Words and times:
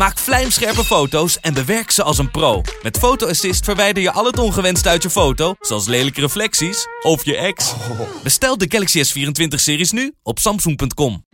Maak 0.00 0.18
vlijmscherpe 0.18 0.84
foto's 0.84 1.40
en 1.40 1.54
bewerk 1.54 1.90
ze 1.90 2.02
als 2.02 2.18
een 2.18 2.30
pro. 2.30 2.62
Met 2.82 2.98
Photo 2.98 3.26
Assist 3.26 3.64
verwijder 3.64 4.02
je 4.02 4.12
al 4.12 4.24
het 4.24 4.38
ongewenst 4.38 4.86
uit 4.86 5.02
je 5.02 5.10
foto, 5.10 5.54
zoals 5.60 5.86
lelijke 5.86 6.20
reflecties 6.20 6.86
of 7.02 7.24
je 7.24 7.36
ex. 7.36 7.74
Bestel 8.22 8.58
de 8.58 8.66
Galaxy 8.68 9.02
S24-series 9.04 9.90
nu 9.90 10.14
op 10.22 10.38
samsung.com. 10.38 11.24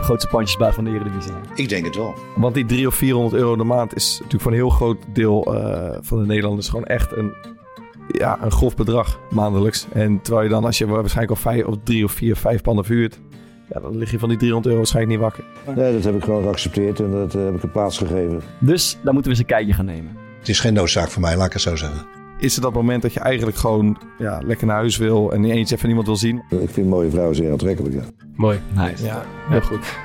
grootste 0.00 0.28
pandjesbaas 0.28 0.74
van 0.74 0.84
de 0.84 0.90
Eredivisie. 0.90 1.32
Ik 1.54 1.68
denk 1.68 1.84
het 1.84 1.96
wel. 1.96 2.14
Want 2.36 2.54
die 2.54 2.64
300 2.64 2.92
of 2.92 2.98
400 2.98 3.42
euro 3.42 3.56
de 3.56 3.64
maand 3.64 3.94
is 3.94 4.10
natuurlijk 4.12 4.42
voor 4.42 4.52
een 4.52 4.58
heel 4.58 4.70
groot 4.70 4.98
deel 5.12 5.54
uh, 5.54 5.96
van 6.00 6.18
de 6.18 6.26
Nederlanders 6.26 6.68
gewoon 6.68 6.84
echt 6.84 7.12
een, 7.12 7.32
ja, 8.08 8.38
een 8.42 8.50
grof 8.50 8.76
bedrag 8.76 9.20
maandelijks. 9.30 9.86
En 9.92 10.20
terwijl 10.22 10.44
je 10.44 10.50
dan, 10.52 10.64
als 10.64 10.78
je 10.78 10.86
waarschijnlijk 10.86 11.30
al 11.30 11.52
vijf 11.52 11.64
of 11.64 11.76
drie 11.82 12.04
of 12.04 12.12
vier, 12.12 12.36
vijf 12.36 12.62
panden 12.62 12.84
vuurt, 12.84 13.20
ja, 13.72 13.80
dan 13.80 13.96
lig 13.96 14.10
je 14.10 14.18
van 14.18 14.28
die 14.28 14.38
300 14.38 14.66
euro 14.66 14.78
waarschijnlijk 14.78 15.20
niet 15.20 15.24
wakker. 15.24 15.44
Nee, 15.76 15.92
dat 15.92 16.04
heb 16.04 16.14
ik 16.14 16.24
gewoon 16.24 16.42
geaccepteerd 16.42 17.00
en 17.00 17.10
dat 17.10 17.34
uh, 17.34 17.44
heb 17.44 17.54
ik 17.54 17.62
een 17.62 17.70
plaats 17.70 17.98
gegeven. 17.98 18.42
Dus 18.60 18.98
daar 19.02 19.12
moeten 19.12 19.22
we 19.22 19.38
eens 19.38 19.38
een 19.38 19.56
kijkje 19.56 19.72
gaan 19.72 19.84
nemen. 19.84 20.16
Het 20.38 20.48
is 20.48 20.60
geen 20.60 20.74
noodzaak 20.74 21.08
voor 21.08 21.22
mij, 21.22 21.36
laat 21.36 21.46
ik 21.46 21.52
het 21.52 21.62
zo 21.62 21.76
zeggen. 21.76 22.06
Is 22.38 22.56
er 22.56 22.62
dat 22.62 22.72
moment 22.72 23.02
dat 23.02 23.12
je 23.12 23.20
eigenlijk 23.20 23.56
gewoon 23.56 23.98
ja, 24.18 24.40
lekker 24.44 24.66
naar 24.66 24.76
huis 24.76 24.96
wil 24.96 25.32
en 25.32 25.40
niet 25.40 25.52
eens 25.52 25.70
even 25.70 25.86
niemand 25.86 26.06
wil 26.06 26.16
zien? 26.16 26.42
Ik 26.48 26.70
vind 26.70 26.88
mooie 26.88 27.10
vrouwen 27.10 27.36
zeer 27.36 27.50
aantrekkelijk, 27.50 27.94
ja. 27.94 28.02
Mooi. 28.34 28.60
Nice. 28.74 29.04
Ja, 29.04 29.22
heel 29.48 29.60
goed. 29.60 29.96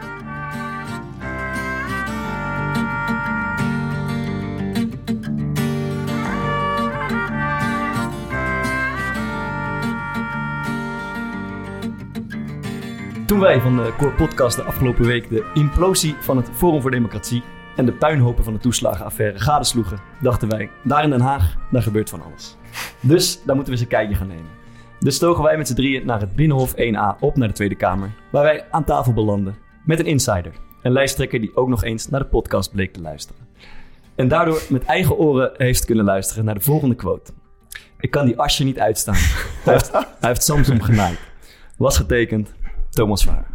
Toen 13.34 13.42
wij 13.42 13.62
van 13.62 13.76
de 13.76 13.94
Core 13.98 14.12
Podcast 14.12 14.56
de 14.56 14.64
afgelopen 14.64 15.06
week 15.06 15.30
de 15.30 15.52
implosie 15.54 16.16
van 16.20 16.38
het 16.38 16.50
Forum 16.54 16.82
voor 16.82 16.92
Democratie 16.92 17.44
en 17.76 17.86
de 17.86 17.92
puinhopen 17.92 18.44
van 18.44 18.54
de 18.54 18.60
toeslagenaffaire 18.60 19.40
gadesloegen, 19.40 20.00
dachten 20.22 20.50
wij, 20.50 20.70
daar 20.84 21.04
in 21.04 21.10
Den 21.10 21.22
Haag, 21.22 21.56
daar 21.72 21.82
gebeurt 21.82 22.10
van 22.10 22.22
alles. 22.22 22.58
Dus 23.00 23.44
daar 23.46 23.56
moeten 23.56 23.74
we 23.74 23.80
eens 23.80 23.82
een 23.82 23.98
kijkje 23.98 24.16
gaan 24.16 24.28
nemen. 24.28 24.50
Dus 25.00 25.18
togen 25.18 25.44
wij 25.44 25.58
met 25.58 25.68
z'n 25.68 25.74
drieën 25.74 26.06
naar 26.06 26.20
het 26.20 26.36
Binnenhof 26.36 26.74
1A 26.76 27.20
op 27.20 27.36
naar 27.36 27.48
de 27.48 27.54
Tweede 27.54 27.76
Kamer, 27.76 28.10
waar 28.32 28.44
wij 28.44 28.66
aan 28.72 28.84
tafel 28.84 29.14
belanden 29.14 29.56
met 29.86 30.00
een 30.00 30.06
insider. 30.06 30.52
Een 30.82 30.92
lijsttrekker 30.92 31.40
die 31.40 31.56
ook 31.56 31.68
nog 31.68 31.84
eens 31.84 32.10
naar 32.10 32.20
de 32.20 32.26
podcast 32.26 32.72
bleek 32.72 32.94
te 32.94 33.02
luisteren. 33.02 33.42
En 34.16 34.28
daardoor 34.28 34.62
met 34.70 34.84
eigen 34.84 35.18
oren 35.18 35.52
heeft 35.58 35.86
kunnen 35.86 36.06
luisteren 36.06 36.46
naar 36.46 36.56
de 36.56 36.62
volgende 36.62 36.96
quote. 36.96 37.32
Ik 38.00 38.12
kan 38.12 38.26
die 38.26 38.40
asje 38.40 38.64
niet 38.64 38.80
uitstaan. 38.80 39.16
Hij 39.64 39.74
heeft, 39.74 39.92
hij 39.92 40.06
heeft 40.20 40.44
Samsung 40.44 40.86
genaaid. 40.86 41.20
Was 41.78 41.98
getekend 41.98 42.54
Thomas 42.94 43.24
Vaar. 43.24 43.54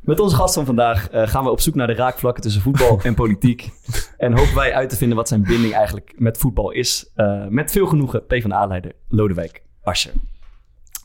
Met 0.00 0.20
onze 0.20 0.36
gast 0.36 0.54
van 0.54 0.64
vandaag 0.64 1.12
uh, 1.14 1.26
gaan 1.26 1.44
we 1.44 1.50
op 1.50 1.60
zoek 1.60 1.74
naar 1.74 1.86
de 1.86 1.94
raakvlakken 1.94 2.42
tussen 2.42 2.62
voetbal 2.62 3.00
en 3.02 3.14
politiek. 3.14 3.68
En 4.16 4.32
hopen 4.32 4.54
wij 4.54 4.74
uit 4.74 4.90
te 4.90 4.96
vinden 4.96 5.16
wat 5.16 5.28
zijn 5.28 5.42
binding 5.42 5.74
eigenlijk 5.74 6.12
met 6.16 6.38
voetbal 6.38 6.70
is. 6.70 7.10
Uh, 7.16 7.46
met 7.48 7.70
veel 7.70 7.86
genoegen 7.86 8.26
PvdA-leider 8.26 8.92
Lodewijk 9.08 9.62
Asscher. 9.82 10.12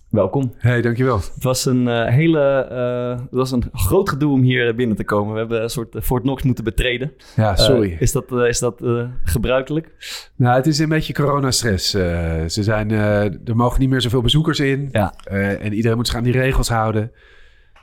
Welkom. 0.09 0.53
Hey, 0.57 0.81
dankjewel. 0.81 1.15
Het 1.15 1.43
was 1.43 1.65
een 1.65 1.87
uh, 1.87 2.05
hele, 2.05 2.67
uh, 2.71 3.21
het 3.21 3.31
was 3.31 3.51
een 3.51 3.63
groot 3.73 4.09
gedoe 4.09 4.31
om 4.31 4.41
hier 4.41 4.75
binnen 4.75 4.95
te 4.95 5.03
komen. 5.03 5.33
We 5.33 5.39
hebben 5.39 5.63
een 5.63 5.69
soort 5.69 5.95
Fort 6.01 6.21
Knox 6.21 6.43
moeten 6.43 6.63
betreden. 6.63 7.13
Ja, 7.35 7.55
sorry. 7.55 7.91
Uh, 7.91 8.01
is 8.01 8.11
dat, 8.11 8.31
is 8.31 8.59
dat 8.59 8.81
gebruikelijk? 9.23 9.91
Nou, 10.35 10.55
het 10.55 10.67
is 10.67 10.79
een 10.79 10.89
beetje 10.89 11.13
coronastress. 11.13 11.89
ze 11.89 12.63
zijn, 12.63 12.91
er 12.91 13.55
mogen 13.55 13.79
niet 13.79 13.89
meer 13.89 14.01
zoveel 14.01 14.21
bezoekers 14.21 14.59
in. 14.59 14.89
Ja. 14.91 15.13
en 15.59 15.73
iedereen 15.73 15.97
moet 15.97 16.07
zich 16.07 16.15
aan 16.15 16.23
die 16.23 16.33
regels 16.33 16.69
houden. 16.69 17.11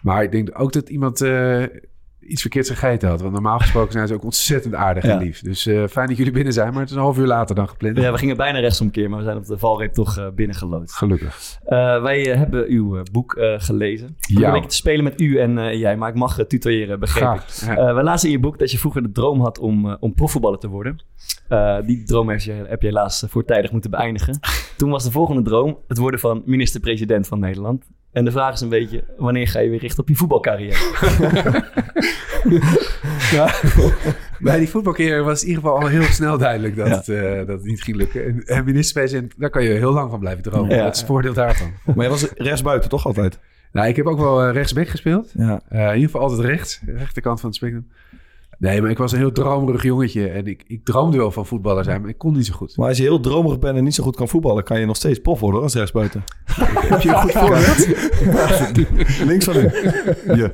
Maar 0.03 0.23
ik 0.23 0.33
denk 0.33 0.61
ook 0.61 0.73
dat 0.73 0.89
iemand 0.89 1.23
uh, 1.23 1.63
iets 2.21 2.41
verkeerds 2.41 2.71
gegeten 2.71 3.09
had. 3.09 3.21
Want 3.21 3.33
normaal 3.33 3.59
gesproken 3.59 3.93
zijn 3.93 4.07
ze 4.07 4.15
ook 4.15 4.25
ontzettend 4.25 4.75
aardig 4.75 5.05
en 5.05 5.19
lief. 5.19 5.41
Dus 5.41 5.67
uh, 5.67 5.87
fijn 5.87 6.09
dat 6.09 6.17
jullie 6.17 6.33
binnen 6.33 6.53
zijn, 6.53 6.73
maar 6.73 6.81
het 6.81 6.91
is 6.91 6.97
een 6.97 7.03
half 7.03 7.19
uur 7.19 7.27
later 7.27 7.55
dan 7.55 7.69
gepland. 7.69 7.97
Ja, 7.97 8.13
we 8.13 8.19
gingen 8.19 8.37
bijna 8.37 8.59
rechtsomkeer, 8.59 9.11
maar 9.11 9.19
we 9.19 9.25
zijn 9.25 9.37
op 9.37 9.47
de 9.47 9.59
valreep 9.59 9.93
toch 9.93 10.19
uh, 10.19 10.29
binnengelood. 10.35 10.93
Gelukkig. 10.93 11.59
wij 12.03 12.23
hebben 12.23 12.67
uw 12.69 13.03
boek 13.13 13.37
gelezen. 13.57 14.17
Ja. 14.19 14.53
Beetje 14.53 14.69
te 14.69 14.77
spelen 14.77 15.05
met 15.05 15.21
u 15.21 15.39
en 15.39 15.79
jij, 15.79 15.97
maar 15.97 16.09
ik 16.09 16.15
mag 16.15 16.47
tutoyeren, 16.47 17.01
begreep 17.01 17.34
ik. 17.34 17.77
Ja. 17.77 17.95
we 17.95 18.03
lazen 18.03 18.29
in 18.29 18.34
je 18.34 18.41
boek 18.41 18.59
dat 18.59 18.71
je 18.71 18.79
vroeger 18.79 19.03
de 19.03 19.13
droom 19.13 19.41
had 19.41 19.59
om, 19.59 19.97
om 20.01 20.15
profvoetballer 20.15 20.59
te 20.59 20.69
worden. 20.69 21.05
die 21.87 22.05
droom 22.05 22.29
heb 22.29 22.41
je, 22.41 22.53
heb 22.53 22.81
je 22.81 22.87
helaas 22.87 23.25
voortijdig 23.29 23.73
moeten 23.73 23.91
beëindigen. 23.91 24.41
Toen 24.77 24.91
was 24.91 25.05
de 25.05 25.11
volgende 25.11 25.43
droom 25.43 25.79
het 25.89 25.99
worden 25.99 26.21
van 26.21 26.43
minister-president 26.45 27.27
van 27.27 27.39
Nederland. 27.39 27.84
En 28.12 28.25
de 28.25 28.31
vraag 28.31 28.55
is 28.55 28.61
een 28.61 28.69
beetje, 28.69 29.05
wanneer 29.17 29.49
ga 29.49 29.61
je 29.61 29.69
weer 29.69 29.78
richten 29.78 30.00
op 30.00 30.09
je 30.09 30.15
voetbalcarrière? 30.15 30.77
ja, 33.37 33.55
bij 34.39 34.59
die 34.59 34.69
voetbalcarrière 34.69 35.23
was 35.23 35.43
in 35.43 35.49
ieder 35.49 35.62
geval 35.62 35.78
al 35.78 35.87
heel 35.87 36.03
snel 36.03 36.39
duidelijk 36.39 36.77
dat, 36.77 36.89
ja. 36.89 36.95
het, 36.95 37.09
uh, 37.09 37.37
dat 37.37 37.49
het 37.49 37.65
niet 37.65 37.83
ging 37.83 37.97
lukken. 37.97 38.25
En, 38.25 38.45
en 38.45 38.65
minister-president, 38.65 39.34
daar 39.37 39.51
kan 39.51 39.62
je 39.62 39.71
heel 39.71 39.93
lang 39.93 40.11
van 40.11 40.21
blijven 40.21 40.43
dromen. 40.43 40.77
Ja. 40.77 40.83
Dat 40.83 40.93
is 40.93 40.99
het 40.99 41.09
voordeel 41.09 41.33
daarvan. 41.33 41.72
Maar 41.95 42.05
je 42.05 42.11
was 42.11 42.28
rechtsbuiten 42.37 42.91
toch 42.91 43.06
altijd? 43.06 43.39
Nou, 43.72 43.89
ik 43.89 43.97
heb 43.97 44.06
ook 44.06 44.19
wel 44.19 44.49
uh, 44.49 44.53
rechtsback 44.53 44.89
gespeeld. 44.89 45.33
Ja. 45.34 45.61
Uh, 45.72 45.81
in 45.81 45.95
ieder 45.95 46.11
geval 46.11 46.21
altijd 46.21 46.41
rechts, 46.41 46.81
de 46.84 46.93
rechterkant 46.93 47.41
van 47.41 47.49
het 47.49 47.59
spectrum. 47.59 47.89
Nee, 48.62 48.81
maar 48.81 48.91
ik 48.91 48.99
was 48.99 49.12
een 49.12 49.19
heel 49.19 49.33
dromerig 49.33 49.83
jongetje. 49.83 50.28
En 50.28 50.47
ik, 50.47 50.65
ik 50.67 50.84
droomde 50.84 51.17
wel 51.17 51.31
van 51.31 51.47
voetballer 51.47 51.84
zijn, 51.84 52.00
maar 52.00 52.11
ik 52.11 52.19
kon 52.19 52.33
niet 52.33 52.47
zo 52.47 52.55
goed. 52.55 52.77
Maar 52.77 52.89
als 52.89 52.97
je 52.97 53.03
heel 53.03 53.21
dromerig 53.21 53.59
bent 53.59 53.77
en 53.77 53.84
niet 53.84 53.95
zo 53.95 54.03
goed 54.03 54.17
kan 54.17 54.28
voetballen... 54.28 54.65
kan 54.65 54.81
je 54.81 54.87
nog 54.87 54.97
steeds 54.97 55.19
prof 55.19 55.41
worden 55.41 55.62
als 55.62 55.75
rechtsbuiten. 55.75 56.25
Heb 56.91 57.01
je 57.01 57.09
een 57.09 57.15
goed 57.15 57.33
voorbeeld? 57.33 57.89
Links 59.31 59.45
van 59.45 59.56
u. 59.56 59.71
Ja. 60.34 60.53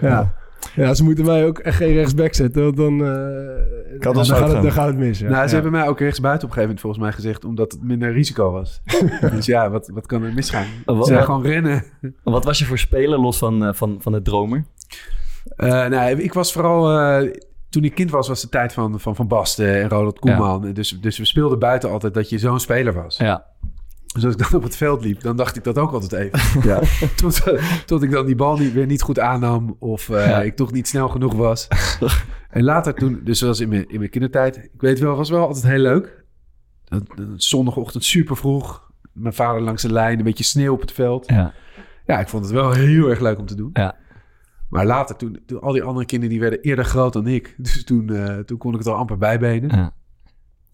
ja. 0.00 0.34
Ja, 0.74 0.94
ze 0.94 1.04
moeten 1.04 1.24
mij 1.24 1.46
ook 1.46 1.58
echt 1.58 1.76
geen 1.76 1.92
rechtsback 1.92 2.34
zetten, 2.34 2.62
want 2.62 2.76
dan, 2.76 2.92
uh, 2.92 3.06
dan, 3.98 4.14
dan, 4.14 4.24
gaat 4.24 4.52
het, 4.52 4.62
dan 4.62 4.72
gaat 4.72 4.86
het 4.86 4.96
mis. 4.96 5.18
Ja. 5.18 5.28
Nou, 5.28 5.42
ze 5.42 5.48
ja. 5.48 5.54
hebben 5.54 5.72
mij 5.72 5.88
ook 5.88 5.98
rechtsbuiten 6.00 6.48
op 6.48 6.56
een 6.56 6.62
gegeven 6.62 6.76
moment 6.76 6.80
volgens 6.80 7.02
mij 7.02 7.12
gezegd, 7.12 7.44
omdat 7.44 7.72
het 7.72 7.82
minder 7.82 8.12
risico 8.12 8.50
was. 8.50 8.80
dus 9.34 9.46
ja, 9.46 9.70
wat, 9.70 9.90
wat 9.94 10.06
kan 10.06 10.22
er 10.22 10.32
misgaan? 10.32 10.66
Ze 10.86 11.02
zijn 11.02 11.24
gewoon 11.24 11.42
rennen. 11.42 11.84
Wat 12.22 12.44
was 12.44 12.58
je 12.58 12.64
voor 12.64 12.78
speler 12.78 13.18
los 13.18 13.38
van, 13.38 13.62
uh, 13.62 13.72
van, 13.72 13.96
van 14.00 14.12
het 14.12 14.24
dromer? 14.24 14.64
Uh, 15.56 15.68
nou, 15.86 16.20
ik 16.22 16.32
was 16.32 16.52
vooral... 16.52 16.98
Uh, 16.98 17.32
toen 17.70 17.84
ik 17.84 17.94
kind 17.94 18.10
was, 18.10 18.28
was 18.28 18.40
de 18.40 18.48
tijd 18.48 18.72
van 18.72 19.00
Van, 19.00 19.16
van 19.16 19.28
Basten 19.28 19.82
en 19.82 19.88
Ronald 19.88 20.18
Koeman. 20.18 20.66
Ja. 20.66 20.72
Dus, 20.72 20.98
dus 21.00 21.18
we 21.18 21.24
speelden 21.24 21.58
buiten 21.58 21.90
altijd 21.90 22.14
dat 22.14 22.28
je 22.28 22.38
zo'n 22.38 22.60
speler 22.60 22.94
was. 22.94 23.16
Ja. 23.16 23.46
Dus 24.16 24.24
als 24.24 24.34
ik 24.34 24.50
dan 24.50 24.60
op 24.60 24.62
het 24.62 24.76
veld 24.76 25.04
liep, 25.04 25.20
dan 25.20 25.36
dacht 25.36 25.56
ik 25.56 25.64
dat 25.64 25.78
ook 25.78 25.92
altijd 25.92 26.12
even. 26.12 26.60
Ja. 26.70 26.80
tot, 27.16 27.42
tot 27.86 28.02
ik 28.02 28.10
dan 28.10 28.26
die 28.26 28.34
bal 28.34 28.56
niet, 28.56 28.72
weer 28.72 28.86
niet 28.86 29.02
goed 29.02 29.18
aannam 29.18 29.76
of 29.78 30.08
uh, 30.08 30.26
ja. 30.26 30.42
ik 30.42 30.56
toch 30.56 30.72
niet 30.72 30.88
snel 30.88 31.08
genoeg 31.08 31.34
was. 31.34 31.68
en 32.50 32.62
later 32.62 32.94
toen, 32.94 33.20
dus 33.24 33.38
zoals 33.38 33.60
in 33.60 33.68
mijn, 33.68 33.88
in 33.88 33.98
mijn 33.98 34.10
kindertijd, 34.10 34.56
ik 34.56 34.80
weet 34.80 34.98
wel, 34.98 35.16
was 35.16 35.30
wel 35.30 35.46
altijd 35.46 35.64
heel 35.66 35.78
leuk. 35.78 36.24
Dat, 36.84 37.02
dat, 37.14 37.26
zondagochtend 37.36 38.04
super 38.04 38.36
vroeg, 38.36 38.90
mijn 39.12 39.34
vader 39.34 39.62
langs 39.62 39.82
de 39.82 39.92
lijn, 39.92 40.18
een 40.18 40.24
beetje 40.24 40.44
sneeuw 40.44 40.72
op 40.72 40.80
het 40.80 40.92
veld. 40.92 41.30
Ja, 41.30 41.52
ja 42.06 42.20
ik 42.20 42.28
vond 42.28 42.44
het 42.44 42.52
wel 42.52 42.72
heel 42.72 43.08
erg 43.08 43.20
leuk 43.20 43.38
om 43.38 43.46
te 43.46 43.54
doen. 43.54 43.70
Ja. 43.72 43.96
Maar 44.68 44.86
later, 44.86 45.16
toen, 45.16 45.38
toen 45.46 45.60
al 45.60 45.72
die 45.72 45.82
andere 45.82 46.06
kinderen 46.06 46.34
die 46.34 46.42
werden 46.42 46.60
eerder 46.60 46.84
groot 46.84 47.12
dan 47.12 47.26
ik. 47.26 47.54
Dus 47.58 47.84
toen, 47.84 48.12
uh, 48.12 48.38
toen 48.38 48.58
kon 48.58 48.72
ik 48.72 48.78
het 48.78 48.86
al 48.86 48.94
amper 48.94 49.18
bijbenen. 49.18 49.76
Ja. 49.76 49.94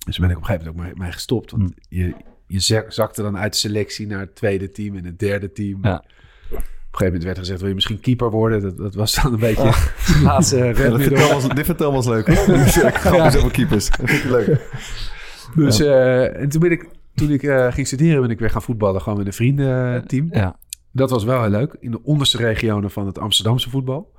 Dus 0.04 0.18
ben 0.18 0.30
ik 0.30 0.36
op 0.36 0.42
een 0.42 0.48
gegeven 0.48 0.66
moment 0.66 0.86
ook 0.86 0.96
mee, 0.96 1.02
mee 1.02 1.12
gestopt. 1.12 1.50
Want 1.50 1.62
mm. 1.62 1.74
je, 1.88 2.14
je 2.46 2.84
zakte 2.88 3.22
dan 3.22 3.38
uit 3.38 3.52
de 3.52 3.58
selectie 3.58 4.06
naar 4.06 4.20
het 4.20 4.34
tweede 4.34 4.70
team 4.70 4.96
en 4.96 5.04
het 5.04 5.18
derde 5.18 5.52
team. 5.52 5.78
Ja. 5.82 5.94
Op 5.96 6.98
een 6.98 7.06
gegeven 7.06 7.06
moment 7.06 7.24
werd 7.24 7.38
gezegd, 7.38 7.58
wil 7.58 7.68
je 7.68 7.74
misschien 7.74 8.00
keeper 8.00 8.30
worden? 8.30 8.62
Dat, 8.62 8.76
dat 8.76 8.94
was 8.94 9.14
dan 9.14 9.32
een 9.32 9.38
beetje 9.48 9.62
oh. 9.62 9.86
de 10.06 10.20
laatste 10.22 10.56
ja, 10.56 10.64
dit, 10.72 11.64
vertel 11.64 11.92
was, 11.92 12.06
leuk. 12.06 12.26
Hoor. 12.26 12.56
ik 12.88 12.94
ga 12.94 13.14
ja. 13.14 13.26
over 13.26 13.50
keepers. 13.50 13.90
Dat 13.90 14.10
vind 14.10 14.24
ik 14.24 14.30
leuk. 14.30 14.60
Dus, 15.54 15.80
uh, 15.80 16.40
en 16.40 16.48
toen 16.48 16.60
ben 16.60 16.70
ik, 16.70 16.88
toen 17.14 17.30
ik 17.30 17.42
uh, 17.42 17.72
ging 17.72 17.86
studeren, 17.86 18.20
ben 18.20 18.30
ik 18.30 18.38
weer 18.38 18.50
gaan 18.50 18.62
voetballen. 18.62 19.00
Gewoon 19.00 19.18
met 19.18 19.26
een 19.26 19.32
vriendenteam. 19.32 20.28
Ja. 20.30 20.56
Dat 20.92 21.10
was 21.10 21.24
wel 21.24 21.40
heel 21.40 21.50
leuk. 21.50 21.76
In 21.80 21.90
de 21.90 22.02
onderste 22.02 22.36
regionen 22.36 22.90
van 22.90 23.06
het 23.06 23.18
Amsterdamse 23.18 23.70
voetbal. 23.70 24.12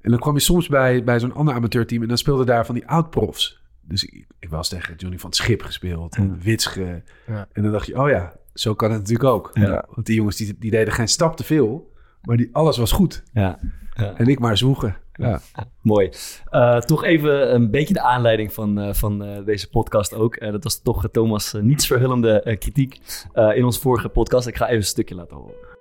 En 0.00 0.10
dan 0.10 0.20
kwam 0.20 0.34
je 0.34 0.40
soms 0.40 0.68
bij, 0.68 1.04
bij 1.04 1.20
zo'n 1.20 1.34
ander 1.34 1.54
amateurteam 1.54 2.02
en 2.02 2.08
dan 2.08 2.18
speelde 2.18 2.44
daar 2.44 2.66
van 2.66 2.74
die 2.74 2.88
oud-profs. 2.88 3.62
Dus 3.80 4.04
ik, 4.04 4.26
ik 4.38 4.48
was 4.48 4.68
tegen 4.68 4.94
Johnny 4.96 5.18
van 5.18 5.30
het 5.30 5.38
Schip 5.38 5.62
gespeeld 5.62 6.16
en 6.16 6.38
Witsche. 6.42 7.02
Ja. 7.26 7.48
En 7.52 7.62
dan 7.62 7.72
dacht 7.72 7.86
je, 7.86 8.00
oh 8.00 8.08
ja, 8.08 8.32
zo 8.54 8.74
kan 8.74 8.90
het 8.90 9.00
natuurlijk 9.00 9.28
ook. 9.28 9.50
Ja. 9.52 9.84
Want 9.90 10.06
die 10.06 10.16
jongens 10.16 10.36
die, 10.36 10.56
die 10.58 10.70
deden 10.70 10.94
geen 10.94 11.08
stap 11.08 11.36
te 11.36 11.44
veel, 11.44 11.92
maar 12.22 12.36
die, 12.36 12.48
alles 12.52 12.76
was 12.76 12.92
goed. 12.92 13.22
Ja. 13.32 13.58
Ja. 13.94 14.14
En 14.16 14.26
ik 14.26 14.38
maar 14.38 14.56
zwoegen. 14.56 14.96
Ja. 15.12 15.40
Mooi. 15.82 16.10
Eh, 16.50 16.78
toch 16.78 17.04
even 17.04 17.54
een 17.54 17.70
beetje 17.70 17.94
de 17.94 18.00
aanleiding 18.00 18.52
van, 18.52 18.78
eh, 18.78 18.94
van 18.94 19.24
eh, 19.24 19.44
deze 19.44 19.68
podcast 19.68 20.14
ook. 20.14 20.40
Dat 20.40 20.64
was 20.64 20.82
toch 20.82 21.08
Thomas' 21.12 21.52
nietsverhullende 21.60 22.40
eh, 22.40 22.58
kritiek 22.58 23.00
in 23.54 23.64
onze 23.64 23.80
vorige 23.80 24.08
podcast. 24.08 24.46
Ik 24.46 24.56
ga 24.56 24.64
even 24.64 24.76
een 24.76 24.84
stukje 24.84 25.14
laten 25.14 25.36
horen. 25.36 25.75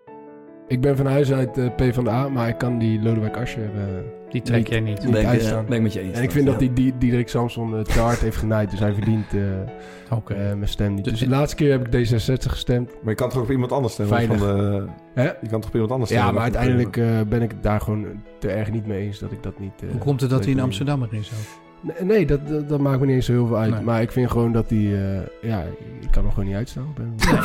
Ik 0.67 0.81
ben 0.81 0.95
van 0.97 1.05
huis 1.05 1.31
uit 1.33 1.57
eh, 1.57 1.65
P 1.75 1.93
van 1.93 2.03
de 2.03 2.09
A, 2.09 2.29
maar 2.29 2.47
ik 2.47 2.57
kan 2.57 2.77
die 2.77 3.01
Lodewijk 3.01 3.37
Asscher 3.37 3.63
eh, 3.63 3.81
Die 4.29 4.41
trek 4.41 4.57
Niet- 4.57 4.67
jij 4.69 4.79
niet. 4.79 5.01
niet 5.03 5.11
ben, 5.11 5.19
ik, 5.19 5.25
eh, 5.25 5.31
uitstaan. 5.31 5.65
ben 5.65 5.75
ik 5.75 5.81
met 5.81 5.93
je 5.93 5.99
eens. 5.99 6.17
En 6.17 6.23
ik 6.23 6.31
vind 6.31 6.45
dat 6.45 6.53
Ja. 6.53 6.59
die, 6.59 6.73
die 6.73 6.93
Diederik 6.97 7.29
Samson 7.29 7.73
het 7.73 7.93
te 7.93 7.99
hard 7.99 8.19
heeft 8.19 8.37
genaaid. 8.37 8.71
Dus 8.71 8.79
hij 8.79 8.93
verdient 8.93 9.33
eh, 9.33 10.17
Oké. 10.17 10.33
eh, 10.33 10.39
mijn 10.53 10.67
stem 10.67 10.93
niet. 10.93 11.03
Dus- 11.03 11.13
Dus 11.13 11.21
de 11.21 11.29
laatste 11.29 11.55
keer 11.55 11.71
heb 11.71 11.87
ik 11.87 11.91
D66 12.09 12.49
gestemd. 12.51 12.89
Maar 13.01 13.09
je 13.09 13.15
kan 13.15 13.29
toch 13.29 13.41
op 13.41 13.51
iemand 13.51 13.71
anders 13.71 13.93
stemmen? 13.93 14.15
Veilig. 14.17 14.37
Van 14.37 14.47
de, 14.57 14.85
Hè? 15.13 15.23
je 15.23 15.47
kan 15.49 15.59
toch 15.59 15.67
op 15.69 15.73
iemand 15.73 15.91
anders 15.91 16.11
Ja, 16.11 16.15
stemmen? 16.15 16.33
maar 16.35 16.43
uiteindelijk 16.43 16.97
eh, 16.97 17.05
ben 17.29 17.41
ik 17.41 17.51
het 17.51 17.63
daar 17.63 17.81
gewoon 17.81 18.05
te 18.39 18.47
erg 18.51 18.71
niet 18.71 18.85
mee 18.87 19.05
eens 19.05 19.19
dat 19.19 19.31
ik 19.31 19.43
dat 19.43 19.59
niet... 19.59 19.81
eh, 19.83 19.89
Hoe 19.91 19.99
komt 19.99 20.21
het 20.21 20.29
dat 20.29 20.43
hij 20.43 20.53
in. 20.53 20.59
Amsterdam 20.59 21.03
erin 21.03 21.19
is? 21.19 21.31
Nee, 21.31 21.39
nee, 22.01 22.25
dat, 22.25 22.47
dat, 22.47 22.69
dat 22.69 22.79
maakt 22.79 22.99
me 22.99 23.05
niet 23.05 23.15
eens 23.15 23.25
zo 23.25 23.31
heel 23.31 23.47
veel 23.47 23.57
uit. 23.57 23.71
Nee. 23.73 23.81
Maar 23.83 24.01
ik 24.01 24.11
vind 24.11 24.31
gewoon 24.31 24.51
dat 24.51 24.69
hij... 24.69 24.77
eh, 24.79 25.49
ja, 25.49 25.63
ik 26.01 26.11
kan 26.11 26.23
hem 26.23 26.31
gewoon 26.31 26.47
niet 26.47 26.55
uitstaan. 26.57 26.83
Ik 26.89 26.95
ben- 26.95 27.13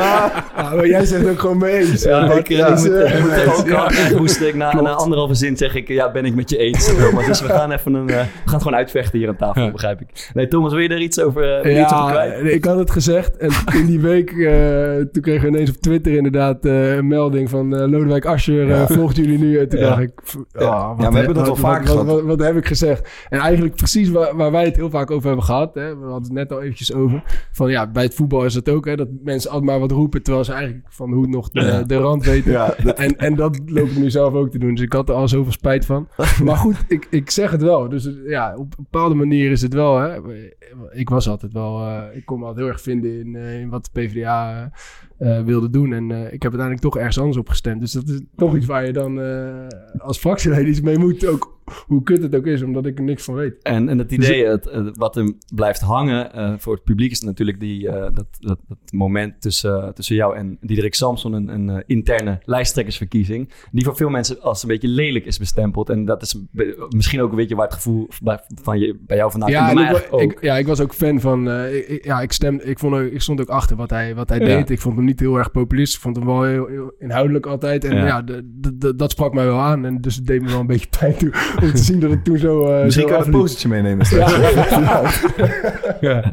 ja, 0.00 0.44
maar 0.74 0.86
jij 0.86 1.04
zegt 1.04 1.28
ook 1.28 1.38
gewoon 1.40 1.58
mee 1.58 1.72
eens. 1.78 2.02
Ja, 2.02 2.32
ik, 2.32 2.48
eh, 2.50 2.56
Ja, 2.58 2.66
ik 2.68 2.78
moet, 2.78 2.88
eh, 2.88 4.18
moet. 4.18 4.38
Ja. 4.50 4.56
na, 4.72 4.80
na 4.80 4.90
anderhalve 4.90 5.34
zin 5.34 5.56
zeg 5.56 5.74
ik, 5.74 5.88
ja, 5.88 6.10
ben 6.10 6.24
ik 6.24 6.34
met 6.34 6.50
je 6.50 6.56
eens. 6.56 6.94
Thomas. 6.96 7.26
Dus 7.26 7.40
we 7.40 7.48
gaan 7.58 7.72
even 7.72 7.94
een, 7.94 8.08
eh, 8.08 8.16
we 8.16 8.22
gaan 8.22 8.52
het 8.52 8.62
gewoon 8.62 8.74
uitvechten 8.78 9.18
hier 9.18 9.28
aan 9.28 9.36
tafel, 9.36 9.62
Ja. 9.62 9.70
begrijp 9.70 10.00
ik. 10.00 10.30
Nee, 10.34 10.48
Thomas, 10.48 10.72
wil 10.72 10.80
je 10.82 10.88
er 10.88 11.00
iets 11.00 11.20
over, 11.20 11.66
uh, 11.66 11.80
iets 11.80 11.92
over 11.94 12.10
kwijt? 12.10 12.44
Ja, 12.44 12.50
ik 12.50 12.64
had 12.64 12.78
het 12.78 12.90
gezegd. 12.90 13.36
En 13.36 13.50
in 13.74 13.86
die 13.86 14.00
week, 14.00 14.30
eh, 14.30 14.94
toen 15.12 15.22
kregen 15.22 15.42
we 15.42 15.48
ineens 15.48 15.70
op 15.70 15.76
Twitter 15.76 16.12
inderdaad 16.16 16.64
eh, 16.64 16.94
een 16.94 17.06
melding 17.08 17.50
van 17.50 17.76
eh, 17.76 17.88
Lodewijk 17.88 18.24
Asscher. 18.24 18.70
eh, 18.72 18.82
volgt 18.86 19.16
jullie 19.16 19.38
nu? 19.38 19.58
En 19.58 19.68
toen 19.68 19.80
Ja. 19.80 19.88
dacht 19.88 20.00
ik... 20.00 20.12
Ja. 20.52 20.64
ah, 20.66 20.96
we 20.98 21.04
he- 21.04 21.10
hebben 21.12 21.34
dat 21.34 21.36
wat- 21.36 21.46
wel 21.46 21.70
vaker 21.70 21.86
wat, 21.86 21.96
wat, 21.96 22.04
gehad. 22.06 22.20
wat, 22.24 22.36
wat 22.38 22.46
heb 22.46 22.56
ik 22.56 22.66
gezegd? 22.66 22.99
En 23.28 23.38
eigenlijk 23.40 23.74
precies 23.74 24.08
waar, 24.10 24.36
waar 24.36 24.50
wij 24.50 24.64
het 24.64 24.76
heel 24.76 24.90
vaak 24.90 25.10
over 25.10 25.26
hebben 25.26 25.44
gehad. 25.44 25.74
Hè, 25.74 25.96
we 25.98 26.02
hadden 26.04 26.22
het 26.22 26.32
net 26.32 26.52
al 26.52 26.62
eventjes 26.62 26.92
over. 26.94 27.22
Van 27.52 27.70
ja, 27.70 27.90
bij 27.90 28.02
het 28.02 28.14
voetbal 28.14 28.44
is 28.44 28.54
het 28.54 28.68
ook. 28.68 28.86
Hè, 28.86 28.96
dat 28.96 29.08
mensen 29.24 29.50
altijd 29.50 29.70
maar 29.70 29.80
wat 29.80 29.90
roepen. 29.90 30.22
Terwijl 30.22 30.44
ze 30.44 30.52
eigenlijk 30.52 30.86
van 30.88 31.12
hoe 31.12 31.26
nog 31.26 31.50
de, 31.50 31.60
Ja. 31.60 31.82
de 31.82 31.96
rand 31.96 32.24
weten. 32.24 32.52
Ja, 32.52 32.74
En, 32.76 33.16
en 33.18 33.34
dat 33.36 33.60
loop 33.66 33.88
ik 33.88 33.96
nu 33.96 34.10
zelf 34.10 34.34
ook 34.34 34.50
te 34.50 34.58
doen. 34.58 34.74
Dus 34.74 34.84
ik 34.84 34.92
had 34.92 35.08
er 35.08 35.14
al 35.14 35.28
zoveel 35.28 35.52
spijt 35.52 35.86
van. 35.86 36.08
Maar 36.44 36.56
goed, 36.56 36.84
ik, 36.88 37.06
ik 37.10 37.30
zeg 37.30 37.50
het 37.50 37.62
wel. 37.62 37.88
Dus 37.88 38.10
ja, 38.26 38.54
op 38.56 38.74
een 38.78 38.84
bepaalde 38.90 39.14
manier 39.14 39.50
is 39.50 39.62
het 39.62 39.74
wel. 39.74 39.98
Hè. 39.98 40.18
Ik 40.90 41.08
was 41.08 41.28
altijd 41.28 41.52
wel. 41.52 41.80
eh, 41.86 42.16
ik 42.16 42.24
kon 42.26 42.38
me 42.38 42.44
altijd 42.44 42.64
heel 42.64 42.72
erg 42.72 42.82
vinden 42.82 43.18
in, 43.20 43.36
eh, 43.36 43.60
in 43.60 43.68
wat 43.68 43.88
de 43.92 44.00
PvdA 44.00 44.72
eh, 45.18 45.38
eh, 45.38 45.44
wilde 45.44 45.70
doen. 45.70 45.92
En 45.92 46.10
eh, 46.10 46.18
ik 46.32 46.42
heb 46.42 46.52
uiteindelijk 46.52 46.80
toch 46.80 46.96
ergens 46.96 47.18
anders 47.18 47.36
op 47.36 47.48
gestemd. 47.48 47.80
Dus 47.80 47.92
dat 47.92 48.08
is 48.08 48.20
toch 48.36 48.56
iets 48.56 48.66
waar 48.66 48.86
je 48.86 48.92
dan 48.92 49.20
eh, 49.20 49.66
als 49.98 50.18
fractielid 50.18 50.66
iets 50.66 50.80
mee 50.80 50.98
moet. 50.98 51.26
Ook 51.26 51.58
hoe 51.86 52.02
kut 52.02 52.22
het 52.22 52.34
ook 52.36 52.46
is, 52.46 52.62
omdat 52.62 52.86
ik 52.86 52.98
er 52.98 53.04
niks 53.04 53.24
van 53.24 53.34
weet. 53.34 53.62
En, 53.62 53.88
en 53.88 53.98
het 53.98 54.08
Dus 54.08 54.18
idee, 54.18 54.46
het, 54.46 54.64
het- 54.70 54.96
wat 54.96 55.16
er 55.16 55.32
blijft 55.54 55.80
hangen 55.80 56.32
eh, 56.32 56.52
voor 56.58 56.74
het 56.74 56.84
publiek, 56.84 57.10
is 57.10 57.20
natuurlijk 57.20 57.60
die, 57.60 57.88
eh, 57.88 58.00
dat, 58.14 58.26
dat, 58.38 58.58
dat 58.68 58.78
moment 58.92 59.40
tussen, 59.40 59.94
tussen 59.94 60.16
jou 60.16 60.36
en 60.36 60.58
Diederik 60.60 60.94
Samson, 60.94 61.32
een, 61.32 61.48
een 61.48 61.68
eh, 61.70 61.82
interne 61.86 62.38
lijsttrekkersverkiezing, 62.44 63.50
die 63.72 63.84
voor 63.84 63.96
veel 63.96 64.08
mensen 64.08 64.40
als 64.42 64.62
een 64.62 64.68
beetje 64.68 64.88
lelijk 64.88 65.24
is 65.26 65.38
bestempeld. 65.38 65.88
En 65.90 66.04
dat 66.04 66.22
is 66.22 66.36
misschien 66.88 67.20
ook 67.20 67.30
een 67.30 67.36
beetje 67.36 67.54
waar 67.56 67.66
het 67.66 67.74
gevoel 67.74 68.08
bij, 68.22 68.40
van 68.62 68.78
je, 68.78 68.98
bij 69.06 69.16
jou 69.16 69.30
vandaan 69.30 69.48
komt. 69.52 69.78
Ja, 69.80 69.88
en 69.88 69.96
ik, 69.96 70.06
ook. 70.10 70.42
ja, 70.42 70.56
ik 70.56 70.66
was 70.66 70.80
ook 70.80 70.94
fan 70.94 71.20
van. 71.20 71.50
eh, 71.50 71.90
ik, 71.90 72.04
ja, 72.04 72.20
ik, 72.20 72.32
stem, 72.32 72.60
ik, 72.62 72.78
vond, 72.78 72.96
ik 73.12 73.20
stond 73.20 73.40
ook 73.40 73.48
achter 73.48 73.76
wat 73.76 73.90
hij, 73.90 74.14
wat 74.14 74.28
hij 74.28 74.38
Ja. 74.38 74.44
deed. 74.44 74.70
Ik 74.70 74.80
vond 74.80 74.96
hem 74.96 75.04
niet 75.04 75.20
heel 75.20 75.36
erg 75.38 75.50
populist. 75.50 75.94
Ik 75.94 76.00
vond 76.00 76.16
hem 76.16 76.26
wel 76.26 76.42
heel, 76.42 76.66
heel 76.66 76.92
inhoudelijk 76.98 77.46
altijd. 77.46 77.84
En 77.84 77.96
Ja. 77.96 78.06
ja, 78.06 78.22
de- 78.22 78.42
de- 78.60 78.76
de- 78.78 78.94
dat 78.96 79.10
sprak 79.10 79.34
mij 79.34 79.44
wel 79.44 79.58
aan. 79.58 79.84
En 79.84 80.00
dus 80.00 80.16
het 80.16 80.26
deed 80.26 80.42
me 80.42 80.48
wel 80.48 80.60
een 80.60 80.66
beetje 80.66 80.88
pijn 80.98 81.16
toe, 81.16 81.30
om 81.66 81.70
te 81.70 81.76
zien 81.82 82.00
dat 82.00 82.10
het 82.10 82.24
toen 82.24 82.38
zo. 82.38 82.66
eh, 82.66 82.84
Misschien 82.84 83.08
zo 83.08 83.14
kan 83.14 83.18
je 83.24 83.24
een 83.32 83.38
postertje 83.40 83.68
meenemen. 83.68 84.06
straks. 84.06 85.22
Ja. 86.00 86.32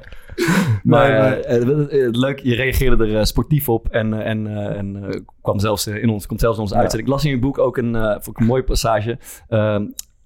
Maar 0.83 1.09
eh, 1.39 1.57
het- 1.59 2.15
leuk, 2.15 2.39
je 2.39 2.55
reageerde 2.55 3.05
er 3.05 3.17
eh, 3.17 3.23
sportief 3.23 3.69
op 3.69 3.87
en, 3.89 4.13
eh, 4.13 4.29
en, 4.29 4.47
eh, 4.47 4.77
en 4.77 5.03
eh, 5.09 5.19
kwam 5.41 5.59
zelfs 5.59 5.87
in 5.87 6.09
ons, 6.09 6.25
komt 6.25 6.39
zelfs 6.39 6.55
in 6.55 6.61
onze 6.61 6.73
Ja. 6.75 6.79
uitzending. 6.81 7.09
Ik 7.09 7.15
las 7.15 7.25
in 7.25 7.31
je 7.31 7.39
boek 7.39 7.57
ook 7.57 7.77
een, 7.77 7.95
eh, 7.95 8.11
vond 8.11 8.27
ik 8.27 8.37
een 8.39 8.45
mooie 8.45 8.63
passage. 8.63 9.17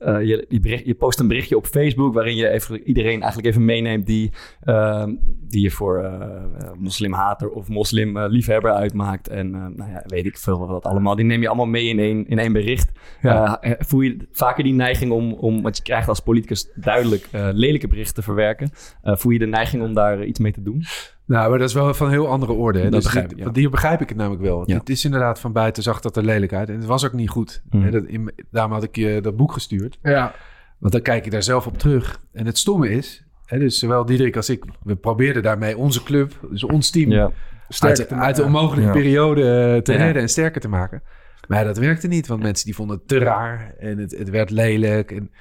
Eh, 0.01 0.21
je, 0.21 0.45
je, 0.49 0.59
bericht- 0.59 0.85
je 0.85 0.93
post 0.93 1.19
een 1.19 1.27
berichtje 1.27 1.57
op 1.57 1.65
Facebook 1.65 2.13
waarin 2.13 2.35
je 2.35 2.49
even, 2.49 2.83
iedereen 2.83 3.21
eigenlijk 3.21 3.47
even 3.47 3.65
meeneemt 3.65 4.05
die, 4.05 4.31
ehm, 4.61 5.15
die 5.23 5.61
je 5.61 5.71
voor 5.71 6.03
eh, 6.03 6.71
moslimhater 6.77 7.49
of 7.49 7.67
moslimliefhebber 7.69 8.71
uitmaakt. 8.71 9.27
En 9.27 9.51
nou 9.51 9.91
ja, 9.91 10.03
weet 10.05 10.25
ik 10.25 10.37
veel 10.37 10.67
wat 10.67 10.83
allemaal. 10.83 11.15
Die 11.15 11.25
neem 11.25 11.41
je 11.41 11.47
allemaal 11.47 11.65
mee 11.65 11.87
in 11.87 11.99
één, 11.99 12.27
in 12.27 12.39
één 12.39 12.53
bericht. 12.53 12.91
Ja. 13.21 13.61
Voel 13.79 14.01
je 14.01 14.27
vaker 14.31 14.63
die 14.63 14.73
neiging 14.73 15.11
om, 15.11 15.33
om, 15.33 15.61
want 15.61 15.77
je 15.77 15.83
krijgt 15.83 16.07
als 16.07 16.19
politicus 16.19 16.71
duidelijk 16.75 17.27
lelijke 17.31 17.87
berichten 17.87 18.15
te 18.15 18.21
verwerken. 18.21 18.69
Voel 19.03 19.31
je 19.31 19.39
de 19.39 19.45
neiging 19.45 19.83
om 19.83 19.93
daar 19.93 20.23
iets 20.23 20.39
mee 20.39 20.51
te 20.51 20.61
doen? 20.61 20.83
Nou, 21.31 21.49
maar 21.49 21.59
dat 21.59 21.67
is 21.67 21.73
wel 21.73 21.93
van 21.93 22.07
een 22.07 22.13
heel 22.13 22.27
andere 22.27 22.51
orde. 22.51 22.77
Hè? 22.79 22.83
Dat 22.83 22.93
Dus 22.93 23.03
begrijp 23.03 23.31
ik, 23.31 23.37
ja. 23.37 23.49
Hier 23.53 23.69
begrijp 23.69 24.01
ik 24.01 24.09
het 24.09 24.17
namelijk 24.17 24.41
wel. 24.41 24.63
Ja. 24.65 24.77
Het 24.77 24.89
is 24.89 25.05
inderdaad 25.05 25.39
van 25.39 25.51
buiten 25.51 25.83
zag 25.83 25.99
dat 26.01 26.17
er 26.17 26.23
lelijk 26.23 26.53
uit. 26.53 26.69
En 26.69 26.75
het 26.75 26.85
was 26.85 27.05
ook 27.05 27.13
niet 27.13 27.29
goed. 27.29 27.61
Hè, 27.69 27.91
dat, 27.91 28.03
in, 28.05 28.31
daarom 28.51 28.71
had 28.71 28.83
ik 28.83 28.95
je 28.95 29.19
dat 29.21 29.35
boek 29.35 29.51
gestuurd. 29.51 29.99
ja. 30.03 30.33
Want 30.79 30.93
dan 30.93 31.01
kijk 31.01 31.23
je 31.25 31.29
daar 31.29 31.43
zelf 31.43 31.67
op 31.67 31.77
terug. 31.77 32.21
En 32.33 32.45
het 32.45 32.57
stomme 32.57 32.89
is... 32.89 33.23
Hè, 33.45 33.59
dus 33.59 33.79
zowel 33.79 34.05
Diederik 34.05 34.35
als 34.35 34.49
ik... 34.49 34.65
We 34.83 34.95
probeerden 34.95 35.43
daarmee 35.43 35.77
onze 35.77 36.03
club, 36.03 36.33
dus 36.49 36.63
ons 36.63 36.89
team... 36.89 37.31
uit, 37.79 37.95
te 37.95 38.15
uit 38.15 38.35
de 38.35 38.43
onmogelijke 38.43 38.87
Ja. 38.87 38.91
periode 38.93 39.41
eh, 39.41 39.81
te 39.81 39.91
Ja. 39.91 39.97
redden 39.97 40.21
en 40.21 40.29
sterker 40.29 40.61
te 40.61 40.67
maken. 40.69 41.03
Maar 41.47 41.63
dat 41.63 41.77
werkte 41.77 42.07
niet. 42.07 42.27
Want 42.27 42.41
mensen 42.41 42.65
die 42.65 42.75
vonden 42.75 42.97
het 42.97 43.07
te 43.07 43.17
raar. 43.17 43.73
En 43.79 43.97
het, 43.97 44.17
het 44.17 44.29
werd 44.29 44.49
lelijk. 44.49 45.11
En 45.11 45.31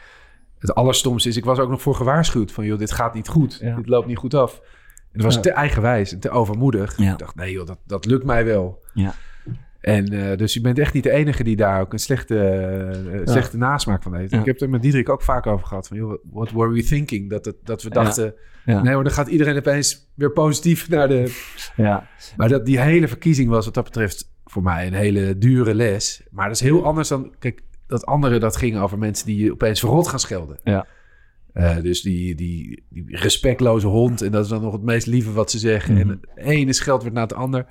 het 0.58 0.74
allerstomste 0.74 1.28
is... 1.28 1.36
Ik 1.36 1.44
was 1.44 1.58
ook 1.58 1.70
nog 1.70 1.82
voor 1.82 1.94
gewaarschuwd. 1.94 2.52
Van 2.52 2.64
joh, 2.64 2.78
dit 2.78 2.92
gaat 2.92 3.14
niet 3.14 3.28
goed. 3.28 3.58
Ja. 3.60 3.76
Dit 3.76 3.88
loopt 3.88 4.06
niet 4.06 4.18
goed 4.18 4.34
af. 4.34 4.60
En 5.12 5.16
het 5.16 5.22
was 5.22 5.34
Ja. 5.34 5.40
te 5.40 5.50
eigenwijs 5.50 6.12
en 6.12 6.20
te 6.20 6.30
overmoedig. 6.30 6.96
Ja. 6.98 7.12
Ik 7.12 7.18
dacht, 7.18 7.34
nee 7.34 7.52
joh, 7.52 7.66
dat, 7.66 7.78
dat 7.86 8.04
lukt 8.06 8.24
mij 8.24 8.44
wel. 8.44 8.84
Ja. 8.94 9.14
En 9.80 10.06
eh, 10.30 10.36
dus 10.36 10.54
je 10.54 10.60
bent 10.60 10.78
echt 10.78 10.94
niet 10.94 11.02
de 11.02 11.10
enige 11.10 11.44
die 11.44 11.56
daar 11.56 11.80
ook 11.80 11.92
een 11.92 11.98
slechte, 11.98 12.38
eh, 13.12 13.20
slechte 13.24 13.56
nasmaak 13.56 14.02
van 14.02 14.14
heeft. 14.14 14.30
Ja. 14.30 14.38
Ik 14.38 14.44
heb 14.44 14.54
het 14.54 14.62
er 14.64 14.70
met 14.70 14.82
Diederik 14.82 15.08
ook 15.08 15.22
vaak 15.22 15.46
over 15.46 15.66
gehad. 15.66 15.88
Van, 15.88 15.96
joh, 15.96 16.18
what 16.30 16.50
were 16.50 16.68
we 16.72 16.82
thinking? 16.84 17.30
Dat, 17.30 17.44
het, 17.44 17.56
dat 17.64 17.82
we 17.82 17.88
Ja. 17.88 18.02
dachten, 18.02 18.34
Ja. 18.64 18.82
nee 18.82 18.94
hoor, 18.94 19.04
dan 19.04 19.12
gaat 19.12 19.28
iedereen 19.28 19.56
opeens 19.56 20.10
weer 20.14 20.32
positief 20.32 20.88
naar 20.88 21.08
de... 21.08 21.42
Ja. 21.76 22.08
Maar 22.36 22.48
dat, 22.48 22.66
die 22.66 22.80
hele 22.80 23.08
verkiezing 23.08 23.48
was 23.50 23.64
wat 23.64 23.74
dat 23.74 23.84
betreft 23.84 24.32
voor 24.44 24.62
mij 24.62 24.86
een 24.86 24.92
hele 24.92 25.38
dure 25.38 25.74
les. 25.74 26.22
Maar 26.30 26.46
dat 26.46 26.54
is 26.56 26.62
heel 26.62 26.84
anders 26.84 27.08
dan... 27.08 27.34
Kijk, 27.38 27.62
dat 27.86 28.06
andere 28.06 28.38
dat 28.38 28.56
ging 28.56 28.78
over 28.78 28.98
mensen 28.98 29.26
die 29.26 29.52
opeens 29.52 29.80
verrot 29.80 30.08
gaan 30.08 30.20
schelden. 30.20 30.58
Ja. 30.62 30.86
Eh, 31.52 31.76
dus 31.82 32.02
die, 32.02 32.34
die, 32.34 32.84
die 32.88 33.16
respectloze 33.16 33.86
hond. 33.86 34.22
En 34.22 34.30
dat 34.30 34.44
is 34.44 34.50
dan 34.50 34.62
nog 34.62 34.72
het 34.72 34.82
meest 34.82 35.06
lieve 35.06 35.32
wat 35.32 35.50
ze 35.50 35.58
zeggen. 35.58 35.94
Mhm. 35.94 36.00
En 36.02 36.08
het 36.08 36.46
ene 36.46 36.72
scheld 36.72 37.00
wordt 37.00 37.16
na 37.16 37.22
het 37.22 37.34
ander. 37.34 37.66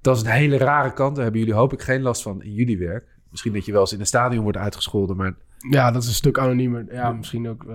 Dat 0.00 0.16
is 0.16 0.22
een 0.22 0.28
hele 0.30 0.56
rare 0.56 0.92
kant. 0.92 1.14
Daar 1.14 1.22
hebben 1.24 1.40
jullie 1.42 1.56
hoop 1.56 1.72
ik 1.72 1.82
geen 1.82 2.02
last 2.02 2.22
van 2.22 2.42
in 2.42 2.52
jullie 2.52 2.78
werk. 2.78 3.16
Misschien 3.30 3.52
dat 3.52 3.64
je 3.64 3.72
wel 3.72 3.80
eens 3.80 3.92
in 3.92 4.00
een 4.00 4.06
stadion 4.06 4.42
wordt 4.42 4.58
uitgescholden. 4.58 5.16
Maar 5.16 5.34
ja, 5.70 5.90
dat 5.90 6.02
is 6.02 6.08
een 6.08 6.14
stuk 6.14 6.38
anoniemer. 6.38 6.86
Ja, 6.92 7.12
misschien 7.12 7.48
ook. 7.48 7.66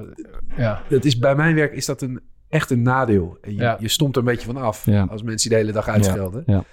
Ja. 0.58 0.82
dat 0.90 1.06
is, 1.06 1.20
bij 1.20 1.36
mijn 1.36 1.56
werk 1.56 1.74
is 1.74 1.86
dat 1.86 2.02
een, 2.02 2.22
echt 2.50 2.70
een 2.72 2.82
nadeel. 2.82 3.38
En 3.42 3.52
je, 3.52 3.58
Ja. 3.62 3.78
je 3.80 3.88
stomt 3.88 4.16
er 4.16 4.22
een 4.22 4.28
beetje 4.28 4.46
van 4.46 4.58
af. 4.58 4.86
Ja. 4.86 5.04
Als 5.10 5.24
mensen 5.24 5.50
die 5.50 5.58
de 5.58 5.64
hele 5.64 5.76
dag 5.78 5.88
uitschelden. 5.88 6.44
Ja. 6.46 6.64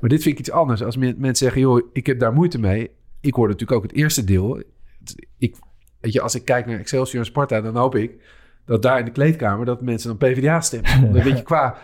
Maar 0.00 0.10
dit 0.10 0.22
vind 0.22 0.34
ik 0.34 0.40
iets 0.40 0.50
anders. 0.50 0.82
Als 0.82 0.96
men- 0.96 1.14
mensen 1.18 1.44
zeggen, 1.44 1.60
joh, 1.60 1.88
ik 1.92 2.06
heb 2.06 2.18
daar 2.18 2.32
moeite 2.32 2.58
mee. 2.58 2.90
Ik 3.20 3.34
hoor 3.34 3.46
natuurlijk 3.48 3.72
ook 3.72 3.82
het 3.82 3.92
eerste 3.92 4.24
deel. 4.24 4.62
Ik, 5.38 5.56
weet 6.00 6.12
je, 6.12 6.20
als 6.20 6.34
ik 6.34 6.44
kijk 6.44 6.66
naar 6.66 6.78
Excelsior 6.78 7.20
en 7.20 7.26
Sparta, 7.26 7.60
dan 7.60 7.76
hoop 7.76 7.94
ik 7.94 8.10
dat 8.66 8.82
daar 8.82 8.98
in 8.98 9.04
de 9.04 9.10
kleedkamer 9.10 9.66
dat 9.66 9.80
mensen 9.82 10.08
dan 10.08 10.30
PvdA 10.30 10.60
stemmen. 10.60 10.90
Dan 11.12 11.22
weet 11.22 11.36
je, 11.38 11.42
qua 11.42 11.76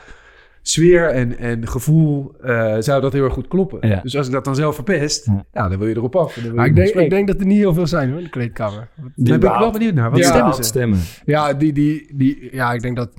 sfeer 0.62 1.08
en, 1.08 1.38
en 1.38 1.68
gevoel 1.68 2.34
eh, 2.42 2.76
zou 2.78 3.00
dat 3.00 3.12
heel 3.12 3.24
erg 3.24 3.32
goed 3.32 3.48
kloppen. 3.48 3.88
Ja. 3.88 4.00
Dus 4.02 4.16
als 4.16 4.26
ik 4.26 4.32
dat 4.32 4.44
dan 4.44 4.54
zelf 4.54 4.74
verpest, 4.74 5.26
Ja. 5.26 5.44
ja, 5.52 5.68
dan 5.68 5.78
wil 5.78 5.88
je 5.88 5.94
erop 5.96 6.16
af. 6.16 6.36
en 6.36 6.42
dan 6.42 6.42
wil 6.42 6.54
Maar 6.54 6.64
je 6.64 6.70
ik 6.70 6.76
denk, 6.76 6.86
bespreken. 6.86 7.02
ik 7.18 7.26
denk 7.26 7.28
dat 7.28 7.40
er 7.40 7.46
niet 7.52 7.58
heel 7.58 7.74
veel 7.74 7.86
zijn 7.86 8.08
hoor, 8.08 8.18
in 8.18 8.24
de 8.24 8.30
kleedkamer. 8.30 8.88
Daar 9.14 9.38
ben 9.38 9.52
ik 9.52 9.58
wel 9.58 9.70
benieuwd 9.70 9.94
naar. 9.94 10.10
Wat 10.10 10.18
Ja. 10.18 10.26
stemmen 10.28 10.54
ze? 10.54 10.62
Stemmen. 10.62 10.98
Ja, 11.24 11.52
die, 11.54 11.72
die, 11.72 12.10
die, 12.14 12.48
ja 12.52 12.72
ik 12.72 12.82
denk 12.82 12.96
dat 12.96 13.10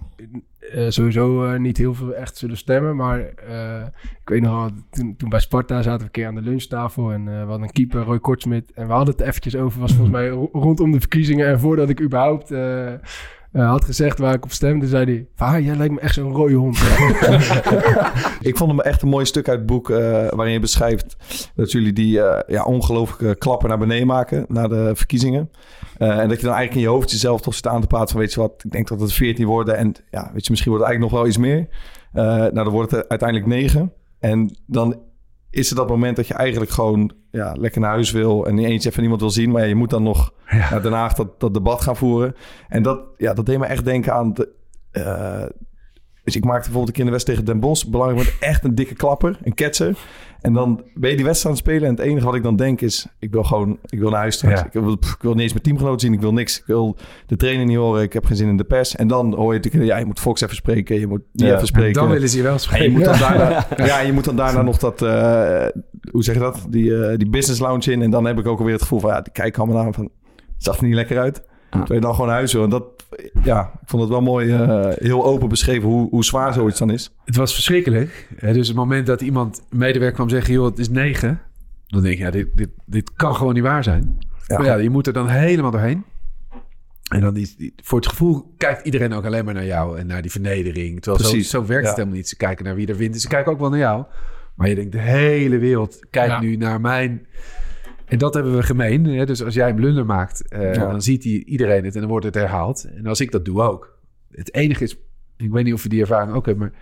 eh, 0.72 0.86
sowieso 0.90 1.46
eh, 1.46 1.60
niet 1.60 1.78
heel 1.78 1.94
veel 1.94 2.14
echt 2.16 2.38
zullen 2.38 2.58
stemmen. 2.58 2.96
Maar 2.96 3.20
eh, 3.20 3.86
ik 4.22 4.30
weet 4.30 4.42
nog 4.42 4.52
wel, 4.54 4.70
toen, 4.90 5.16
toen 5.16 5.30
bij 5.30 5.40
Sparta 5.40 5.82
zaten 5.82 5.98
we 6.00 6.04
een 6.06 6.12
keer 6.12 6.28
aan 6.28 6.36
de 6.36 6.42
lunchtafel. 6.42 7.12
En 7.12 7.24
we 7.26 7.32
hadden 7.32 7.62
een 7.62 7.72
keeper, 7.72 8.02
Roy 8.04 8.20
Kortsmit. 8.20 8.72
En 8.74 8.88
we 8.88 8.94
hadden 8.94 9.16
het 9.16 9.24
eventjes 9.28 9.56
over, 9.56 9.80
was 9.80 9.92
volgens 9.94 10.16
mij 10.20 10.30
ro- 10.30 10.50
rondom 10.52 10.92
de 10.92 11.00
verkiezingen. 11.00 11.48
En 11.48 11.60
voordat 11.60 11.90
ik 11.90 12.02
überhaupt 12.02 12.52
eh, 13.58 13.70
had 13.70 13.86
gezegd 13.86 14.18
waar 14.18 14.34
ik 14.34 14.44
op 14.44 14.52
stemde, 14.52 14.88
zei 14.88 15.06
hij... 15.06 15.28
Va, 15.36 15.60
jij 15.60 15.76
lijkt 15.76 15.94
me 15.94 16.00
echt 16.00 16.14
zo'n 16.14 16.34
rode 16.34 16.54
hond. 16.54 16.78
Ik 18.50 18.58
vond 18.58 18.72
hem 18.72 18.80
echt 18.80 19.02
een 19.02 19.10
mooi 19.10 19.26
stuk 19.26 19.50
uit 19.50 19.58
het 19.58 19.68
boek 19.68 19.90
eh, 19.90 19.98
waarin 20.30 20.54
je 20.54 20.60
beschrijft 20.60 21.18
dat 21.56 21.72
jullie 21.72 21.94
die 21.94 22.22
eh, 22.22 22.56
ja, 22.56 22.64
ongelooflijke 22.64 23.36
klappen 23.36 23.70
naar 23.70 23.78
beneden 23.78 24.08
maken 24.08 24.46
na 24.48 24.68
de 24.68 24.92
verkiezingen. 24.96 25.52
En 25.98 26.28
dat 26.30 26.40
je 26.40 26.46
dan 26.46 26.56
eigenlijk 26.56 26.74
in 26.74 26.82
je 26.82 26.88
hoofd 26.88 27.12
jezelf 27.12 27.42
toch 27.42 27.54
zit 27.54 27.68
aan 27.68 27.82
te 27.82 27.88
praten 27.88 28.10
van 28.10 28.20
weet 28.20 28.34
je 28.34 28.40
wat, 28.40 28.64
ik 28.64 28.72
denk 28.72 28.88
dat 28.88 29.02
het 29.02 29.14
14 29.14 29.46
worden 29.46 29.78
en 29.78 29.96
ja, 30.12 30.30
weet 30.34 30.46
je, 30.46 30.52
misschien 30.52 30.72
wordt 30.72 30.86
het 30.86 30.94
eigenlijk 30.94 31.00
nog 31.00 31.12
wel 31.12 31.28
iets 31.28 31.38
meer. 31.38 31.68
Nou, 32.12 32.54
dan 32.54 32.70
wordt 32.70 32.92
het 32.92 33.10
uiteindelijk 33.10 33.50
9. 33.50 33.94
En 34.20 34.58
dan 34.66 35.02
is 35.50 35.70
er 35.70 35.76
dat 35.76 35.88
moment 35.90 36.16
dat 36.16 36.28
je 36.28 36.34
eigenlijk 36.34 36.72
gewoon 36.72 37.12
ja, 37.32 37.56
lekker 37.60 37.82
naar 37.82 37.90
huis 37.90 38.12
wil 38.12 38.46
en 38.48 38.56
niet 38.56 38.66
eens 38.66 38.86
even 38.86 39.00
niemand 39.02 39.22
wil 39.22 39.30
zien, 39.30 39.52
maar 39.52 39.62
ja, 39.62 39.68
je 39.68 39.76
moet 39.76 39.90
dan 39.90 40.04
nog 40.04 40.34
Ja. 40.50 40.70
naar 40.70 40.82
Den 40.82 40.92
Haag 40.94 41.14
dat, 41.14 41.40
dat 41.40 41.54
debat 41.54 41.82
gaan 41.82 41.96
voeren. 41.98 42.36
En 42.68 42.84
dat, 42.84 43.02
ja, 43.18 43.34
dat 43.34 43.46
deed 43.46 43.60
me 43.60 43.66
echt 43.66 43.86
denken 43.86 44.14
aan. 44.14 44.34
De, 44.34 44.50
eh, 44.92 45.44
dus 46.28 46.36
ik 46.36 46.44
maakte 46.44 46.70
bijvoorbeeld 46.70 46.88
een 46.88 46.94
keer 46.94 47.00
in 47.04 47.06
de 47.06 47.12
wedstrijd 47.12 47.40
tegen 47.40 47.54
Den 47.54 47.70
Bosch. 47.70 47.86
Belangrijk 47.86 48.24
wordt 48.24 48.38
echt 48.44 48.64
een 48.64 48.76
dikke 48.76 48.94
klapper, 48.94 49.40
een 49.44 49.54
ketser. 49.54 49.98
En 50.42 50.54
dan 50.54 50.84
ben 50.96 51.10
je 51.10 51.16
die 51.16 51.26
wedstrijd 51.26 51.56
aan 51.56 51.62
het 51.64 51.72
spelen. 51.74 51.90
En 51.90 51.96
het 51.96 52.06
enige 52.06 52.26
wat 52.26 52.36
ik 52.36 52.44
dan 52.44 52.56
denk 52.56 52.82
is, 52.82 53.08
ik 53.20 53.32
wil 53.32 53.44
gewoon, 53.44 53.78
ik 53.86 54.00
wil 54.00 54.10
naar 54.10 54.20
huis 54.20 54.36
straks. 54.36 54.60
Ja. 54.60 54.66
Ik, 54.66 54.72
wil, 54.72 54.92
ik 54.92 55.18
wil 55.22 55.32
niet 55.34 55.42
eens 55.42 55.52
mijn 55.52 55.64
teamgenoten 55.64 56.00
zien. 56.00 56.14
Ik 56.14 56.20
wil 56.22 56.34
niks. 56.34 56.58
Ik 56.60 56.66
wil 56.66 56.96
de 57.26 57.36
trainer 57.36 57.66
niet 57.66 57.78
horen. 57.78 58.02
Ik 58.04 58.14
heb 58.14 58.26
geen 58.26 58.38
zin 58.38 58.48
in 58.48 58.58
de 58.58 58.64
pers. 58.64 58.96
En 58.96 59.08
dan 59.08 59.34
hoor 59.34 59.54
je 59.54 59.60
natuurlijk, 59.60 59.92
ja, 59.92 59.98
je 59.98 60.06
moet 60.06 60.20
Fox 60.20 60.42
even 60.42 60.56
spreken. 60.56 61.00
Je 61.00 61.08
moet 61.08 61.22
die 61.32 61.46
Ja. 61.46 61.52
even 61.52 61.62
En 61.62 61.68
spreken. 61.68 61.94
dan 61.94 62.10
willen 62.10 62.30
ze 62.30 62.38
je 62.38 62.44
wel 62.44 62.52
En 62.52 62.58
je 62.58 62.64
spreken. 62.64 62.92
moet 62.92 63.04
dan 63.04 63.20
daarna, 63.20 63.68
ja, 63.86 64.00
je 64.00 64.12
moet 64.14 64.24
dan 64.26 64.36
daarna 64.36 64.62
nog 64.62 64.78
dat, 64.78 65.02
eh, 65.02 65.66
hoe 66.12 66.24
zeg 66.24 66.36
je 66.36 66.42
dat? 66.42 66.66
Die, 66.70 67.04
eh, 67.06 67.18
die 67.18 67.30
business 67.30 67.60
lounge 67.62 67.92
in. 67.92 68.02
En 68.02 68.10
dan 68.12 68.26
heb 68.26 68.40
ik 68.40 68.48
ook 68.48 68.58
alweer 68.58 68.74
het 68.74 68.82
gevoel 68.82 69.00
van, 69.00 69.10
ja, 69.10 69.22
die 69.22 69.34
kijk 69.34 69.58
allemaal 69.58 69.84
naar 69.84 69.94
van, 69.94 70.04
het 70.36 70.64
zag 70.64 70.78
er 70.78 70.84
niet 70.86 70.94
lekker 70.96 71.20
uit. 71.20 71.44
Terwijl 71.70 71.94
je 71.94 72.00
dan 72.00 72.12
gewoon 72.12 72.28
naar 72.28 72.36
huis 72.36 72.54
wil. 72.54 72.64
En 72.64 72.70
dat, 72.70 72.84
ja, 73.44 73.72
ik 73.82 73.90
vond 73.90 74.02
het 74.02 74.12
wel 74.12 74.22
mooi, 74.22 74.52
eh, 74.54 74.88
heel 74.96 75.26
open 75.26 75.50
beschreven 75.50 75.90
hoe, 75.90 76.10
hoe 76.10 76.26
zwaar 76.26 76.54
zoiets 76.54 76.80
dan 76.80 76.90
is. 76.90 77.12
Het 77.26 77.36
was 77.36 77.54
verschrikkelijk. 77.54 78.28
Hè, 78.36 78.54
dus 78.54 78.68
het 78.68 78.78
moment 78.78 79.08
dat 79.08 79.22
iemand, 79.22 79.62
medewerker 79.70 80.16
kwam 80.16 80.30
zeggen... 80.30 80.54
joh, 80.54 80.66
het 80.66 80.80
is 80.80 80.90
negen. 80.90 81.42
Dan 81.88 82.02
denk 82.02 82.18
je, 82.18 82.24
ja, 82.24 82.32
dit, 82.32 82.48
dit, 82.56 82.70
dit 82.86 83.14
kan 83.14 83.36
gewoon 83.36 83.54
niet 83.54 83.64
waar 83.64 83.84
zijn. 83.84 84.18
Ja. 84.48 84.58
Maar 84.58 84.66
ja, 84.66 84.76
je 84.76 84.90
moet 84.90 85.08
er 85.08 85.14
dan 85.14 85.28
helemaal 85.28 85.72
doorheen. 85.72 86.04
En 87.08 87.22
dan 87.22 87.34
die, 87.34 87.54
die- 87.58 87.74
voor 87.84 88.00
het 88.00 88.08
gevoel 88.08 88.54
kijkt 88.58 88.86
iedereen 88.86 89.14
ook 89.14 89.26
alleen 89.26 89.46
maar 89.46 89.54
naar 89.54 89.66
jou... 89.66 90.00
en 90.00 90.08
naar 90.08 90.22
die 90.22 90.32
vernedering. 90.32 91.02
Terwijl 91.02 91.30
zo, 91.30 91.40
zo 91.40 91.66
werkt 91.66 91.84
ja. 91.84 91.88
het 91.88 91.98
helemaal 91.98 92.18
niet. 92.18 92.30
Ze 92.30 92.36
kijken 92.38 92.66
naar 92.66 92.76
wie 92.76 92.88
er 92.88 92.96
wint. 92.98 93.22
Ze 93.22 93.28
kijken 93.28 93.52
ook 93.52 93.60
wel 93.60 93.70
naar 93.70 93.80
jou. 93.80 94.06
Maar 94.56 94.70
je 94.70 94.76
denkt, 94.76 94.92
de 94.92 95.00
hele 95.00 95.58
wereld 95.58 96.06
kijkt 96.10 96.32
Ja. 96.32 96.40
nu 96.40 96.56
naar 96.56 96.82
mijn... 96.82 97.28
En 98.08 98.18
dat 98.18 98.34
hebben 98.34 98.56
we 98.56 98.64
gemeen. 98.64 99.06
Hè? 99.06 99.26
Dus 99.26 99.44
als 99.44 99.54
jij 99.54 99.70
een 99.70 99.76
blunder 99.76 100.06
maakt, 100.06 100.48
eh, 100.50 100.74
Ja. 100.74 100.90
dan 100.92 101.02
ziet 101.02 101.22
die, 101.22 101.46
iedereen 101.46 101.86
het 101.86 101.94
en 101.94 102.00
dan 102.02 102.10
wordt 102.10 102.26
het 102.26 102.36
herhaald. 102.36 102.88
En 102.96 103.06
als 103.06 103.22
ik 103.22 103.32
dat 103.32 103.46
doe 103.46 103.62
ook. 103.62 104.00
Het 104.32 104.54
enige 104.54 104.84
is, 104.84 104.98
ik 105.38 105.52
weet 105.52 105.64
niet 105.64 105.74
of 105.74 105.84
je 105.84 105.90
die 105.90 106.02
ervaring 106.02 106.36
ook 106.36 106.46
hebt, 106.46 106.60
maar 106.60 106.74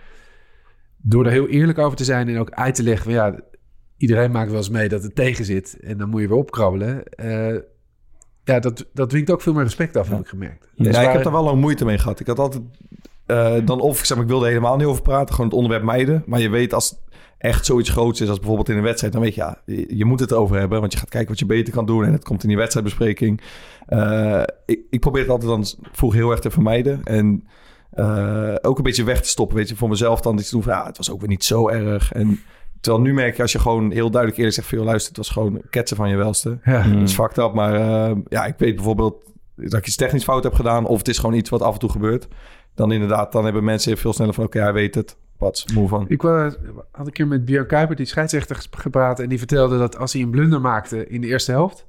door 0.96 1.24
er 1.24 1.30
heel 1.30 1.48
eerlijk 1.48 1.78
over 1.78 1.96
te 1.96 2.04
zijn 2.04 2.28
en 2.28 2.38
ook 2.38 2.50
uit 2.50 2.74
te 2.74 2.82
leggen 2.82 3.04
van 3.04 3.12
ja, 3.12 3.40
iedereen 3.96 4.30
maakt 4.30 4.48
wel 4.48 4.58
eens 4.58 4.68
mee 4.70 4.88
dat 4.88 5.02
het 5.02 5.14
tegen 5.14 5.44
zit 5.44 5.78
en 5.80 5.98
dan 5.98 6.08
moet 6.08 6.20
je 6.20 6.28
weer 6.28 6.36
opkrabbelen. 6.36 7.04
Eh, 7.04 7.56
ja, 8.44 8.60
dat, 8.60 8.86
dat 8.92 9.08
dwingt 9.10 9.30
ook 9.30 9.40
veel 9.40 9.52
meer 9.52 9.62
respect 9.62 9.96
af, 9.96 10.08
heb 10.08 10.20
ik 10.20 10.26
gemerkt. 10.26 10.68
Ja, 10.74 10.84
Dus 10.84 10.98
ik 10.98 11.08
heb 11.08 11.22
daar 11.22 11.32
wel 11.32 11.44
lang 11.44 11.60
moeite 11.60 11.84
mee 11.84 11.98
gehad. 11.98 12.20
Ik 12.20 12.26
had 12.26 12.38
altijd 12.38 12.62
eh, 13.26 13.56
dan 13.64 13.80
of 13.80 13.98
ik 13.98 14.04
zeg 14.04 14.16
maar, 14.16 14.26
ik 14.26 14.32
wilde 14.32 14.46
helemaal 14.48 14.76
niet 14.76 14.86
over 14.86 15.02
praten, 15.02 15.30
gewoon 15.34 15.46
het 15.50 15.56
onderwerp 15.56 15.84
mijden. 15.84 16.22
Maar 16.26 16.40
je 16.40 16.48
weet 16.48 16.72
als 16.72 17.04
echt 17.38 17.66
zoiets 17.66 17.90
groots 17.90 18.20
is 18.20 18.28
als 18.28 18.38
bijvoorbeeld 18.38 18.68
in 18.68 18.76
een 18.76 18.82
wedstrijd, 18.82 19.12
dan 19.12 19.22
weet 19.22 19.34
je 19.34 19.40
ja, 19.40 19.62
je, 19.88 20.04
moet 20.04 20.20
het 20.20 20.30
erover 20.30 20.58
hebben, 20.58 20.80
want 20.80 20.92
je 20.92 20.98
gaat 20.98 21.08
kijken 21.08 21.28
wat 21.28 21.38
je 21.38 21.46
beter 21.46 21.72
kan 21.72 21.86
doen 21.86 22.04
en 22.04 22.12
het 22.12 22.24
komt 22.24 22.42
in 22.42 22.48
die 22.48 22.56
wedstrijdbespreking. 22.56 23.40
Eh, 23.86 24.42
ik, 24.66 24.80
ik 24.90 25.00
probeer 25.00 25.22
het 25.22 25.30
altijd 25.30 25.50
dan 25.50 25.88
vroeger 25.92 26.20
heel 26.20 26.30
erg 26.30 26.40
te 26.40 26.50
vermijden 26.50 27.02
en 27.04 27.46
eh, 27.90 28.54
ook 28.62 28.76
een 28.76 28.82
beetje 28.82 29.04
weg 29.04 29.22
te 29.22 29.28
stoppen, 29.28 29.56
weet 29.56 29.68
je, 29.68 29.76
voor 29.76 29.88
mezelf 29.88 30.20
dan 30.20 30.38
iets 30.38 30.48
te 30.48 30.54
doen 30.54 30.62
van 30.62 30.72
ja, 30.72 30.86
het 30.86 30.96
was 30.96 31.10
ook 31.10 31.20
weer 31.20 31.28
niet 31.28 31.44
zo 31.44 31.68
erg. 31.68 32.12
En 32.12 32.40
terwijl 32.80 33.04
nu 33.04 33.14
merk 33.14 33.36
je 33.36 33.42
als 33.42 33.52
je 33.52 33.58
gewoon 33.58 33.90
heel 33.90 34.10
duidelijk 34.10 34.36
eerlijk 34.36 34.54
zegt 34.56 34.68
van 34.68 34.78
joh, 34.78 34.86
luister, 34.86 35.08
het 35.08 35.18
was 35.18 35.30
gewoon 35.30 35.62
ketsen 35.70 35.96
van 35.96 36.08
je 36.08 36.16
welste. 36.16 36.58
Ja. 36.64 36.82
Dat 36.82 37.02
is 37.02 37.14
fucked 37.14 37.38
up. 37.38 37.52
Maar 37.52 37.74
eh, 37.74 38.16
ja, 38.28 38.44
ik 38.44 38.54
weet 38.58 38.74
bijvoorbeeld 38.74 39.16
dat 39.56 39.74
ik 39.74 39.86
iets 39.86 39.96
technisch 39.96 40.24
fout 40.24 40.42
heb 40.42 40.54
gedaan. 40.54 40.86
Of 40.86 40.98
het 40.98 41.08
is 41.08 41.18
gewoon 41.18 41.36
iets 41.36 41.50
wat 41.50 41.62
af 41.62 41.72
en 41.72 41.78
toe 41.78 41.90
gebeurt. 41.90 42.28
Dan 42.74 42.92
inderdaad, 42.92 43.32
dan 43.32 43.44
hebben 43.44 43.64
mensen 43.64 43.98
veel 43.98 44.12
sneller 44.12 44.34
van... 44.34 44.44
Oké, 44.44 44.60
hij 44.60 44.72
weet 44.72 44.94
het. 44.94 45.16
Wat, 45.38 45.64
moe 45.74 45.88
van. 45.88 46.04
Ik 46.08 46.22
was, 46.22 46.56
had 46.90 47.06
een 47.06 47.12
keer 47.12 47.26
met 47.26 47.44
Björn 47.44 47.66
Kuiper, 47.66 47.96
die 47.96 48.06
scheidsrechter, 48.06 48.66
gepraat. 48.70 49.20
En 49.20 49.28
die 49.28 49.38
vertelde 49.38 49.78
dat 49.78 49.98
als 49.98 50.12
hij 50.12 50.22
een 50.22 50.30
blunder 50.30 50.60
maakte 50.60 51.06
in 51.08 51.20
de 51.20 51.26
eerste 51.26 51.50
helft... 51.50 51.86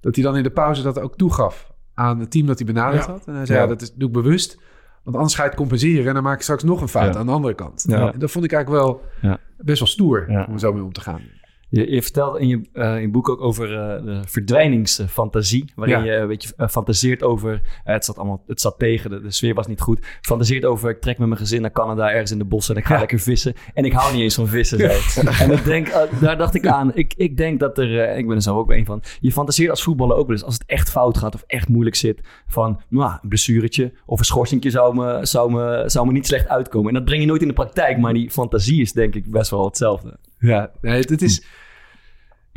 dat 0.00 0.14
hij 0.14 0.24
dan 0.24 0.36
in 0.36 0.42
de 0.42 0.50
pauze 0.50 0.82
dat 0.82 1.00
ook 1.00 1.16
toegaf 1.16 1.72
aan 1.94 2.20
het 2.20 2.30
team 2.30 2.46
dat 2.46 2.56
hij 2.58 2.66
benaderd 2.66 3.04
Ja. 3.04 3.10
had. 3.12 3.26
En 3.26 3.34
hij 3.34 3.46
zei, 3.46 3.58
Ja. 3.58 3.64
ja, 3.64 3.70
dat 3.70 3.82
is, 3.82 3.92
doe 3.94 4.08
ik 4.08 4.14
bewust. 4.14 4.58
Want 5.02 5.16
anders 5.16 5.34
ga 5.34 5.42
je 5.42 5.48
het 5.48 5.58
compenseren 5.58 6.06
en 6.06 6.14
dan 6.14 6.22
maak 6.22 6.36
je 6.36 6.42
straks 6.42 6.62
nog 6.62 6.80
een 6.80 6.88
fout 6.88 7.14
Ja. 7.14 7.20
aan 7.20 7.26
de 7.26 7.32
andere 7.32 7.54
kant. 7.54 7.84
Ja. 7.88 8.12
En 8.12 8.18
dat 8.18 8.30
vond 8.30 8.44
ik 8.44 8.52
eigenlijk 8.52 8.84
wel 8.84 9.02
Ja. 9.20 9.38
best 9.56 9.78
wel 9.78 9.88
stoer 9.88 10.30
Ja. 10.30 10.44
om 10.48 10.52
er 10.52 10.58
zo 10.60 10.72
mee 10.72 10.82
om 10.82 10.92
te 10.92 11.00
gaan. 11.00 11.20
Je, 11.68 11.90
je 11.90 12.02
vertelt 12.02 12.38
in 12.38 12.48
je, 12.48 12.60
eh, 12.72 12.94
in 12.94 13.00
je 13.00 13.08
boek 13.10 13.28
ook 13.28 13.40
over 13.40 13.72
eh, 13.78 14.04
de 14.04 14.20
verdwijningsfantasie. 14.26 15.72
Waarin 15.74 15.98
Ja. 15.98 16.04
je 16.04 16.12
een 16.20 16.28
beetje 16.28 16.52
eh, 16.56 16.68
fantaseert 16.68 17.22
over. 17.22 17.60
het, 17.84 18.04
zat 18.04 18.16
allemaal, 18.16 18.42
het 18.46 18.60
zat 18.60 18.78
tegen, 18.78 19.10
de, 19.10 19.20
de 19.20 19.30
sfeer 19.30 19.54
was 19.54 19.66
niet 19.66 19.80
goed. 19.80 20.06
Fantaseert 20.20 20.64
over. 20.64 20.90
Ik 20.90 21.00
trek 21.00 21.18
met 21.18 21.28
mijn 21.28 21.40
gezin 21.40 21.60
naar 21.60 21.72
Canada, 21.72 22.10
ergens 22.10 22.30
in 22.30 22.38
de 22.38 22.44
bossen. 22.44 22.74
En 22.74 22.80
ik 22.80 22.86
ga 22.86 22.94
Ja. 22.94 22.98
lekker 23.00 23.18
vissen. 23.18 23.54
En 23.74 23.84
ik 23.84 23.92
hou 23.92 24.12
niet 24.12 24.22
eens 24.22 24.34
van 24.34 24.46
vissen. 24.48 24.78
En 25.40 25.50
ik 25.50 25.64
denk, 25.64 25.92
daar 26.20 26.36
dacht 26.38 26.54
ik 26.54 26.66
aan. 26.66 26.90
Ik, 26.94 27.14
ik 27.16 27.36
denk 27.36 27.60
dat 27.60 27.78
er. 27.78 28.16
ik 28.16 28.26
ben 28.26 28.36
er 28.36 28.42
zo 28.42 28.58
ook 28.58 28.70
een 28.70 28.84
van. 28.84 29.02
Je 29.20 29.32
fantaseert 29.32 29.70
als 29.70 29.82
voetballer 29.82 30.16
ook 30.16 30.26
wel 30.26 30.36
eens. 30.36 30.44
Als 30.44 30.54
het 30.54 30.64
echt 30.66 30.90
fout 30.90 31.18
gaat 31.18 31.34
of 31.34 31.44
echt 31.46 31.68
moeilijk 31.68 31.96
zit. 31.96 32.20
Van 32.46 32.80
nou, 32.88 33.12
een 33.22 33.28
blessuretje 33.28 33.92
of 34.06 34.18
een 34.18 34.24
schorsingje 34.24 34.70
zou 34.70 34.94
me, 34.94 35.18
zou, 35.26 35.52
me, 35.52 35.82
zou 35.86 36.06
me 36.06 36.12
niet 36.12 36.26
slecht 36.26 36.48
uitkomen. 36.48 36.88
En 36.88 36.94
dat 36.94 37.04
breng 37.04 37.20
je 37.20 37.26
nooit 37.26 37.42
in 37.42 37.48
de 37.48 37.54
praktijk. 37.54 37.98
Maar 37.98 38.12
die 38.14 38.30
fantasie 38.30 38.80
is 38.80 38.92
denk 38.92 39.14
ik 39.14 39.30
best 39.30 39.50
wel 39.50 39.64
hetzelfde. 39.64 40.18
Ja, 40.52 40.70
nee, 40.80 41.00
het, 41.00 41.10
het 41.10 41.22
is 41.22 41.44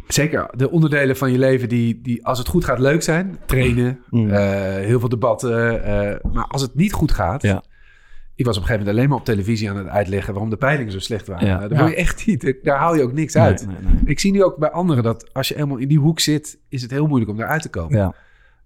zeker 0.08 0.50
de 0.56 0.72
onderdelen 0.72 1.18
van 1.18 1.32
je 1.32 1.38
leven 1.38 1.70
die, 1.70 2.02
die 2.02 2.26
als 2.26 2.38
het 2.38 2.48
goed 2.48 2.66
gaat 2.66 2.80
leuk 2.80 3.02
zijn. 3.02 3.38
Trainen, 3.46 4.00
Mm. 4.10 4.30
eh, 4.30 4.42
heel 4.86 5.00
veel 5.00 5.10
debatten. 5.10 5.84
eh, 5.84 6.32
maar 6.32 6.46
als 6.48 6.62
het 6.62 6.76
niet 6.76 6.94
goed 6.94 7.12
gaat... 7.12 7.42
Ja. 7.42 7.64
Ik 8.36 8.46
was 8.46 8.56
op 8.58 8.62
een 8.62 8.68
gegeven 8.68 8.88
moment 8.88 8.98
alleen 8.98 9.10
maar 9.10 9.28
op 9.28 9.34
televisie 9.36 9.70
aan 9.70 9.78
het 9.78 9.88
uitleggen... 9.88 10.32
waarom 10.34 10.50
de 10.50 10.58
peilingen 10.58 10.92
zo 10.92 11.00
slecht 11.00 11.28
waren. 11.28 11.48
Ja. 11.48 11.58
Nou, 11.58 11.70
dat 11.70 11.78
wil 11.78 11.88
je 11.88 11.96
echt 11.96 12.26
niet. 12.26 12.58
Daar 12.64 12.78
haal 12.78 12.96
je 12.96 13.04
ook 13.04 13.14
niks 13.14 13.36
uit. 13.38 13.68
Nee, 13.68 13.76
nee. 13.82 14.02
Ik 14.06 14.20
zie 14.20 14.32
nu 14.32 14.44
ook 14.44 14.58
bij 14.58 14.72
anderen 14.72 15.04
dat 15.04 15.34
als 15.34 15.48
je 15.48 15.56
eenmaal 15.56 15.78
in 15.78 15.88
die 15.88 16.00
hoek 16.00 16.20
zit... 16.20 16.60
is 16.70 16.82
het 16.82 16.92
heel 16.92 17.08
moeilijk 17.08 17.32
om 17.32 17.38
daaruit 17.38 17.62
te 17.62 17.70
komen. 17.70 17.98
Ja. 17.98 18.14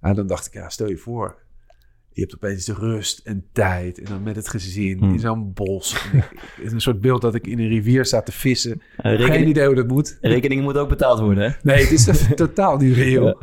Nou, 0.01 0.15
dan 0.15 0.27
dacht 0.27 0.45
ik, 0.47 0.53
ja, 0.53 0.69
stel 0.69 0.89
je 0.89 0.97
voor... 0.97 1.35
Je 2.13 2.21
hebt 2.21 2.35
opeens 2.35 2.65
de 2.65 2.73
rust 2.73 3.19
en 3.23 3.45
tijd. 3.51 3.97
En 3.99 4.05
dan 4.05 4.23
met 4.23 4.35
het 4.35 4.49
gezin 4.49 4.97
Hmm. 4.97 5.13
in 5.13 5.19
zo'n 5.19 5.53
bos. 5.53 5.93
Ik- 5.93 6.29
Het 6.55 6.65
is 6.65 6.71
een 6.71 6.81
soort 6.81 7.01
beeld 7.01 7.21
dat 7.21 7.35
ik 7.35 7.47
in 7.47 7.59
een 7.59 7.67
rivier 7.67 8.05
sta 8.05 8.21
te 8.21 8.31
vissen. 8.31 8.81
Eh, 8.97 9.03
Geen 9.11 9.15
rekening, 9.15 9.47
idee 9.49 9.65
hoe 9.65 9.75
dat 9.75 9.87
moet. 9.87 10.17
rekeningen 10.21 10.63
moeten 10.63 10.81
ook 10.81 10.89
betaald 10.89 11.19
worden, 11.19 11.43
hè? 11.43 11.49
Nee, 11.63 11.81
het 11.83 11.91
is 11.91 12.09
totaal 12.35 12.77
niet 12.77 12.95
reëel. 12.95 13.25
Ja, 13.25 13.35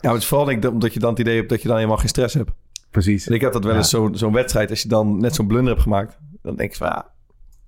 maar 0.00 0.12
het 0.12 0.22
is 0.22 0.26
vooral 0.26 0.46
denk 0.46 0.64
ik 0.64 0.70
omdat 0.70 0.94
je 0.94 1.00
dan 1.00 1.10
het 1.10 1.18
idee 1.18 1.36
hebt 1.36 1.48
dat 1.48 1.62
je 1.62 1.68
dan 1.68 1.76
helemaal 1.76 1.98
geen 1.98 2.08
stress 2.08 2.34
hebt. 2.34 2.50
Precies. 2.90 3.26
En 3.28 3.34
ik 3.34 3.42
had 3.42 3.52
dat 3.52 3.62
wel 3.64 3.72
Ja. 3.72 3.78
eens 3.78 3.90
zo'n 3.90 4.16
zo'n 4.16 4.32
wedstrijd. 4.32 4.70
Als 4.70 4.82
je 4.82 4.88
dan 4.88 5.18
net 5.20 5.34
zo'n 5.34 5.46
blunder 5.46 5.70
hebt 5.70 5.82
gemaakt. 5.82 6.18
Dan 6.42 6.56
denk 6.56 6.70
je 6.70 6.76
van 6.76 6.86
ja... 6.86 7.10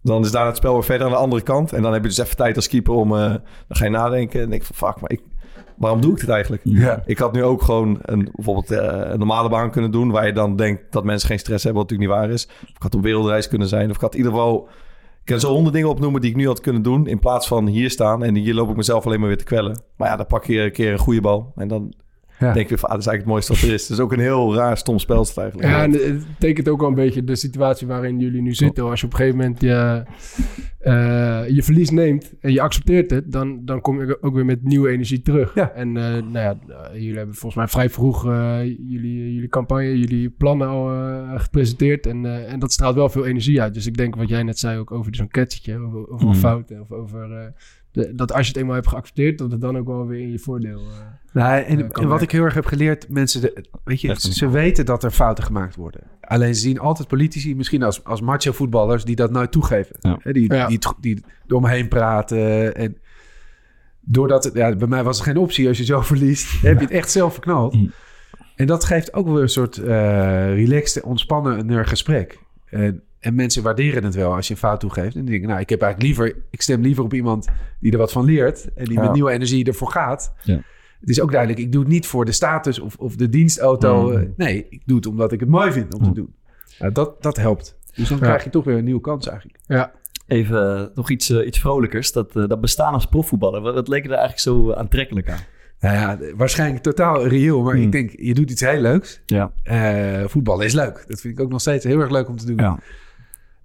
Dan 0.02 0.24
is 0.24 0.30
daar 0.30 0.46
het 0.46 0.56
spel 0.56 0.72
weer 0.72 0.84
verder 0.84 1.06
aan 1.06 1.12
de 1.12 1.18
andere 1.18 1.42
kant. 1.42 1.72
En 1.72 1.82
dan 1.82 1.92
heb 1.92 2.02
je 2.02 2.08
dus 2.08 2.18
even 2.18 2.36
tijd 2.36 2.56
als 2.56 2.68
keeper 2.68 2.92
om... 2.94 3.12
eh, 3.16 3.18
dan 3.28 3.40
ga 3.68 3.84
je 3.84 3.90
nadenken 3.90 4.40
en 4.42 4.50
denk 4.50 4.62
je 4.66 4.74
van 4.74 4.88
fuck, 4.88 5.00
maar 5.00 5.10
ik, 5.10 5.20
waarom 5.80 6.00
doe 6.00 6.12
ik 6.12 6.20
dit 6.20 6.28
eigenlijk? 6.28 6.62
Ja. 6.64 7.02
Ik 7.06 7.18
had 7.18 7.32
nu 7.32 7.44
ook 7.44 7.62
gewoon 7.62 7.98
een, 8.02 8.28
bijvoorbeeld 8.34 8.70
eh, 8.70 9.10
een 9.10 9.18
normale 9.18 9.48
baan 9.48 9.70
kunnen 9.70 9.90
doen... 9.90 10.10
waar 10.10 10.26
je 10.26 10.32
dan 10.32 10.56
denkt 10.56 10.92
dat 10.92 11.04
mensen 11.04 11.28
geen 11.28 11.38
stress 11.38 11.64
hebben, 11.64 11.82
wat 11.82 11.90
natuurlijk 11.90 12.18
niet 12.18 12.28
waar 12.28 12.34
is. 12.36 12.46
Of 12.62 12.68
ik 12.68 12.82
had 12.82 12.94
op 12.94 13.02
wereldreis 13.02 13.48
kunnen 13.48 13.68
zijn. 13.68 13.90
Of 13.90 13.94
ik 13.94 14.00
had 14.00 14.12
in 14.12 14.18
ieder 14.18 14.32
geval... 14.32 14.68
Ik 15.20 15.26
kan 15.26 15.40
zo 15.40 15.52
honderd 15.52 15.74
dingen 15.74 15.88
opnoemen 15.88 16.20
die 16.20 16.30
ik 16.30 16.36
nu 16.36 16.46
had 16.46 16.60
kunnen 16.60 16.82
doen... 16.82 17.06
in 17.06 17.18
plaats 17.18 17.48
van 17.48 17.66
hier 17.66 17.90
staan 17.90 18.24
en 18.24 18.34
hier 18.34 18.54
loop 18.54 18.70
ik 18.70 18.76
mezelf 18.76 19.06
alleen 19.06 19.18
maar 19.18 19.28
weer 19.28 19.38
te 19.38 19.44
kwellen. 19.44 19.82
Maar 19.96 20.08
ja, 20.08 20.16
dan 20.16 20.26
pak 20.26 20.44
je 20.44 20.60
een 20.60 20.72
keer 20.72 20.92
een 20.92 20.98
goede 20.98 21.20
bal. 21.20 21.52
En 21.56 21.68
dan 21.68 21.94
Ja. 22.40 22.52
denk 22.52 22.68
je 22.68 22.78
van, 22.78 22.88
ah, 22.88 22.94
dat 22.94 23.00
is 23.04 23.06
eigenlijk 23.08 23.18
het 23.18 23.26
mooiste 23.26 23.52
wat 23.52 23.62
er 23.62 23.74
is. 23.74 23.82
Het 23.88 23.90
is 23.98 24.04
ook 24.04 24.12
een 24.12 24.18
heel 24.20 24.54
raar, 24.54 24.76
stom 24.76 24.98
spel 24.98 25.20
is 25.22 25.28
het 25.28 25.36
eigenlijk. 25.38 25.68
Ja, 25.68 25.82
en 25.82 25.92
het 25.92 26.22
tekent 26.38 26.68
ook 26.68 26.80
wel 26.80 26.88
een 26.88 26.94
beetje 26.94 27.24
de 27.24 27.36
situatie 27.36 27.86
waarin 27.86 28.18
jullie 28.18 28.42
nu 28.42 28.54
zitten. 28.54 28.84
Als 28.84 29.00
je 29.00 29.06
op 29.06 29.12
een 29.12 29.18
gegeven 29.18 29.38
moment 29.38 29.60
je, 29.60 30.02
eh, 30.78 31.48
je 31.48 31.62
verlies 31.62 31.90
neemt 31.90 32.32
en 32.40 32.52
je 32.52 32.60
accepteert 32.60 33.10
het, 33.10 33.32
dan, 33.32 33.64
dan 33.64 33.80
kom 33.80 34.00
je 34.06 34.22
ook 34.22 34.34
weer 34.34 34.44
met 34.44 34.62
nieuwe 34.64 34.88
energie 34.90 35.22
terug. 35.22 35.54
Ja. 35.54 35.70
En 35.72 35.96
eh, 35.96 36.02
nou 36.12 36.32
ja, 36.32 36.58
eh, 36.68 36.92
jullie 36.94 37.16
hebben 37.16 37.34
volgens 37.34 37.54
mij 37.54 37.68
vrij 37.68 37.90
vroeg 37.90 38.26
eh, 38.26 38.58
jullie, 38.64 39.34
jullie 39.34 39.48
campagne, 39.48 39.98
jullie 39.98 40.30
plannen 40.30 40.68
al 40.68 40.92
eh, 40.92 41.40
gepresenteerd. 41.40 42.06
En, 42.06 42.24
eh, 42.26 42.52
en 42.52 42.58
dat 42.58 42.72
straalt 42.72 42.94
wel 42.94 43.08
veel 43.08 43.26
energie 43.26 43.60
uit. 43.62 43.74
Dus 43.74 43.86
ik 43.86 43.96
denk 43.96 44.14
wat 44.16 44.28
jij 44.28 44.42
net 44.42 44.58
zei 44.58 44.78
ook 44.78 44.90
over 44.90 45.14
zo'n 45.14 45.28
ketsetje, 45.28 45.78
over, 45.78 46.08
over 46.10 46.26
Mm. 46.26 46.34
fouten. 46.34 46.80
Of 46.80 46.90
over, 46.92 47.32
eh, 47.32 47.46
de- 47.92 48.14
dat 48.14 48.32
als 48.32 48.42
je 48.46 48.52
het 48.52 48.56
eenmaal 48.60 48.74
hebt 48.74 48.88
geaccepteerd, 48.88 49.38
dat 49.38 49.50
het 49.50 49.60
dan 49.60 49.76
ook 49.78 49.86
wel 49.86 50.06
weer 50.06 50.20
in 50.20 50.30
je 50.30 50.38
voordeel 50.38 50.78
eh, 50.78 50.96
Nou, 51.32 51.62
en, 51.62 51.78
Ja, 51.78 51.86
kan 51.86 52.02
en 52.02 52.08
wat 52.08 52.22
ik 52.22 52.30
heel 52.30 52.44
erg 52.44 52.54
heb 52.54 52.66
geleerd, 52.66 53.08
mensen, 53.08 53.40
de, 53.40 53.64
weet 53.84 54.00
je, 54.00 54.14
ze 54.18 54.48
weten 54.48 54.86
dat 54.86 55.04
er 55.04 55.10
fouten 55.10 55.44
gemaakt 55.44 55.76
worden. 55.76 56.00
Alleen 56.20 56.54
ze 56.54 56.60
zien 56.60 56.78
altijd 56.78 57.08
politici, 57.08 57.56
misschien 57.56 57.82
als, 57.82 58.04
als 58.04 58.20
macho 58.20 58.52
voetballers, 58.52 59.04
die 59.04 59.16
dat 59.16 59.30
nooit 59.30 59.52
toegeven. 59.52 59.96
Ja. 60.00 60.18
Hè, 60.22 60.32
die, 60.32 60.52
Ja. 60.54 60.66
die, 60.66 60.78
die 61.00 61.24
door 61.46 61.60
me 61.60 61.68
heen 61.68 61.88
praten. 61.88 62.74
En 62.74 62.96
doordat 64.00 64.44
het, 64.44 64.54
ja, 64.54 64.76
bij 64.76 64.88
mij 64.88 65.02
was 65.04 65.16
het 65.16 65.26
geen 65.26 65.36
optie. 65.36 65.68
Als 65.68 65.78
je 65.78 65.84
zo 65.84 66.00
verliest, 66.12 66.60
heb 66.62 66.76
je 66.78 66.84
het 66.84 66.94
echt 66.94 67.10
zelf 67.10 67.32
verknald. 67.32 67.74
Mm. 67.74 67.90
En 68.56 68.66
dat 68.66 68.84
geeft 68.84 69.14
ook 69.14 69.28
weer 69.28 69.42
een 69.42 69.48
soort 69.48 69.78
eh 69.78 70.54
relaxed, 70.54 71.02
ontspannen 71.02 71.86
gesprek. 71.86 72.38
En, 72.66 73.02
en 73.20 73.34
mensen 73.34 73.62
waarderen 73.62 74.04
het 74.04 74.14
wel 74.14 74.34
als 74.34 74.46
je 74.48 74.52
een 74.54 74.58
fout 74.60 74.80
toegeeft. 74.80 75.14
En 75.14 75.20
die 75.20 75.30
denken, 75.30 75.48
nou, 75.48 75.60
ik 75.60 75.68
heb 75.68 75.82
eigenlijk 75.82 76.18
liever, 76.18 76.42
ik 76.50 76.62
stem 76.62 76.80
liever 76.80 77.04
op 77.04 77.14
iemand 77.14 77.46
die 77.80 77.92
er 77.92 77.98
wat 77.98 78.12
van 78.12 78.24
leert. 78.24 78.68
En 78.74 78.84
die 78.84 78.94
Ja. 78.94 79.00
met 79.02 79.12
nieuwe 79.12 79.30
energie 79.30 79.64
ervoor 79.64 79.90
gaat. 79.90 80.34
Ja. 80.42 80.60
Het 81.00 81.08
is 81.08 81.20
ook 81.20 81.30
duidelijk, 81.30 81.60
ik 81.60 81.72
doe 81.72 81.80
het 81.80 81.90
niet 81.90 82.06
voor 82.06 82.24
de 82.24 82.32
status 82.32 82.78
of, 82.78 82.96
of 82.96 83.16
de 83.16 83.28
dienstauto. 83.28 84.10
Mm. 84.10 84.16
Eh, 84.16 84.22
Nee, 84.36 84.66
ik 84.70 84.82
doe 84.86 84.96
het 84.96 85.06
omdat 85.06 85.32
ik 85.32 85.40
het 85.40 85.48
mooi 85.48 85.72
vind 85.72 85.94
om 85.94 86.02
te 86.02 86.08
Mm. 86.08 86.14
doen. 86.14 86.34
Nou, 86.78 86.92
dat, 86.92 87.22
dat 87.22 87.36
helpt. 87.36 87.78
Dus 87.94 88.08
dan 88.08 88.18
Ja. 88.18 88.24
krijg 88.24 88.44
je 88.44 88.50
toch 88.50 88.64
weer 88.64 88.76
een 88.76 88.84
nieuwe 88.84 89.00
kans 89.00 89.28
eigenlijk. 89.28 89.58
Ja, 89.66 89.92
Even 90.26 90.80
uh, 90.80 90.86
nog 90.94 91.10
iets, 91.10 91.30
uh, 91.30 91.46
iets 91.46 91.58
vrolijkers. 91.60 92.12
Dat, 92.12 92.36
uh, 92.36 92.48
dat 92.48 92.60
bestaan 92.60 92.92
als 92.92 93.06
profvoetballer. 93.06 93.60
Wat, 93.60 93.74
wat 93.74 93.88
leek 93.88 94.04
er 94.04 94.10
eigenlijk 94.10 94.40
zo 94.40 94.72
aantrekkelijk 94.72 95.30
aan? 95.30 95.38
Nou 95.80 95.94
ja, 95.94 96.18
waarschijnlijk 96.36 96.82
totaal 96.82 97.26
reëel. 97.26 97.62
Maar 97.62 97.76
ik 97.78 97.92
denk, 97.92 98.10
je 98.16 98.34
doet 98.34 98.50
iets 98.50 98.60
heel 98.60 98.80
leuks. 98.80 99.20
Ja. 99.26 99.52
Uh, 99.64 100.24
voetballen 100.28 100.64
is 100.66 100.72
leuk. 100.72 101.04
Dat 101.08 101.20
vind 101.20 101.38
ik 101.38 101.44
ook 101.44 101.50
nog 101.50 101.60
steeds 101.60 101.84
heel 101.84 102.00
erg 102.00 102.10
leuk 102.10 102.28
om 102.28 102.36
te 102.36 102.46
doen. 102.46 102.56
Ja. 102.56 102.78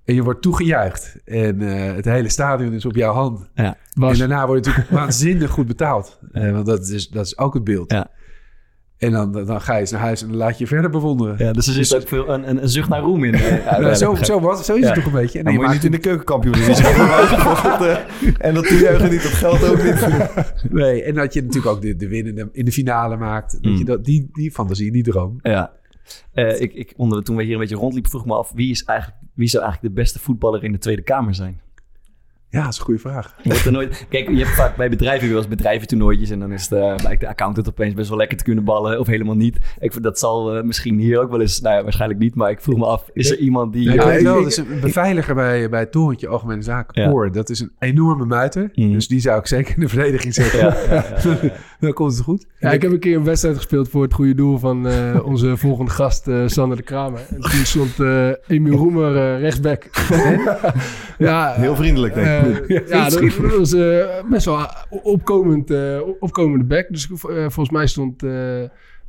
En 0.06 0.16
je 0.16 0.24
wordt 0.24 0.42
toegejuicht. 0.42 1.16
En 1.26 1.62
uh, 1.62 1.94
het 1.96 2.06
hele 2.06 2.30
stadion 2.30 2.74
is 2.74 2.86
op 2.86 2.96
jouw 2.96 3.14
hand. 3.14 3.50
Ja. 3.54 3.78
Was- 3.94 4.12
En 4.12 4.18
daarna 4.30 4.48
word 4.48 4.66
je 4.66 4.72
natuurlijk 4.72 4.96
waanzinnig 5.02 5.50
goed 5.52 5.68
betaald. 5.68 6.20
Uh, 6.32 6.52
want 6.52 6.66
dat 6.66 6.88
is, 6.88 7.08
dat 7.10 7.26
is 7.26 7.38
ook 7.38 7.54
het 7.54 7.64
beeld. 7.64 7.92
Ja. 7.92 8.08
En 8.98 9.12
dan, 9.12 9.32
dan 9.32 9.62
ga 9.62 9.74
je 9.74 9.80
eens 9.80 9.92
naar 9.92 10.02
huis 10.02 10.22
en 10.22 10.28
dan 10.28 10.38
laat 10.38 10.58
je 10.58 10.64
je 10.64 10.70
verder 10.70 10.90
bewonderen. 10.90 11.36
Ja, 11.46 11.52
dus 11.54 11.68
er 11.68 11.74
zit 11.86 11.96
ook 12.02 12.08
veel 12.08 12.30
een, 12.30 12.50
een, 12.50 12.62
een 12.62 12.70
zucht 12.70 12.90
naar 12.90 13.00
roem 13.02 13.24
in. 13.24 13.34
Uh, 13.34 13.80
Nou, 13.80 13.94
zo, 13.94 14.16
zo, 14.16 14.40
was, 14.40 14.66
zo 14.66 14.74
is 14.76 14.80
Ja. 14.82 14.86
het 14.86 14.96
toch 14.96 15.06
een 15.06 15.12
beetje. 15.12 15.38
En 15.40 15.44
Dan 15.44 15.54
je 15.54 15.60
moet 15.60 15.68
je 15.68 15.74
maakt 15.74 15.84
niet 15.84 15.94
in 15.94 16.02
de 16.02 16.08
keukenkampioen-divisie 16.08 16.86
uh, 16.96 17.98
En 18.38 18.54
dat 18.54 18.68
toejuichen 18.68 19.10
niet, 19.12 19.24
dat 19.24 19.32
geldt 19.32 19.70
ook 19.70 19.84
niet. 19.84 20.08
Nee, 20.72 21.04
en 21.04 21.14
dat 21.16 21.34
je 21.34 21.42
natuurlijk 21.42 21.76
ook 21.76 21.82
de, 21.82 21.96
de 21.96 22.08
winnende 22.08 22.50
in 22.52 22.66
de 22.66 22.72
finale 22.72 23.18
maakt. 23.18 23.52
Dat 23.62 23.72
Mm. 23.72 23.78
je 23.78 23.86
dat, 23.86 24.06
die, 24.06 24.30
die 24.32 24.52
fantasie, 24.52 24.92
die 24.92 25.04
droom. 25.04 25.40
Ja. 25.42 25.72
Uh, 26.34 26.62
ik, 26.62 26.74
ik, 26.74 26.94
onder, 26.96 27.24
toen 27.24 27.36
we 27.36 27.44
hier 27.44 27.54
een 27.54 27.60
beetje 27.60 27.76
rondliepen, 27.76 28.12
vroeg 28.12 28.26
me 28.26 28.36
af... 28.36 28.52
Wie, 28.52 28.72
is 28.72 28.84
eigenlijk, 28.84 29.20
wie 29.34 29.48
zou 29.48 29.64
eigenlijk 29.64 29.96
de 29.96 30.02
beste 30.02 30.20
voetballer 30.20 30.64
in 30.64 30.72
de 30.72 30.78
Tweede 30.78 31.02
Kamer 31.02 31.36
zijn? 31.36 31.62
Ja, 32.56 32.64
dat 32.64 32.72
is 32.72 32.80
een 32.80 32.86
goede 32.86 33.00
vraag. 33.00 33.36
Er 33.66 33.72
nooit, 33.72 34.06
kijk, 34.10 34.30
je 34.30 34.38
hebt 34.38 34.56
vaak 34.56 34.76
bij 34.76 34.90
bedrijven 34.90 35.28
wel 35.28 35.38
eens 35.38 35.48
bedrijventoernooitjes... 35.48 36.30
en 36.30 36.40
dan 36.40 36.52
is 36.52 36.68
de, 36.68 36.94
blijkt 36.98 37.22
de 37.22 37.28
accountant 37.28 37.68
opeens 37.68 37.94
best 37.94 38.10
wel 38.10 38.18
lekker 38.18 38.38
te 38.38 38.44
kunnen 38.44 38.64
ballen... 38.64 39.00
of 39.00 39.08
helemaal 39.08 39.36
niet. 39.36 39.56
Ik, 39.80 39.92
vind 39.92 40.04
dat 40.04 40.20
zal 40.20 40.58
uh, 40.58 40.64
misschien 40.64 41.00
hier 41.00 41.20
ook 41.20 41.30
wel 41.30 41.42
eens... 41.42 41.62
Nou 41.62 41.76
ja, 41.76 41.84
waarschijnlijk 41.84 42.20
niet, 42.20 42.36
maar 42.36 42.50
ik 42.50 42.62
vroeg 42.62 42.78
me 42.78 42.86
af... 42.86 43.10
is 43.14 43.32
er 43.32 43.38
iemand 43.38 43.74
die... 43.74 43.84
Ja, 43.84 43.94
ik 43.94 44.00
uh, 44.00 44.06
weet 44.06 44.24
wel, 44.24 44.44
dus 44.44 44.58
een 44.58 44.80
beveiliger 44.82 45.36
bij, 45.36 45.70
bij 45.70 45.80
het 45.80 45.92
torentje 45.92 46.28
Algemene 46.28 46.62
Zaken, 46.62 47.02
Ja. 47.02 47.10
Koor, 47.10 47.32
dat 47.32 47.50
is 47.50 47.60
een 47.60 47.72
enorme 47.80 48.26
muiter. 48.26 48.70
Mhm. 48.74 48.92
Dus 48.92 49.08
die 49.08 49.20
zou 49.20 49.40
ik 49.40 49.48
zeker 49.48 49.74
in 49.76 49.82
de 49.82 49.90
verdediging 49.90 50.34
zetten. 50.34 50.60
Ja, 50.60 50.76
ja, 50.90 51.06
ja, 51.24 51.38
ja. 51.42 51.52
Dan 51.80 51.94
komt 51.94 52.14
het 52.14 52.22
goed. 52.22 52.46
Ja, 52.60 52.72
ik 52.72 52.82
heb 52.82 52.92
een 52.92 53.00
keer 53.00 53.16
een 53.16 53.24
wedstrijd 53.24 53.56
gespeeld 53.56 53.90
voor 53.90 54.04
het 54.04 54.14
goede 54.14 54.36
doel 54.36 54.58
van 54.58 54.88
eh, 54.88 55.26
onze 55.26 55.58
volgende 55.58 55.92
gast, 55.92 56.28
eh, 56.28 56.44
Sander 56.46 56.78
de 56.78 56.84
Kramer. 56.84 57.20
En 57.30 57.42
toen 57.42 57.66
stond 57.66 58.00
eh 58.00 58.30
Emiel 58.48 58.78
Roemer 58.78 59.16
eh, 59.16 59.40
rechtsback. 59.40 59.90
ja, 61.18 61.54
Heel 61.54 61.76
vriendelijk, 61.76 62.14
denk 62.14 62.28
ik. 62.28 62.45
Eh, 62.52 62.88
ja, 62.88 63.10
dat, 63.10 63.20
dat 63.22 63.58
was 63.58 63.74
eh, 63.74 64.06
best 64.30 64.46
wel 64.46 64.60
opkomend, 64.90 65.72
eh, 65.72 66.00
opkomende 66.20 66.64
back. 66.66 66.86
Dus 66.90 67.10
eh, 67.12 67.18
volgens 67.36 67.70
mij 67.70 67.88
stond 67.88 68.24
eh, 68.24 68.32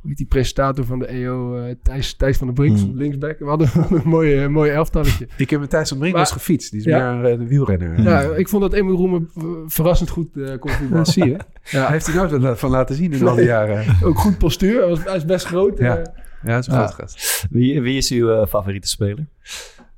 die 0.01 0.25
presentator 0.25 0.85
van 0.85 0.99
de 0.99 1.05
EO, 1.05 1.57
eh, 1.57 1.75
Thijs, 1.83 2.13
Thijs 2.15 2.37
van 2.37 2.47
der 2.47 2.55
Brink, 2.55 2.77
Mm. 2.79 2.97
linksback. 2.97 3.39
We 3.39 3.45
hadden 3.45 3.69
een 3.89 4.01
mooie, 4.05 4.49
mooie 4.49 4.71
elftalletje. 4.71 5.27
Ik 5.37 5.49
heb 5.49 5.59
met 5.59 5.69
Thijs 5.69 5.89
van 5.89 5.97
Brink 5.97 6.13
Maar- 6.13 6.21
was 6.23 6.31
gefietst. 6.31 6.71
Die 6.71 6.79
is 6.79 6.85
Ja. 6.85 7.13
meer 7.13 7.31
een, 7.31 7.39
een 7.41 7.47
wielrenner. 7.47 8.01
Ja, 8.01 8.21
ik 8.21 8.47
vond 8.49 8.61
dat 8.61 8.73
Emiel 8.73 8.95
Roemer 8.95 9.21
eh, 9.35 9.43
verrassend 9.67 10.09
goed 10.09 10.37
eh 10.37 10.57
kon 10.59 10.71
voetballen. 10.71 11.05
zie 11.05 11.25
je. 11.25 11.37
Ja. 11.63 11.81
Hij 11.83 11.91
heeft 11.91 12.05
hij 12.13 12.15
nooit 12.39 12.59
van 12.59 12.69
laten 12.69 12.95
zien 12.95 13.13
in 13.13 13.27
al 13.27 13.35
die 13.35 13.45
jaren. 13.45 13.85
Ook 14.03 14.17
goed 14.19 14.37
postuur. 14.37 14.79
Hij, 14.79 14.87
was, 14.89 15.03
hij 15.03 15.15
is 15.15 15.25
best 15.25 15.45
groot. 15.45 15.77
Ja. 15.77 15.97
eh. 15.97 16.03
Ja, 16.43 16.57
is 16.57 16.67
een 16.67 16.73
Ja. 16.73 16.79
groot 16.87 16.93
gast. 16.99 17.45
Wie, 17.49 17.81
wie 17.81 17.97
is 17.97 18.11
uw 18.11 18.29
uh, 18.29 18.45
favoriete 18.45 18.87
speler? 18.87 19.25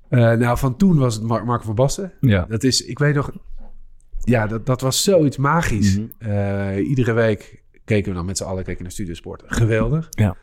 Uh, 0.09 0.31
nou, 0.31 0.57
van 0.57 0.75
toen 0.77 0.97
was 0.97 1.15
het 1.15 1.23
Mar 1.23 1.45
Marco 1.45 1.65
van 1.65 1.75
Basten. 1.75 2.11
Ja. 2.19 2.45
Dat 2.49 2.63
is, 2.63 2.85
ik 2.85 2.99
weet 2.99 3.15
nog... 3.15 3.31
Ja, 4.23 4.47
dat, 4.47 4.65
dat 4.65 4.81
was 4.81 5.03
zoiets 5.03 5.37
magisch. 5.37 5.97
Mhm. 5.97 6.31
Uh, 6.31 6.87
iedere 6.89 7.13
week 7.13 7.63
keken 7.85 8.09
we 8.09 8.17
dan 8.17 8.25
met 8.25 8.37
z'n 8.37 8.43
allen 8.43 8.63
keken 8.63 8.83
naar 8.83 8.91
Studiosport. 8.91 9.43
Geweldig. 9.45 10.07
Ja. 10.09 10.35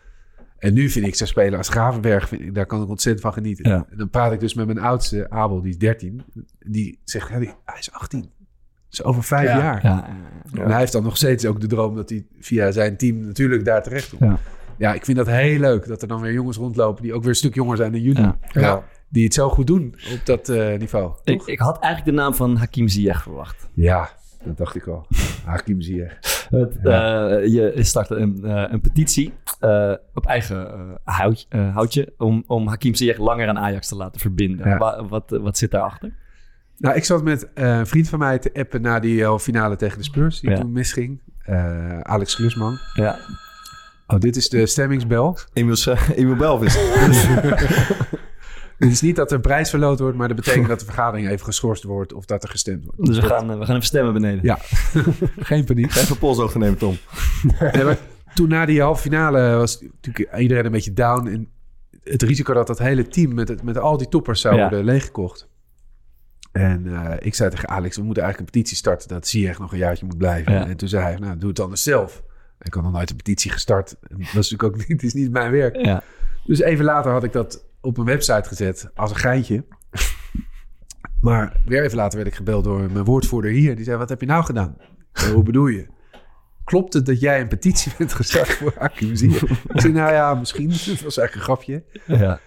En 0.58 0.74
nu 0.74 0.88
vind 0.88 1.06
ik 1.06 1.14
ze 1.14 1.26
spelen 1.26 1.58
als 1.58 1.68
Gravenberg, 1.68 2.28
vind 2.28 2.40
ik, 2.42 2.54
daar 2.54 2.66
kan 2.66 2.82
ik 2.82 2.88
ontzettend 2.88 3.24
van 3.24 3.32
genieten. 3.32 3.70
Ja. 3.70 3.86
En 3.90 3.96
dan 3.96 4.10
praat 4.10 4.32
ik 4.32 4.40
dus 4.40 4.54
met 4.54 4.66
mijn 4.66 4.78
oudste, 4.78 5.30
Abel, 5.30 5.60
die 5.60 5.70
is 5.70 5.78
13. 5.78 6.22
Die 6.58 7.00
zegt, 7.04 7.28
hij 7.28 7.54
is 7.78 7.92
18. 7.92 8.20
Dat 8.20 8.28
is 8.90 9.02
over 9.02 9.22
vijf 9.22 9.48
Ja. 9.48 9.58
jaar. 9.58 9.80
Ja, 9.82 10.08
En 10.52 10.70
hij 10.70 10.78
heeft 10.78 10.92
dan 10.92 11.02
nog 11.02 11.16
steeds 11.16 11.46
ook 11.46 11.60
de 11.60 11.66
droom 11.66 11.94
dat 11.94 12.08
hij 12.10 12.26
via 12.40 12.70
zijn 12.70 12.96
team 12.96 13.18
natuurlijk 13.26 13.64
daar 13.64 13.82
terecht 13.82 14.08
komt. 14.08 14.20
Ja. 14.20 14.38
Ja. 14.78 14.94
ik 14.94 15.04
vind 15.04 15.16
dat 15.16 15.26
heel 15.26 15.58
leuk 15.58 15.86
dat 15.86 16.02
er 16.02 16.08
dan 16.08 16.20
weer 16.20 16.32
jongens 16.32 16.56
rondlopen 16.56 17.02
die 17.02 17.14
ook 17.14 17.20
weer 17.20 17.30
een 17.30 17.36
stuk 17.36 17.54
jonger 17.54 17.76
zijn 17.76 17.92
dan 17.92 18.00
jullie. 18.00 18.32
Ja. 18.52 18.84
Die 19.08 19.24
het 19.24 19.34
zo 19.34 19.48
goed 19.48 19.66
doen 19.66 19.94
op 20.12 20.20
dat 20.24 20.48
eh, 20.48 20.78
niveau. 20.78 21.12
Ik, 21.24 21.38
toch? 21.38 21.48
ik 21.48 21.58
had 21.58 21.78
eigenlijk 21.80 22.16
de 22.16 22.22
naam 22.22 22.34
van 22.34 22.56
Hakim 22.56 22.88
Ziyech 22.88 23.22
verwacht. 23.22 23.68
Ja, 23.74 24.08
dat 24.44 24.56
dacht 24.56 24.74
ik 24.74 24.86
al. 24.86 25.06
Hakim 25.44 25.80
Ziyech. 25.80 26.18
Het, 26.50 26.76
eh, 26.76 26.92
je 27.52 27.72
startte 27.76 28.14
een, 28.16 28.40
eh, 28.44 28.64
een 28.68 28.80
petitie 28.80 29.32
eh, 29.60 29.92
op 30.14 30.26
eigen 30.26 30.66
eh, 30.70 31.14
hout, 31.14 31.46
eh, 31.48 31.74
houtje 31.74 32.12
om, 32.18 32.44
om 32.46 32.68
Hakim 32.68 32.94
Ziyech 32.94 33.18
langer 33.18 33.48
aan 33.48 33.58
Ajax 33.58 33.88
te 33.88 33.96
laten 33.96 34.20
verbinden. 34.20 34.68
Ja. 34.68 34.76
Wa- 34.78 35.04
wat, 35.08 35.30
wat 35.42 35.58
zit 35.58 35.70
daarachter? 35.70 36.12
Nou, 36.78 36.96
ik 36.96 37.04
zat 37.04 37.22
met 37.22 37.52
eh, 37.54 37.76
een 37.78 37.86
vriend 37.86 38.08
van 38.08 38.18
mij 38.18 38.38
te 38.38 38.50
appen 38.54 38.82
na 38.82 39.00
die 39.00 39.38
finale 39.38 39.76
tegen 39.76 39.98
de 39.98 40.04
Spurs, 40.04 40.40
die 40.40 40.50
Ja. 40.50 40.56
toen 40.56 40.72
misging. 40.72 41.20
Eh, 41.42 42.00
Alex 42.00 42.36
Klusman. 42.36 42.78
Ja. 42.94 43.18
Oh, 44.06 44.18
dit 44.18 44.36
is 44.36 44.48
de 44.48 44.66
stemmingsbel. 44.66 45.38
Emiel, 45.52 45.76
Emiel 46.14 46.36
Belvis. 46.36 46.78
Het 48.78 48.90
is 48.90 49.00
niet 49.00 49.16
dat 49.16 49.30
er 49.30 49.36
een 49.36 49.42
prijs 49.42 49.70
verloot 49.70 49.98
wordt, 50.00 50.16
maar 50.16 50.28
dat 50.28 50.36
betekent 50.36 50.68
dat 50.68 50.78
de 50.78 50.84
vergadering 50.84 51.28
even 51.28 51.44
geschorst 51.44 51.82
wordt 51.82 52.12
of 52.12 52.24
dat 52.24 52.42
er 52.42 52.48
gestemd 52.48 52.84
wordt. 52.84 53.04
Dus 53.06 53.18
we 53.18 53.26
gaan, 53.26 53.46
we 53.58 53.64
gaan 53.64 53.74
even 53.74 53.86
stemmen 53.86 54.12
beneden. 54.12 54.40
Ja. 54.42 54.58
Geen 55.38 55.64
paniek. 55.64 55.94
Even 55.94 56.18
polshoog 56.18 56.52
te 56.52 56.58
nemen, 56.58 56.78
Tom. 56.78 56.96
Nee, 57.72 57.84
maar 57.84 57.98
toen 58.34 58.48
na 58.48 58.66
die 58.66 58.80
halve 58.80 59.00
finale 59.02 59.56
was 59.56 59.80
natuurlijk 59.80 60.38
iedereen 60.38 60.64
een 60.64 60.72
beetje 60.72 60.92
down. 60.92 61.26
En 61.26 61.48
het 62.02 62.22
risico 62.22 62.52
dat 62.54 62.66
dat 62.66 62.78
hele 62.78 63.08
team 63.08 63.34
met, 63.34 63.48
het, 63.48 63.62
met 63.62 63.78
al 63.78 63.96
die 63.96 64.08
toppers 64.08 64.40
zou 64.40 64.54
Ja. 64.54 64.60
worden 64.60 64.84
leeggekocht. 64.84 65.48
En 66.52 66.86
eh, 66.86 67.14
ik 67.18 67.34
zei 67.34 67.50
tegen 67.50 67.68
Alex, 67.68 67.96
we 67.96 68.02
moeten 68.02 68.22
eigenlijk 68.22 68.54
een 68.54 68.60
petitie 68.60 68.76
starten 68.78 69.08
dat 69.08 69.26
Ziyech 69.28 69.58
nog 69.58 69.72
een 69.72 69.78
jaartje 69.78 70.06
moet 70.06 70.18
blijven. 70.18 70.52
Ja. 70.52 70.66
En 70.66 70.76
toen 70.76 70.88
zei 70.88 71.02
hij, 71.02 71.16
nou 71.16 71.38
doe 71.38 71.48
het 71.48 71.60
anders 71.60 71.82
zelf. 71.82 72.22
Ik 72.60 72.74
had 72.74 72.82
nog 72.82 72.92
nooit 72.92 73.10
een 73.10 73.16
petitie 73.16 73.50
gestart. 73.50 73.96
En 74.02 74.16
Dat 74.18 74.20
is 74.20 74.32
natuurlijk 74.50 74.62
ook 74.62 74.76
niet, 74.76 74.88
het 74.88 75.02
is 75.02 75.14
niet 75.14 75.30
mijn 75.30 75.50
werk. 75.50 75.76
Ja. 75.76 76.02
Dus 76.44 76.60
even 76.60 76.84
later 76.84 77.10
had 77.12 77.24
ik 77.24 77.32
dat 77.32 77.64
op 77.86 77.96
mijn 77.96 78.08
website 78.08 78.48
gezet 78.48 78.90
als 78.94 79.10
een 79.10 79.16
geintje. 79.16 79.64
Maar 81.20 81.60
weer 81.64 81.82
even 81.84 81.96
later 81.96 82.16
werd 82.16 82.30
ik 82.30 82.34
gebeld 82.34 82.64
door 82.64 82.90
mijn 82.92 83.04
woordvoerder 83.04 83.50
hier. 83.50 83.76
Die 83.76 83.84
zei, 83.84 83.96
wat 83.96 84.08
heb 84.08 84.20
je 84.20 84.26
nou 84.26 84.44
gedaan? 84.44 84.76
Zei, 85.12 85.32
Hoe 85.32 85.42
bedoel 85.42 85.66
je? 85.66 85.86
Klopt 86.64 86.92
het 86.92 87.06
dat 87.06 87.20
jij 87.20 87.40
een 87.40 87.48
petitie 87.48 87.92
bent 87.98 88.12
gestart 88.12 88.48
voor 88.48 88.74
Hakim 88.78 89.16
Ziyech? 89.16 89.42
Ik 89.42 89.80
zei, 89.80 89.92
nou 89.92 90.12
ja, 90.12 90.34
misschien. 90.34 90.70
Het 90.72 91.02
was 91.02 91.18
eigenlijk 91.18 91.34
een 91.34 91.40
grapje. 91.40 91.84
Ja. 92.06 92.40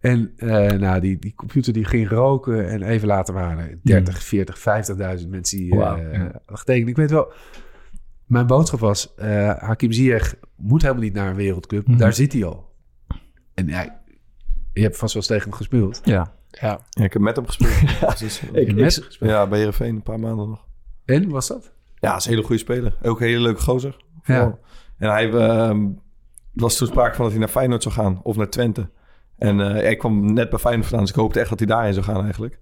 En 0.00 0.32
eh, 0.36 0.78
nou, 0.78 1.00
die, 1.00 1.18
die 1.18 1.34
computer 1.34 1.72
die 1.72 1.84
ging 1.84 2.08
roken. 2.08 2.68
En 2.68 2.82
even 2.82 3.08
later 3.08 3.34
waren 3.34 3.58
er 3.58 3.78
30, 3.82 4.22
40, 4.22 4.58
50.000 4.58 5.28
mensen 5.28 5.58
die 5.58 5.72
eh 5.72 5.78
ja. 5.78 5.88
hadden 5.88 6.40
getekend. 6.46 6.88
Ik 6.88 6.96
weet 6.96 7.10
wel, 7.10 7.32
mijn 8.26 8.46
boodschap 8.46 8.80
was... 8.80 9.14
eh 9.14 9.54
Hakim 9.58 9.92
Ziyech 9.92 10.34
moet 10.56 10.82
helemaal 10.82 11.02
niet 11.02 11.14
naar 11.14 11.28
een 11.28 11.36
wereldcup. 11.36 11.86
Mhm. 11.86 11.98
Daar 11.98 12.12
zit 12.12 12.32
hij 12.32 12.44
al. 12.44 12.72
En 13.54 13.66
ja, 13.66 14.02
je 14.74 14.82
hebt 14.82 14.96
vast 14.96 15.12
wel 15.12 15.22
eens 15.22 15.30
tegen 15.30 15.48
hem 15.48 15.58
gespeeld. 15.58 16.00
ja. 16.04 16.32
Ja. 16.60 16.80
Ja, 16.90 17.04
ik 17.04 17.12
heb 17.12 17.22
met 17.22 17.36
hem 17.36 17.46
gespeeld. 17.46 18.18
Dus, 18.18 18.40
Ik, 18.40 18.68
ik, 18.68 18.74
Met 18.74 18.94
gespeeld. 18.94 19.30
ja, 19.30 19.46
bij 19.46 19.58
Heerenveen 19.58 19.94
een 19.94 20.02
paar 20.02 20.20
maanden 20.20 20.48
nog. 20.48 20.66
En, 21.04 21.28
was 21.28 21.46
dat? 21.46 21.72
Ja, 21.94 22.16
is 22.16 22.24
een 22.24 22.30
hele 22.30 22.42
goede 22.42 22.60
speler. 22.60 22.96
Ook 23.02 23.20
een 23.20 23.26
hele 23.26 23.40
leuke 23.40 23.60
gozer. 23.62 23.96
Ja. 24.24 24.58
En 24.98 25.10
hij 25.10 25.30
ehm, 25.32 25.86
was 26.52 26.76
toen 26.76 26.86
sprake 26.86 27.14
van 27.14 27.22
dat 27.22 27.30
hij 27.30 27.40
naar 27.40 27.50
Feyenoord 27.50 27.82
zou 27.82 27.94
gaan. 27.94 28.20
Of 28.22 28.36
naar 28.36 28.48
Twente. 28.48 28.90
En 29.38 29.60
eh, 29.60 29.90
ik 29.90 29.98
kwam 29.98 30.32
net 30.32 30.50
bij 30.50 30.58
Feyenoord 30.58 30.86
vandaan. 30.88 31.06
Dus 31.06 31.14
ik 31.14 31.20
hoopte 31.20 31.40
echt 31.40 31.48
dat 31.48 31.58
hij 31.58 31.68
daarheen 31.68 31.92
zou 31.94 32.04
gaan 32.04 32.22
eigenlijk. 32.24 32.60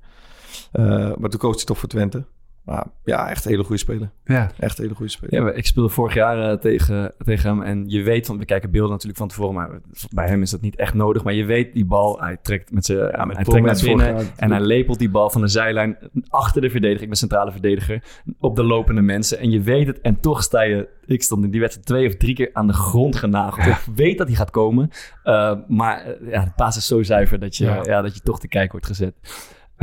Eh, 0.72 0.84
maar 1.16 1.30
toen 1.30 1.40
koos 1.40 1.56
hij 1.56 1.64
toch 1.64 1.78
voor 1.78 1.88
Twente. 1.88 2.24
Maar 2.64 2.86
ja, 3.04 3.30
echt 3.30 3.44
een 3.44 3.50
hele 3.50 3.64
goede 3.64 3.80
speler. 3.80 4.10
Ja. 4.24 4.50
Echt 4.58 4.78
een 4.78 4.84
hele 4.84 4.96
goede 4.96 5.12
speler. 5.12 5.44
Ja, 5.44 5.52
ik 5.52 5.66
speelde 5.66 5.88
vorig 5.88 6.14
jaar 6.14 6.50
eh, 6.50 6.58
tegen, 6.58 7.14
tegen 7.18 7.48
hem. 7.48 7.62
En 7.62 7.88
je 7.88 8.02
weet, 8.02 8.26
want 8.26 8.38
we 8.38 8.44
kijken 8.44 8.70
beelden 8.70 8.90
natuurlijk 8.90 9.18
van 9.18 9.28
tevoren. 9.28 9.54
Maar 9.54 9.80
bij 10.10 10.28
hem 10.28 10.42
is 10.42 10.50
dat 10.50 10.60
niet 10.60 10.76
echt 10.76 10.94
nodig. 10.94 11.24
Maar 11.24 11.32
je 11.32 11.44
weet, 11.44 11.74
die 11.74 11.84
bal, 11.84 12.20
hij 12.20 12.36
trekt 12.42 12.72
met 12.72 12.84
zijn 12.84 12.98
ja, 12.98 13.26
hij 13.26 13.44
trekt 13.44 13.66
naar 13.66 13.80
binnen. 13.82 14.26
En 14.36 14.50
hij 14.50 14.60
lepelt 14.60 14.98
die 14.98 15.10
bal 15.10 15.30
van 15.30 15.40
de 15.40 15.48
zijlijn 15.48 15.98
achter 16.28 16.60
de 16.60 16.70
verdediger. 16.70 17.02
Ik 17.02 17.08
ben 17.08 17.18
centrale 17.18 17.52
verdediger. 17.52 18.02
Op 18.38 18.56
de 18.56 18.64
lopende 18.64 19.02
mensen. 19.02 19.38
En 19.38 19.50
je 19.50 19.60
weet 19.60 19.86
het. 19.86 20.00
En 20.00 20.20
toch 20.20 20.42
sta 20.42 20.62
je... 20.62 20.88
Ik 21.06 21.22
stond 21.22 21.44
in 21.44 21.50
die 21.50 21.60
wedstrijd 21.60 21.86
twee 21.86 22.06
of 22.06 22.16
drie 22.16 22.34
keer 22.34 22.50
aan 22.52 22.66
de 22.66 22.72
grond 22.72 23.16
genageld. 23.16 23.66
Ik 23.66 23.94
weet 23.94 24.18
dat 24.18 24.26
hij 24.26 24.36
gaat 24.36 24.50
komen. 24.50 24.90
Uh, 25.24 25.54
maar 25.68 26.06
uh, 26.06 26.30
ja, 26.30 26.44
de 26.44 26.52
paas 26.56 26.76
is 26.76 26.86
zo 26.86 27.02
zuiver 27.02 27.38
dat 27.38 27.56
je, 27.56 27.64
ja. 27.64 27.82
ja. 27.84 28.02
dat 28.02 28.14
je 28.14 28.20
toch 28.20 28.40
te 28.40 28.48
kijken 28.48 28.72
wordt 28.72 28.86
gezet. 28.86 29.14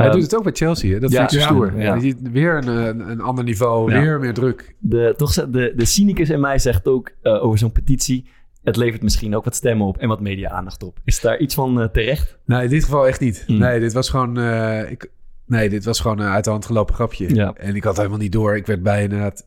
Hij 0.00 0.06
Um, 0.08 0.12
doet 0.12 0.22
het 0.22 0.36
ook 0.36 0.42
bij 0.42 0.52
Chelsea, 0.52 0.92
hè? 0.92 1.00
dat 1.00 1.10
ja, 1.10 1.18
vind 1.28 1.32
ik 1.32 1.40
stoer. 1.48 1.80
ja. 1.80 1.94
Je 1.94 2.00
ziet 2.00 2.16
weer 2.32 2.56
een, 2.56 2.66
een, 2.66 3.10
een 3.10 3.20
ander 3.20 3.44
niveau, 3.44 3.92
Ja. 3.92 4.00
weer 4.00 4.20
meer 4.20 4.34
druk. 4.34 4.74
De, 4.78 5.14
toch, 5.16 5.32
de, 5.32 5.72
de 5.76 5.84
cynicus 5.84 6.30
in 6.30 6.40
mij 6.40 6.58
zegt 6.58 6.86
ook 6.88 7.10
eh, 7.22 7.44
over 7.44 7.58
zo'n 7.58 7.72
petitie... 7.72 8.28
het 8.62 8.76
levert 8.76 9.02
misschien 9.02 9.36
ook 9.36 9.44
wat 9.44 9.54
stemmen 9.56 9.86
op 9.86 9.98
en 9.98 10.08
wat 10.08 10.20
media-aandacht 10.20 10.82
op. 10.82 10.98
Is 11.04 11.20
daar 11.20 11.38
iets 11.38 11.54
van 11.54 11.80
eh, 11.80 11.88
terecht? 11.88 12.38
Nee, 12.44 12.64
in 12.64 12.70
dit 12.70 12.84
geval 12.84 13.06
echt 13.06 13.20
niet. 13.20 13.44
Mm. 13.46 13.58
Nee, 13.58 13.80
dit 13.80 13.92
was 13.92 14.10
gewoon... 14.10 14.38
eh, 14.38 14.90
ik, 14.90 15.10
nee, 15.46 15.68
dit 15.68 15.84
was 15.84 16.00
gewoon 16.00 16.18
een 16.18 16.28
uit 16.28 16.44
de 16.44 16.50
hand 16.50 16.66
gelopen 16.66 16.94
grapje. 16.94 17.34
Ja. 17.34 17.52
En 17.56 17.74
ik 17.74 17.84
had 17.84 17.96
helemaal 17.96 18.18
niet 18.18 18.32
door. 18.32 18.56
Ik 18.56 18.66
werd 18.66 18.82
bij 18.82 19.02
inderdaad... 19.02 19.46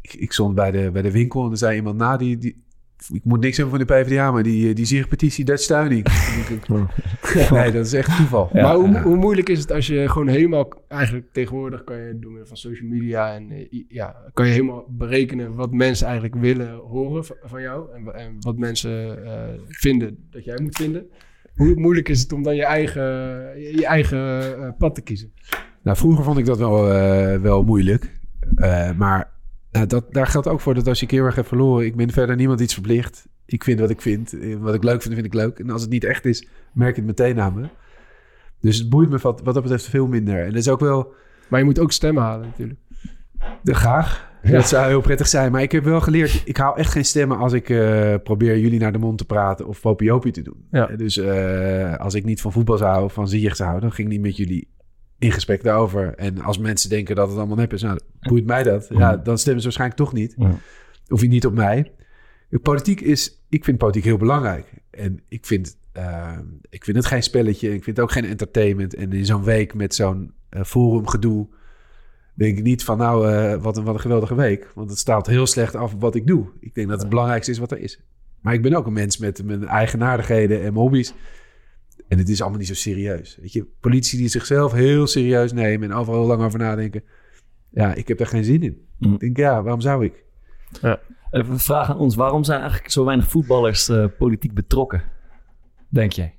Ik, 0.00 0.14
ik 0.14 0.32
stond 0.32 0.54
bij 0.54 0.70
de, 0.70 0.90
bij 0.92 1.02
de 1.02 1.10
winkel 1.10 1.44
en 1.44 1.50
er 1.50 1.56
zei 1.56 1.76
iemand 1.76 1.96
na 1.96 2.16
die... 2.16 2.38
die 2.38 2.61
ik 3.12 3.24
moet 3.24 3.40
niks 3.40 3.56
hebben 3.56 3.78
van 3.78 3.86
de 3.86 3.94
PvdA, 3.94 4.30
maar 4.30 4.42
die, 4.42 4.74
die 4.74 4.84
zierpetitie, 4.84 5.44
dat 5.44 5.60
steun 5.60 5.90
ik. 5.98 6.08
nee, 7.50 7.72
dat 7.72 7.86
is 7.86 7.92
echt 7.92 8.16
toeval. 8.16 8.50
maar 8.52 8.74
hoe, 8.74 8.98
hoe 8.98 9.16
moeilijk 9.16 9.48
is 9.48 9.58
het 9.58 9.72
als 9.72 9.86
je 9.86 10.08
gewoon 10.08 10.28
helemaal... 10.28 10.68
Eigenlijk 10.88 11.32
tegenwoordig 11.32 11.84
kan 11.84 11.96
je 11.96 12.18
door 12.18 12.30
middel 12.30 12.48
van 12.48 12.56
social 12.56 12.88
media... 12.88 13.34
en 13.34 13.50
eh, 13.50 13.82
ja, 13.88 14.16
kan 14.32 14.46
je 14.46 14.52
helemaal 14.52 14.84
berekenen 14.88 15.54
wat 15.54 15.72
mensen 15.72 16.06
eigenlijk 16.06 16.36
willen 16.36 16.74
horen 16.74 17.24
van 17.42 17.62
jou... 17.62 17.92
en, 17.94 18.14
en 18.14 18.36
wat 18.40 18.58
mensen 18.58 19.24
eh, 19.24 19.60
vinden 19.68 20.26
dat 20.30 20.44
jij 20.44 20.58
moet 20.62 20.76
vinden. 20.76 21.06
Hoe 21.54 21.74
moeilijk 21.74 22.08
is 22.08 22.20
het 22.20 22.32
om 22.32 22.42
dan 22.42 22.56
je 22.56 22.64
eigen, 22.64 23.02
je, 23.60 23.86
eigen 23.86 24.18
eh, 24.62 24.70
pad 24.78 24.94
te 24.94 25.02
kiezen? 25.02 25.32
Nou, 25.82 25.96
vroeger 25.96 26.24
vond 26.24 26.38
ik 26.38 26.46
dat 26.46 26.58
wel, 26.58 26.92
eh, 26.92 27.40
wel 27.40 27.62
moeilijk. 27.62 28.10
Eh, 28.56 28.92
maar 28.92 29.30
dat, 29.86 30.04
daar 30.10 30.26
geldt 30.26 30.48
ook 30.48 30.60
voor 30.60 30.74
dat 30.74 30.88
als 30.88 30.98
je 30.98 31.02
een 31.04 31.10
keer 31.10 31.22
weg 31.24 31.34
hebt 31.34 31.48
verloren... 31.48 31.86
ik 31.86 31.96
ben 31.96 32.10
verder 32.10 32.36
niemand 32.36 32.60
iets 32.60 32.74
verplicht. 32.74 33.26
Ik 33.46 33.64
vind 33.64 33.80
wat 33.80 33.90
ik 33.90 34.00
vind. 34.02 34.38
Eh, 34.40 34.56
Wat 34.56 34.74
ik 34.74 34.82
leuk 34.84 35.02
vind, 35.02 35.14
vind 35.14 35.26
ik 35.26 35.34
leuk. 35.34 35.58
En 35.58 35.70
als 35.70 35.82
het 35.82 35.90
niet 35.90 36.04
echt 36.04 36.24
is, 36.24 36.46
merk 36.72 36.94
je 36.96 37.02
het 37.02 37.18
meteen 37.18 37.40
aan 37.40 37.54
me. 37.54 37.68
Dus 38.60 38.78
het 38.78 38.88
boeit 38.88 39.10
me 39.10 39.18
wat, 39.18 39.40
wat 39.44 39.54
dat 39.54 39.62
betreft 39.62 39.84
veel 39.84 40.06
minder. 40.06 40.38
En 40.40 40.48
dat 40.48 40.58
is 40.58 40.68
ook 40.68 40.80
wel... 40.80 41.12
Maar 41.48 41.58
je 41.60 41.64
moet 41.66 41.78
ook 41.78 41.92
stemmen 41.92 42.22
halen 42.22 42.46
natuurlijk. 42.46 42.78
De 43.62 43.74
graag. 43.74 44.30
Dat 44.42 44.68
zou 44.68 44.86
heel 44.86 45.00
prettig 45.00 45.26
zijn. 45.28 45.52
Maar 45.52 45.62
ik 45.62 45.72
heb 45.72 45.84
wel 45.84 46.00
geleerd, 46.00 46.42
ik 46.44 46.56
haal 46.56 46.76
echt 46.76 46.92
geen 46.92 47.04
stemmen 47.04 47.38
als 47.38 47.52
ik 47.52 47.70
eh, 47.70 48.14
probeer 48.22 48.58
jullie 48.58 48.78
naar 48.80 48.92
de 48.92 48.98
mond 48.98 49.18
te 49.18 49.24
praten 49.24 49.66
of 49.66 49.80
popiopie 49.80 50.32
te 50.32 50.42
doen. 50.42 50.66
Ja. 50.70 50.88
Eh, 50.88 50.96
Dus 50.98 51.20
als 51.98 52.14
ik 52.14 52.24
niet 52.24 52.40
van 52.40 52.52
voetbal 52.52 52.76
zou 52.76 52.88
houden 52.88 53.08
of 53.08 53.14
van 53.14 53.28
Ziyech 53.28 53.56
zou 53.56 53.68
houden, 53.68 53.88
dan 53.88 53.96
ging 53.96 54.08
ik 54.08 54.14
niet 54.14 54.22
met 54.26 54.36
jullie 54.36 54.68
in 55.22 55.32
gesprek 55.32 55.62
daarover. 55.62 56.14
En 56.14 56.40
als 56.40 56.58
mensen 56.58 56.90
denken 56.90 57.16
dat 57.16 57.28
het 57.28 57.38
allemaal 57.38 57.56
nep 57.56 57.72
is, 57.72 57.82
nou, 57.82 57.98
boeit 58.20 58.46
mij 58.46 58.62
dat. 58.62 58.86
Ja, 58.90 59.16
dan 59.16 59.38
stemmen 59.38 59.62
ze 59.62 59.66
waarschijnlijk 59.66 60.00
toch 60.00 60.12
niet. 60.12 60.34
Ja. 60.36 60.54
Of 61.08 61.20
je 61.20 61.28
niet 61.28 61.46
op 61.46 61.54
mij. 61.54 61.92
Politiek 62.62 63.00
is, 63.00 63.42
ik 63.48 63.64
vind 63.64 63.78
politiek 63.78 64.04
heel 64.04 64.16
belangrijk. 64.16 64.72
En 64.90 65.20
ik 65.28 65.46
vind, 65.46 65.76
eh, 65.92 66.38
ik 66.70 66.84
vind 66.84 66.96
het 66.96 67.06
geen 67.06 67.22
spelletje. 67.22 67.74
Ik 67.74 67.84
vind 67.84 67.96
het 67.96 68.00
ook 68.00 68.12
geen 68.12 68.24
entertainment. 68.24 68.94
En 68.94 69.12
in 69.12 69.26
zo'n 69.26 69.44
week 69.44 69.74
met 69.74 69.94
zo'n 69.94 70.32
eh, 70.48 70.62
forumgedoe 70.62 71.48
denk 72.34 72.58
ik 72.58 72.64
niet 72.64 72.84
van 72.84 72.98
nou, 72.98 73.30
eh, 73.30 73.62
wat, 73.62 73.76
een, 73.76 73.84
wat 73.84 73.94
een 73.94 74.00
geweldige 74.00 74.34
week. 74.34 74.70
Want 74.74 74.90
het 74.90 74.98
staat 74.98 75.26
heel 75.26 75.46
slecht 75.46 75.74
af 75.74 75.94
wat 75.98 76.14
ik 76.14 76.26
doe. 76.26 76.46
Ik 76.60 76.74
denk 76.74 76.88
dat 76.88 77.00
het 77.00 77.08
belangrijkste 77.08 77.50
is 77.50 77.58
wat 77.58 77.70
er 77.70 77.78
is. 77.78 78.00
Maar 78.40 78.54
ik 78.54 78.62
ben 78.62 78.74
ook 78.74 78.86
een 78.86 78.92
mens 78.92 79.18
met 79.18 79.44
mijn 79.44 79.66
eigenaardigheden 79.66 80.56
en 80.56 80.62
mijn 80.62 80.74
hobby's. 80.74 81.14
En 82.12 82.18
het 82.18 82.28
is 82.28 82.40
allemaal 82.40 82.58
niet 82.58 82.68
zo 82.68 82.74
serieus. 82.74 83.38
Weet 83.40 83.52
je, 83.52 83.66
politie 83.80 84.18
die 84.18 84.28
zichzelf 84.28 84.72
heel 84.72 85.06
serieus 85.06 85.52
nemen 85.52 85.90
en 85.90 85.96
overal 85.96 86.18
heel 86.18 86.28
lang 86.28 86.42
over 86.42 86.58
nadenken. 86.58 87.02
Ja, 87.70 87.94
ik 87.94 88.08
heb 88.08 88.18
daar 88.18 88.26
geen 88.26 88.44
zin 88.44 88.62
in. 88.62 88.86
Mm. 88.98 89.12
Ik 89.12 89.20
denk, 89.20 89.36
ja, 89.36 89.62
waarom 89.62 89.80
zou 89.80 90.04
ik? 90.04 90.24
Even 91.30 91.52
een 91.52 91.58
vraag 91.58 91.90
aan 91.90 91.98
ons. 91.98 92.14
Waarom 92.14 92.44
zijn 92.44 92.60
eigenlijk 92.60 92.90
zo 92.90 93.04
weinig 93.04 93.28
voetballers 93.28 93.88
eh, 93.88 94.04
politiek 94.18 94.54
betrokken? 94.54 95.02
Denk 95.88 96.12
jij? 96.12 96.34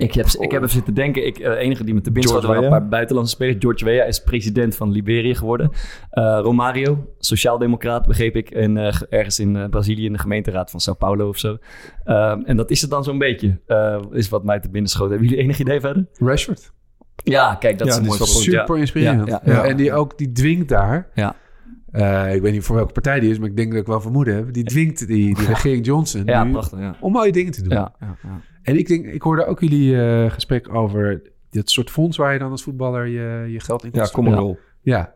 Ik 0.00 0.14
heb, 0.14 0.26
ik 0.26 0.50
heb 0.50 0.60
even 0.62 0.74
zitten 0.74 0.94
denken. 0.94 1.26
Ik, 1.26 1.38
eh, 1.38 1.52
enige 1.58 1.84
die 1.84 1.94
me 1.94 2.00
te 2.00 2.10
binnen 2.12 2.30
schoot 2.30 2.44
George 2.44 2.60
waren 2.60 2.72
een 2.76 2.80
paar 2.80 2.88
buitenlandse 2.88 3.34
spelers. 3.34 3.56
George 3.58 3.84
Weah 3.84 4.08
is 4.08 4.22
president 4.22 4.76
van 4.76 4.90
Liberië 4.90 5.34
geworden. 5.34 5.70
Eh, 6.10 6.38
Romario, 6.42 7.06
sociaaldemocraat, 7.18 8.06
begreep 8.06 8.36
ik. 8.36 8.50
En 8.50 8.76
eh, 8.76 8.94
ergens 9.08 9.38
in 9.38 9.66
Brazilië 9.70 10.04
in 10.04 10.12
de 10.12 10.18
gemeenteraad 10.18 10.70
van 10.70 10.80
Sao 10.80 10.94
Paulo 10.94 11.28
of 11.28 11.38
zo. 11.38 11.56
Ehm, 12.04 12.40
en 12.44 12.56
dat 12.56 12.70
is 12.70 12.80
het 12.80 12.90
dan 12.90 13.04
zo'n 13.04 13.18
beetje. 13.18 13.60
eh, 13.66 14.00
is 14.10 14.28
wat 14.28 14.44
mij 14.44 14.60
te 14.60 14.70
binnen 14.70 14.90
schoot. 14.90 15.10
Hebben 15.10 15.28
jullie 15.28 15.42
enig 15.44 15.58
idee 15.58 15.80
verder? 15.80 16.06
Rashford. 16.12 16.72
Ja, 17.24 17.54
kijk, 17.54 17.78
dat 17.78 17.86
Ja, 17.86 17.92
is 17.92 17.98
een 17.98 18.04
mooi 18.06 18.18
punt. 18.18 18.30
Super 18.30 18.74
Ja. 18.74 18.80
inspirerend. 18.80 19.28
Ja, 19.28 19.40
Ja, 19.44 19.52
ja, 19.52 19.62
ja. 19.62 19.68
En 19.68 19.76
die 19.76 19.92
ook, 19.92 20.18
die 20.18 20.32
dwingt 20.32 20.68
daar. 20.68 21.08
Ja. 21.14 21.34
Eh, 21.90 22.34
ik 22.34 22.42
weet 22.42 22.52
niet 22.52 22.62
voor 22.64 22.76
welke 22.76 22.92
partij 22.92 23.20
die 23.20 23.30
is, 23.30 23.38
maar 23.38 23.48
ik 23.48 23.56
denk 23.56 23.70
dat 23.72 23.80
ik 23.80 23.86
wel 23.86 24.00
vermoeden 24.00 24.34
heb. 24.34 24.52
Die 24.52 24.64
dwingt 24.64 25.06
die, 25.06 25.34
die 25.34 25.46
regering 25.46 25.86
Johnson 25.86 26.22
Ja, 26.24 26.44
nu 26.44 26.52
prachtig. 26.52 26.78
Ja. 26.78 26.94
om 27.00 27.12
mooie 27.12 27.32
dingen 27.32 27.52
te 27.52 27.62
doen. 27.62 27.72
Ja, 27.72 27.94
ja, 28.00 28.16
ja. 28.22 28.40
En 28.62 28.78
ik 28.78 28.86
denk, 28.88 29.06
ik 29.06 29.22
hoorde 29.22 29.44
ook 29.44 29.60
jullie 29.60 30.00
eh, 30.02 30.30
gesprek 30.30 30.74
over 30.74 31.22
dit 31.50 31.70
soort 31.70 31.90
fonds 31.90 32.16
waar 32.16 32.32
je 32.32 32.38
dan 32.38 32.50
als 32.50 32.62
voetballer 32.62 33.06
je, 33.06 33.52
je 33.52 33.60
geld 33.60 33.84
in 33.84 33.90
kan 33.90 34.00
Ja, 34.02 34.08
kom 34.12 34.24
maar 34.24 34.34
rol. 34.38 34.58
Ja. 34.80 35.14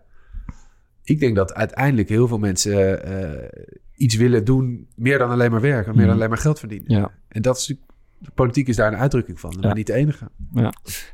Ik 1.03 1.21
denk 1.21 1.37
dat 1.37 1.55
uiteindelijk 1.55 2.09
heel 2.09 2.29
veel 2.29 2.39
mensen 2.39 3.05
eh, 3.05 3.63
iets 3.97 4.17
willen 4.17 4.45
doen, 4.45 4.89
meer 4.97 5.19
dan 5.19 5.31
alleen 5.31 5.51
maar 5.51 5.61
werken, 5.61 5.91
meer 5.91 5.97
dan 5.97 6.05
Mhm. 6.07 6.15
alleen 6.17 6.29
maar 6.29 6.39
geld 6.39 6.59
verdienen. 6.59 6.91
Ja. 6.99 7.11
En 7.29 7.43
dat 7.43 7.57
is 7.57 7.69
natuurlijk, 7.69 7.93
de 8.25 8.31
politiek 8.35 8.69
is 8.69 8.77
daar 8.77 8.93
een 8.93 8.99
uitdrukking 8.99 9.41
van, 9.41 9.55
maar 9.61 9.69
Ja. 9.69 9.75
niet 9.75 9.87
de 9.87 9.93
enige. 9.93 10.25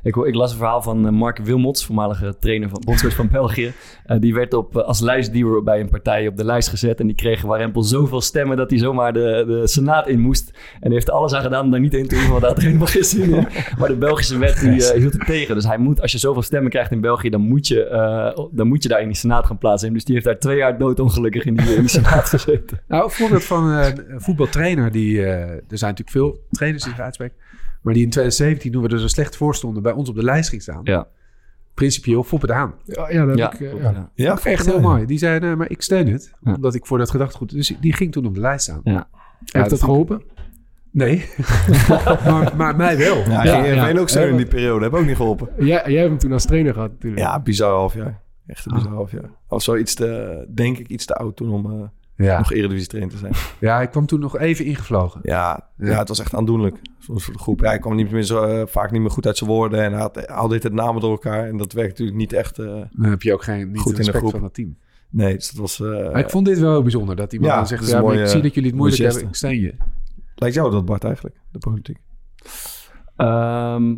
Ik, 0.03 0.15
ik 0.15 0.35
las 0.35 0.51
een 0.51 0.57
verhaal 0.57 0.81
van 0.81 1.05
eh, 1.05 1.11
Mark 1.11 1.37
Wilmots, 1.37 1.85
voormalige 1.85 2.35
trainer 2.39 2.69
van 2.69 2.81
bondscoach 2.85 3.15
van 3.15 3.27
België. 3.31 3.73
Eh, 4.05 4.19
die 4.19 4.33
werd 4.33 4.53
op, 4.53 4.77
eh, 4.77 4.83
als 4.83 4.99
lijstduwer 4.99 5.63
bij 5.63 5.79
een 5.79 5.89
partij 5.89 6.27
op 6.27 6.37
de 6.37 6.45
lijst 6.45 6.69
gezet. 6.69 6.99
En 6.99 7.07
die 7.07 7.15
kreeg 7.15 7.41
Warempel 7.41 7.83
zoveel 7.83 8.21
stemmen 8.21 8.57
dat 8.57 8.69
hij 8.69 8.79
zomaar 8.79 9.13
de, 9.13 9.43
de 9.47 9.67
Senaat 9.67 10.07
in 10.07 10.19
moest. 10.19 10.49
En 10.73 10.79
die 10.81 10.93
heeft 10.93 11.07
er 11.07 11.13
alles 11.13 11.33
aan 11.33 11.41
gedaan 11.41 11.65
om 11.65 11.71
daar 11.71 11.79
niet 11.79 11.93
in 11.93 12.07
te 12.07 12.13
hoeven, 12.15 12.31
want 12.31 12.41
daar 12.41 12.51
had 12.51 12.59
er 12.59 12.65
helemaal 12.67 12.87
geen 12.87 13.03
zin 13.03 13.33
in. 13.33 13.47
Maar 13.79 13.87
de 13.87 13.95
Belgische 13.97 14.37
wet 14.37 14.59
die, 14.59 14.85
eh, 14.91 14.99
hield 14.99 15.13
het 15.13 15.25
tegen. 15.25 15.55
Dus 15.55 15.65
hij 15.65 15.77
moet, 15.77 16.01
als 16.01 16.11
je 16.11 16.17
zoveel 16.17 16.41
stemmen 16.41 16.71
krijgt 16.71 16.91
in 16.91 17.01
België, 17.01 17.29
dan 17.29 17.41
moet 17.41 17.67
je, 17.67 18.49
dan 18.51 18.67
moet 18.67 18.83
je 18.83 18.89
daar 18.89 19.01
in 19.01 19.07
die 19.07 19.15
Senaat 19.15 19.45
gaan 19.45 19.57
plaatsen. 19.57 19.93
Dus 19.93 20.05
die 20.05 20.13
heeft 20.13 20.25
daar 20.25 20.39
twee 20.39 20.57
jaar 20.57 20.77
doodongelukkig 20.77 21.45
in 21.45 21.55
die, 21.55 21.73
in 21.73 21.79
die 21.79 21.89
Senaat 21.89 22.29
gezeten. 22.29 22.79
Nou, 22.87 23.11
voorbeeld 23.11 23.43
van 23.43 23.67
een 23.69 24.21
voetbaltrainer 24.21 24.91
die, 24.91 25.21
er 25.21 25.61
zijn 25.77 25.95
natuurlijk 25.95 26.09
veel 26.09 26.39
trainers 26.51 26.83
die 26.83 26.93
zich 27.05 27.19
uitspreken, 27.19 27.37
maar 27.81 27.93
die 27.93 28.03
in 28.03 28.09
2017, 28.09 28.71
toen 28.71 28.81
we 28.81 28.89
er 28.89 28.99
zo 28.99 29.07
slecht 29.07 29.35
voor 29.35 29.55
stonden, 29.55 29.83
bij 29.83 29.91
ons 29.91 30.09
op 30.09 30.15
de 30.15 30.23
lijst 30.23 30.49
ging 30.49 30.61
staan. 30.61 30.81
Ja. 30.83 31.07
Principieel 31.73 32.23
Foppe 32.23 32.47
de 32.47 32.53
Haan. 32.53 32.73
Ja, 32.85 33.11
ja, 33.11 33.25
dat 33.25 33.37
Ja, 33.37 33.49
heb 33.49 33.59
ik, 33.59 33.73
eh, 33.73 33.81
ja. 33.81 33.91
ja. 33.91 34.11
Ja, 34.13 34.39
Echt 34.43 34.65
heel 34.65 34.79
mooi. 34.79 35.05
Die 35.05 35.17
zei, 35.17 35.39
nee, 35.39 35.55
maar 35.55 35.69
ik 35.69 35.81
steun 35.81 36.07
het. 36.07 36.33
Ja. 36.41 36.53
Omdat 36.53 36.75
ik 36.75 36.85
voor 36.85 36.97
dat 36.97 37.09
gedachtegoed... 37.09 37.51
Dus 37.51 37.73
die 37.79 37.93
ging 37.93 38.11
toen 38.11 38.25
op 38.25 38.33
de 38.33 38.39
lijst 38.39 38.63
staan. 38.63 38.81
Ja. 38.83 39.07
Heeft 39.45 39.69
dat 39.69 39.83
geholpen? 39.83 40.21
Nee. 40.91 41.25
maar, 42.25 42.53
maar 42.55 42.75
mij 42.75 42.97
wel. 42.97 43.17
Ja, 43.17 43.43
Ja, 43.43 43.65
ja. 43.65 43.99
ook 43.99 44.09
zo 44.09 44.27
in 44.27 44.37
die 44.37 44.45
periode. 44.45 44.83
Heb 44.83 44.93
ook 44.93 45.05
niet 45.05 45.15
geholpen. 45.15 45.49
Jij, 45.57 45.83
jij 45.85 45.95
hebt 45.99 46.09
hem 46.09 46.17
toen 46.17 46.31
als 46.31 46.45
trainer 46.45 46.73
gehad 46.73 46.91
natuurlijk. 46.91 47.21
Ja, 47.21 47.39
bizar 47.39 47.71
half 47.71 47.93
jaar. 47.93 48.21
Echt 48.47 48.65
een 48.65 48.73
bizar 48.73 48.93
half 48.93 49.11
jaar. 49.11 49.29
Of 49.47 49.63
zo 49.63 49.75
iets 49.75 49.93
te, 49.93 50.43
denk 50.53 50.77
ik, 50.77 50.87
iets 50.87 51.05
te 51.05 51.15
oud 51.15 51.35
toen 51.35 51.51
om 51.51 51.71
eh, 51.71 51.87
Ja. 52.23 52.37
nog 52.37 52.51
Eredivisie 52.51 52.87
trainer 52.87 53.13
te 53.13 53.19
zijn. 53.19 53.33
ja, 53.59 53.81
ik 53.81 53.89
kwam 53.89 54.05
toen 54.05 54.19
nog 54.19 54.37
even 54.37 54.65
ingevlogen. 54.65 55.19
Ja, 55.23 55.69
ja, 55.77 55.97
het 55.99 56.07
was 56.07 56.19
echt 56.19 56.35
aandoenlijk. 56.35 56.77
Voor 56.99 57.15
de 57.15 57.21
groep. 57.21 57.59
Ja, 57.59 57.67
hij 57.67 57.79
kwam 57.79 57.95
niet 57.95 58.11
meer 58.11 58.23
zo, 58.23 58.43
eh, 58.43 58.67
vaak 58.67 58.91
niet 58.91 59.01
meer 59.01 59.11
goed 59.11 59.25
uit 59.25 59.37
zijn 59.37 59.49
woorden. 59.49 59.83
En 59.83 59.91
hij 59.91 60.01
had 60.01 60.27
al 60.27 60.47
dit 60.47 60.63
het 60.63 60.73
namen 60.73 61.01
door 61.01 61.11
elkaar. 61.11 61.47
En 61.47 61.57
dat 61.57 61.73
werkt 61.73 61.89
natuurlijk 61.89 62.17
niet 62.17 62.33
echt... 62.33 62.59
eh, 62.59 62.65
Dan 62.65 62.89
heb 63.09 63.21
je 63.21 63.33
ook 63.33 63.43
geen 63.43 63.71
niet 63.71 63.79
Goed 63.79 63.91
in 63.91 63.97
de 63.97 63.97
respect 63.97 64.17
groep. 64.17 64.31
van 64.31 64.43
het 64.43 64.53
team. 64.53 64.77
nee, 65.09 65.33
dus 65.35 65.49
dat 65.51 65.59
was... 65.59 65.79
eh, 65.79 66.17
ik 66.19 66.29
vond 66.29 66.45
dit 66.45 66.59
wel 66.59 66.71
heel 66.71 66.81
bijzonder. 66.81 67.15
Dat 67.15 67.33
iemand 67.33 67.51
Ja, 67.51 67.57
dan 67.57 67.67
zegt, 67.67 67.87
ja, 67.87 68.01
maar 68.01 68.11
ik 68.11 68.17
mooie, 68.17 68.27
zie 68.27 68.41
dat 68.41 68.53
jullie 68.53 68.69
het 68.69 68.77
moeilijk 68.79 69.01
mooie 69.01 69.13
hebben. 69.13 69.29
Ik 69.29 69.35
steun 69.35 69.59
je. 69.59 69.73
Lijkt 70.35 70.55
jou 70.55 70.71
dat, 70.71 70.85
Bart, 70.85 71.03
eigenlijk? 71.03 71.35
De 71.51 71.59
politiek? 71.59 71.97
Ehm, 73.15 73.95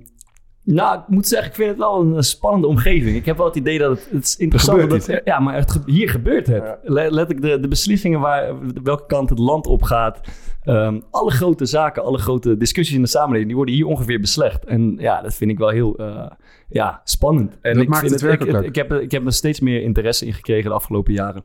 nou, 0.63 0.99
ik 0.99 1.08
moet 1.08 1.28
zeggen, 1.28 1.49
ik 1.49 1.56
vind 1.56 1.69
het 1.69 1.78
wel 1.78 2.02
een 2.02 2.15
eh, 2.15 2.21
spannende 2.21 2.67
omgeving. 2.67 3.15
Ik 3.15 3.26
heb 3.26 3.38
wel 3.38 3.45
het 3.45 3.56
idee 3.56 3.78
dat 3.80 3.89
het, 3.97 4.08
het 4.12 4.23
is 4.23 4.38
interessant 4.38 4.89
dat, 4.89 5.21
ja, 5.23 5.39
maar 5.39 5.56
het, 5.56 5.80
hier 5.86 6.10
gebeurt 6.10 6.47
het. 6.47 6.78
Le- 6.84 7.10
Letterlijk 7.10 7.41
de, 7.41 7.60
de 7.60 7.67
beslissingen 7.67 8.19
waar, 8.19 8.54
welke 8.84 9.06
kant 9.06 9.30
het 9.30 9.39
land 9.39 9.67
op 9.67 9.82
gaat. 9.84 10.19
Ehm, 10.63 10.99
alle 11.12 11.32
grote 11.32 11.65
zaken, 11.65 12.04
alle 12.04 12.17
grote 12.17 12.58
discussies 12.58 12.95
in 12.95 13.02
de 13.02 13.08
samenleving, 13.08 13.47
die 13.47 13.56
worden 13.56 13.76
hier 13.76 13.86
ongeveer 13.86 14.19
beslecht. 14.19 14.65
En 14.65 14.95
ja, 14.97 15.21
dat 15.21 15.34
vind 15.36 15.52
ik 15.52 15.58
wel 15.58 15.69
heel 15.69 15.95
eh, 15.97 16.32
ja, 16.69 17.02
spannend. 17.04 17.58
En 17.62 17.73
Dat 17.73 17.84
ik 17.84 17.89
maakt 17.89 17.99
vind 18.02 18.12
het 18.12 18.21
werkelijk 18.21 18.52
ik, 18.52 18.60
leuk. 18.60 18.69
ik, 18.69 18.76
heb, 18.76 18.91
er- 18.91 19.02
ik 19.02 19.12
heb 19.12 19.26
er 19.26 19.34
steeds 19.34 19.60
meer 19.60 19.82
interesse 19.82 20.26
in 20.26 20.34
gekregen 20.34 20.69
de 20.69 20.76
afgelopen 20.76 21.13
jaren. 21.13 21.43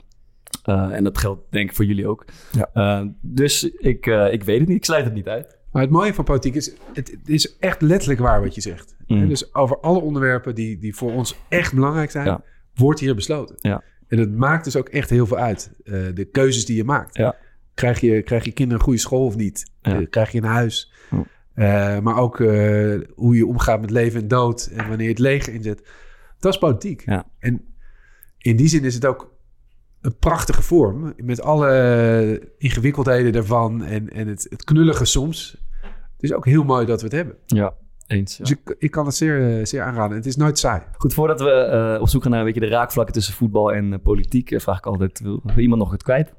Eh, 0.63 0.89
en 0.93 1.05
dat 1.05 1.19
geldt 1.19 1.41
denk 1.51 1.69
ik 1.71 1.77
voor 1.77 1.85
jullie 1.85 2.09
ook. 2.09 2.25
Ja. 2.73 3.07
Dus 3.21 3.65
ik, 3.71 4.07
ik 4.31 4.43
weet 4.45 4.59
het 4.59 4.69
niet, 4.69 4.77
ik 4.77 4.85
sluit 4.85 5.05
het 5.05 5.15
niet 5.15 5.29
uit. 5.29 5.58
Maar 5.79 5.87
het 5.87 5.97
mooie 5.97 6.15
van 6.15 6.25
politiek 6.25 6.55
is, 6.55 6.73
het, 6.95 7.11
het 7.11 7.29
is 7.29 7.57
echt 7.59 7.81
letterlijk 7.81 8.21
waar 8.21 8.41
wat 8.41 8.55
je 8.55 8.61
zegt. 8.61 8.97
Mm. 9.07 9.29
Dus 9.29 9.55
over 9.55 9.81
alle 9.81 10.01
onderwerpen 10.01 10.55
die, 10.55 10.79
die 10.79 10.95
voor 10.95 11.13
ons 11.13 11.37
echt 11.49 11.75
belangrijk 11.75 12.11
zijn, 12.11 12.27
Ja. 12.27 12.43
wordt 12.75 13.01
hier 13.01 13.15
besloten. 13.15 13.57
Ja. 13.59 13.83
En 14.09 14.19
het 14.19 14.37
maakt 14.37 14.65
dus 14.65 14.77
ook 14.77 14.89
echt 14.89 15.11
heel 15.11 15.27
veel 15.27 15.37
uit. 15.37 15.73
eh, 15.85 15.93
de 16.15 16.25
keuzes 16.25 16.67
die 16.67 16.77
je 16.77 16.85
maakt. 16.85 17.17
Ja. 17.17 17.37
Krijg, 17.75 18.01
je, 18.01 18.23
krijg 18.23 18.45
je 18.45 18.53
kinderen 18.53 18.79
een 18.79 18.85
goede 18.85 19.01
school 19.01 19.25
of 19.25 19.37
niet? 19.37 19.71
Eh, 19.83 19.99
krijg 20.11 20.31
je 20.33 20.39
een 20.39 20.45
huis? 20.45 20.93
Eh, 21.55 21.99
maar 21.99 22.17
ook 22.17 22.39
hoe 23.15 23.37
je 23.37 23.47
omgaat 23.47 23.81
met 23.81 23.91
leven 23.91 24.21
en 24.21 24.29
dood. 24.29 24.67
En 24.67 24.89
wanneer 24.89 25.07
je 25.07 25.13
het 25.13 25.19
leger 25.19 25.53
inzet. 25.55 25.89
Dat 26.39 26.53
is 26.53 26.59
politiek. 26.59 27.03
Ja. 27.07 27.27
En 27.39 27.65
in 28.39 28.57
die 28.57 28.69
zin 28.69 28.85
is 28.85 28.95
het 28.95 29.07
ook 29.07 29.37
een 30.01 30.17
prachtige 30.19 30.63
vorm. 30.63 31.15
Met 31.17 31.43
alle 31.43 32.53
ingewikkeldheden 32.59 33.33
daarvan. 33.33 33.85
En, 33.85 34.11
en 34.13 34.29
het, 34.29 34.47
het 34.51 34.65
knullige 34.65 35.05
soms. 35.05 35.67
Het 36.21 36.31
is 36.31 36.33
ook 36.37 36.45
heel 36.45 36.65
mooi 36.65 36.87
dat 36.87 36.99
we 37.01 37.07
het 37.07 37.17
hebben. 37.17 37.37
Ja, 37.47 37.75
eens. 38.07 38.37
ja. 38.37 38.45
Dus 38.45 38.51
ik, 38.53 38.75
ik 38.79 38.91
kan 38.91 39.07
het 39.07 39.15
zeer, 39.15 39.59
eh, 39.59 39.65
zeer 39.65 39.83
aanraden. 39.83 40.17
Het 40.17 40.27
is 40.27 40.37
nooit 40.37 40.59
saai. 40.59 40.83
Goed, 40.97 41.15
voordat 41.15 41.41
we 41.41 41.51
eh, 41.51 42.01
op 42.01 42.09
zoek 42.09 42.23
gaan 42.23 42.31
naar 42.31 42.41
een 42.41 42.47
beetje 42.47 42.61
de 42.61 42.67
raakvlakken 42.69 43.15
tussen 43.15 43.35
voetbal 43.35 43.73
en 43.73 43.93
eh, 43.93 43.99
politiek, 44.03 44.61
vraag 44.61 44.79
ik 44.79 44.87
altijd: 44.87 45.21
wil, 45.21 45.41
wil 45.45 45.59
iemand 45.59 45.81
nog 45.81 45.91
het 45.91 46.03
kwijt? 46.03 46.33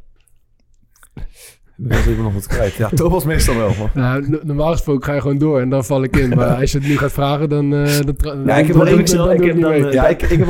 Was 1.77 2.05
even 2.05 2.23
nog 2.23 2.33
wat 2.33 2.47
kwijt. 2.47 2.73
Ja, 2.73 2.89
Thomas 2.89 3.23
meestal 3.23 3.55
wel. 3.55 3.67
Maar. 3.79 3.91
Nou, 3.93 4.29
no- 4.29 4.39
normaal 4.43 4.71
gesproken 4.71 5.03
ga 5.03 5.13
je 5.13 5.21
gewoon 5.21 5.37
door 5.37 5.59
en 5.61 5.69
dan 5.69 5.85
val 5.85 6.03
ik 6.03 6.15
in. 6.17 6.29
Maar 6.29 6.55
als 6.61 6.71
je 6.71 6.77
het 6.77 6.87
nu 6.87 6.97
gaat 6.97 7.11
vragen, 7.11 7.49
dan... 7.49 7.73
eh 7.73 7.99
dan 8.15 8.43
Ja, 8.45 8.57
ik 8.57 8.65
heb 8.67 8.75
dan 8.75 8.85
wel 8.85 8.85
één- 8.87 8.97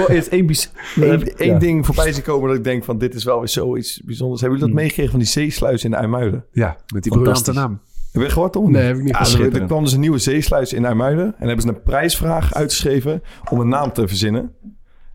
eerst 0.10 0.28
één, 0.32 0.48
één, 1.10 1.38
één 1.38 1.54
ja. 1.54 1.60
ding 1.60 1.86
voorbij 1.86 2.12
zien 2.14 2.24
komen 2.24 2.48
dat 2.48 2.58
ik 2.58 2.64
denk 2.64 2.84
van 2.84 2.98
dit 2.98 3.14
is 3.16 3.24
wel 3.24 3.40
weer 3.40 3.48
zoiets 3.48 4.02
bijzonders. 4.06 4.42
Hebben 4.42 4.60
jullie 4.60 4.60
dat 4.60 4.68
Hmm. 4.70 4.76
meegekregen 4.76 5.12
van 5.12 5.20
die 5.20 5.28
zeesluis 5.30 5.84
in 5.84 5.94
IJmuiden? 5.94 6.46
Ja, 6.52 6.78
met 6.94 7.04
die 7.04 7.12
briljante 7.12 7.54
naam. 7.54 7.82
Heb 8.12 8.22
je 8.22 8.30
gehoord, 8.30 8.52
Tom? 8.52 8.72
Nee, 8.72 8.84
heb 8.84 8.96
ik 8.96 9.04
niet 9.04 9.12
Ja, 9.12 9.18
gezien. 9.24 9.54
er, 9.54 9.66
kwam 9.66 9.84
dus 9.84 9.94
een 9.94 10.00
nieuwe 10.00 10.18
zeesluis 10.18 10.74
in 10.74 10.86
IJmuiden. 10.86 11.26
En 11.38 11.48
hebben 11.48 11.62
ze 11.62 11.68
een 11.68 11.84
prijsvraag 11.84 12.54
uitgeschreven 12.54 13.24
om 13.50 13.60
een 13.60 13.68
naam 13.70 13.94
te 13.94 14.08
verzinnen. 14.08 14.54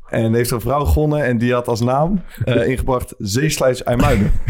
En 0.09 0.35
heeft 0.35 0.51
een 0.51 0.61
vrouw 0.61 0.85
gewonnen 0.85 1.25
en 1.25 1.39
die 1.39 1.53
had 1.53 1.69
als 1.69 1.81
naam 1.81 2.23
eh, 2.45 2.69
ingebracht 2.69 3.15
Zeesluis 3.19 3.83
IJmuiden. 3.83 4.33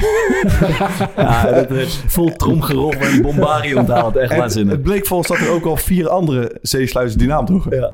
Ja, 1.17 1.51
dat 1.51 1.71
is 1.71 2.03
vol 2.07 2.37
tromgeroffel 2.37 3.07
en 3.07 3.77
onthaald. 3.79 4.17
Echt 4.17 4.37
waanzinnig. 4.37 4.73
het 4.73 4.83
bleek 4.83 5.07
volgens 5.07 5.29
dat 5.29 5.49
er 5.49 5.55
ook 5.55 5.65
al 5.65 5.77
vier 5.77 6.09
andere 6.09 6.59
zeesluizen 6.63 7.19
die 7.19 7.29
naam 7.29 7.45
droegen. 7.47 7.77
Ja. 7.77 7.91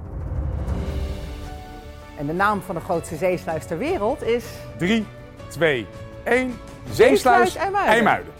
En 2.18 2.26
de 2.26 2.32
naam 2.32 2.60
van 2.66 2.74
de 2.74 2.80
grootste 2.80 3.16
zeesluis 3.16 3.64
ter 3.64 3.78
wereld 3.78 4.22
is 4.26 4.44
3, 4.78 5.04
2, 5.48 5.86
1. 6.24 6.50
Zeesluis 6.90 6.96
Zeesluis 6.96 7.56
IJmuiden. 7.56 7.92
IJmuiden. 7.94 8.32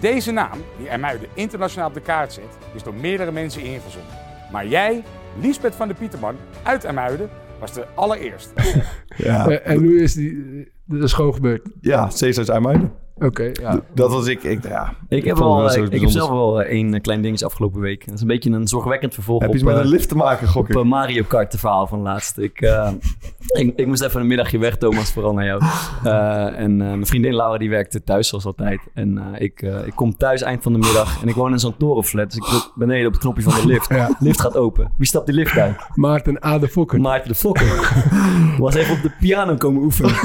Deze 0.00 0.30
naam, 0.32 0.58
die 0.78 0.88
IJmuiden 0.88 1.28
internationaal 1.34 1.88
op 1.88 1.94
de 1.94 2.00
kaart 2.00 2.32
zet, 2.32 2.58
is 2.74 2.82
door 2.82 2.94
meerdere 2.94 3.32
mensen 3.32 3.62
ingezonden. 3.62 4.12
Maar 4.52 4.66
jij, 4.66 5.02
Liesbeth 5.40 5.74
van 5.74 5.88
de 5.88 5.94
Pieterman 5.94 6.36
uit 6.62 6.84
IJmuiden, 6.84 7.30
was 7.60 7.72
de 7.72 7.86
allereerste. 7.94 8.52
Ja, 9.16 9.48
Eh, 9.48 9.72
en 9.72 9.80
nu 9.80 10.02
is 10.02 10.14
die... 10.14 10.44
Dat 10.84 11.02
is 11.02 11.12
gewoon 11.12 11.34
gebeurd. 11.34 11.68
ja 11.80 12.10
Zeesluis 12.10 12.48
IJmuiden. 12.48 12.92
Oké, 13.18 13.50
ja. 13.52 13.80
Dat 13.94 14.10
was 14.12 14.26
ik. 14.26 14.42
ik 14.42 14.62
ja, 14.68 14.94
Ik 15.08 15.24
heb, 15.24 15.36
wel, 15.38 15.64
ik, 15.64 15.70
ik 15.70 15.74
heb 15.80 15.88
bijzonders. 15.90 16.12
zelf 16.12 16.30
wel 16.30 16.62
eh, 16.62 16.70
één 16.70 16.94
eh, 16.94 17.00
klein 17.00 17.22
dingetje 17.22 17.44
afgelopen 17.44 17.80
week. 17.80 18.06
Dat 18.06 18.14
is 18.14 18.20
een 18.20 18.26
beetje 18.26 18.50
een 18.50 18.66
zorgwekkend 18.68 19.14
vervolg 19.14 19.40
Heb 19.40 19.48
op, 19.48 19.54
je 19.54 19.60
iets 19.60 19.70
met 19.70 19.78
eh, 19.78 19.84
een 19.84 19.90
lift 19.90 20.08
te 20.08 20.16
maken, 20.16 20.48
gok 20.48 20.62
op 20.62 20.68
ik? 20.70 20.76
eh, 20.76 20.82
Mario 20.82 21.22
Kart 21.28 21.52
de 21.52 21.58
verhaal 21.58 21.86
van 21.86 22.00
laatst. 22.00 22.38
Ik, 22.38 22.60
eh, 22.60 22.90
ik, 23.60 23.72
ik 23.76 23.86
moest 23.86 24.02
even 24.02 24.20
een 24.20 24.26
middagje 24.26 24.58
weg, 24.58 24.76
Thomas, 24.76 25.12
vooral 25.12 25.32
naar 25.32 25.44
jou. 25.44 25.62
Eh, 26.04 26.58
en 26.60 26.80
eh, 26.80 26.86
mijn 26.88 27.06
vriendin 27.06 27.34
Laura 27.34 27.58
die 27.58 27.70
werkte 27.70 28.02
thuis 28.02 28.28
zoals 28.28 28.44
altijd. 28.44 28.80
En 28.94 29.18
eh, 29.18 29.40
ik, 29.40 29.62
eh, 29.62 29.86
ik 29.86 29.92
kom 29.94 30.16
thuis 30.16 30.42
eind 30.42 30.62
van 30.62 30.72
de 30.72 30.78
middag 30.78 31.22
en 31.22 31.28
ik 31.28 31.34
woon 31.34 31.52
in 31.52 31.58
zo'n 31.58 31.76
torenflat. 31.76 32.26
Dus 32.30 32.36
ik 32.36 32.44
druk 32.44 32.72
beneden 32.74 33.06
op 33.06 33.12
het 33.12 33.22
knopje 33.22 33.42
van 33.42 33.54
de 33.60 33.66
lift. 33.66 33.88
Ja. 33.88 34.16
Lift 34.18 34.40
gaat 34.40 34.56
open. 34.56 34.92
Wie 34.96 35.06
stapt 35.06 35.26
die 35.26 35.34
lift 35.34 35.58
uit? 35.58 35.76
Maarten 35.94 36.44
A. 36.44 36.58
de 36.58 36.68
Fokker. 36.68 37.00
Maarten 37.00 37.28
de 37.28 37.34
Fokker. 37.34 38.04
Was 38.58 38.74
even 38.74 38.94
op 38.96 39.02
de 39.02 39.10
piano 39.20 39.54
komen 39.54 39.82
oefenen. 39.82 40.14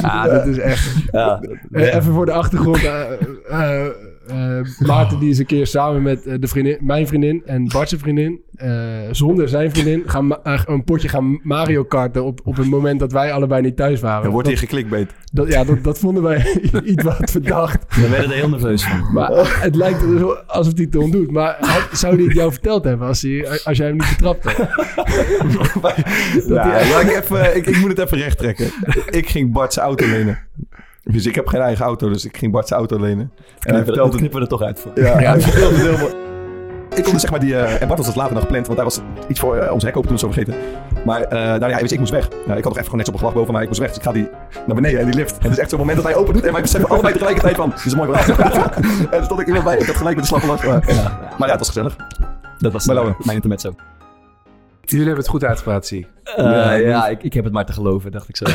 Ja, 0.00 0.28
dat 0.28 0.46
is 0.46 0.58
echt... 0.58 0.94
Ja, 1.12 1.40
Eh, 1.84 1.94
even 1.94 2.12
voor 2.12 2.26
de 2.26 2.32
achtergrond. 2.32 2.84
eh, 2.84 3.00
eh, 3.48 3.86
eh, 4.26 4.66
Maarten 4.78 5.18
die 5.18 5.30
is 5.30 5.38
een 5.38 5.46
keer 5.46 5.66
samen 5.66 6.02
met 6.02 6.22
de 6.24 6.46
vriendin, 6.48 6.78
mijn 6.80 7.06
vriendin 7.06 7.42
en 7.46 7.68
Bart's 7.68 7.94
vriendin, 7.98 8.40
eh, 8.56 8.70
zonder 9.10 9.48
zijn 9.48 9.70
vriendin, 9.70 10.02
gaan 10.06 10.36
een 10.66 10.84
potje 10.84 11.08
gaan 11.08 11.40
Mario 11.42 11.84
karten 11.84 12.24
op, 12.24 12.40
op 12.44 12.56
het 12.56 12.66
moment 12.70 13.00
dat 13.00 13.12
wij 13.12 13.32
allebei 13.32 13.62
niet 13.62 13.76
thuis 13.76 14.00
waren. 14.00 14.22
Dan 14.22 14.32
wordt 14.32 14.48
hier 14.48 14.58
geklikbeet. 14.58 15.10
dat, 15.32 15.48
ja, 15.48 15.64
dat, 15.64 15.84
dat 15.84 15.98
vonden 15.98 16.22
wij 16.22 16.60
iets 16.84 17.02
wat 17.02 17.30
verdacht. 17.30 17.84
we 17.96 18.08
werden 18.08 18.30
er 18.30 18.36
heel 18.36 18.48
nerveus 18.48 18.84
van. 18.84 19.12
Maar 19.12 19.60
het 19.62 19.74
lijkt 19.74 20.02
er 20.02 20.18
zo 20.18 20.32
alsof 20.46 20.72
hij 20.74 20.84
het 20.84 20.96
ontdoet. 20.96 21.30
Maar 21.30 21.56
hij- 21.60 21.96
zou 21.96 22.14
hij 22.16 22.24
het 22.24 22.34
jou 22.34 22.52
verteld 22.52 22.84
hebben 22.84 23.06
als, 23.06 23.22
hij, 23.22 23.48
als 23.64 23.76
jij 23.76 23.86
hem 23.86 23.96
niet 23.96 24.08
betrapt 24.08 24.44
had? 24.44 24.56
Ja, 26.48 26.78
ja, 26.80 27.00
ik, 27.00 27.22
even, 27.22 27.56
ik, 27.56 27.66
ik 27.66 27.78
moet 27.78 27.88
het 27.88 27.98
even 27.98 28.18
recht 28.18 28.38
trekken. 28.38 28.66
Ik 29.10 29.28
ging 29.28 29.52
Bart's 29.52 29.76
auto 29.76 30.06
lenen. 30.06 30.38
Dus 31.10 31.26
ik 31.26 31.34
heb 31.34 31.46
geen 31.46 31.60
eigen 31.60 31.84
auto, 31.84 32.08
dus 32.08 32.24
ik 32.24 32.36
ging 32.36 32.52
Bart's 32.52 32.70
auto 32.70 33.00
lenen. 33.00 33.32
En 33.60 33.74
hij 33.74 33.84
vertelde 33.84 34.10
dat 34.10 34.18
knippen 34.18 34.38
we 34.38 34.44
er 34.44 34.50
toch 34.50 34.62
uit 34.62 34.80
voor. 34.80 34.90
Ja, 34.94 35.18
hij 35.32 35.40
vertelde 35.40 35.76
heel 35.76 35.98
mooi. 35.98 36.14
Ik 36.94 37.02
kon 37.02 37.12
dus 37.12 37.20
zeg 37.20 37.30
maar 37.30 37.40
die... 37.40 37.56
eh, 37.56 37.82
en 37.82 37.86
Bart 37.86 37.98
was 37.98 38.06
het 38.06 38.16
later 38.16 38.32
nog 38.34 38.42
gepland, 38.42 38.66
want 38.66 38.78
hij 38.78 38.88
was 38.88 39.00
iets 39.28 39.40
voor 39.40 39.56
eh, 39.56 39.72
ons 39.72 39.82
hek 39.84 39.96
open 39.96 40.08
toen 40.08 40.18
zo 40.18 40.30
vergeten. 40.32 40.54
Maar 41.04 41.22
eh 41.22 41.38
nou 41.38 41.68
ja, 41.68 41.78
dus 41.78 41.92
ik 41.92 41.98
moest 41.98 42.10
weg. 42.12 42.28
Ja, 42.28 42.36
ik 42.36 42.46
had 42.46 42.56
nog 42.64 42.72
even 42.72 42.84
gewoon 42.84 42.96
net 42.96 43.06
zo'n 43.06 43.18
gelach 43.18 43.34
boven 43.34 43.52
mij. 43.52 43.62
Ik 43.62 43.68
moest 43.68 43.80
weg, 43.80 43.88
dus 43.88 43.98
ik 43.98 44.02
ga 44.04 44.12
die 44.12 44.28
naar 44.66 44.74
beneden 44.74 45.00
en 45.00 45.06
die 45.06 45.14
lift. 45.14 45.38
En 45.38 45.42
het 45.42 45.52
is 45.52 45.58
echt 45.58 45.70
zo'n 45.70 45.78
moment 45.78 45.96
dat 45.96 46.06
hij 46.06 46.16
open 46.16 46.34
doet 46.34 46.44
en 46.44 46.52
wij 46.52 46.60
beseffen 46.60 46.90
allebei 46.90 47.12
tegelijkertijd 47.12 47.56
van... 47.56 47.70
Dit 47.70 47.84
is 47.84 47.92
een 47.92 47.98
mooi 47.98 48.12
verhaal. 48.12 48.70
en 49.10 49.18
er 49.18 49.24
stond 49.24 49.40
ik 49.40 49.46
iemand 49.46 49.64
bij. 49.64 49.78
Ik 49.78 49.86
had 49.86 49.96
gelijk 49.96 50.16
met 50.16 50.28
de. 50.28 50.46
Maar 50.46 50.66
ja, 50.66 50.80
maar 51.38 51.46
ja, 51.48 51.50
het 51.50 51.58
was 51.58 51.68
gezellig. 51.68 51.96
Dat 52.58 52.72
was 52.72 52.86
Maar 52.86 52.96
uh, 52.96 53.02
mijn 53.02 53.34
intermezzo. 53.34 53.74
Jullie 54.90 55.06
hebben 55.06 55.22
het 55.24 55.32
goed 55.32 55.44
uitgepraat, 55.44 55.86
zie 55.86 55.98
ik. 55.98 56.08
Eh, 56.36 56.44
ja, 56.86 57.08
ik, 57.08 57.22
ik 57.22 57.32
heb 57.32 57.44
het 57.44 57.52
maar 57.52 57.66
te 57.66 57.72
geloven, 57.72 58.10
dacht 58.12 58.28
ik 58.28 58.36
zo. 58.36 58.44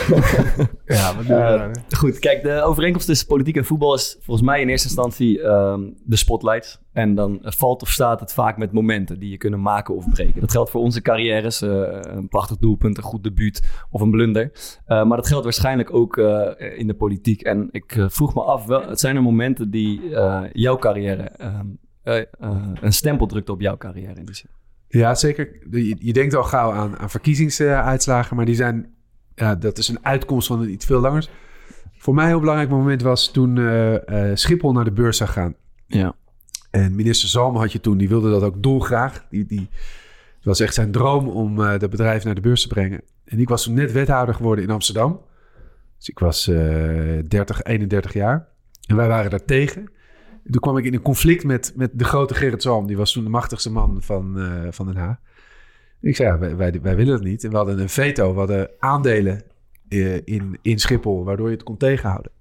Ja, 0.85 1.15
wat 1.15 1.27
doe 1.27 1.35
je 1.37 1.41
Eh, 1.43 1.59
dan? 1.59 1.71
hè? 1.89 1.95
Goed, 1.97 2.19
kijk, 2.19 2.43
de 2.43 2.61
overeenkomst 2.61 3.07
tussen 3.07 3.27
politiek 3.27 3.55
en 3.57 3.65
voetbal 3.65 3.93
is 3.93 4.17
volgens 4.21 4.45
mij 4.47 4.61
in 4.61 4.69
eerste 4.69 4.87
instantie 4.87 5.41
ehm, 5.41 5.81
de 6.05 6.15
spotlight. 6.15 6.81
En 6.93 7.15
dan 7.15 7.39
valt 7.41 7.81
of 7.81 7.89
staat 7.89 8.19
het 8.19 8.33
vaak 8.33 8.57
met 8.57 8.71
momenten 8.71 9.19
die 9.19 9.29
je 9.29 9.37
kunnen 9.37 9.61
maken 9.61 9.95
of 9.95 10.09
breken. 10.09 10.41
Dat 10.41 10.51
geldt 10.51 10.69
voor 10.69 10.81
onze 10.81 11.01
carrières, 11.01 11.61
eh, 11.61 11.69
een 12.01 12.27
prachtig 12.27 12.57
doelpunt, 12.57 12.97
een 12.97 13.03
goed 13.03 13.23
debuut 13.23 13.61
of 13.89 14.01
een 14.01 14.11
blunder. 14.11 14.51
Eh, 14.85 15.03
maar 15.03 15.17
dat 15.17 15.27
geldt 15.27 15.43
waarschijnlijk 15.43 15.93
ook 15.93 16.17
eh, 16.17 16.77
in 16.79 16.87
de 16.87 16.93
politiek. 16.93 17.41
En 17.41 17.67
ik 17.71 17.95
eh, 17.95 18.05
vroeg 18.09 18.33
me 18.35 18.41
af, 18.41 18.65
wel, 18.65 18.89
het 18.89 18.99
zijn 18.99 19.15
er 19.15 19.21
momenten 19.21 19.71
die 19.71 20.15
eh, 20.15 20.41
jouw 20.53 20.77
carrière, 20.77 21.23
ehm, 21.23 21.65
eh, 22.03 22.17
eh, 22.17 22.25
een 22.81 22.93
stempel 22.93 23.25
drukt 23.27 23.49
op 23.49 23.61
jouw 23.61 23.77
carrière 23.77 24.13
in 24.19 24.25
die 24.25 24.35
zin. 24.35 24.49
Ja, 24.91 25.15
zeker. 25.15 25.49
Je, 25.71 25.95
je 25.99 26.13
denkt 26.13 26.35
al 26.35 26.43
gauw 26.43 26.71
aan, 26.71 26.97
aan 26.97 27.09
verkiezingsuitslagen, 27.09 28.35
maar 28.35 28.45
die 28.45 28.55
zijn, 28.55 28.93
ja, 29.35 29.55
dat 29.55 29.77
is 29.77 29.87
een 29.87 30.05
uitkomst 30.05 30.47
van 30.47 30.67
iets 30.67 30.85
veel 30.85 30.99
langers. 30.99 31.29
Voor 31.97 32.13
mij 32.13 32.23
een 32.23 32.29
heel 32.29 32.39
belangrijk 32.39 32.69
moment 32.69 33.01
was 33.01 33.31
toen 33.31 33.57
eh, 33.57 34.29
eh, 34.29 34.35
Schiphol 34.35 34.71
naar 34.71 34.83
de 34.83 34.91
beurs 34.91 35.17
zou 35.17 35.29
gaan. 35.29 35.55
Ja. 35.87 36.15
En 36.71 36.95
minister 36.95 37.29
Zalm 37.29 37.55
had 37.55 37.71
je 37.71 37.79
toen, 37.79 37.97
die 37.97 38.09
wilde 38.09 38.29
dat 38.29 38.43
ook 38.43 38.63
dolgraag. 38.63 39.25
Die, 39.29 39.45
die, 39.45 39.69
het 40.35 40.45
was 40.45 40.59
echt 40.59 40.73
zijn 40.73 40.91
droom 40.91 41.27
om 41.27 41.63
eh 41.63 41.79
dat 41.79 41.89
bedrijf 41.89 42.23
naar 42.23 42.35
de 42.35 42.41
beurs 42.41 42.61
te 42.61 42.67
brengen. 42.67 43.01
En 43.25 43.39
ik 43.39 43.49
was 43.49 43.63
toen 43.63 43.73
net 43.73 43.91
wethouder 43.91 44.35
geworden 44.35 44.63
in 44.63 44.69
Amsterdam. 44.69 45.21
Dus 45.97 46.09
ik 46.09 46.19
was 46.19 46.47
eh 46.47 47.17
30, 47.27 47.63
31 47.63 48.13
jaar. 48.13 48.47
En 48.87 48.95
wij 48.95 49.07
waren 49.07 49.31
daar 49.31 49.45
tegen. 49.45 49.89
En 50.45 50.51
toen 50.51 50.61
kwam 50.61 50.77
ik 50.77 50.85
in 50.85 50.93
een 50.93 51.01
conflict 51.01 51.43
met, 51.43 51.73
met 51.75 51.91
de 51.93 52.03
grote 52.03 52.33
Gerrit 52.33 52.61
Zalm. 52.61 52.87
Die 52.87 52.97
was 52.97 53.11
toen 53.11 53.23
de 53.23 53.29
machtigste 53.29 53.71
man 53.71 54.01
van, 54.01 54.39
eh, 54.39 54.71
van 54.71 54.85
Den 54.85 54.95
Haag. 54.95 55.17
Ik 56.01 56.15
zei, 56.15 56.37
wij, 56.37 56.81
wij, 56.81 56.95
willen 56.95 57.13
het 57.13 57.23
niet. 57.23 57.43
En 57.43 57.49
we 57.49 57.55
hadden 57.55 57.79
een 57.79 57.89
veto. 57.89 58.31
We 58.31 58.39
hadden 58.39 58.69
aandelen 58.79 59.43
eh, 59.89 60.15
in, 60.15 60.57
in 60.61 60.79
Schiphol, 60.79 61.23
waardoor 61.23 61.47
je 61.47 61.55
het 61.55 61.63
kon 61.63 61.77
tegenhouden. 61.77 62.31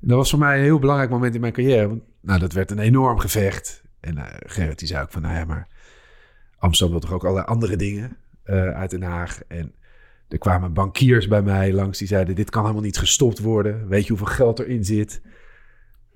En 0.00 0.08
dat 0.08 0.16
was 0.16 0.30
voor 0.30 0.38
mij 0.38 0.56
een 0.56 0.62
heel 0.62 0.78
belangrijk 0.78 1.10
moment 1.10 1.34
in 1.34 1.40
mijn 1.40 1.52
carrière. 1.52 1.88
Want 1.88 2.02
nou, 2.20 2.40
dat 2.40 2.52
werd 2.52 2.70
een 2.70 2.78
enorm 2.78 3.18
gevecht. 3.18 3.82
En 4.00 4.18
eh, 4.18 4.24
Gerrit 4.38 4.78
die 4.78 4.88
zei 4.88 5.02
ook 5.02 5.10
van, 5.10 5.22
nou 5.22 5.34
ja, 5.34 5.44
maar 5.44 5.68
Amsterdam 6.58 6.98
wil 6.98 7.08
toch 7.08 7.16
ook 7.16 7.24
allerlei 7.24 7.46
andere 7.46 7.76
dingen 7.76 8.16
uit 8.74 8.90
Den 8.90 9.02
Haag. 9.02 9.42
En 9.48 9.72
er 10.28 10.38
kwamen 10.38 10.72
bankiers 10.72 11.28
bij 11.28 11.42
mij 11.42 11.72
langs 11.72 11.98
die 11.98 12.08
zeiden, 12.08 12.34
dit 12.34 12.50
kan 12.50 12.62
helemaal 12.62 12.82
niet 12.82 12.98
gestopt 12.98 13.38
worden. 13.38 13.88
Weet 13.88 14.02
je 14.02 14.08
hoeveel 14.08 14.26
geld 14.26 14.58
erin 14.58 14.84
zit? 14.84 15.20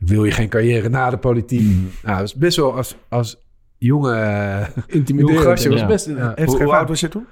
Wil 0.05 0.25
je 0.25 0.31
geen 0.31 0.49
carrière 0.49 0.89
na 0.89 1.11
de 1.11 1.19
politiek? 1.19 1.77
Nou, 1.77 1.87
dat 2.03 2.19
was 2.19 2.35
best 2.35 2.57
wel 2.57 2.77
als, 2.77 2.97
als 3.09 3.47
jonge, 3.79 4.15
eh, 4.15 4.67
jong 5.05 5.41
gastje. 5.41 5.71
was 5.71 5.87
best 5.87 6.07
Ja. 6.07 6.35
Hoe, 6.45 6.63
hoe 6.63 6.75
oud 6.75 6.89
was 6.89 7.01
je 7.01 7.09
toen? 7.09 7.27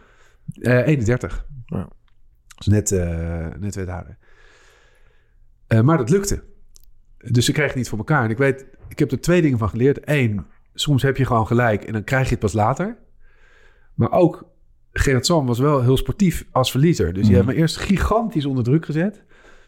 Eh, 0.54 0.86
31. 0.86 1.46
Ja. 1.66 1.88
Dus 2.56 2.66
net, 2.66 2.92
eh 2.92 3.46
net 3.58 3.74
wethouder. 3.74 4.18
Eh, 5.66 5.80
maar 5.80 5.96
dat 5.96 6.10
lukte. 6.10 6.42
Dus 7.18 7.44
ze 7.44 7.52
kregen 7.52 7.70
het 7.70 7.78
niet 7.78 7.88
voor 7.88 7.98
elkaar. 7.98 8.24
En 8.24 8.30
ik 8.30 8.38
weet, 8.38 8.66
ik 8.88 8.98
heb 8.98 9.10
er 9.10 9.20
twee 9.20 9.42
dingen 9.42 9.58
van 9.58 9.68
geleerd. 9.68 9.98
Eén, 10.04 10.46
soms 10.74 11.02
heb 11.02 11.16
je 11.16 11.24
gewoon 11.24 11.46
gelijk 11.46 11.84
en 11.84 11.92
dan 11.92 12.04
krijg 12.04 12.24
je 12.24 12.30
het 12.30 12.38
pas 12.38 12.52
later. 12.52 12.98
Maar 13.94 14.12
ook, 14.12 14.50
Gerrit 14.92 15.26
Zalm 15.26 15.46
was 15.46 15.58
wel 15.58 15.82
heel 15.82 15.96
sportief 15.96 16.46
als 16.50 16.70
verliezer. 16.70 17.12
Dus 17.12 17.26
die 17.26 17.34
heeft 17.34 17.46
me 17.46 17.54
eerst 17.54 17.76
gigantisch 17.76 18.46
onder 18.46 18.64
druk 18.64 18.84
gezet. 18.84 19.24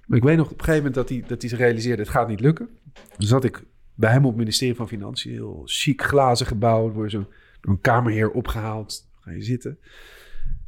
Maar 0.06 0.18
ik 0.18 0.24
weet 0.24 0.36
nog 0.36 0.50
op 0.50 0.58
een 0.58 0.64
gegeven 0.64 0.84
moment 0.84 0.94
dat 0.94 1.08
hij, 1.08 1.24
dat 1.28 1.40
hij 1.40 1.50
zich 1.50 1.58
realiseerde... 1.58 2.02
het 2.02 2.10
gaat 2.10 2.28
niet 2.28 2.40
lukken. 2.40 2.68
Dus 3.16 3.28
zat 3.28 3.44
ik 3.44 3.64
bij 3.94 4.10
hem 4.10 4.24
op 4.24 4.30
het 4.30 4.38
ministerie 4.38 4.74
van 4.74 4.88
Financiën. 4.88 5.32
Heel 5.32 5.62
chic 5.64 6.02
glazen 6.02 6.46
gebouw. 6.46 7.02
Je 7.02 7.10
zo 7.10 7.28
door 7.60 7.72
een 7.72 7.80
kamerheer 7.80 8.30
opgehaald. 8.30 9.08
Ga 9.20 9.30
je 9.30 9.42
zitten. 9.42 9.78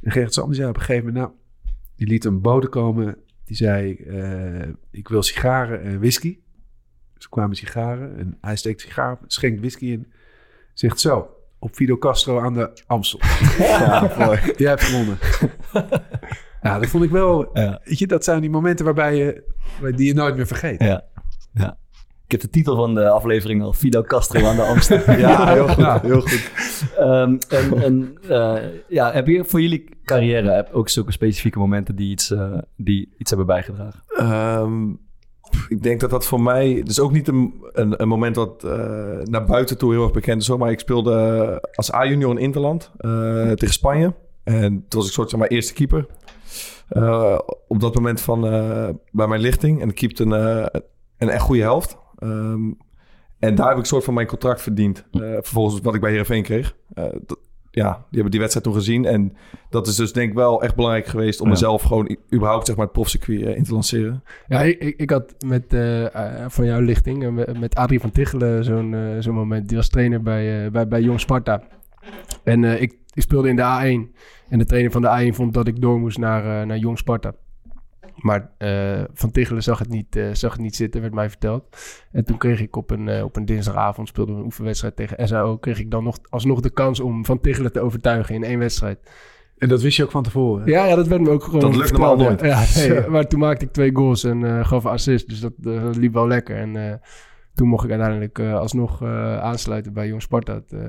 En 0.01 0.11
Gerrit 0.11 0.33
die 0.33 0.53
zei 0.53 0.69
op 0.69 0.75
een 0.75 0.81
gegeven 0.81 1.05
moment... 1.05 1.25
nou, 1.25 1.37
die 1.95 2.07
liet 2.07 2.25
een 2.25 2.41
bode 2.41 2.67
komen. 2.67 3.17
Die 3.45 3.55
zei, 3.55 3.95
eh, 3.95 4.69
ik 4.91 5.07
wil 5.07 5.23
sigaren 5.23 5.81
en 5.81 5.99
whisky. 5.99 6.39
Dus 7.13 7.23
er 7.23 7.29
kwamen 7.29 7.55
sigaren 7.55 8.17
en 8.17 8.37
hij 8.41 8.55
steekt 8.55 8.81
sigaar 8.81 9.17
schenkt 9.27 9.59
whisky 9.59 9.85
in. 9.85 10.11
Zegt 10.73 10.99
zo, 10.99 11.29
op 11.59 11.75
Fidel 11.75 11.97
Castro 11.97 12.39
aan 12.39 12.53
de 12.53 12.81
Amstel. 12.87 13.19
ja, 13.57 14.13
mooi. 14.25 14.39
Jij 14.57 14.69
hebt 14.69 14.83
gewonnen. 14.83 15.17
ja, 16.65 16.79
dat 16.79 16.89
vond 16.89 17.03
ik 17.03 17.09
wel... 17.09 17.49
Ja. 17.53 17.81
Weet 17.83 17.99
je, 17.99 18.07
dat 18.07 18.23
zijn 18.23 18.41
die 18.41 18.49
momenten 18.49 18.85
waarbij 18.85 19.15
je, 19.15 19.43
die 19.95 20.07
je 20.07 20.13
nooit 20.13 20.35
meer 20.35 20.47
vergeet. 20.47 20.81
Ja. 20.81 21.03
ja. 21.53 21.77
Ik 22.25 22.31
heb 22.31 22.41
de 22.41 22.49
titel 22.49 22.75
van 22.75 22.95
de 22.95 23.09
aflevering 23.09 23.63
al, 23.63 23.73
Fidel 23.73 24.03
Castro 24.03 24.45
aan 24.45 24.55
de 24.55 24.61
Amsterdam. 24.61 25.17
Ja, 25.25 25.53
heel 25.53 25.67
goed. 25.67 26.01
Heel 26.01 26.21
goed. 26.21 26.51
Ehm, 26.97 27.37
en 27.49 27.83
en 27.83 28.17
eh, 28.29 28.55
ja, 28.87 29.11
heb 29.11 29.27
je 29.27 29.43
voor 29.43 29.61
jullie 29.61 29.89
carrière 30.03 30.51
heb 30.51 30.69
ook 30.73 30.89
zulke 30.89 31.11
specifieke 31.11 31.59
momenten 31.59 31.95
die 31.95 32.11
iets, 32.11 32.31
eh, 32.31 32.57
die 32.75 33.13
iets 33.17 33.29
hebben 33.29 33.47
bijgedragen? 33.47 34.03
Ehm, 34.07 34.89
Ik 35.69 35.83
denk 35.83 35.99
dat 35.99 36.09
dat 36.09 36.25
voor 36.25 36.41
mij... 36.41 36.71
Is 36.71 36.99
ook 36.99 37.11
niet 37.11 37.27
een, 37.27 37.53
een, 37.71 38.01
een 38.01 38.07
moment 38.07 38.35
wat 38.35 38.63
uh, 38.65 38.71
naar 39.23 39.45
buiten 39.45 39.77
toe 39.77 39.91
heel 39.91 40.03
erg 40.03 40.11
bekend 40.11 40.41
is. 40.41 40.47
Hoor. 40.47 40.57
Maar 40.57 40.71
ik 40.71 40.79
speelde 40.79 41.67
als 41.75 41.93
A-junior 41.93 42.31
in 42.31 42.37
Interland 42.37 42.91
uh, 42.99 43.51
tegen 43.51 43.73
Spanje. 43.73 44.13
En 44.43 44.85
toen 44.87 44.99
was 44.99 45.07
ik 45.07 45.13
soort 45.13 45.29
van 45.29 45.39
mijn 45.39 45.51
eerste 45.51 45.73
keeper. 45.73 46.05
Uh, 46.89 47.39
op 47.67 47.79
dat 47.79 47.95
moment 47.95 48.21
van 48.21 48.41
bij 49.11 49.27
mijn 49.27 49.41
lichting. 49.41 49.81
En 49.81 49.89
ik 49.89 49.95
keepte 49.95 50.23
een, 50.23 50.69
een 51.17 51.29
echt 51.29 51.41
goede 51.41 51.61
helft. 51.61 51.97
Um, 52.19 52.77
en 53.39 53.55
daar 53.55 53.67
heb 53.67 53.75
ik 53.75 53.81
een 53.81 53.87
soort 53.87 54.03
van 54.03 54.13
mijn 54.13 54.27
contract 54.27 54.61
verdiend. 54.61 55.05
vervolgens 55.11 55.81
wat 55.81 55.95
ik 55.95 56.01
bij 56.01 56.09
Heerenveen 56.09 56.43
kreeg. 56.43 56.75
Dat, 57.25 57.39
ja, 57.71 57.91
die 57.91 58.05
hebben 58.09 58.31
die 58.31 58.39
wedstrijd 58.39 58.65
toen 58.65 58.75
gezien. 58.75 59.05
En 59.05 59.35
dat 59.69 59.87
is 59.87 59.95
dus 59.95 60.13
denk 60.13 60.29
ik 60.29 60.35
wel 60.35 60.61
echt 60.61 60.75
belangrijk 60.75 61.05
geweest... 61.05 61.41
om 61.41 61.49
mezelf 61.49 61.81
gewoon 61.81 62.17
überhaupt 62.33 62.65
zeg 62.65 62.75
maar, 62.75 62.85
het 62.85 62.93
profcircuit 62.93 63.55
in 63.55 63.63
te 63.63 63.73
lanceren. 63.73 64.23
Ja, 64.47 64.61
ik, 64.61 64.79
ik 64.97 65.09
had 65.09 65.35
met 65.45 65.75
van 66.47 66.65
jouw 66.65 66.79
lichting... 66.79 67.31
met, 67.31 67.59
met 67.59 67.75
Adrie 67.75 67.99
van 67.99 68.11
Tichelen 68.11 68.63
zo'n 68.63 69.15
zo'n 69.19 69.33
moment. 69.33 69.67
Die 69.67 69.77
was 69.77 69.89
trainer 69.89 70.21
bij, 70.21 70.71
bij, 70.71 70.87
bij 70.87 71.01
Jong 71.01 71.19
Sparta. 71.19 71.63
En 72.43 72.63
ik, 72.63 72.97
ik 73.13 73.21
speelde 73.21 73.49
in 73.49 73.55
de 73.55 73.61
A1. 73.61 74.19
En 74.49 74.59
de 74.59 74.65
trainer 74.65 74.91
van 74.91 75.01
de 75.01 75.31
A1 75.31 75.35
vond 75.35 75.53
dat 75.53 75.67
ik 75.67 75.81
door 75.81 75.99
moest 75.99 76.17
naar, 76.17 76.65
naar 76.65 76.77
Jong 76.77 76.97
Sparta. 76.97 77.33
Maar 78.15 78.51
uh, 78.57 79.03
Van 79.13 79.31
Tichelen 79.31 79.63
zag 79.63 79.79
het, 79.79 79.89
niet, 79.89 80.15
uh, 80.15 80.27
zag 80.33 80.51
het 80.51 80.61
niet 80.61 80.75
zitten, 80.75 81.01
werd 81.01 81.13
mij 81.13 81.29
verteld. 81.29 81.63
En 82.11 82.25
toen 82.25 82.37
kreeg 82.37 82.61
ik 82.61 82.75
op 82.75 82.91
een, 82.91 83.07
uh, 83.07 83.23
op 83.23 83.35
een 83.35 83.45
dinsdagavond, 83.45 84.07
speelde 84.07 84.31
een 84.31 84.43
oefenwedstrijd 84.43 84.95
tegen 84.95 85.27
SAO... 85.27 85.57
kreeg 85.57 85.79
ik 85.79 85.91
dan 85.91 86.03
nog, 86.03 86.17
alsnog 86.29 86.59
de 86.59 86.69
kans 86.69 86.99
om 86.99 87.25
Van 87.25 87.39
Tichelen 87.39 87.71
te 87.71 87.79
overtuigen 87.79 88.35
in 88.35 88.43
één 88.43 88.59
wedstrijd. 88.59 88.99
En 89.57 89.67
dat 89.67 89.81
wist 89.81 89.97
je 89.97 90.03
ook 90.03 90.11
van 90.11 90.23
tevoren? 90.23 90.67
Ja, 90.67 90.85
ja 90.85 90.95
dat 90.95 91.07
werd 91.07 91.21
me 91.21 91.29
ook 91.29 91.43
gewoon 91.43 91.59
Dat 91.59 91.75
lukt 91.75 91.91
normaal 91.91 92.15
nooit. 92.15 92.41
Ja, 92.41 93.09
maar 93.09 93.27
toen 93.27 93.39
maakte 93.39 93.65
ik 93.65 93.71
twee 93.71 93.95
goals 93.95 94.23
en 94.23 94.65
gaf 94.65 94.83
een 94.83 94.91
assist. 94.91 95.29
Dus 95.29 95.39
dat, 95.39 95.53
liep 95.95 96.13
wel 96.13 96.27
lekker. 96.27 96.57
En 96.57 97.01
toen 97.55 97.67
mocht 97.67 97.83
ik 97.83 97.89
uiteindelijk 97.89 98.39
uh, 98.39 98.59
alsnog 98.59 99.01
uh, 99.01 99.37
aansluiten 99.37 99.93
bij 99.93 100.07
Jong 100.07 100.21
Sparta. 100.21 100.53
Het, 100.53 100.71
uh, 100.73 100.81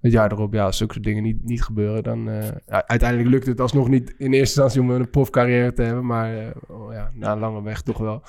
het, 0.00 0.12
jaar 0.12 0.32
erop, 0.32 0.52
ja, 0.52 0.64
als 0.64 0.76
zulke 0.76 0.92
soort 0.92 1.04
dingen 1.04 1.22
niet, 1.22 1.44
niet 1.44 1.62
gebeuren, 1.62 2.02
dan 2.02 2.30
uiteindelijk 2.66 3.30
lukt 3.30 3.46
het 3.46 3.60
alsnog 3.60 3.88
niet 3.88 4.14
in 4.18 4.32
eerste 4.32 4.62
instantie 4.62 4.80
om 4.80 4.90
een 4.90 5.10
profcarrière 5.10 5.72
te 5.72 5.82
hebben, 5.82 6.06
maar 6.06 6.52
oh, 6.68 6.92
ja, 6.92 7.10
na 7.14 7.32
een 7.32 7.38
lange 7.38 7.62
weg 7.62 7.82
toch 7.82 7.98
wel. 7.98 8.22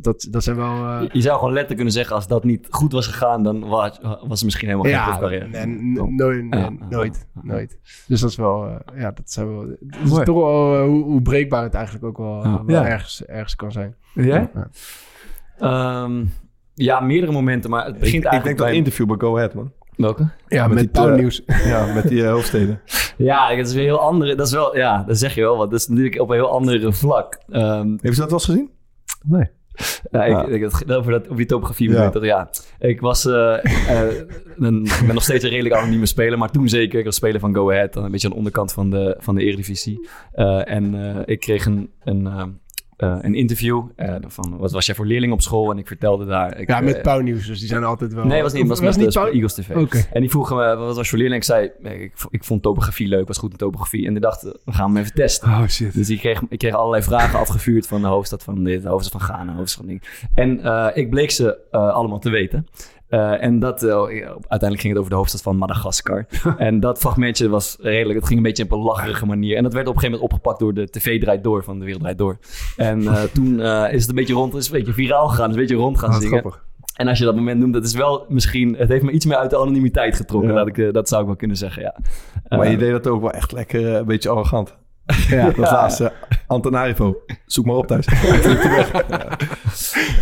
dat, 0.00 0.26
dat 0.30 0.42
zijn 0.42 0.56
wel... 0.56 1.02
Je, 1.02 1.08
je, 1.12 1.20
zou 1.20 1.34
gewoon 1.34 1.52
letterlijk 1.52 1.76
kunnen 1.76 1.92
zeggen, 1.92 2.14
als 2.14 2.26
dat 2.26 2.44
niet 2.44 2.66
goed 2.70 2.92
was 2.92 3.06
gegaan, 3.06 3.42
dan 3.42 3.68
was, 3.68 3.98
was 4.02 4.28
het 4.30 4.44
misschien 4.44 4.68
helemaal 4.68 4.90
ja, 4.90 5.04
geen 5.04 5.18
profcarrière. 5.18 5.66
Nee, 5.66 5.66
nooit, 6.10 6.46
ja. 6.50 6.70
nooit, 6.88 7.26
nooit. 7.42 7.78
Dus 8.06 8.20
dat 8.20 8.30
is 8.30 8.36
wel, 8.36 8.82
ja, 8.94 9.10
dat 9.10 9.30
zijn 9.30 9.48
wel, 9.48 9.60
het 9.86 10.04
is 10.04 10.10
toch 10.10 10.36
wel 10.36 10.86
hoe, 10.86 11.02
hoe, 11.02 11.22
breekbaar 11.22 11.62
het 11.62 11.74
eigenlijk 11.74 12.04
ook 12.04 12.18
wel, 12.18 12.64
wel 12.66 12.84
ergens, 12.84 13.24
ergens 13.24 13.56
kan 13.56 13.72
zijn. 13.72 13.94
Jij? 14.14 14.50
Um, 15.60 16.30
ja, 16.84 17.00
meerdere 17.00 17.32
momenten, 17.32 17.70
maar 17.70 17.84
het 17.84 17.98
begint 17.98 18.24
ik, 18.24 18.30
eigenlijk 18.30 18.42
Ik 18.42 18.44
denk 18.44 18.58
dat 18.58 18.66
bij... 18.66 18.76
interview 18.76 19.06
bij 19.06 19.16
Go 19.18 19.36
Ahead, 19.36 19.54
man. 19.54 19.72
Welke? 19.96 20.28
Ja, 20.48 20.68
met, 20.68 20.76
met 20.76 20.94
die, 20.94 21.06
nieuws. 21.06 21.42
ja, 21.72 21.92
met 21.94 22.08
die 22.08 22.22
uh, 22.22 22.30
hoofdsteden. 22.30 22.80
ja, 23.16 23.56
dat 23.56 23.66
is 23.66 23.74
weer 23.74 23.84
heel 23.84 24.00
andere. 24.00 24.34
Dat 24.34 24.46
is 24.46 24.52
wel, 24.52 24.76
ja, 24.76 25.04
dat 25.06 25.18
zeg 25.18 25.34
je 25.34 25.40
wel 25.40 25.56
wat. 25.56 25.70
Dat 25.70 25.80
is 25.80 25.88
natuurlijk 25.88 26.20
op 26.20 26.28
een 26.28 26.34
heel 26.34 26.50
andere 26.50 26.92
vlak. 26.92 27.38
Um, 27.48 27.98
Heeft 28.00 28.14
ze 28.14 28.20
dat 28.20 28.30
wel 28.30 28.38
eens 28.38 28.44
gezien? 28.44 28.70
Nee. 29.22 29.50
Ja, 30.10 30.24
ik, 30.24 30.48
ik, 30.48 30.62
ik, 30.62 30.90
over, 30.90 31.12
dat, 31.12 31.24
over 31.24 31.36
die 31.36 31.46
topografie 31.46 31.90
ja. 31.90 32.10
dat, 32.10 32.24
ja. 32.24 32.50
Ik 32.78 33.00
was 33.00 33.26
uh, 33.26 33.32
uh, 33.64 34.00
een, 34.56 34.84
ik 34.84 35.06
ben 35.06 35.14
nog 35.14 35.22
steeds 35.22 35.44
een 35.44 35.50
redelijk 35.50 35.74
anonieme 35.74 36.06
speler, 36.06 36.38
maar 36.38 36.50
toen 36.50 36.68
zeker. 36.68 36.98
Ik 36.98 37.04
was 37.04 37.14
speler 37.14 37.40
van 37.40 37.54
Go 37.54 37.70
Ahead, 37.70 37.92
dan 37.92 38.04
een 38.04 38.10
beetje 38.10 38.26
aan 38.26 38.32
de 38.32 38.38
onderkant 38.38 38.72
van 38.72 38.90
de, 38.90 39.16
van 39.18 39.34
de 39.34 39.42
Eredivisie. 39.42 40.08
Uh, 40.34 40.70
en 40.70 40.94
ik 41.24 41.40
kreeg 41.40 41.66
een, 41.66 41.90
een 42.04 42.58
uh, 42.98 43.16
een 43.20 43.34
interview 43.34 43.84
uh, 43.96 44.14
van 44.26 44.56
wat 44.58 44.72
was 44.72 44.86
jij 44.86 44.94
voor 44.94 45.06
leerling 45.06 45.32
op 45.32 45.42
school 45.42 45.70
en 45.70 45.78
ik 45.78 45.86
vertelde 45.86 46.24
daar. 46.24 46.58
Ik, 46.58 46.68
ja, 46.68 46.80
met 46.80 46.96
uh, 46.96 47.02
Pauw 47.02 47.20
Nieuws, 47.20 47.46
dus 47.46 47.58
die 47.58 47.68
zijn 47.68 47.84
altijd 47.84 48.12
wel. 48.12 48.24
Nee, 48.24 48.42
was 48.42 48.52
niet. 48.52 48.66
Was, 48.66 48.80
was 48.80 48.96
met 48.96 49.06
niet 49.06 49.16
Eagles 49.16 49.54
TV. 49.54 49.76
Okay. 49.76 50.06
En 50.12 50.20
die 50.20 50.30
vroegen 50.30 50.56
me 50.56 50.76
wat 50.76 50.96
was 50.96 51.04
je 51.04 51.10
voor 51.10 51.18
leerling. 51.18 51.40
Ik 51.40 51.46
zei 51.46 51.70
ik, 51.82 52.12
ik 52.30 52.44
vond 52.44 52.62
topografie 52.62 53.08
leuk, 53.08 53.26
was 53.26 53.38
goed 53.38 53.50
in 53.50 53.56
topografie. 53.56 54.06
En 54.06 54.12
die 54.12 54.22
dachten 54.22 54.58
we 54.64 54.72
gaan 54.72 54.86
hem 54.86 54.96
even 54.96 55.14
testen. 55.14 55.48
Oh 55.48 55.66
shit. 55.66 55.94
Dus 55.94 56.10
ik 56.10 56.18
kreeg, 56.18 56.42
ik 56.48 56.58
kreeg 56.58 56.74
allerlei 56.74 57.02
vragen 57.02 57.38
afgevuurd 57.38 57.86
van 57.86 58.00
de 58.00 58.06
hoofdstad 58.06 58.42
van 58.42 58.64
dit, 58.64 58.82
de 58.82 58.88
hoofdstad 58.88 59.20
van 59.20 59.34
Ghana, 59.34 59.54
hoofdstad 59.54 59.84
van 59.84 59.86
ding. 59.86 60.02
En 60.34 60.94
ik 60.94 61.10
bleek 61.10 61.30
ze 61.30 61.58
allemaal 61.70 62.18
te 62.18 62.30
weten. 62.30 62.66
Uh, 63.10 63.42
en 63.42 63.58
dat, 63.58 63.82
uh, 63.82 63.90
uiteindelijk 63.92 64.80
ging 64.80 64.88
het 64.92 64.98
over 64.98 65.10
de 65.10 65.16
hoofdstad 65.16 65.42
van 65.42 65.56
Madagaskar. 65.56 66.26
en 66.56 66.80
dat 66.80 66.98
fragmentje 66.98 67.48
was 67.48 67.76
redelijk, 67.80 68.18
het 68.18 68.26
ging 68.26 68.38
een 68.38 68.44
beetje 68.44 68.64
op 68.64 68.72
een 68.72 68.78
lacherige 68.78 69.26
manier. 69.26 69.56
En 69.56 69.62
dat 69.62 69.72
werd 69.72 69.88
op 69.88 69.94
een 69.94 70.00
gegeven 70.00 70.20
moment 70.20 70.38
opgepakt 70.38 70.60
door 70.60 70.74
de 70.74 70.90
TV 70.90 71.20
Draait 71.20 71.44
Door 71.44 71.64
van 71.64 71.78
de 71.78 71.84
Wereld 71.84 72.02
Draait 72.02 72.18
Door. 72.18 72.38
En 72.76 73.00
uh, 73.00 73.22
toen 73.34 73.60
is 73.90 74.00
het 74.00 74.08
een 74.08 74.14
beetje 74.14 74.34
rond, 74.34 74.54
is 74.54 74.66
een 74.66 74.78
beetje 74.78 74.92
viraal 74.92 75.28
gegaan, 75.28 75.48
is 75.48 75.54
een 75.54 75.60
beetje 75.60 75.76
rond 75.76 75.98
gaan 75.98 76.10
oh, 76.10 76.16
zingen. 76.16 76.38
Grappig. 76.38 76.66
En 76.94 77.08
als 77.08 77.18
je 77.18 77.24
dat 77.24 77.34
moment 77.34 77.60
noemt, 77.60 77.72
dat 77.72 77.84
is 77.84 77.94
wel 77.94 78.26
misschien, 78.28 78.76
het 78.76 78.88
heeft 78.88 79.04
me 79.04 79.10
iets 79.10 79.26
meer 79.26 79.36
uit 79.36 79.50
de 79.50 79.58
anonimiteit 79.58 80.16
getrokken. 80.16 80.50
Ja. 80.50 80.64
Dat, 80.64 80.78
ik, 80.78 80.92
dat 80.94 81.08
zou 81.08 81.20
ik 81.20 81.26
wel 81.26 81.36
kunnen 81.36 81.56
zeggen, 81.56 81.82
ja. 81.82 81.96
Maar 82.48 82.70
je 82.70 82.76
deed 82.76 82.90
dat 82.90 83.06
ook 83.06 83.20
wel 83.20 83.30
echt 83.30 83.52
lekker, 83.52 83.86
een 83.86 84.04
beetje 84.04 84.28
arrogant. 84.28 84.76
Ja, 85.28 85.44
dat 85.44 85.56
ja. 85.56 85.62
laatste. 85.62 86.12
Antanarivo. 86.46 87.22
Zoek 87.46 87.66
maar 87.66 87.76
op 87.76 87.86
thuis. 87.86 88.06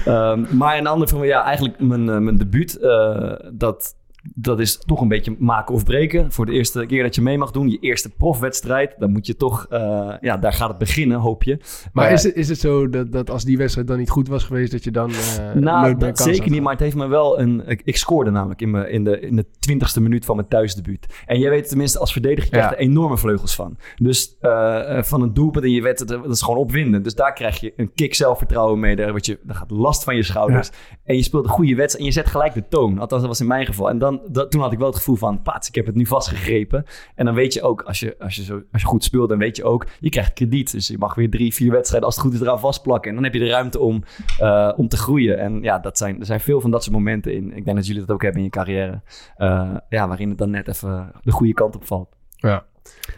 um, 0.06 0.46
maar 0.50 0.78
een 0.78 0.86
ander 0.86 1.08
van 1.08 1.26
ja, 1.26 1.44
eigenlijk 1.44 1.80
mijn, 1.80 2.06
uh, 2.06 2.18
mijn 2.18 2.36
debuut. 2.36 2.78
Uh, 2.80 3.32
dat, 3.52 3.94
dat 4.34 4.60
is 4.60 4.78
toch 4.78 5.00
een 5.00 5.08
beetje 5.08 5.36
maken 5.38 5.74
of 5.74 5.84
breken. 5.84 6.32
Voor 6.32 6.46
de 6.46 6.52
eerste 6.52 6.86
keer 6.86 7.02
dat 7.02 7.14
je 7.14 7.22
mee 7.22 7.38
mag 7.38 7.50
doen. 7.50 7.68
Je 7.68 7.78
eerste 7.78 8.10
profwedstrijd. 8.10 8.94
Dan 8.98 9.12
moet 9.12 9.26
je 9.26 9.36
toch... 9.36 9.66
Uh, 9.70 10.14
ja, 10.20 10.36
daar 10.36 10.52
gaat 10.52 10.68
het 10.68 10.78
beginnen, 10.78 11.18
hoop 11.18 11.42
je. 11.42 11.58
Maar 11.92 12.12
is, 12.12 12.22
het, 12.22 12.34
is 12.34 12.48
het 12.48 12.58
zo 12.58 12.88
dat, 12.88 13.12
dat 13.12 13.30
als 13.30 13.44
die 13.44 13.58
wedstrijd 13.58 13.88
dan 13.88 13.98
niet 13.98 14.10
goed 14.10 14.28
was 14.28 14.44
geweest... 14.44 14.72
dat 14.72 14.84
je 14.84 14.90
dan 14.90 15.10
Nou, 15.54 15.96
dat 15.96 16.18
zeker 16.18 16.50
niet. 16.50 16.62
Maar 16.62 16.72
het 16.72 16.80
heeft 16.80 16.96
me 16.96 17.06
wel 17.06 17.40
een... 17.40 17.62
Ik, 17.66 17.82
ik 17.84 17.96
scoorde 17.96 18.30
namelijk 18.30 18.60
in, 18.60 18.70
me, 18.70 18.90
in, 18.90 19.04
de, 19.04 19.20
in 19.20 19.36
de 19.36 19.46
twintigste 19.58 20.00
minuut 20.00 20.24
van 20.24 20.36
mijn 20.36 20.48
thuisdebuut. 20.48 21.06
En 21.26 21.38
jij 21.38 21.50
weet 21.50 21.68
tenminste 21.68 21.98
als 21.98 22.12
verdediger... 22.12 22.44
je 22.44 22.50
krijgt 22.50 22.70
ja. 22.70 22.76
er 22.76 22.82
enorme 22.82 23.16
vleugels 23.16 23.54
van. 23.54 23.76
Dus 23.96 24.36
uh, 24.40 25.02
van 25.02 25.22
een 25.22 25.34
doelpunt 25.34 25.64
in 25.64 25.70
je 25.70 25.82
wedstrijd... 25.82 26.22
dat 26.22 26.32
is 26.32 26.42
gewoon 26.42 26.58
opwindend. 26.58 27.04
Dus 27.04 27.14
daar 27.14 27.32
krijg 27.32 27.60
je 27.60 27.72
een 27.76 27.92
kick 27.94 28.14
zelfvertrouwen 28.14 28.80
mee. 28.80 28.96
Daar, 28.96 29.12
je, 29.16 29.38
daar 29.42 29.56
gaat 29.56 29.70
last 29.70 30.04
van 30.04 30.16
je 30.16 30.22
schouders. 30.22 30.68
Ja. 30.68 30.74
En 31.04 31.16
je 31.16 31.22
speelt 31.22 31.44
een 31.44 31.50
goede 31.50 31.74
wedstrijd... 31.74 31.98
en 31.98 32.04
je 32.04 32.20
zet 32.20 32.26
gelijk 32.26 32.54
de 32.54 32.68
toon. 32.68 32.98
Althans, 32.98 33.20
dat 33.20 33.30
was 33.30 33.40
in 33.40 33.46
mijn 33.46 33.66
geval. 33.66 33.88
En 33.90 33.98
dan 33.98 34.15
dat, 34.28 34.50
toen 34.50 34.60
had 34.60 34.72
ik 34.72 34.78
wel 34.78 34.86
het 34.86 34.96
gevoel 34.96 35.16
van, 35.16 35.42
paats, 35.42 35.68
ik 35.68 35.74
heb 35.74 35.86
het 35.86 35.94
nu 35.94 36.06
vastgegrepen. 36.06 36.84
En 37.14 37.24
dan 37.24 37.34
weet 37.34 37.52
je 37.52 37.62
ook, 37.62 37.82
als 37.82 38.00
je, 38.00 38.16
als 38.18 38.34
je, 38.34 38.42
zo, 38.42 38.62
als 38.72 38.82
je 38.82 38.88
goed 38.88 39.04
speelt, 39.04 39.28
dan 39.28 39.38
weet 39.38 39.56
je 39.56 39.64
ook, 39.64 39.86
je 40.00 40.10
krijgt 40.10 40.32
krediet. 40.32 40.72
Dus 40.72 40.88
je 40.88 40.98
mag 40.98 41.14
weer 41.14 41.30
drie, 41.30 41.54
vier 41.54 41.70
wedstrijden, 41.70 42.06
als 42.06 42.16
het 42.16 42.24
goed 42.24 42.34
is, 42.34 42.40
eraan 42.40 42.60
vastplakken. 42.60 43.08
En 43.08 43.14
dan 43.14 43.24
heb 43.24 43.34
je 43.34 43.40
de 43.40 43.48
ruimte 43.48 43.78
om, 43.78 44.02
uh, 44.40 44.72
om 44.76 44.88
te 44.88 44.96
groeien. 44.96 45.38
En 45.38 45.62
ja, 45.62 45.78
dat 45.78 45.98
zijn, 45.98 46.20
er 46.20 46.26
zijn 46.26 46.40
veel 46.40 46.60
van 46.60 46.70
dat 46.70 46.82
soort 46.82 46.96
momenten 46.96 47.34
in. 47.34 47.56
Ik 47.56 47.64
denk 47.64 47.76
dat 47.76 47.86
jullie 47.86 48.00
dat 48.00 48.10
ook 48.10 48.22
hebben 48.22 48.40
in 48.40 48.46
je 48.46 48.52
carrière. 48.52 49.02
Uh, 49.38 49.76
ja, 49.88 50.08
waarin 50.08 50.28
het 50.28 50.38
dan 50.38 50.50
net 50.50 50.68
even 50.68 51.12
de 51.22 51.32
goede 51.32 51.54
kant 51.54 51.76
op 51.76 51.84
valt. 51.84 52.16
Ja. 52.36 52.64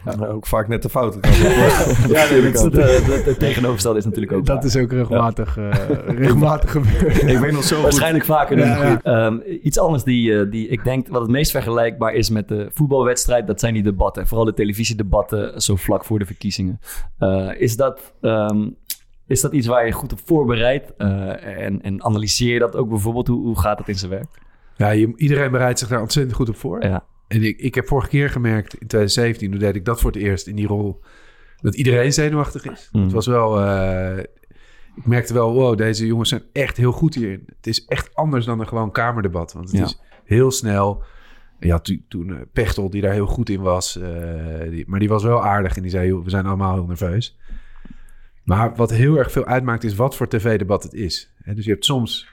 Ja, 0.05 0.25
ook 0.25 0.45
vaak 0.45 0.67
net 0.67 0.81
de 0.81 0.89
fouten. 0.89 1.21
ja, 1.31 2.29
nee, 2.29 2.41
het, 2.41 2.61
het, 2.61 2.73
het, 3.05 3.25
het, 3.25 3.39
tegenovergestelde 3.39 3.97
is 3.99 4.05
natuurlijk 4.05 4.33
ook 4.33 4.45
Dat 4.45 4.55
waar. 4.55 4.65
is 4.65 4.75
ook 4.75 4.91
regelmatig, 4.91 5.55
ja. 5.55 5.89
uh, 5.89 6.17
regelmatig 6.19 6.71
gebeurd. 6.71 7.21
ik 7.21 7.37
weet 7.37 7.51
nog 7.51 7.63
zo 7.63 7.81
Waarschijnlijk 7.81 8.25
vaker 8.25 8.57
dan 8.57 8.67
ja, 8.67 8.99
ja. 9.03 9.25
Um, 9.25 9.43
iets 9.61 9.79
anders 9.79 10.03
die, 10.03 10.31
uh, 10.31 10.51
die 10.51 10.67
ik 10.67 10.83
denk 10.83 11.07
wat 11.07 11.21
het 11.21 11.29
meest 11.29 11.51
vergelijkbaar 11.51 12.13
is 12.13 12.29
met 12.29 12.47
de 12.47 12.69
voetbalwedstrijd, 12.73 13.47
dat 13.47 13.59
zijn 13.59 13.73
die 13.73 13.83
debatten. 13.83 14.27
Vooral 14.27 14.45
de 14.45 14.53
televisiedebatten 14.53 15.61
zo 15.61 15.75
vlak 15.75 16.05
voor 16.05 16.19
de 16.19 16.25
verkiezingen. 16.25 16.79
Uh, 17.19 17.61
is 17.61 17.75
dat... 17.75 18.13
Um, 18.21 18.75
is 19.27 19.41
dat 19.41 19.53
iets 19.53 19.67
waar 19.67 19.85
je 19.85 19.91
goed 19.91 20.11
op 20.11 20.19
voorbereidt? 20.25 20.95
en, 20.97 21.81
en 21.81 22.03
analyseer 22.03 22.53
je 22.53 22.59
dat 22.59 22.75
ook 22.75 22.89
bijvoorbeeld? 22.89 23.27
Hoe, 23.27 23.45
hoe 23.45 23.59
gaat 23.59 23.77
dat 23.77 23.87
in 23.87 23.95
zijn 23.95 24.11
werk? 24.11 24.27
Ja, 24.79 24.89
je, 24.89 25.13
iedereen 25.15 25.51
bereidt 25.51 25.79
zich 25.79 25.87
daar 25.87 26.01
ontzettend 26.01 26.35
goed 26.35 26.49
op 26.49 26.55
voor. 26.55 26.83
Ja. 26.83 27.03
En 27.29 27.43
ik, 27.43 27.57
ik 27.57 27.75
heb 27.75 27.87
vorige 27.87 28.09
keer 28.09 28.29
gemerkt, 28.29 28.73
in 28.73 28.87
2017, 28.87 29.51
toen 29.51 29.59
deed 29.59 29.75
ik 29.75 29.85
dat 29.85 30.01
voor 30.01 30.11
het 30.11 30.21
eerst 30.21 30.47
in 30.47 30.55
die 30.55 30.67
rol, 30.67 31.01
dat 31.61 31.75
iedereen 31.75 32.13
zenuwachtig 32.13 32.65
is. 32.65 32.89
Mm. 32.91 33.03
Het 33.03 33.11
was 33.11 33.27
wel, 33.27 33.61
uh, 33.61 34.17
ik 34.95 35.05
merkte 35.05 35.33
wel, 35.33 35.53
wow, 35.53 35.77
deze 35.77 36.05
jongens 36.05 36.29
zijn 36.29 36.43
echt 36.53 36.77
heel 36.77 36.91
goed 36.91 37.15
hierin. 37.15 37.43
Het 37.55 37.67
is 37.67 37.85
echt 37.85 38.15
anders 38.15 38.45
dan 38.45 38.59
een 38.59 38.67
gewoon 38.67 38.91
kamerdebat, 38.91 39.53
want 39.53 39.71
het 39.71 39.77
ja. 39.77 39.85
is 39.85 39.99
heel 40.23 40.51
snel. 40.51 41.03
Ja, 41.59 41.79
toen, 41.79 42.05
toen 42.07 42.27
uh, 42.27 42.35
Pechtel, 42.53 42.89
die 42.89 43.01
daar 43.01 43.13
heel 43.13 43.25
goed 43.25 43.49
in 43.49 43.61
was, 43.61 43.97
uh, 43.97 44.69
die, 44.69 44.83
maar 44.87 44.99
die 44.99 45.09
was 45.09 45.23
wel 45.23 45.45
aardig 45.45 45.75
en 45.75 45.81
die 45.81 45.91
zei, 45.91 46.13
we 46.13 46.29
zijn 46.29 46.45
allemaal 46.45 46.73
heel 46.73 46.85
nerveus. 46.85 47.37
Maar 48.43 48.75
wat 48.75 48.91
heel 48.91 49.17
erg 49.17 49.31
veel 49.31 49.45
uitmaakt 49.45 49.83
is 49.83 49.95
wat 49.95 50.15
voor 50.15 50.27
tv-debat 50.27 50.83
het 50.83 50.93
is. 50.93 51.33
He, 51.37 51.53
dus 51.53 51.65
je 51.65 51.71
hebt 51.71 51.85
soms 51.85 52.27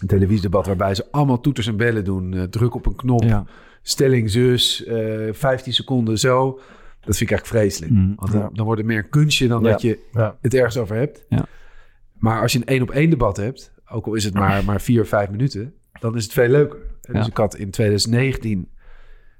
een 0.00 0.06
televisiedebat 0.06 0.66
waarbij 0.66 0.94
ze 0.94 1.06
allemaal 1.10 1.40
toeters 1.40 1.66
en 1.66 1.76
bellen 1.76 2.04
doen, 2.04 2.32
uh, 2.32 2.42
druk 2.42 2.74
op 2.74 2.86
een 2.86 2.96
knop. 2.96 3.22
Ja 3.22 3.46
stelling 3.82 4.30
zus, 4.30 4.84
uh, 4.86 5.32
15 5.32 5.72
seconden 5.72 6.18
zo. 6.18 6.60
Dat 7.00 7.16
vind 7.16 7.30
ik 7.30 7.36
echt 7.36 7.46
vreselijk. 7.46 7.92
Mm, 7.92 8.12
Want 8.16 8.32
dan, 8.32 8.40
ja. 8.40 8.50
dan, 8.52 8.64
wordt 8.64 8.80
het 8.80 8.90
meer 8.90 8.98
een 8.98 9.08
kunstje 9.08 9.48
dan 9.48 9.62
ja. 9.62 9.70
dat 9.70 9.82
je 9.82 9.98
ja. 10.12 10.36
het 10.40 10.54
ergens 10.54 10.76
over 10.76 10.96
hebt. 10.96 11.26
Maar 12.12 12.40
als 12.40 12.52
je 12.52 12.58
een 12.58 12.66
één 12.66 12.82
op 12.82 12.90
één 12.90 13.10
debat 13.10 13.36
hebt, 13.36 13.72
ook 13.90 14.06
al 14.06 14.14
is 14.14 14.24
het 14.24 14.34
maar, 14.34 14.64
maar 14.64 14.80
vier 14.80 15.02
of 15.02 15.08
vijf 15.08 15.30
minuten, 15.30 15.74
dan 16.00 16.16
is 16.16 16.22
het 16.22 16.32
veel 16.32 16.48
leuker. 16.48 16.78
Dus 17.00 17.26
ik 17.26 17.36
had 17.36 17.56
in 17.56 17.70
2019 17.70 18.68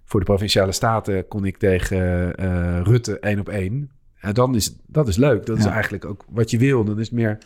voor 0.04 0.20
de 0.20 0.26
Provinciale 0.26 0.72
Staten 0.72 1.28
kon 1.28 1.44
ik 1.44 1.56
tegen 1.56 2.32
uh, 2.40 2.80
Rutte 2.82 3.18
één 3.18 3.38
op 3.38 3.48
één. 3.48 3.90
En 4.20 4.34
dan 4.34 4.54
is 4.54 4.76
dat 4.86 5.08
is 5.08 5.16
leuk. 5.16 5.46
Dat 5.46 5.58
is 5.58 5.64
eigenlijk 5.64 6.04
ook 6.04 6.24
wat 6.28 6.50
je 6.50 6.58
wil. 6.58 6.84
Dan 6.84 6.98
is 6.98 7.06
het 7.06 7.14
meer 7.14 7.38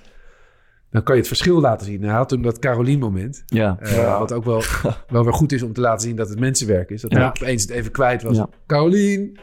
dan 0.94 1.02
kan 1.02 1.14
je 1.14 1.20
het 1.20 1.28
verschil 1.28 1.60
laten 1.60 1.86
zien. 1.86 2.02
Hij 2.02 2.12
had 2.14 2.28
toen 2.28 2.42
dat 2.42 2.58
Carolien-moment. 2.58 3.42
Ja. 3.46 3.76
eh, 3.80 4.18
Wat 4.18 4.32
ook 4.32 4.44
wel, 4.44 4.62
wel 5.08 5.24
weer 5.24 5.32
goed 5.32 5.52
is 5.52 5.62
om 5.62 5.72
te 5.72 5.80
laten 5.80 6.06
zien 6.06 6.16
dat 6.16 6.28
het 6.28 6.38
mensenwerk 6.40 6.90
is. 6.90 7.00
Dat 7.02 7.12
hij 7.12 7.20
Ja. 7.20 7.28
opeens 7.28 7.62
het 7.62 7.70
even 7.70 7.90
kwijt 7.92 8.22
was. 8.22 8.36
Ja. 8.36 8.48
Carolien. 8.66 9.38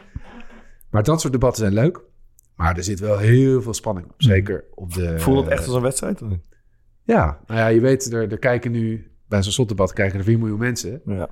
Maar 0.90 1.02
dat 1.02 1.20
soort 1.20 1.32
debatten 1.32 1.62
zijn 1.62 1.74
leuk. 1.74 2.00
Maar 2.56 2.76
er 2.76 2.84
zit 2.84 3.00
wel 3.00 3.18
heel 3.18 3.62
veel 3.62 3.74
spanning 3.74 4.06
op. 4.06 4.14
Zeker 4.16 4.64
op 4.74 4.92
de... 4.94 5.18
Voelt 5.18 5.44
het 5.44 5.52
echt 5.52 5.66
als 5.66 5.76
een 5.76 5.82
wedstrijd? 5.82 6.20
Ja, 7.04 7.40
nou 7.46 7.60
ja, 7.60 7.66
je 7.66 7.80
weet, 7.80 8.12
er, 8.12 8.30
er 8.32 8.38
kijken 8.38 8.70
nu... 8.72 9.10
Bij 9.28 9.42
zo'n 9.42 9.52
slotdebat 9.52 9.92
kijken 9.92 10.18
er 10.18 10.24
4 10.24 10.38
miljoen 10.38 10.58
mensen. 10.58 11.00
Ja. 11.06 11.28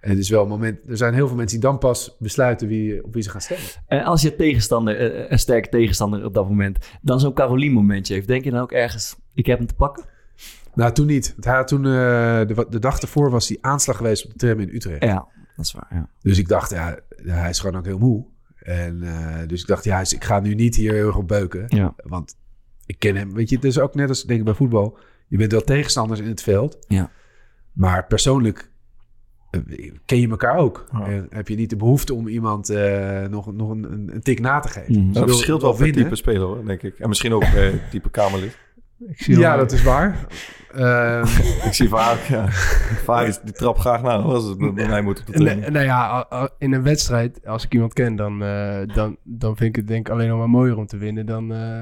En 0.00 0.10
het 0.10 0.18
is 0.18 0.30
wel 0.30 0.42
een 0.42 0.48
moment... 0.48 0.78
Er 0.88 0.96
zijn 0.96 1.14
heel 1.14 1.26
veel 1.26 1.36
mensen 1.36 1.60
die 1.60 1.68
dan 1.68 1.78
pas 1.78 2.16
besluiten 2.18 2.68
wie, 2.68 3.04
op 3.04 3.14
wie 3.14 3.22
ze 3.22 3.30
gaan 3.30 3.40
stemmen. 3.40 3.66
En 3.86 4.04
als 4.04 4.22
je 4.22 4.36
tegenstander, 4.36 4.96
eh, 4.96 5.30
een 5.30 5.38
sterke 5.38 5.68
tegenstander 5.68 6.24
op 6.24 6.34
dat 6.34 6.48
moment, 6.48 6.78
dan 7.02 7.20
zo'n 7.20 7.34
Carolien 7.34 7.72
momentje 7.72 8.14
heeft, 8.14 8.26
denk 8.26 8.44
je 8.44 8.50
dan 8.50 8.60
ook 8.60 8.72
ergens, 8.72 9.16
ik 9.34 9.46
heb 9.46 9.58
hem 9.58 9.66
te 9.66 9.74
pakken? 9.74 10.04
Nou, 10.74 10.92
toen 10.92 11.06
niet. 11.06 11.30
Want 11.32 11.44
hij 11.44 11.54
had 11.54 11.68
toen, 11.68 11.84
eh, 11.84 11.90
de, 12.46 12.66
de 12.70 12.78
dag 12.78 13.00
ervoor 13.00 13.30
was 13.30 13.46
die 13.46 13.58
aanslag 13.60 13.96
geweest 13.96 14.24
op 14.24 14.30
de 14.30 14.36
tram 14.36 14.60
in 14.60 14.68
Utrecht. 14.74 15.04
Ja, 15.04 15.26
dat 15.56 15.64
is 15.64 15.72
waar. 15.72 15.88
Ja. 15.90 16.08
Dus 16.20 16.38
ik 16.38 16.48
dacht, 16.48 16.70
ja, 16.70 16.98
hij 17.24 17.50
is 17.50 17.58
gewoon 17.58 17.76
ook 17.76 17.84
heel 17.84 17.98
moe. 17.98 18.26
En 18.60 19.02
eh, 19.02 19.48
dus 19.48 19.60
ik 19.60 19.66
dacht, 19.66 19.84
ja, 19.84 20.00
ik 20.00 20.24
ga 20.24 20.40
nu 20.40 20.54
niet 20.54 20.76
hier 20.76 20.92
heel 20.92 21.06
erg 21.06 21.16
op 21.16 21.28
beuken. 21.28 21.64
Ja. 21.68 21.94
Want 21.96 22.36
ik 22.86 22.98
ken 22.98 23.16
hem. 23.16 23.34
Weet 23.34 23.48
je, 23.48 23.56
het 23.56 23.64
is 23.64 23.78
ook 23.78 23.94
net 23.94 24.08
als 24.08 24.22
denk 24.22 24.38
ik 24.38 24.44
bij 24.44 24.54
voetbal. 24.54 24.98
Je 25.28 25.36
bent 25.36 25.52
wel 25.52 25.60
tegenstanders 25.60 26.20
in 26.20 26.28
het 26.28 26.42
veld. 26.42 26.78
Ja. 26.88 27.10
Maar 27.72 28.06
persoonlijk 28.06 28.58
eh, 28.58 28.69
ken 30.04 30.20
je 30.20 30.28
elkaar 30.28 30.56
ook. 30.56 30.86
En 31.04 31.26
heb 31.30 31.48
je 31.48 31.56
niet 31.56 31.70
de 31.70 31.76
behoefte 31.76 32.14
om 32.14 32.28
iemand 32.28 32.68
eh, 32.68 33.24
nog, 33.30 33.52
nog 33.52 33.70
een, 33.70 33.92
een, 33.92 34.10
een 34.14 34.20
tik 34.22 34.40
na 34.40 34.60
te 34.60 34.68
geven. 34.68 34.92
Mhm. 35.02 35.12
Dat 35.12 35.24
wil 35.24 35.34
verschilt 35.34 35.62
wel 35.62 35.74
per 35.74 35.92
type 35.92 36.16
speler, 36.16 36.42
hoor, 36.42 36.64
denk 36.64 36.82
ik. 36.82 36.98
En 36.98 37.08
misschien 37.08 37.32
ook 37.32 37.50
per 37.52 37.88
type 37.90 38.10
Kamerlid. 38.10 38.58
Ik 39.08 39.22
zie 39.22 39.38
Ja, 39.38 39.52
al- 39.52 39.58
dat 39.58 39.72
is 39.72 39.82
waar. 39.82 40.16
Ehm, 40.74 41.22
Ik 41.66 41.72
zie 41.72 41.88
vaak, 41.88 42.18
ja, 42.18 42.44
vaak 43.04 43.26
is 43.26 43.38
die 43.44 43.52
trap 43.52 43.78
graag 43.78 44.02
naar. 44.02 44.18
Als 44.18 44.44
het 44.44 44.58
bij 44.74 44.88
mij 44.88 45.02
moet 45.02 45.20
op 45.20 45.26
de 45.26 45.32
training. 45.32 45.60
Nee, 45.60 45.70
nou 45.70 45.84
ja, 45.84 46.28
in 46.58 46.72
een 46.72 46.82
wedstrijd, 46.82 47.46
als 47.46 47.64
ik 47.64 47.72
iemand 47.74 47.92
ken, 47.92 48.16
dan, 48.16 48.42
eh, 48.42 48.78
dan, 48.94 49.16
dan 49.22 49.56
vind 49.56 49.68
ik 49.68 49.76
het 49.76 49.86
denk 49.88 50.06
ik 50.06 50.12
alleen 50.12 50.28
nog 50.28 50.38
maar 50.38 50.50
mooier 50.50 50.76
om 50.76 50.86
te 50.86 50.96
winnen. 50.96 51.26
Dan, 51.26 51.52
eh, 51.52 51.80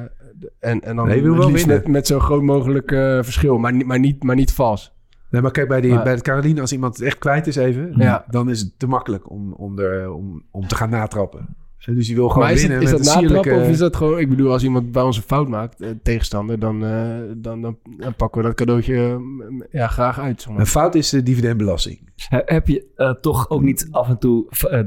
en, 0.61 0.81
en 0.81 0.97
dan 0.97 1.07
Nee, 1.07 1.23
wil 1.23 1.37
wel 1.37 1.53
winnen. 1.53 1.77
Met, 1.77 1.89
met 1.89 2.07
zo 2.07 2.19
groot 2.19 2.43
mogelijk 2.43 2.93
eh, 2.93 2.99
verschil, 3.23 3.59
maar, 3.59 3.73
niet- 3.73 3.87
maar, 3.87 3.99
niet, 3.99 4.23
maar 4.23 4.37
niet 4.37 4.53
vals. 4.53 4.97
Nee, 5.31 5.43
maar 5.43 5.51
kijk, 5.51 5.69
bij, 5.69 5.81
die, 5.81 5.93
Maar- 5.95 6.05
bij 6.05 6.15
de 6.17 6.23
Caroline, 6.23 6.61
als 6.61 6.73
iemand 6.73 6.97
het 6.97 7.07
echt 7.07 7.19
kwijt 7.19 7.47
is 7.47 7.57
even... 7.57 7.93
Ja. 7.97 8.25
dan 8.29 8.51
is 8.51 8.61
het 8.61 8.73
te 8.79 8.87
makkelijk 8.87 9.31
om, 9.31 9.53
om, 9.53 9.79
er, 9.79 10.13
om, 10.13 10.43
om 10.51 10.67
te 10.67 10.75
gaan 10.75 10.91
natrappen. 10.91 11.57
Dus 11.87 12.07
je 12.09 12.15
wil 12.15 12.29
gewoon 12.29 12.43
Maar 12.45 12.53
is, 12.53 12.63
het, 12.63 12.71
winnen 12.71 12.87
is 12.87 12.93
met 12.93 13.05
dat 13.05 13.15
een 13.15 13.21
natrappen 13.23 13.43
sierlijke... 13.45 13.67
of 13.69 13.73
is 13.75 13.79
dat 13.79 13.97
gewoon... 13.97 14.19
Ik 14.19 14.29
bedoel, 14.29 14.53
als 14.53 14.63
iemand 14.63 14.93
bij 14.93 15.03
ons 15.03 15.17
een 15.17 15.23
fout 15.23 15.49
maakt, 15.49 15.81
eh, 15.81 15.89
tegenstander, 16.03 16.59
dan, 16.59 16.85
eh, 16.85 17.17
dan, 17.37 17.63
dan, 17.63 17.77
dan 17.99 18.15
pakken 18.15 18.41
we 18.41 18.47
dat 18.47 18.57
cadeautje 18.57 18.95
eh, 18.95 19.17
m- 19.17 19.63
ja, 19.71 19.87
graag 19.87 20.19
uit. 20.21 20.41
zeg 20.43 20.51
maar. 20.51 20.61
Een 20.61 20.67
fout 20.67 20.95
is 20.95 21.09
de 21.11 21.23
dividendbelasting. 21.23 22.11
He- 22.29 22.43
Heb 22.45 22.69
je 22.69 22.87
eh, 22.97 23.11
toch 23.11 23.51
ook 23.51 23.63
niet 23.63 23.89
af 23.91 24.09
en 24.09 24.19
toe 24.19 24.47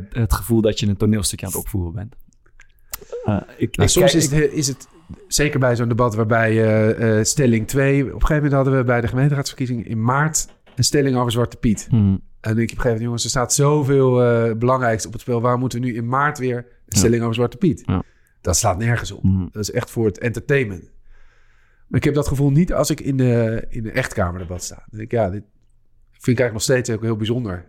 het 0.09 0.33
gevoel 0.33 0.61
dat 0.61 0.79
je 0.79 0.87
een 0.87 0.97
toneelstukje 0.97 1.45
aan 1.45 1.51
het 1.51 1.61
opvoeren 1.61 1.93
bent? 1.93 2.15
Eh, 3.25 3.35
ik, 3.57 3.75
Nou, 3.77 3.87
ik 3.87 3.89
soms 3.89 3.93
kijk- 3.93 4.13
is, 4.13 4.31
het, 4.31 4.51
is 4.53 4.67
het, 4.67 4.87
zeker 5.27 5.59
bij 5.59 5.75
zo'n 5.75 5.87
debat 5.87 6.15
waarbij 6.15 6.49
eh, 6.51 7.17
eh, 7.19 7.25
stelling 7.25 7.67
2... 7.67 7.99
Op 8.01 8.05
een 8.05 8.11
gegeven 8.11 8.35
moment 8.35 8.53
hadden 8.53 8.77
we 8.77 8.83
bij 8.83 9.01
de 9.01 9.07
gemeenteraadsverkiezingen 9.07 9.85
in 9.85 10.03
maart... 10.03 10.47
een 10.75 10.83
stelling 10.83 11.15
over 11.17 11.31
Zwarte 11.31 11.57
Piet. 11.57 11.87
Hmm. 11.89 12.21
En 12.41 12.51
ik 12.51 12.57
heb 12.57 12.57
op 12.57 12.59
een 12.59 12.67
gegeven 12.69 12.83
moment, 12.87 13.01
jongens, 13.03 13.23
er 13.23 13.29
staat 13.29 13.53
zoveel 13.53 14.23
eh 14.23 14.55
belangrijks 14.55 15.05
op 15.05 15.11
het 15.11 15.21
spel. 15.21 15.41
Waarom 15.41 15.59
moeten 15.59 15.79
we 15.81 15.85
nu 15.85 15.95
in 15.95 16.07
maart 16.07 16.37
weer 16.37 16.57
een 16.87 16.97
stelling 16.97 17.21
over 17.21 17.35
Zwarte 17.35 17.57
Piet? 17.57 17.83
Ja. 17.85 18.03
Dat 18.41 18.57
slaat 18.57 18.77
nergens 18.77 19.11
op. 19.11 19.21
Hmm. 19.21 19.49
Dat 19.51 19.61
is 19.61 19.71
echt 19.71 19.89
voor 19.89 20.05
het 20.05 20.17
entertainment. 20.19 20.91
Maar 21.87 21.99
ik 21.99 22.03
heb 22.05 22.13
dat 22.13 22.27
gevoel 22.27 22.51
niet 22.51 22.73
als 22.73 22.89
ik 22.89 22.99
in 22.99 23.17
de, 23.17 23.65
in 23.69 23.83
de 23.83 23.91
echtkamerdebat 23.91 24.63
sta. 24.63 24.75
Dan 24.75 24.99
denk 24.99 25.03
ik, 25.03 25.11
ja, 25.11 25.29
dit 25.29 25.43
vind 26.11 26.37
ik 26.37 26.43
eigenlijk 26.43 26.53
nog 26.53 26.61
steeds 26.61 26.89
ook 26.89 27.01
heel 27.01 27.15
bijzonder. 27.15 27.65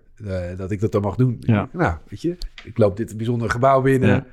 dat 0.56 0.70
ik 0.70 0.80
dat 0.80 0.92
dan 0.92 1.02
mag 1.02 1.16
doen. 1.16 1.36
Ik 1.40 1.46
Ja. 1.46 1.54
denk, 1.58 1.72
nou, 1.72 1.96
weet 2.08 2.22
je, 2.22 2.36
ik 2.64 2.78
loop 2.78 2.96
dit 2.96 3.16
bijzondere 3.16 3.50
gebouw 3.50 3.80
binnen. 3.80 4.26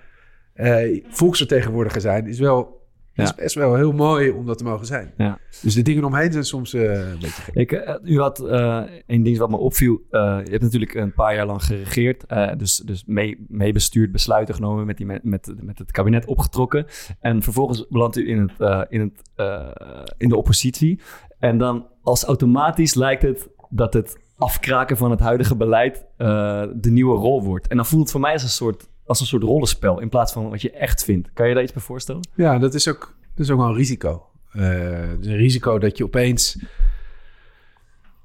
Eh, 0.60 1.04
volksvertegenwoordiger 1.10 2.02
zijn 2.02 2.28
is 2.28 2.40
wel... 2.40 2.78
Ja. 3.14 3.26
Is 3.26 3.36
best 3.36 3.56
wel 3.56 3.76
heel 3.76 3.92
mooi 3.92 4.30
om 4.30 4.46
dat 4.46 4.58
te 4.58 4.64
mogen 4.64 4.86
zijn. 4.86 5.14
Ja. 5.18 5.40
Dus 5.62 5.74
de 5.74 5.82
dingen 5.82 6.04
omheen 6.04 6.32
zijn 6.32 6.44
soms 6.44 6.74
eh, 6.74 6.82
een 6.82 7.20
beetje 7.20 7.42
gek. 7.42 7.56
Ik, 7.56 7.72
eh, 7.72 7.96
u 8.04 8.20
had 8.20 8.40
eh 8.40 8.84
een 9.08 9.24
ding 9.24 9.38
wat 9.38 9.50
me 9.50 9.58
opviel. 9.58 10.02
Je 10.12 10.44
hebt 10.50 10.62
natuurlijk 10.62 10.94
een 10.94 11.14
paar 11.14 11.36
jaar 11.36 11.46
lang 11.46 11.64
geregeerd. 11.64 12.26
dus 12.58 12.78
dus 12.78 13.04
mee, 13.06 13.46
meebestuurd, 13.48 14.12
besluiten 14.12 14.56
genomen, 14.56 14.86
met, 14.86 14.98
die, 14.98 15.06
met, 15.06 15.24
met, 15.24 15.78
het 15.78 15.92
kabinet 15.92 16.26
opgetrokken. 16.26 16.86
En 17.20 17.42
vervolgens 17.42 17.88
belandt 17.90 18.18
u 18.18 18.30
in, 18.30 18.40
het, 18.40 18.88
in, 18.90 19.00
het, 19.00 19.48
in 20.18 20.30
de 20.30 20.38
oppositie. 20.38 21.00
En 21.40 21.58
dan 21.58 21.88
als 22.02 22.24
automatisch 22.24 22.94
lijkt 22.94 23.22
het 23.22 23.50
dat 23.70 23.94
het 23.94 24.18
afkraken 24.38 24.98
van 24.98 25.12
het 25.12 25.20
huidige 25.20 25.56
beleid 25.56 26.06
de 26.18 26.90
nieuwe 26.90 27.18
rol 27.18 27.44
wordt. 27.44 27.68
En 27.68 27.76
dan 27.76 27.86
voelt 27.86 28.02
het 28.02 28.12
voor 28.12 28.22
mij 28.22 28.34
als 28.34 28.44
een 28.44 28.50
soort, 28.50 28.90
als 29.10 29.20
een 29.20 29.26
soort 29.26 29.44
rollenspel 29.44 30.00
in 30.00 30.10
plaats 30.10 30.34
van 30.34 30.50
wat 30.50 30.62
je 30.62 30.72
echt 30.72 31.04
vindt. 31.04 31.30
Kan 31.34 31.48
je 31.48 31.54
daar 31.54 31.64
iets 31.64 31.74
bij 31.74 31.82
voorstellen? 31.82 32.28
Ja, 32.36 32.60
dat 32.60 32.74
is 32.74 32.88
ook, 32.88 33.16
dat 33.36 33.46
is 33.46 33.52
ook 33.52 33.60
wel 33.60 33.68
een 33.68 33.76
risico. 33.76 34.26
Is 35.20 35.28
een 35.28 35.36
risico 35.36 35.80
dat 35.80 35.98
je 35.98 36.04
opeens 36.04 36.58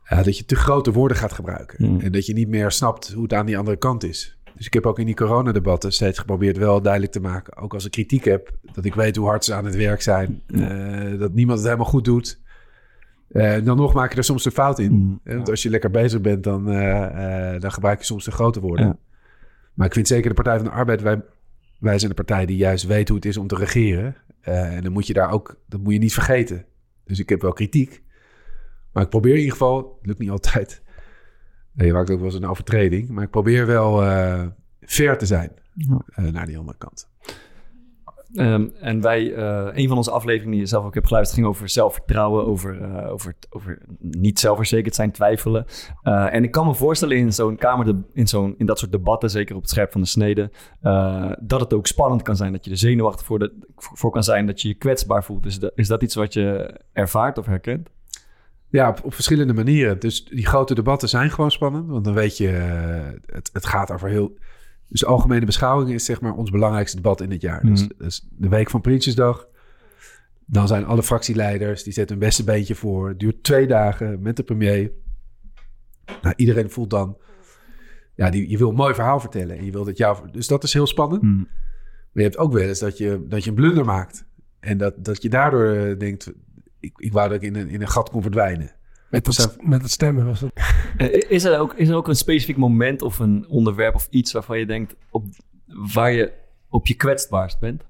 ja, 0.09 0.22
dat 0.22 0.39
je 0.39 0.45
te 0.45 0.57
grote 0.57 0.93
woorden 0.93 1.16
gaat 1.16 1.32
gebruiken. 1.32 1.93
Mm. 1.93 2.01
En 2.01 2.12
dat 2.12 2.26
je 2.26 2.32
niet 2.32 2.49
meer 2.49 2.70
snapt 2.70 3.12
hoe 3.12 3.22
het 3.22 3.32
aan 3.32 3.47
die 3.47 3.59
andere 3.59 3.76
kant 3.76 4.05
is. 4.05 4.39
Dus 4.57 4.66
ik 4.66 4.72
heb 4.72 4.87
ook 4.87 4.99
in 4.99 5.07
die 5.07 5.14
coronadebatten 5.14 5.93
steeds 5.93 6.18
geprobeerd 6.18 6.57
wel 6.57 6.82
duidelijk 6.82 7.12
te 7.12 7.20
maken, 7.20 7.57
ook 7.57 7.74
als 7.74 7.85
ik 7.85 7.91
kritiek 7.91 8.24
heb, 8.24 8.51
dat 8.72 8.85
ik 8.85 8.95
weet 8.95 9.16
hoe 9.16 9.26
hard 9.26 9.45
ze 9.45 9.55
aan 9.55 9.64
het 9.64 9.76
werk 9.76 10.03
zijn. 10.03 10.43
eh, 10.47 11.18
dat 11.18 11.32
niemand 11.32 11.59
het 11.59 11.66
helemaal 11.68 11.91
goed 11.91 12.05
doet. 12.05 12.41
Eh, 13.28 13.64
dan 13.64 13.76
nog 13.76 13.95
maak 13.95 14.11
je 14.12 14.16
er 14.16 14.24
soms 14.24 14.45
een 14.45 14.53
fout 14.53 14.78
in. 14.78 14.93
Mm. 14.93 15.20
Want 15.24 15.51
als 15.51 15.62
je 15.62 15.70
lekker 15.70 15.91
bezig 15.91 16.20
bent, 16.20 16.45
dan, 16.45 16.64
dan 17.59 17.72
gebruik 17.72 17.99
je 17.99 18.05
soms 18.05 18.24
de 18.24 18.30
grote 18.30 18.61
woorden. 18.61 18.87
Ja. 18.87 18.97
Maar 19.75 19.87
ik 19.87 19.93
vind 19.93 20.09
zeker 20.09 20.29
de 20.29 20.35
Partij 20.35 20.57
van 20.57 20.64
de 20.64 20.70
Arbeid, 20.70 21.03
wij, 21.03 21.22
wij 21.79 21.99
zijn 21.99 22.11
de 22.11 22.16
partij 22.16 22.47
die 22.47 22.57
juist 22.57 22.87
weet 22.87 23.09
hoe 23.09 23.16
het 23.16 23.27
is 23.27 23.37
om 23.37 23.47
te 23.47 23.57
regeren. 23.57 24.16
Eh, 24.41 24.77
en 24.77 24.83
dan 24.83 24.93
moet 24.93 25.07
je 25.07 25.12
daar 25.12 25.31
ook, 25.31 25.57
dat 25.68 25.81
moet 25.81 25.93
je 25.93 25.99
niet 25.99 26.12
vergeten. 26.12 26.64
Dus 27.05 27.18
ik 27.18 27.29
heb 27.29 27.41
wel 27.43 27.53
kritiek. 27.53 28.03
Maar 28.93 29.03
ik 29.03 29.09
probeer 29.09 29.33
in 29.33 29.39
ieder 29.39 29.53
geval, 29.53 29.97
het 29.99 30.07
lukt 30.07 30.18
niet 30.18 30.31
altijd. 30.31 30.83
Nee, 31.72 31.87
je 31.87 31.93
maakt 31.93 32.11
ook 32.11 32.16
wel 32.16 32.27
eens 32.27 32.35
een 32.35 32.47
overtreding. 32.47 33.09
Maar 33.09 33.25
ik 33.25 33.31
probeer 33.31 33.66
wel 33.66 34.03
eh 34.03 34.47
fair 34.81 35.18
te 35.18 35.27
zijn 35.27 35.53
Ja. 35.75 36.03
eh, 36.14 36.25
naar 36.25 36.47
die 36.47 36.59
andere 36.59 36.79
kant. 36.79 37.11
Ehm, 38.35 38.68
en 38.80 39.01
wij, 39.01 39.35
eh, 39.35 39.68
een 39.72 39.89
van 39.89 39.97
onze 39.97 40.11
afleveringen 40.11 40.51
die 40.51 40.61
je 40.61 40.66
zelf 40.66 40.85
ook 40.85 40.95
hebt 40.95 41.07
geluisterd, 41.07 41.41
ging 41.41 41.53
over 41.53 41.68
zelfvertrouwen, 41.68 42.47
over, 42.47 42.82
eh, 42.82 43.12
over, 43.12 43.35
over 43.51 43.78
niet 43.99 44.39
zelfverzekerd 44.39 44.95
zijn, 44.95 45.12
twijfelen. 45.12 45.66
Eh, 46.03 46.35
en 46.35 46.45
ik 46.45 46.51
kan 46.51 46.66
me 46.66 46.74
voorstellen 46.74 47.16
in 47.16 47.32
zo'n 47.32 47.57
kamer, 47.57 47.95
in, 48.12 48.26
zo'n, 48.26 48.55
in 48.59 48.66
dat 48.66 48.78
soort 48.78 48.93
debatten, 48.93 49.30
zeker 49.30 49.55
op 49.55 49.61
het 49.61 49.70
scherp 49.70 49.93
van 49.93 50.01
de 50.01 50.07
snede, 50.07 50.51
dat 51.41 51.61
het 51.61 51.72
ook 51.72 51.87
spannend 51.87 52.22
kan 52.22 52.37
zijn, 52.37 52.53
dat 52.53 52.64
je 52.64 52.70
er 52.70 52.76
zenuwachtig 52.76 53.26
voor, 53.26 53.39
de, 53.39 53.53
voor 53.76 54.11
kan 54.11 54.24
zijn, 54.24 54.47
dat 54.47 54.62
je 54.62 54.68
je 54.68 54.74
kwetsbaar 54.74 55.24
voelt. 55.24 55.47
Is, 55.47 55.59
dat 55.59 55.72
is 55.74 55.89
dat 55.89 56.03
iets 56.03 56.14
wat 56.14 56.32
je 56.32 56.74
ervaart 56.93 57.39
of 57.39 57.47
herkent? 57.47 57.89
Ja, 58.68 58.89
op, 58.89 59.01
op 59.05 59.14
verschillende 59.14 59.53
manieren. 59.53 60.01
Dus 60.01 60.24
die 60.24 60.47
grote 60.47 60.74
debatten 60.74 61.09
zijn 61.09 61.30
gewoon 61.30 61.51
spannend. 61.51 61.91
Want 61.91 62.05
dan 62.05 62.14
weet 62.14 62.37
je, 62.37 62.49
het, 63.26 63.51
het 63.53 63.66
gaat 63.66 63.93
over 63.93 64.09
heel... 64.09 64.32
Dus 64.89 65.01
de 65.01 65.07
algemene 65.07 65.47
beschouwing 65.47 65.91
is 65.91 66.05
zeg 66.05 66.20
maar 66.20 66.35
ons 66.35 66.51
belangrijkste 66.51 66.97
debat 66.97 67.20
in 67.20 67.30
het 67.30 67.41
jaar. 67.41 67.62
Dus, 67.62 67.89
dus 67.99 68.28
de 68.30 68.49
week 68.49 68.70
van 68.70 68.80
Prinsjesdag. 68.80 69.47
Dan 70.47 70.68
zijn 70.68 70.85
alle 70.85 71.03
fractieleiders, 71.03 71.82
die 71.82 71.93
zetten 71.93 72.16
hun 72.16 72.26
beste 72.26 72.45
beentje 72.45 72.74
voor. 72.74 73.09
Het 73.09 73.18
duurt 73.18 73.43
twee 73.43 73.66
dagen 73.66 74.22
met 74.22 74.37
de 74.37 74.43
premier. 74.43 74.93
Nou, 76.22 76.35
iedereen 76.37 76.70
voelt 76.70 76.91
dan... 76.91 77.16
Ja, 78.14 78.30
die, 78.30 78.51
je 78.51 78.59
wil 78.59 78.68
een 78.68 78.74
mooi 78.74 78.95
verhaal 78.95 79.20
vertellen. 79.20 79.59
En 79.59 79.64
je 79.64 79.72
wil 79.72 79.85
dat 79.85 79.97
jou... 79.97 80.30
Dus 80.30 80.47
dat 80.47 80.62
is 80.62 80.72
heel 80.72 80.87
spannend. 80.87 81.22
Hmm. 81.22 81.37
Maar 81.37 82.22
je 82.22 82.22
hebt 82.22 82.39
ook 82.39 82.53
wel 82.53 82.62
eens 82.62 82.78
dat 82.78 82.99
je, 82.99 83.24
dat 83.28 83.45
je 83.45 83.51
een 83.51 83.57
blunder 83.57 83.85
maakt. 83.85 84.26
En 84.61 84.78
dat, 84.78 85.05
dat 85.05 85.22
je 85.22 85.28
daardoor 85.28 85.66
eh, 85.66 85.99
denkt... 85.99 86.32
Ik, 86.80 86.93
ik 86.97 87.12
wou 87.12 87.28
dat 87.28 87.43
ik 87.43 87.49
in 87.49 87.57
een, 87.57 87.68
in 87.68 87.80
een 87.80 87.89
gat 87.89 88.11
kon 88.11 88.22
verdwijnen. 88.22 88.70
Met 89.14 89.36
het, 89.36 89.56
met 89.66 89.82
het 89.82 89.90
stemmen 89.90 90.26
was 90.26 90.40
dat. 90.40 90.50
Eh, 90.96 91.30
Is 91.30 91.44
er, 91.44 91.58
ook, 91.58 91.74
is 91.74 91.88
er 91.88 91.96
ook 91.96 92.08
een 92.08 92.16
specifiek 92.16 92.56
moment 92.56 93.02
of 93.02 93.18
een 93.18 93.46
onderwerp 93.48 93.94
of 93.94 94.06
iets 94.10 94.32
waarvan 94.32 94.58
je 94.58 94.66
denkt, 94.66 94.94
op, 95.10 95.24
waar 95.92 96.12
je 96.12 96.32
op 96.68 96.86
je 96.86 96.94
kwetsbaarst 96.94 97.58
bent? 97.58 97.84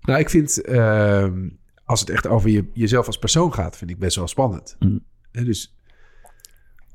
Nou, 0.00 0.18
ik 0.20 0.30
vind, 0.30 0.62
ehm, 0.62 1.48
als 1.84 2.00
het 2.00 2.10
echt 2.10 2.26
over 2.26 2.50
je, 2.50 2.64
jezelf 2.72 3.06
als 3.06 3.18
persoon 3.18 3.54
gaat, 3.54 3.76
vind 3.76 3.90
ik 3.90 3.98
best 3.98 4.16
wel 4.16 4.28
spannend. 4.28 4.76
Mm. 4.78 5.04
Dus 5.30 5.76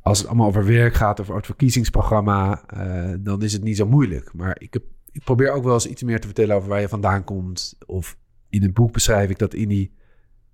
als 0.02 0.18
het 0.18 0.28
allemaal 0.28 0.48
over 0.48 0.66
werk 0.66 0.94
gaat 0.94 1.20
of 1.20 1.26
over 1.26 1.36
het 1.36 1.46
verkiezingsprogramma, 1.46 2.64
eh, 2.68 3.14
dan 3.20 3.42
is 3.42 3.54
het 3.54 3.64
niet 3.64 3.78
zo 3.78 3.86
moeilijk. 3.86 4.34
Maar 4.34 4.56
ik, 4.60 4.74
heb, 4.74 4.84
ik 5.12 5.24
probeer 5.24 5.52
ook 5.52 5.64
wel 5.64 5.74
eens 5.74 5.88
iets 5.88 6.04
meer 6.04 6.20
te 6.20 6.28
vertellen 6.28 6.56
over 6.56 6.70
waar 6.70 6.82
je 6.82 6.90
vandaan 6.90 7.24
komt. 7.24 7.78
Of 7.86 8.18
in 8.50 8.62
het 8.62 8.74
boek 8.74 8.92
beschrijf 8.94 9.30
ik 9.30 9.38
dat 9.38 9.54
in 9.54 9.70
die 9.70 9.92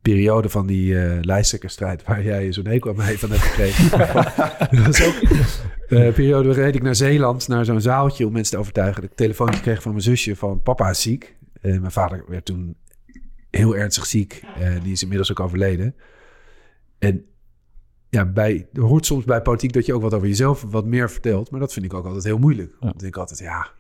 periode 0.02 0.50
van 0.50 0.68
die 0.68 1.00
eh 1.00 1.18
lijsttrekkerstrijd, 1.22 2.04
waar 2.04 2.24
jij 2.24 2.54
zo'n 2.54 2.68
hekel 2.68 2.90
aan 2.90 2.96
mij 2.96 3.18
van 3.18 3.30
hebt 3.30 3.42
gekregen. 3.42 3.90
dat 4.78 4.86
was 4.86 5.06
ook 5.08 5.14
eh, 5.90 6.14
periode 6.14 6.52
reed 6.52 6.76
ik 6.76 6.82
naar 6.82 6.96
Zeeland, 6.96 7.48
naar 7.48 7.66
zo'n 7.66 7.82
zaaltje 7.82 8.26
om 8.26 8.34
mensen 8.34 8.54
te 8.54 8.60
overtuigen. 8.60 8.96
Dat 8.96 9.04
ik 9.04 9.10
een 9.10 9.26
telefoontje 9.26 9.62
kreeg 9.62 9.82
van 9.82 9.92
mijn 9.92 10.04
zusje 10.04 10.36
van 10.36 10.62
papa 10.62 10.90
is 10.90 11.02
ziek. 11.02 11.36
En 11.62 11.80
mijn 11.80 11.92
vader 11.92 12.24
werd 12.28 12.46
toen 12.46 12.76
heel 13.50 13.76
ernstig 13.76 14.06
ziek. 14.06 14.44
en 14.60 14.80
die 14.84 14.92
is 14.92 15.02
inmiddels 15.02 15.32
ook 15.32 15.40
overleden. 15.40 15.96
En 17.00 17.26
ja, 18.10 18.26
bij, 18.26 18.68
er 18.74 18.82
hoort 18.82 19.06
soms 19.06 19.24
bij 19.24 19.42
politiek 19.42 19.74
dat 19.74 19.86
je 19.86 19.94
ook 19.94 20.02
wat 20.02 20.14
over 20.14 20.28
jezelf 20.28 20.62
wat 20.62 20.86
meer 20.86 21.10
vertelt. 21.12 21.52
Maar 21.52 21.60
dat 21.60 21.74
vind 21.74 21.86
ik 21.86 21.94
ook 21.94 22.06
altijd 22.06 22.24
heel 22.24 22.38
moeilijk. 22.38 22.76
Want 22.80 22.94
ik 22.94 23.00
denk 23.00 23.18
altijd, 23.18 23.40
ja, 23.40 23.72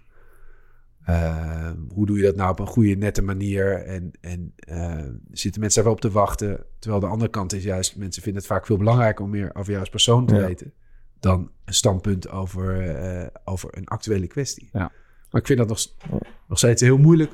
eh, 1.13 1.71
hoe 1.93 2.05
doe 2.05 2.17
je 2.17 2.23
dat 2.23 2.35
nou 2.35 2.51
op 2.51 2.59
een 2.59 2.67
goede, 2.67 2.95
nette 2.95 3.21
manier? 3.21 3.83
En, 3.85 4.11
en 4.21 4.53
eh, 4.57 5.05
zitten 5.31 5.61
mensen 5.61 5.83
daar 5.83 5.91
wel 5.91 5.93
op 6.03 6.11
te 6.11 6.17
wachten? 6.19 6.65
Terwijl 6.79 7.01
de 7.01 7.07
andere 7.07 7.31
kant 7.31 7.53
is 7.53 7.63
juist, 7.63 7.97
mensen 7.97 8.21
vinden 8.23 8.41
het 8.41 8.51
vaak 8.51 8.65
veel 8.65 8.77
belangrijker 8.77 9.23
om 9.23 9.29
meer 9.29 9.49
over 9.55 9.67
jou 9.67 9.79
als 9.79 9.89
persoon 9.89 10.25
te 10.25 10.35
Ja. 10.35 10.45
weten. 10.45 10.73
Dan 11.19 11.51
een 11.65 11.73
standpunt 11.73 12.29
over, 12.29 12.95
eh, 12.95 13.27
over 13.43 13.77
een 13.77 13.85
actuele 13.87 14.27
kwestie. 14.27 14.69
Ja. 14.73 14.91
Maar 15.31 15.41
ik 15.41 15.47
vind 15.47 15.59
dat 15.59 15.67
nog, 15.67 15.79
nog 16.47 16.57
steeds 16.57 16.81
heel 16.81 16.97
moeilijk. 16.97 17.31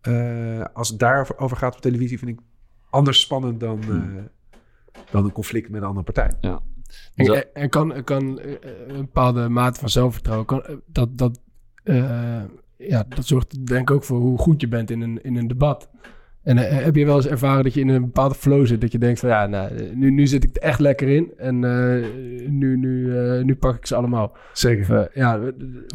Eh, 0.00 0.64
als 0.72 0.88
het 0.88 0.98
daarover 0.98 1.38
over 1.38 1.56
gaat 1.56 1.74
op 1.74 1.80
televisie, 1.80 2.18
vind 2.18 2.30
ik 2.30 2.40
anders 2.90 3.20
spannend 3.20 3.60
dan, 3.60 3.80
eh, 3.82 4.24
dan 5.10 5.24
een 5.24 5.32
conflict 5.32 5.70
met 5.70 5.80
een 5.82 5.86
andere 5.88 6.04
partij. 6.04 6.32
Ja. 6.40 6.60
En, 7.14 7.24
Zo- 7.24 7.32
en- 7.32 7.54
en 7.54 7.68
kan, 7.68 8.04
kan 8.04 8.40
een 8.40 8.96
bepaalde 8.96 9.48
mate 9.48 9.80
van 9.80 9.88
zelfvertrouwen, 9.88 10.46
kan, 10.46 10.62
dat, 10.86 11.18
dat, 11.18 11.40
eh, 11.84 12.42
ja, 12.88 13.04
dat 13.08 13.26
zorgt 13.26 13.66
denk 13.66 13.90
ik 13.90 13.96
ook 13.96 14.04
voor 14.04 14.18
hoe 14.18 14.38
goed 14.38 14.60
je 14.60 14.68
bent 14.68 14.90
in 14.90 15.00
een, 15.00 15.22
in 15.22 15.36
een 15.36 15.48
debat. 15.48 15.88
En 16.42 16.58
eh, 16.58 16.84
heb 16.84 16.96
je 16.96 17.04
wel 17.06 17.16
eens 17.16 17.26
ervaren 17.26 17.64
dat 17.64 17.74
je 17.74 17.80
in 17.80 17.88
een 17.88 18.00
bepaalde 18.00 18.34
flow 18.34 18.66
zit, 18.66 18.80
dat 18.80 18.92
je 18.92 18.98
denkt 18.98 19.20
van 19.20 19.28
ja, 19.28 19.46
nou, 19.46 19.74
eh, 19.74 19.82
nu, 19.94 20.10
nu 20.10 20.26
zit 20.26 20.44
ik 20.44 20.56
er 20.56 20.62
echt 20.62 20.80
lekker 20.80 21.08
in 21.08 21.32
en 21.36 21.64
eh, 21.64 22.04
nu, 22.48 22.76
nu, 22.76 23.18
eh, 23.18 23.42
nu 23.44 23.54
pak 23.54 23.76
ik 23.76 23.86
ze 23.86 23.94
allemaal. 23.94 24.36
Zeker. 24.52 24.98
Of, 25.00 25.06
ja, 25.14 25.40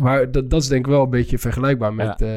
maar 0.01 0.31
dat, 0.31 0.49
dat 0.49 0.61
is 0.61 0.67
denk 0.67 0.85
ik 0.85 0.91
wel 0.91 1.03
een 1.03 1.09
beetje 1.09 1.37
vergelijkbaar 1.37 1.93
met, 1.93 2.21
eh, 2.21 2.29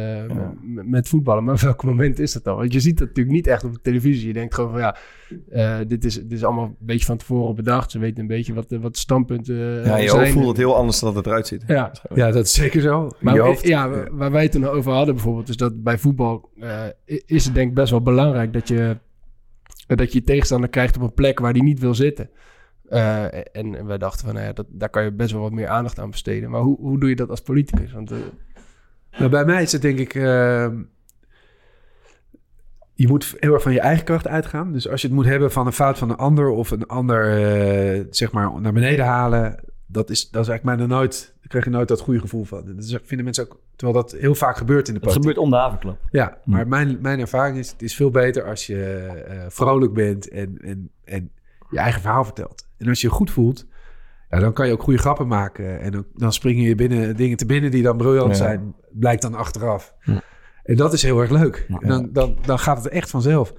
met, 0.62 0.86
met 0.88 1.08
voetballen. 1.08 1.44
Maar 1.44 1.54
op 1.54 1.61
welk 1.61 1.84
moment 1.84 2.18
is 2.18 2.32
dat 2.32 2.44
dan? 2.44 2.56
Want 2.56 2.72
je 2.72 2.80
ziet 2.80 2.98
dat 2.98 3.08
natuurlijk 3.08 3.36
niet 3.36 3.46
echt 3.46 3.64
op 3.64 3.72
de 3.72 3.80
televisie. 3.82 4.26
Je 4.26 4.32
denkt 4.32 4.54
gewoon 4.54 4.70
van 4.70 4.80
ja, 4.80 4.96
eh, 5.50 5.78
dit, 5.86 6.04
is, 6.04 6.14
dit 6.14 6.32
is 6.32 6.44
allemaal 6.44 6.64
een 6.64 6.76
beetje 6.78 7.06
van 7.06 7.16
tevoren 7.16 7.54
bedacht. 7.54 7.90
Ze 7.90 7.98
weten 7.98 8.20
een 8.20 8.26
beetje 8.26 8.54
wat, 8.54 8.68
de- 8.68 8.80
wat 8.80 8.92
de 8.92 8.98
standpunten 8.98 9.56
Ja, 9.84 9.96
je 9.96 10.08
zijn. 10.08 10.32
voelt 10.32 10.48
het 10.48 10.56
heel 10.56 10.76
anders 10.76 11.00
dan 11.00 11.08
dat 11.08 11.18
het 11.18 11.26
eruit 11.26 11.46
ziet. 11.46 11.64
Ja. 11.66 11.92
Ja, 12.14 12.30
dat 12.30 12.44
is 12.44 12.52
zeker 12.52 12.80
zo. 12.80 13.11
Maar 13.20 13.34
je 13.34 13.40
hoofd. 13.40 13.66
ja, 13.66 13.88
waar- 14.11 14.30
wij 14.30 14.42
het 14.42 14.52
toen 14.52 14.66
over 14.68 14.92
hadden 14.92 15.14
bijvoorbeeld, 15.14 15.48
is 15.48 15.56
dat 15.56 15.82
bij 15.82 15.98
voetbal 15.98 16.48
eh, 16.61 16.82
is 17.26 17.44
het 17.44 17.54
denk 17.54 17.68
ik 17.68 17.74
best 17.74 17.90
wel 17.90 17.99
belangrijk 18.03 18.53
dat 18.53 18.68
je, 18.68 18.96
dat 19.86 20.12
je 20.12 20.22
tegenstander 20.22 20.70
krijgt 20.70 20.96
op 20.96 21.03
een 21.03 21.14
plek 21.14 21.38
waar 21.38 21.53
die 21.53 21.62
niet 21.62 21.80
wil 21.80 21.94
zitten. 21.94 22.30
Eh, 22.88 23.24
en, 23.34 23.74
en 23.74 23.86
wij 23.86 23.98
dachten 23.98 24.24
van, 24.26 24.34
nou 24.34 24.46
ja, 24.46 24.53
dat, 24.53 24.66
daar 24.68 24.88
kan 24.90 25.05
je 25.05 25.12
best 25.12 25.32
wel 25.32 25.40
wat 25.40 25.53
meer 25.53 25.68
aandacht 25.68 25.98
aan 25.98 26.11
besteden. 26.11 26.51
Maar 26.51 26.61
hoe, 26.61 26.76
hoe 26.80 27.01
doe 27.01 27.09
je 27.09 27.16
dat 27.16 27.30
als 27.30 27.42
politicus? 27.42 27.92
Want, 27.92 28.11
eh, 28.11 28.18
Nou, 29.18 29.30
bij 29.30 29.44
mij 29.44 29.62
is 29.62 29.72
het 29.72 29.82
denk 29.82 29.98
ik... 29.98 30.14
eh, 30.14 30.68
je 32.94 33.09
moet 33.09 33.36
heel 33.38 33.53
erg 33.53 33.62
van 33.62 33.72
je 33.72 33.80
eigen 33.80 34.05
kracht 34.05 34.28
uitgaan. 34.28 34.72
Dus 34.72 34.88
als 34.88 35.01
je 35.01 35.07
het 35.07 35.16
moet 35.16 35.26
hebben 35.26 35.53
van 35.53 35.66
een 35.66 35.72
fout 35.72 35.98
van 35.98 36.11
een 36.11 36.16
ander... 36.16 36.48
of 36.48 36.70
een 36.70 36.86
ander, 36.86 37.42
eh, 37.42 38.05
zeg 38.11 38.32
maar, 38.32 38.61
naar 38.61 38.72
beneden 38.72 39.05
halen... 39.05 39.64
dat 39.93 40.11
is, 40.11 40.30
dat 40.30 40.43
is 40.43 40.49
eigenlijk 40.49 40.64
mij 40.78 40.86
nog 40.86 40.99
nooit... 40.99 41.34
daar 41.38 41.49
krijg 41.49 41.64
je 41.64 41.70
nooit 41.70 41.88
dat 41.88 42.01
goede 42.01 42.20
gevoel 42.20 42.45
van. 42.45 42.62
Dat 42.76 43.01
vinden 43.05 43.24
mensen 43.24 43.45
ook... 43.45 43.61
terwijl 43.76 44.03
dat 44.03 44.12
heel 44.20 44.34
vaak 44.34 44.57
gebeurt 44.57 44.88
in 44.88 44.95
de 44.95 45.01
Het 45.01 45.09
politiek. 45.09 45.22
gebeurt 45.22 45.45
om 45.45 45.51
de 45.51 45.57
havenklap. 45.57 45.99
Ja, 46.11 46.38
maar 46.45 46.68
mijn, 46.68 46.99
mijn 47.01 47.20
ervaring 47.20 47.59
is... 47.59 47.70
het 47.70 47.82
is 47.82 47.95
veel 47.95 48.11
beter 48.11 48.45
als 48.45 48.66
je 48.66 48.84
eh, 49.28 49.45
vrolijk 49.49 49.93
bent... 49.93 50.28
En, 50.28 50.59
en, 50.61 50.91
en 51.05 51.30
je 51.70 51.78
eigen 51.78 52.01
verhaal 52.01 52.24
vertelt. 52.24 52.66
En 52.78 52.88
als 52.88 53.01
je 53.01 53.07
je 53.07 53.12
goed 53.12 53.30
voelt... 53.30 53.66
Ja, 54.30 54.38
dan 54.38 54.53
kan 54.53 54.66
je 54.66 54.72
ook 54.72 54.82
goede 54.82 54.99
grappen 54.99 55.26
maken. 55.26 55.80
En 55.80 55.93
dan, 55.93 56.07
dan 56.14 56.32
springen 56.32 56.64
je 56.64 56.74
binnen 56.74 57.16
dingen 57.16 57.36
te 57.36 57.47
binnen 57.47 57.70
die 57.70 57.82
dan 57.82 57.97
briljant 57.97 58.30
Ja. 58.30 58.34
zijn. 58.36 58.74
Blijkt 58.91 59.22
dan 59.22 59.34
achteraf. 59.34 59.95
Ja. 60.01 60.22
En 60.62 60.76
dat 60.76 60.93
is 60.93 61.03
heel 61.03 61.20
erg 61.20 61.30
leuk. 61.30 61.64
Ja. 61.68 61.78
En 61.78 61.88
dan, 61.88 62.09
dan, 62.12 62.38
dan 62.47 62.59
gaat 62.59 62.84
het 62.84 62.93
echt 62.93 63.11
vanzelf. 63.11 63.53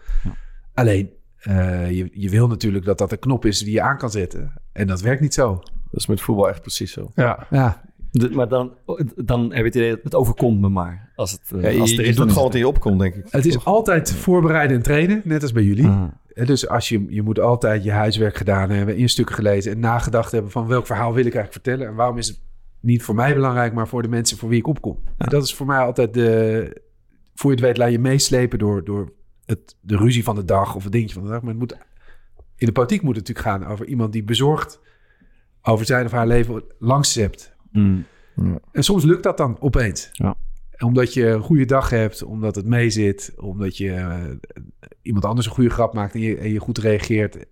Alleen, 0.73 1.09
eh, 1.41 1.91
je, 1.91 2.09
je 2.13 2.29
wil 2.29 2.47
natuurlijk 2.47 2.86
dat 2.86 2.97
dat 2.97 3.11
een 3.11 3.19
knop 3.19 3.45
is 3.45 3.59
die 3.59 3.73
je 3.73 3.82
aan 3.82 3.97
kan 3.97 4.11
zetten. 4.11 4.53
En 4.71 4.88
dat 4.88 5.01
werkt 5.01 5.21
niet 5.21 5.34
zo. 5.34 5.63
Dat 5.91 5.99
is 5.99 6.05
met 6.07 6.21
voetbal 6.21 6.49
echt 6.49 6.61
precies 6.61 6.91
zo. 6.91 7.11
ja. 7.15 7.47
Ja, 7.49 7.81
De- 8.11 8.29
maar 8.29 8.47
dan, 8.47 8.71
dan 9.15 9.41
heb 9.41 9.57
je 9.57 9.63
het 9.63 9.75
idee, 9.75 9.95
het 10.03 10.15
overkomt 10.15 10.61
me 10.61 10.69
maar. 10.69 11.11
Als 11.15 11.31
het, 11.31 11.41
Ja, 11.61 11.69
je 11.69 11.79
als 11.79 11.91
er 11.91 12.01
je 12.01 12.03
is, 12.03 12.15
dan 12.15 12.23
doet 12.25 12.33
gewoon 12.33 12.47
wat 12.47 12.53
in 12.57 12.61
je 12.61 12.67
opkomt, 12.67 12.99
denk 12.99 13.15
ik. 13.15 13.25
het 13.29 13.45
is 13.45 13.65
altijd 13.65 14.11
voorbereiden 14.13 14.77
en 14.77 14.83
trainen, 14.83 15.21
net 15.23 15.41
als 15.41 15.51
bij 15.51 15.63
jullie. 15.63 15.85
Ah. 15.87 16.03
Dus 16.45 16.67
als 16.67 16.89
je, 16.89 17.05
je 17.09 17.21
moet 17.21 17.39
altijd 17.39 17.83
je 17.83 17.91
huiswerk 17.91 18.35
gedaan 18.35 18.69
hebben, 18.69 18.97
in 18.97 19.09
stukken 19.09 19.35
gelezen 19.35 19.71
en 19.71 19.79
nagedacht 19.79 20.31
hebben 20.31 20.51
van 20.51 20.67
welk 20.67 20.85
verhaal 20.85 21.13
wil 21.13 21.25
ik 21.25 21.33
eigenlijk 21.35 21.53
vertellen 21.53 21.87
en 21.87 21.95
waarom 21.95 22.17
is 22.17 22.27
het 22.27 22.39
niet 22.79 23.03
voor 23.03 23.15
mij 23.15 23.33
belangrijk, 23.33 23.73
maar 23.73 23.87
voor 23.87 24.01
de 24.01 24.07
mensen 24.07 24.37
voor 24.37 24.49
wie 24.49 24.59
ik 24.59 24.67
opkom. 24.67 24.97
En 25.17 25.29
dat 25.29 25.43
is 25.43 25.53
voor 25.55 25.65
mij 25.65 25.77
altijd 25.77 26.13
de, 26.13 26.81
voor 27.35 27.49
je 27.51 27.55
het 27.55 27.65
weet, 27.65 27.77
laat 27.77 27.91
je 27.91 27.99
meeslepen 27.99 28.59
door, 28.59 28.83
door 28.83 29.13
het, 29.45 29.75
de 29.81 29.97
ruzie 29.97 30.23
van 30.23 30.35
de 30.35 30.45
dag 30.45 30.75
of 30.75 30.83
het 30.83 30.91
dingetje 30.91 31.13
van 31.13 31.23
de 31.23 31.29
dag. 31.29 31.41
Maar 31.41 31.49
het 31.49 31.59
moet, 31.59 31.77
in 32.55 32.65
de 32.65 32.71
politiek 32.71 33.01
moet 33.01 33.15
het 33.15 33.27
natuurlijk 33.27 33.61
gaan 33.63 33.71
over 33.71 33.85
iemand 33.85 34.13
die 34.13 34.23
bezorgd 34.23 34.79
over 35.62 35.86
zijn 35.86 36.05
of 36.05 36.12
haar 36.12 36.28
leven 36.28 36.64
langs 36.80 37.16
hebt. 37.16 37.55
Mm. 37.72 38.05
En 38.72 38.84
soms 38.84 39.03
lukt 39.03 39.24
dat 39.24 39.38
dan 39.38 39.57
opeens. 39.59 40.09
Ja. 40.12 40.36
Omdat 40.78 41.14
je 41.14 41.28
een 41.28 41.41
goede 41.41 41.66
dag 41.66 41.89
hebt, 41.89 42.24
omdat 42.24 42.55
het 42.55 42.66
meezit, 42.66 43.34
omdat 43.38 43.78
je 43.78 43.91
eh, 43.91 44.20
iemand 45.01 45.26
anders 45.26 45.45
een 45.45 45.53
goede 45.53 45.70
grap 45.70 45.93
maakt 45.93 46.14
en 46.14 46.20
je, 46.20 46.38
en 46.38 46.51
je 46.51 46.59
goed 46.59 46.78
reageert. 46.78 47.45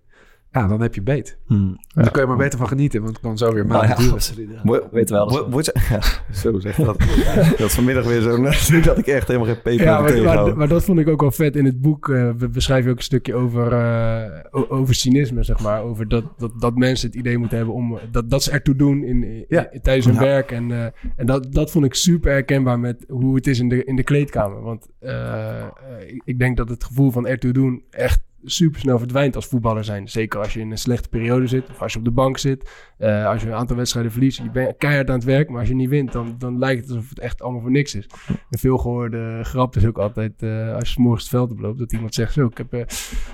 Ja, 0.52 0.66
dan 0.66 0.80
heb 0.80 0.94
je 0.94 1.02
beet. 1.02 1.38
Mm. 1.46 1.76
Daar 1.94 2.10
kun 2.10 2.20
je 2.22 2.26
maar 2.28 2.36
beter 2.36 2.58
van 2.58 2.68
genieten, 2.68 3.00
want 3.02 3.12
het 3.12 3.22
kan 3.22 3.38
zo 3.38 3.52
weer 3.52 3.66
Nou 3.66 3.68
maanden 3.68 3.88
ja, 3.90 3.96
duren. 3.96 4.12
absoluut, 4.12 4.48
ja. 4.50 4.60
Wo- 4.62 4.88
Weten 4.90 5.14
we 5.14 5.20
alles 5.20 5.34
wo- 5.50 5.60
ja, 5.88 6.00
zo 6.32 6.58
zeg 6.58 6.76
dat. 6.76 6.98
dat 7.58 7.60
is 7.60 7.74
vanmiddag 7.74 8.04
weer 8.04 8.20
zo 8.20 8.42
dat 8.82 8.98
ik 8.98 9.06
echt 9.06 9.26
helemaal 9.28 9.48
geen 9.48 9.62
peper 9.62 9.84
Ja, 9.86 10.00
maar, 10.00 10.22
maar, 10.22 10.56
maar 10.56 10.68
dat 10.68 10.84
vond 10.84 10.98
ik 10.98 11.08
ook 11.08 11.20
wel 11.20 11.30
vet 11.30 11.56
in 11.56 11.64
het 11.64 11.80
boek. 11.80 12.08
eh, 12.08 12.30
we 12.38 12.48
beschrijven 12.48 12.90
ook 12.90 12.96
een 12.96 13.02
stukje 13.02 13.34
over, 13.34 13.72
eh, 13.72 14.62
over 14.68 14.94
cynisme, 14.94 15.42
zeg 15.42 15.60
maar. 15.62 15.82
Over 15.82 16.08
dat, 16.08 16.24
dat, 16.38 16.60
dat 16.60 16.76
mensen 16.76 17.06
het 17.08 17.16
idee 17.18 17.38
moeten 17.38 17.56
hebben 17.56 17.74
om 17.74 17.98
dat, 18.10 18.30
dat 18.30 18.42
ze 18.42 18.50
ertoe 18.50 18.76
doen 18.76 19.04
in, 19.04 19.22
in- 19.24 19.44
Ja. 19.48 19.70
in- 19.70 19.80
tijdens 19.80 20.06
hun 20.06 20.14
Ja. 20.14 20.20
werk. 20.20 20.50
En, 20.50 20.70
eh, 20.72 20.84
en 21.16 21.26
dat, 21.26 21.52
dat 21.52 21.70
vond 21.70 21.84
ik 21.84 21.94
super 21.94 22.30
herkenbaar 22.32 22.78
met 22.78 23.04
hoe 23.08 23.34
het 23.34 23.46
is 23.46 23.58
in 23.58 23.68
de, 23.68 23.84
in 23.84 23.96
de 23.96 24.04
kleedkamer. 24.04 24.62
Want 24.62 24.88
ik, 26.06 26.22
ik 26.24 26.38
denk 26.38 26.56
dat 26.56 26.68
het 26.68 26.84
gevoel 26.84 27.10
van 27.10 27.26
ertoe 27.26 27.52
doen 27.52 27.82
echt 27.90 28.20
super 28.44 28.80
snel 28.80 28.98
verdwijnt 28.98 29.36
als 29.36 29.46
voetballer 29.46 29.84
zijn. 29.84 30.08
Zeker 30.08 30.40
als 30.40 30.52
je 30.52 30.60
in 30.60 30.70
een 30.70 30.78
slechte 30.78 31.08
periode 31.08 31.46
zit 31.46 31.70
of 31.70 31.82
als 31.82 31.92
je 31.92 31.98
op 31.98 32.04
de 32.04 32.10
bank 32.10 32.38
zit. 32.38 32.70
Eh, 32.98 33.26
als 33.26 33.42
je 33.42 33.48
een 33.48 33.54
aantal 33.54 33.76
wedstrijden 33.76 34.12
verliest, 34.12 34.42
je 34.42 34.50
bent 34.50 34.76
keihard 34.76 35.08
aan 35.08 35.14
het 35.14 35.24
werk. 35.24 35.48
Maar 35.50 35.58
als 35.58 35.68
je 35.68 35.74
niet 35.74 35.88
wint, 35.88 36.12
dan, 36.12 36.34
dan 36.38 36.58
lijkt 36.58 36.80
het 36.80 36.90
alsof 36.90 37.08
het 37.08 37.18
echt 37.18 37.42
allemaal 37.42 37.60
voor 37.60 37.70
niks 37.70 37.94
is. 37.94 38.06
Een 38.50 38.58
veelgehoorde 38.58 39.40
grap 39.42 39.76
is 39.76 39.86
ook 39.86 39.98
altijd, 39.98 40.42
eh, 40.42 40.74
als 40.74 40.88
je 40.88 40.94
's 40.94 40.96
morgens 40.96 41.22
het 41.22 41.30
veld 41.32 41.50
oploopt, 41.50 41.78
dat 41.78 41.92
iemand 41.92 42.14
zegt 42.14 42.32
zo, 42.32 42.46
ik 42.46 42.56
heb, 42.56 42.72
eh, 42.72 42.80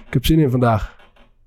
ik 0.07 0.13
heb 0.13 0.25
zin 0.27 0.39
in 0.39 0.51
vandaag. 0.51 0.97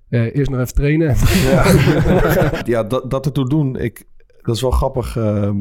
Eerst 0.09 0.49
nog 0.49 0.59
even 0.59 0.73
trainen. 0.73 1.15
Ja, 2.65 2.83
dat, 2.83 3.11
dat 3.11 3.25
ertoe 3.25 3.49
doen, 3.49 3.75
ik, 3.75 4.05
dat 4.41 4.55
is 4.55 4.61
wel 4.61 4.71
grappig. 4.71 5.17
ehm, 5.17 5.57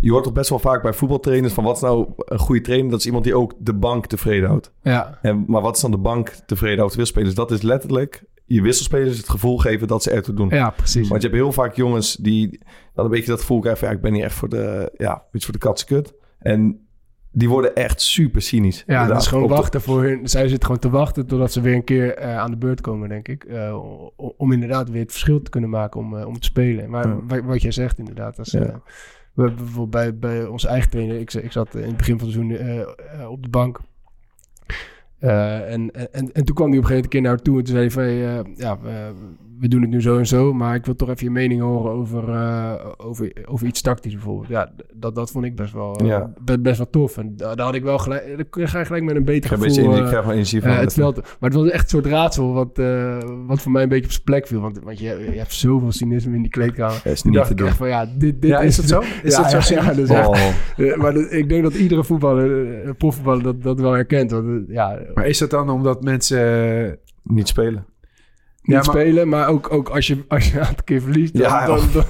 je 0.00 0.10
hoort 0.10 0.24
toch 0.24 0.32
best 0.32 0.48
wel 0.50 0.58
vaak 0.58 0.82
bij 0.82 0.92
voetbaltrainers 0.92 1.52
van 1.52 1.64
wat 1.64 1.76
is 1.76 1.82
nou 1.82 2.06
een 2.16 2.38
goede 2.38 2.60
trainer? 2.60 2.90
Dat 2.90 2.98
is 3.00 3.06
iemand 3.06 3.24
die 3.24 3.34
ook 3.34 3.54
de 3.58 3.74
bank 3.74 4.06
tevreden 4.06 4.48
houdt. 4.48 4.72
ja, 4.82 5.18
En, 5.22 5.44
maar 5.46 5.62
wat 5.62 5.74
is 5.76 5.82
dan 5.82 5.90
de 5.90 5.98
bank 5.98 6.28
tevreden 6.46 6.78
houdt 6.78 6.94
wisselspelers? 6.94 7.34
Dat 7.34 7.50
is 7.50 7.62
letterlijk 7.62 8.24
je 8.44 8.62
wisselspelers 8.62 9.16
het 9.16 9.28
gevoel 9.28 9.58
geven 9.58 9.88
dat 9.88 10.02
ze 10.02 10.10
ertoe 10.10 10.34
doen. 10.34 10.48
ja, 10.48 10.70
precies. 10.70 11.08
Want 11.08 11.22
je 11.22 11.28
hebt 11.28 11.40
heel 11.40 11.52
vaak 11.52 11.74
jongens 11.74 12.16
die 12.16 12.60
dan 12.94 13.04
een 13.04 13.10
beetje 13.10 13.30
dat 13.30 13.40
gevoel 13.40 13.60
krijgen 13.60 13.80
van... 13.80 13.88
ja, 13.90 13.94
ik 13.96 14.02
ben 14.02 14.14
hier 14.14 14.24
echt 14.24 14.34
voor 14.34 14.48
de, 14.48 14.92
ja, 14.96 15.24
iets 15.32 15.44
voor 15.44 15.54
de 15.54 15.60
katse 15.60 15.84
kut. 15.84 16.14
En 16.38 16.86
die 17.32 17.48
worden 17.48 17.74
echt 17.74 18.00
super 18.00 18.42
cynisch. 18.42 18.84
Ja, 18.86 19.06
dat 19.06 19.20
is 19.20 19.26
gewoon 19.26 19.44
Op 19.44 19.50
wachten 19.50 19.80
voor 19.80 20.02
hun. 20.02 20.28
Zij 20.28 20.42
zitten 20.48 20.64
gewoon 20.64 20.80
te 20.80 20.90
wachten 20.90 21.26
totdat 21.26 21.52
ze 21.52 21.60
weer 21.60 21.74
een 21.74 21.84
keer 21.84 22.14
eh, 22.14 22.38
aan 22.38 22.50
de 22.50 22.56
beurt 22.56 22.80
komen, 22.80 23.08
denk 23.08 23.28
ik. 23.28 23.44
Eh, 23.44 23.78
om 24.16 24.52
inderdaad 24.52 24.90
weer 24.90 25.02
het 25.02 25.10
verschil 25.10 25.42
te 25.42 25.50
kunnen 25.50 25.70
maken 25.70 26.00
om, 26.00 26.16
eh, 26.18 26.26
om 26.26 26.38
te 26.38 26.46
spelen. 26.46 26.90
Maar 26.90 27.08
Ja. 27.28 27.42
wat 27.42 27.62
jij 27.62 27.72
zegt 27.72 27.98
inderdaad, 27.98 28.36
dat 28.36 28.46
is, 28.46 28.52
Ja. 28.52 28.80
We 29.40 29.46
hebben 29.46 29.64
bijvoorbeeld 29.64 30.20
bij, 30.20 30.30
bij 30.30 30.46
onze 30.46 30.68
eigen 30.68 30.90
trainer, 30.90 31.20
ik, 31.20 31.32
ik 31.32 31.52
zat 31.52 31.74
in 31.74 31.82
het 31.82 31.96
begin 31.96 32.18
van 32.18 32.28
het 32.28 32.36
seizoen 32.36 32.56
eh, 32.56 32.80
eh, 32.80 33.30
op 33.30 33.42
de 33.42 33.48
bank. 33.48 33.80
Eh, 35.18 35.72
en, 35.72 35.90
en, 36.12 36.32
en 36.32 36.44
toen 36.44 36.54
kwam 36.54 36.68
hij 36.68 36.78
op 36.78 36.84
een 36.84 36.90
gegeven 36.90 36.94
moment 36.94 37.04
een 37.04 37.08
keer 37.08 37.22
naar 37.22 37.36
toe 37.42 37.58
en 37.58 37.64
toen 37.64 37.74
zei 37.74 37.86
hij 37.86 37.90
van, 37.90 38.54
ja, 38.56 38.78
we, 39.60 39.68
doen 39.68 39.80
het 39.80 39.90
nu 39.90 40.00
zo 40.02 40.18
en 40.18 40.26
zo, 40.26 40.52
maar 40.52 40.74
ik 40.74 40.84
wil 40.84 40.94
toch 40.94 41.08
even 41.08 41.24
je 41.24 41.30
mening 41.30 41.60
horen 41.60 41.92
over, 41.92 42.28
eh, 42.28 42.72
over, 42.96 43.32
over 43.44 43.66
iets 43.66 43.80
tactisch 43.80 44.12
bijvoorbeeld. 44.12 44.48
Ja, 44.48 44.72
dat, 44.94 45.14
dat 45.14 45.30
vond 45.30 45.44
ik 45.44 45.56
best 45.56 45.72
wel, 45.72 45.96
eh, 45.96 46.06
Ja. 46.06 46.32
be- 46.40 46.58
best 46.60 46.78
wel 46.78 46.90
tof. 46.90 47.16
En 47.18 47.36
daar 47.36 47.56
daar 47.56 47.66
had 47.66 47.74
ik 47.74 47.82
wel 47.82 47.98
gelijk, 47.98 48.46
daar 48.56 48.68
ga 48.68 48.78
je 48.78 48.84
gelijk 48.84 49.04
met 49.04 49.16
een 49.16 49.24
beter 49.24 49.50
gevoel 49.50 49.92
eh, 49.92 49.98
ik 49.98 50.04
krijg 50.06 50.24
wel 50.24 50.32
energie 50.32 50.60
van. 50.60 50.70
eh, 50.70 50.76
het 50.76 50.84
Dat- 50.84 50.94
veld. 50.94 51.14
Maar 51.16 51.50
het 51.50 51.54
was 51.58 51.68
echt 51.70 51.82
een 51.82 51.88
soort 51.88 52.06
raadsel 52.06 52.52
wat, 52.52 52.78
eh, 52.78 53.18
wat 53.46 53.60
voor 53.60 53.72
mij 53.72 53.82
een 53.82 53.88
beetje 53.88 54.04
op 54.04 54.10
zijn 54.10 54.24
plek 54.24 54.46
viel. 54.46 54.60
Want, 54.60 54.78
want 54.82 54.98
je, 54.98 55.04
je 55.32 55.38
hebt 55.38 55.52
zoveel 55.52 55.92
cynisme 55.92 56.34
in 56.34 56.42
die 56.42 56.50
kleedkamer. 56.50 57.00
Ja, 57.04 57.10
is 57.10 57.22
niet 57.22 57.34
dacht 57.34 57.46
te 57.46 57.52
ik 57.52 57.58
doen. 57.58 57.66
echt 57.68 57.76
van 57.76 57.88
ja, 57.88 58.06
dit, 58.18 58.42
dit 58.42 58.50
Ja, 58.50 58.60
is 58.60 58.76
dat 58.76 58.84
zo? 58.88 59.00
Is 59.22 59.36
ja, 59.36 59.50
dat 59.50 59.62
zo? 59.62 59.74
ja, 59.74 59.82
ja, 59.84 59.94
dus 59.94 60.08
echt- 60.08 60.28
Oh. 60.28 60.36
eh, 60.76 60.96
maar 60.96 61.14
dat- 61.14 61.32
ik 61.32 61.48
denk 61.48 61.62
dat 61.62 61.74
iedere 61.74 62.04
voetballer, 62.04 62.80
eh, 62.84 62.90
profvoetballer, 62.98 63.42
dat, 63.42 63.62
dat 63.62 63.80
wel 63.80 63.92
herkent. 63.92 64.30
Want, 64.30 64.68
eh, 64.68 64.74
ja, 64.74 64.98
Maar 65.14 65.26
is 65.26 65.38
dat 65.38 65.50
dan 65.50 65.70
omdat 65.70 66.02
mensen... 66.02 66.98
Niet 67.22 67.48
spelen. 67.48 67.84
Niet 68.76 68.86
maar- 68.86 68.96
spelen. 68.96 69.28
Maar 69.28 69.48
ook, 69.48 69.72
ook 69.72 69.88
als, 69.88 70.06
je, 70.06 70.16
als 70.28 70.50
je 70.50 70.54
een 70.58 70.64
aantal 70.64 70.84
keer 70.84 71.00
verliest. 71.00 71.32
Dan, 71.32 71.42
Ja, 71.42 71.66
dan, 71.66 71.76
joh. 71.92 72.04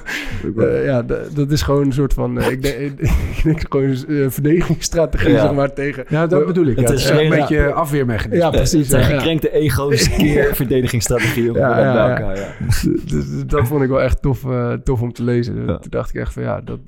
dan- 0.55 0.65
eh, 0.69 0.85
ja, 0.85 1.03
dat, 1.35 1.51
is 1.51 1.63
gewoon 1.63 1.87
een 1.87 1.93
soort 1.93 2.13
van... 2.13 2.41
eh, 2.41 2.51
ik, 2.51 2.63
denk, 2.63 3.01
ik 3.01 3.41
denk 3.45 3.61
gewoon 3.69 3.85
een 3.87 4.25
eh, 4.25 4.31
verdedigingsstrategie, 4.31 5.31
Ja. 5.33 5.41
zeg 5.41 5.53
maar, 5.55 5.73
tegen... 5.73 6.05
Ja, 6.09 6.27
dat 6.27 6.47
bedoel 6.47 6.67
ik. 6.67 6.77
Het 6.79 6.89
Ja, 6.89 6.95
is 6.95 7.09
een 7.09 7.29
beetje 7.29 7.73
afweermechanisme. 7.73 8.45
Ja, 8.45 8.51
precies. 8.51 8.79
Het 8.81 8.89
zijn 8.91 9.03
ja, 9.03 9.09
ja. 9.09 9.17
gekrenkte 9.17 9.53
ego's 9.53 10.09
keer 10.17 10.55
verdedigingsstrategie. 10.55 11.53
Ja, 11.53 11.59
Ja, 11.59 11.69
ja, 11.85 11.93
bij 11.93 12.03
ja. 12.03 12.09
elkaar, 12.11 12.37
ja. 12.37 12.49
Dus- 12.67 12.87
dus 13.05 13.25
dat 13.47 13.67
vond 13.67 13.83
ik 13.83 13.89
wel 13.89 14.03
echt 14.03 14.23
tof, 14.23 14.45
eh, 14.45 14.73
tof 14.73 15.01
om 15.01 15.13
te 15.13 15.23
lezen. 15.25 15.55
Ja. 15.67 15.79
Toen 15.79 15.91
dacht 15.91 16.09
ik 16.15 16.21
echt 16.21 16.33
van 16.33 16.43
ja, 16.43 16.61
dat, 16.61 16.79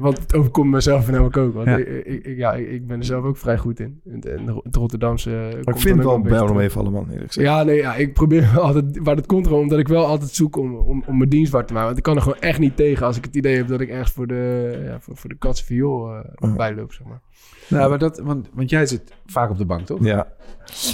want 0.00 0.18
het 0.18 0.34
overkomt 0.34 0.70
mezelf 0.70 1.10
namelijk 1.10 1.36
ook. 1.36 1.54
Want 1.54 1.66
Ja. 1.66 1.76
ik, 1.76 2.36
ja, 2.36 2.52
ik, 2.54 2.86
ben 2.86 2.98
er 2.98 3.04
zelf 3.04 3.24
ook 3.24 3.36
vrij 3.36 3.58
goed 3.58 3.80
in. 3.80 4.00
En, 4.04 4.46
het 4.62 4.76
Rotterdamse... 4.76 5.30
Maar 5.64 5.74
ik 5.74 5.80
vind 5.80 5.96
het 5.96 6.04
wel 6.04 6.20
bij 6.20 6.32
terug. 6.38 6.54
meevallen, 6.54 6.92
man. 6.92 7.06
Eerlijk 7.10 7.26
gezegd. 7.26 7.46
Ja, 7.46 7.62
nee, 7.62 7.76
ja, 7.76 7.94
ik 7.94 8.12
probeer 8.12 8.48
altijd... 8.60 9.04
Maar 9.04 9.16
dat 9.16 9.26
komt 9.26 9.46
gewoon 9.46 9.62
omdat 9.62 9.78
ik 9.78 9.88
wel 9.88 10.06
altijd 10.06 10.30
zoek 10.30 10.56
om, 10.56 10.74
om, 10.76 11.02
om 11.06 11.16
mijn 11.18 11.30
dienst 11.30 11.52
waar 11.52 11.66
te 11.66 11.72
maken. 11.72 11.86
Want 11.86 11.98
ik 11.98 12.04
kan 12.04 12.16
er 12.16 12.22
gewoon 12.22 12.40
echt 12.40 12.58
niet 12.58 12.76
tegen 12.76 13.06
als 13.06 13.16
ik 13.16 13.24
het 13.24 13.36
idee 13.36 13.56
heb 13.56 13.68
dat 13.68 13.80
ik 13.80 13.88
ergens 13.88 14.12
voor 14.12 14.26
de, 14.26 14.80
ja, 14.84 15.00
voor, 15.00 15.16
voor 15.16 15.30
de 15.30 15.36
katse 15.38 15.64
viool 15.64 16.14
eh, 16.14 16.24
Ja. 16.34 16.54
bijloop, 16.56 16.92
zeg 16.92 17.06
maar. 17.06 17.20
Nou, 17.68 17.88
maar 17.88 17.98
dat, 17.98 18.18
want, 18.18 18.48
want 18.52 18.70
jij 18.70 18.86
zit 18.86 19.12
vaak 19.26 19.50
op 19.50 19.58
de 19.58 19.64
bank, 19.64 19.86
toch? 19.86 20.04
Ja. 20.04 20.26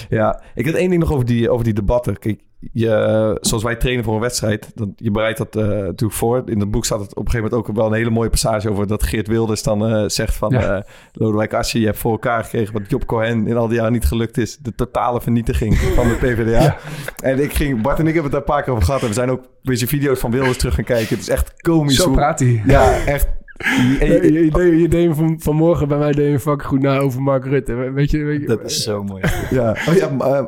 ja, 0.08 0.42
ik 0.54 0.66
had 0.66 0.74
één 0.74 0.88
ding 0.90 1.00
nog 1.02 1.12
over 1.12 1.24
die, 1.24 1.50
over 1.50 1.64
die 1.64 1.74
debatten. 1.74 2.18
Kijk, 2.18 2.40
je, 2.72 3.38
zoals 3.40 3.62
wij 3.62 3.76
trainen 3.76 4.04
voor 4.04 4.14
een 4.14 4.20
wedstrijd, 4.20 4.70
dan, 4.74 4.92
je 4.96 5.10
bereidt 5.10 5.38
dat 5.38 5.56
eh, 5.56 5.62
natuurlijk 5.66 6.12
voor. 6.12 6.42
In 6.46 6.58
dat 6.58 6.70
boek 6.70 6.84
staat 6.84 7.00
het 7.00 7.10
op 7.14 7.24
een 7.24 7.30
gegeven 7.30 7.50
moment 7.50 7.68
ook 7.68 7.76
wel 7.76 7.86
een 7.86 7.92
hele 7.92 8.10
mooie 8.10 8.30
passage 8.30 8.70
over 8.70 8.86
dat 8.86 9.02
Geert 9.02 9.28
Wilders 9.28 9.62
dan 9.62 9.86
eh, 9.86 10.04
zegt 10.08 10.34
van... 10.36 10.50
Ja. 10.50 10.76
eh, 10.76 10.82
Lodewijk 11.12 11.54
Asscher, 11.54 11.80
je 11.80 11.86
hebt 11.86 11.98
voor 11.98 12.10
elkaar 12.12 12.44
gekregen 12.44 12.72
wat 12.72 12.90
Job 12.90 13.06
Cohen 13.06 13.46
in 13.46 13.56
al 13.56 13.68
die 13.68 13.76
jaren 13.76 13.92
niet 13.92 14.04
gelukt 14.06 14.38
is. 14.38 14.56
De 14.56 14.74
totale 14.74 15.20
vernietiging 15.20 15.76
van 15.78 16.08
de 16.08 16.14
PvdA. 16.26 16.76
En 17.22 17.42
ik 17.42 17.52
ging, 17.52 17.82
Bart 17.82 17.98
en 17.98 18.06
ik 18.06 18.14
hebben 18.14 18.32
het 18.32 18.32
daar 18.32 18.40
een 18.40 18.54
paar 18.56 18.62
keer 18.62 18.72
over 18.72 18.84
gehad. 18.84 19.00
En 19.02 19.08
we 19.08 19.14
zijn 19.14 19.30
ook 19.30 19.40
een 19.42 19.48
beetje 19.62 19.86
video's 19.86 20.20
van 20.20 20.30
Wilders 20.30 20.58
terug 20.58 20.74
gaan 20.74 20.84
kijken. 20.84 21.08
Het 21.08 21.18
is 21.18 21.28
echt 21.28 21.62
komisch. 21.62 21.96
Zo 21.96 22.06
hoe- 22.06 22.16
praat 22.16 22.38
hij. 22.38 22.62
Ja, 22.66 23.04
echt. 23.04 23.28
Je- 23.58 23.96
Je, 24.00 24.32
je, 24.44 24.50
deed, 24.50 24.80
je 24.80 24.88
deed 24.88 25.14
van, 25.16 25.36
vanmorgen 25.40 25.88
bij 25.88 25.98
mij 25.98 26.12
deed 26.12 26.30
je 26.30 26.40
fucking 26.40 26.62
goed 26.68 26.80
na 26.80 26.98
over 26.98 27.22
Mark 27.22 27.44
Rutte. 27.44 27.74
Weet 27.74 28.10
je, 28.10 28.24
weet 28.24 28.40
je, 28.40 28.46
Dat 28.46 28.64
is 28.64 28.82
zo 28.82 29.02
mooi. 29.04 29.22
Ja, 29.50 29.76
oh 29.88 29.94
ja, 29.94 30.10
eh, 30.18 30.44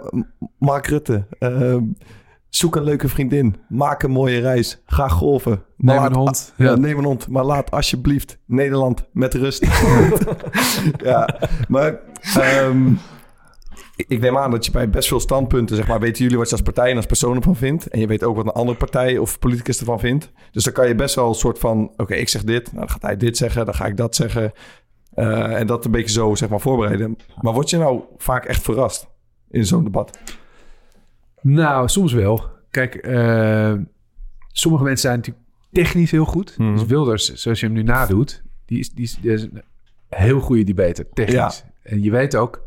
Mark 0.58 0.86
Rutte. 0.86 1.26
Ehm, 1.38 1.82
zoek 2.48 2.76
een 2.76 2.82
leuke 2.82 3.08
vriendin. 3.08 3.56
Maak 3.68 4.02
een 4.02 4.10
mooie 4.10 4.40
reis. 4.40 4.82
Ga 4.86 5.08
golven. 5.08 5.62
Maar 5.76 5.94
Neem 5.94 6.02
laat- 6.04 6.10
een 6.10 6.16
hond. 6.16 6.52
Ja, 6.56 6.64
Ja. 6.64 6.76
neem 6.76 6.98
een 6.98 7.04
hond. 7.04 7.28
Maar 7.28 7.44
laat 7.44 7.70
alsjeblieft 7.70 8.38
Nederland 8.46 9.04
met 9.12 9.34
rust. 9.34 9.66
ja, 11.04 11.38
maar 11.68 11.98
ehm, 12.36 12.92
ik- 14.06 14.20
neem 14.20 14.36
aan 14.36 14.50
dat 14.50 14.64
je 14.64 14.70
bij 14.70 14.90
best 14.90 15.08
veel 15.08 15.20
standpunten, 15.20 15.76
zeg 15.76 15.86
maar, 15.88 16.00
weten 16.00 16.22
jullie 16.22 16.38
wat 16.38 16.46
je 16.46 16.52
als 16.52 16.62
partij 16.62 16.90
en 16.90 16.96
als 16.96 17.06
persoon 17.06 17.36
ervan 17.36 17.56
vindt. 17.56 17.86
En 17.86 18.00
je 18.00 18.06
weet 18.06 18.24
ook 18.24 18.36
wat 18.36 18.44
een 18.44 18.52
andere 18.52 18.78
partij 18.78 19.18
of 19.18 19.38
politicus 19.38 19.78
ervan 19.78 20.00
vindt. 20.00 20.32
Dus 20.52 20.64
dan 20.64 20.72
kan 20.72 20.88
je 20.88 20.94
best 20.94 21.14
wel 21.14 21.28
een 21.28 21.34
soort 21.34 21.58
van, 21.58 21.92
oké, 21.96 22.14
ik 22.14 22.28
zeg 22.28 22.44
dit, 22.44 22.64
nou, 22.66 22.78
dan 22.78 22.88
gaat 22.90 23.02
hij 23.02 23.16
dit 23.16 23.36
zeggen, 23.36 23.64
dan 23.64 23.74
ga 23.74 23.86
ik 23.86 23.96
dat 23.96 24.14
zeggen. 24.14 24.52
Eh, 25.14 25.60
en 25.60 25.66
dat 25.66 25.84
een 25.84 25.90
beetje 25.90 26.12
zo, 26.12 26.34
zeg 26.34 26.48
maar, 26.48 26.60
voorbereiden. 26.60 27.16
Maar 27.40 27.52
word 27.52 27.70
je 27.70 27.76
nou 27.78 28.00
vaak 28.16 28.44
echt 28.44 28.62
verrast 28.62 29.08
in 29.50 29.66
zo'n 29.66 29.84
debat? 29.84 30.18
Nou, 31.40 31.88
soms 31.88 32.12
wel. 32.12 32.44
Kijk, 32.70 32.94
eh, 32.94 33.72
sommige 34.52 34.84
mensen 34.84 35.02
zijn 35.08 35.16
natuurlijk 35.16 35.46
technisch 35.72 36.10
heel 36.10 36.24
goed. 36.24 36.58
Mhm. 36.58 36.72
Dus 36.72 36.84
Wilders, 36.86 37.32
zoals 37.34 37.60
je 37.60 37.66
hem 37.66 37.74
nu 37.74 37.82
nadoet, 37.82 38.42
die 38.66 38.78
is, 38.78 38.90
die 38.90 39.04
is, 39.04 39.16
die 39.20 39.32
is 39.32 39.42
een 39.42 39.62
heel 40.08 40.40
goede 40.40 40.64
debater, 40.64 41.06
technisch. 41.12 41.64
En 41.82 42.02
je 42.02 42.10
weet 42.10 42.36
ook, 42.36 42.62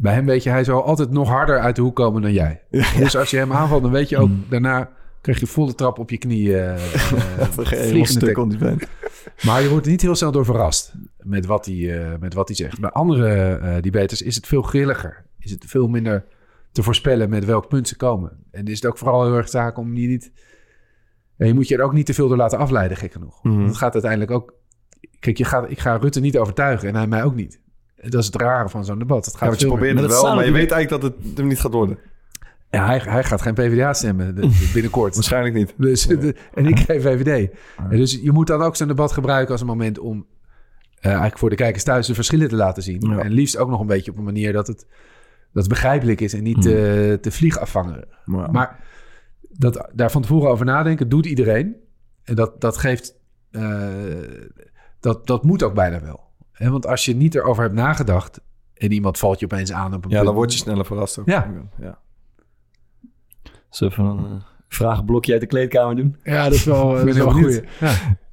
bij 0.00 0.14
hem 0.14 0.26
weet 0.26 0.42
je, 0.42 0.50
hij 0.50 0.64
zal 0.64 0.84
altijd 0.84 1.10
nog 1.10 1.28
harder 1.28 1.58
uit 1.58 1.76
de 1.76 1.82
hoek 1.82 1.96
komen 1.96 2.22
dan 2.22 2.32
jij. 2.32 2.62
Dus 2.98 3.16
als 3.16 3.30
je 3.30 3.36
hem 3.36 3.52
aanvalt, 3.52 3.82
dan 3.82 3.90
weet 3.90 4.08
je 4.08 4.18
ook, 4.18 4.30
daarna 4.48 4.90
krijg 5.20 5.40
je 5.40 5.46
volle 5.46 5.74
trap 5.74 5.98
op 5.98 6.10
je 6.10 6.18
knieën. 6.18 6.54
eh, 6.58 7.40
eh, 7.40 7.48
vliegende 7.88 8.04
stuk. 8.04 8.88
Maar 9.44 9.62
je 9.62 9.68
wordt 9.68 9.86
niet 9.86 10.02
heel 10.02 10.14
snel 10.14 10.32
door 10.32 10.44
verrast 10.44 10.92
met 11.18 11.46
wat 11.46 11.66
hij, 11.66 12.00
eh, 12.00 12.18
met 12.20 12.34
wat 12.34 12.48
hij 12.48 12.56
zegt. 12.56 12.80
Bij 12.80 12.90
andere 12.90 13.54
eh 13.54 13.82
debaters 13.82 14.22
is 14.22 14.34
het 14.34 14.46
veel 14.46 14.62
grilliger. 14.62 15.24
Is 15.38 15.50
het 15.50 15.64
veel 15.66 15.88
minder 15.88 16.24
te 16.72 16.82
voorspellen 16.82 17.30
met 17.30 17.44
welk 17.44 17.68
punt 17.68 17.88
ze 17.88 17.96
komen. 17.96 18.32
En 18.50 18.66
is 18.66 18.74
het 18.74 18.86
ook 18.86 18.98
vooral 18.98 19.24
heel 19.24 19.36
erg 19.36 19.48
zaak 19.48 19.78
om 19.78 19.96
je 19.96 20.08
niet... 20.08 20.32
Ja, 21.36 21.46
je 21.46 21.54
moet 21.54 21.68
je 21.68 21.76
er 21.76 21.82
ook 21.82 21.92
niet 21.92 22.06
te 22.06 22.14
veel 22.14 22.28
door 22.28 22.36
laten 22.36 22.58
afleiden, 22.58 22.96
gek 22.96 23.12
genoeg. 23.12 23.42
Want 23.42 23.66
het 23.66 23.76
gaat 23.76 23.92
uiteindelijk 23.92 24.30
ook... 24.30 24.54
Kijk, 25.18 25.38
je 25.38 25.44
gaat, 25.44 25.70
ik 25.70 25.78
ga 25.78 25.96
Rutte 25.96 26.20
niet 26.20 26.38
overtuigen 26.38 26.88
en 26.88 26.94
hij 26.94 27.06
mij 27.06 27.24
ook 27.24 27.34
niet. 27.34 27.60
Dat 28.02 28.20
is 28.20 28.26
het 28.26 28.36
rare 28.36 28.68
van 28.68 28.84
zo'n 28.84 28.98
debat. 28.98 29.24
Het 29.24 29.32
Ja, 29.34 29.38
gaat 29.38 29.48
want 29.48 29.60
je 29.60 29.66
probeert 29.66 29.98
het 30.00 30.10
wel, 30.10 30.34
maar 30.34 30.44
je 30.44 30.52
weet 30.52 30.70
eigenlijk 30.70 31.02
dat 31.02 31.14
het 31.24 31.36
hem 31.38 31.46
niet 31.46 31.60
gaat 31.60 31.72
worden. 31.72 31.98
Ja, 32.70 32.86
hij, 32.86 32.98
hij 32.98 33.24
gaat 33.24 33.42
geen 33.42 33.54
PvdA 33.54 33.92
stemmen 33.92 34.34
de- 34.34 34.70
binnenkort. 34.72 35.14
Waarschijnlijk 35.14 35.54
niet. 35.54 35.74
Dus, 35.76 36.06
de- 36.06 36.34
en 36.54 36.66
ik 36.66 36.78
geen 36.78 37.00
VVD. 37.00 37.50
Dus 37.90 38.18
je 38.22 38.32
moet 38.32 38.46
dan 38.46 38.62
ook 38.62 38.76
zo'n 38.76 38.88
debat 38.88 39.12
gebruiken 39.12 39.52
als 39.52 39.60
een 39.60 39.66
moment 39.66 39.98
om 39.98 40.26
eh, 41.00 41.06
eigenlijk 41.10 41.38
voor 41.38 41.50
de 41.50 41.56
kijkers 41.56 41.84
thuis 41.84 42.06
de 42.06 42.14
verschillen 42.14 42.48
te 42.48 42.56
laten 42.56 42.82
zien. 42.82 43.00
Ja. 43.10 43.18
En 43.18 43.30
liefst 43.32 43.56
ook 43.56 43.68
nog 43.68 43.80
een 43.80 43.86
beetje 43.86 44.10
op 44.10 44.16
een 44.18 44.24
manier 44.24 44.52
dat 44.52 44.66
het, 44.66 44.78
dat 45.52 45.62
het 45.62 45.68
begrijpelijk 45.68 46.20
is 46.20 46.34
en 46.34 46.42
niet 46.42 46.62
te, 46.62 47.18
te 47.20 47.30
vliegafvangen. 47.30 48.04
Maar, 48.24 48.50
Maar 48.50 48.78
dat, 49.50 49.88
daar 49.92 50.10
van 50.10 50.22
tevoren 50.22 50.50
over 50.50 50.64
nadenken 50.66 51.08
doet 51.08 51.26
iedereen. 51.26 51.76
En 52.24 52.34
dat, 52.34 52.60
dat 52.60 52.76
geeft, 52.76 53.14
eh, 53.50 53.88
dat, 55.00 55.26
dat 55.26 55.44
moet 55.44 55.62
ook 55.62 55.74
bijna 55.74 56.00
wel. 56.00 56.28
Hè, 56.60 56.70
want 56.70 56.86
als 56.86 57.04
je 57.04 57.16
niet 57.16 57.34
erover 57.34 57.62
hebt 57.62 57.74
nagedacht 57.74 58.40
en 58.74 58.92
iemand 58.92 59.18
valt 59.18 59.38
je 59.38 59.44
opeens 59.44 59.72
aan 59.72 59.94
op 59.94 60.04
een 60.04 60.10
ja, 60.10 60.16
punt- 60.16 60.26
dan 60.26 60.34
word 60.34 60.52
je 60.52 60.58
sneller 60.58 60.86
verrast 60.86 61.18
ook. 61.18 61.26
Ja. 61.26 61.50
ja. 61.80 61.98
Zullen 63.70 63.96
we 63.96 64.02
een 64.02 64.36
eh, 64.36 64.42
vragenblokje 64.68 65.32
uit 65.32 65.40
de 65.40 65.46
kleedkamer 65.46 65.96
doen? 65.96 66.16
Ja, 66.22 66.44
dat 66.44 66.52
is 66.52 66.64
wel, 66.64 66.88
dat 66.94 67.04
ben 67.04 67.08
is 67.08 67.18
wel. 67.18 67.62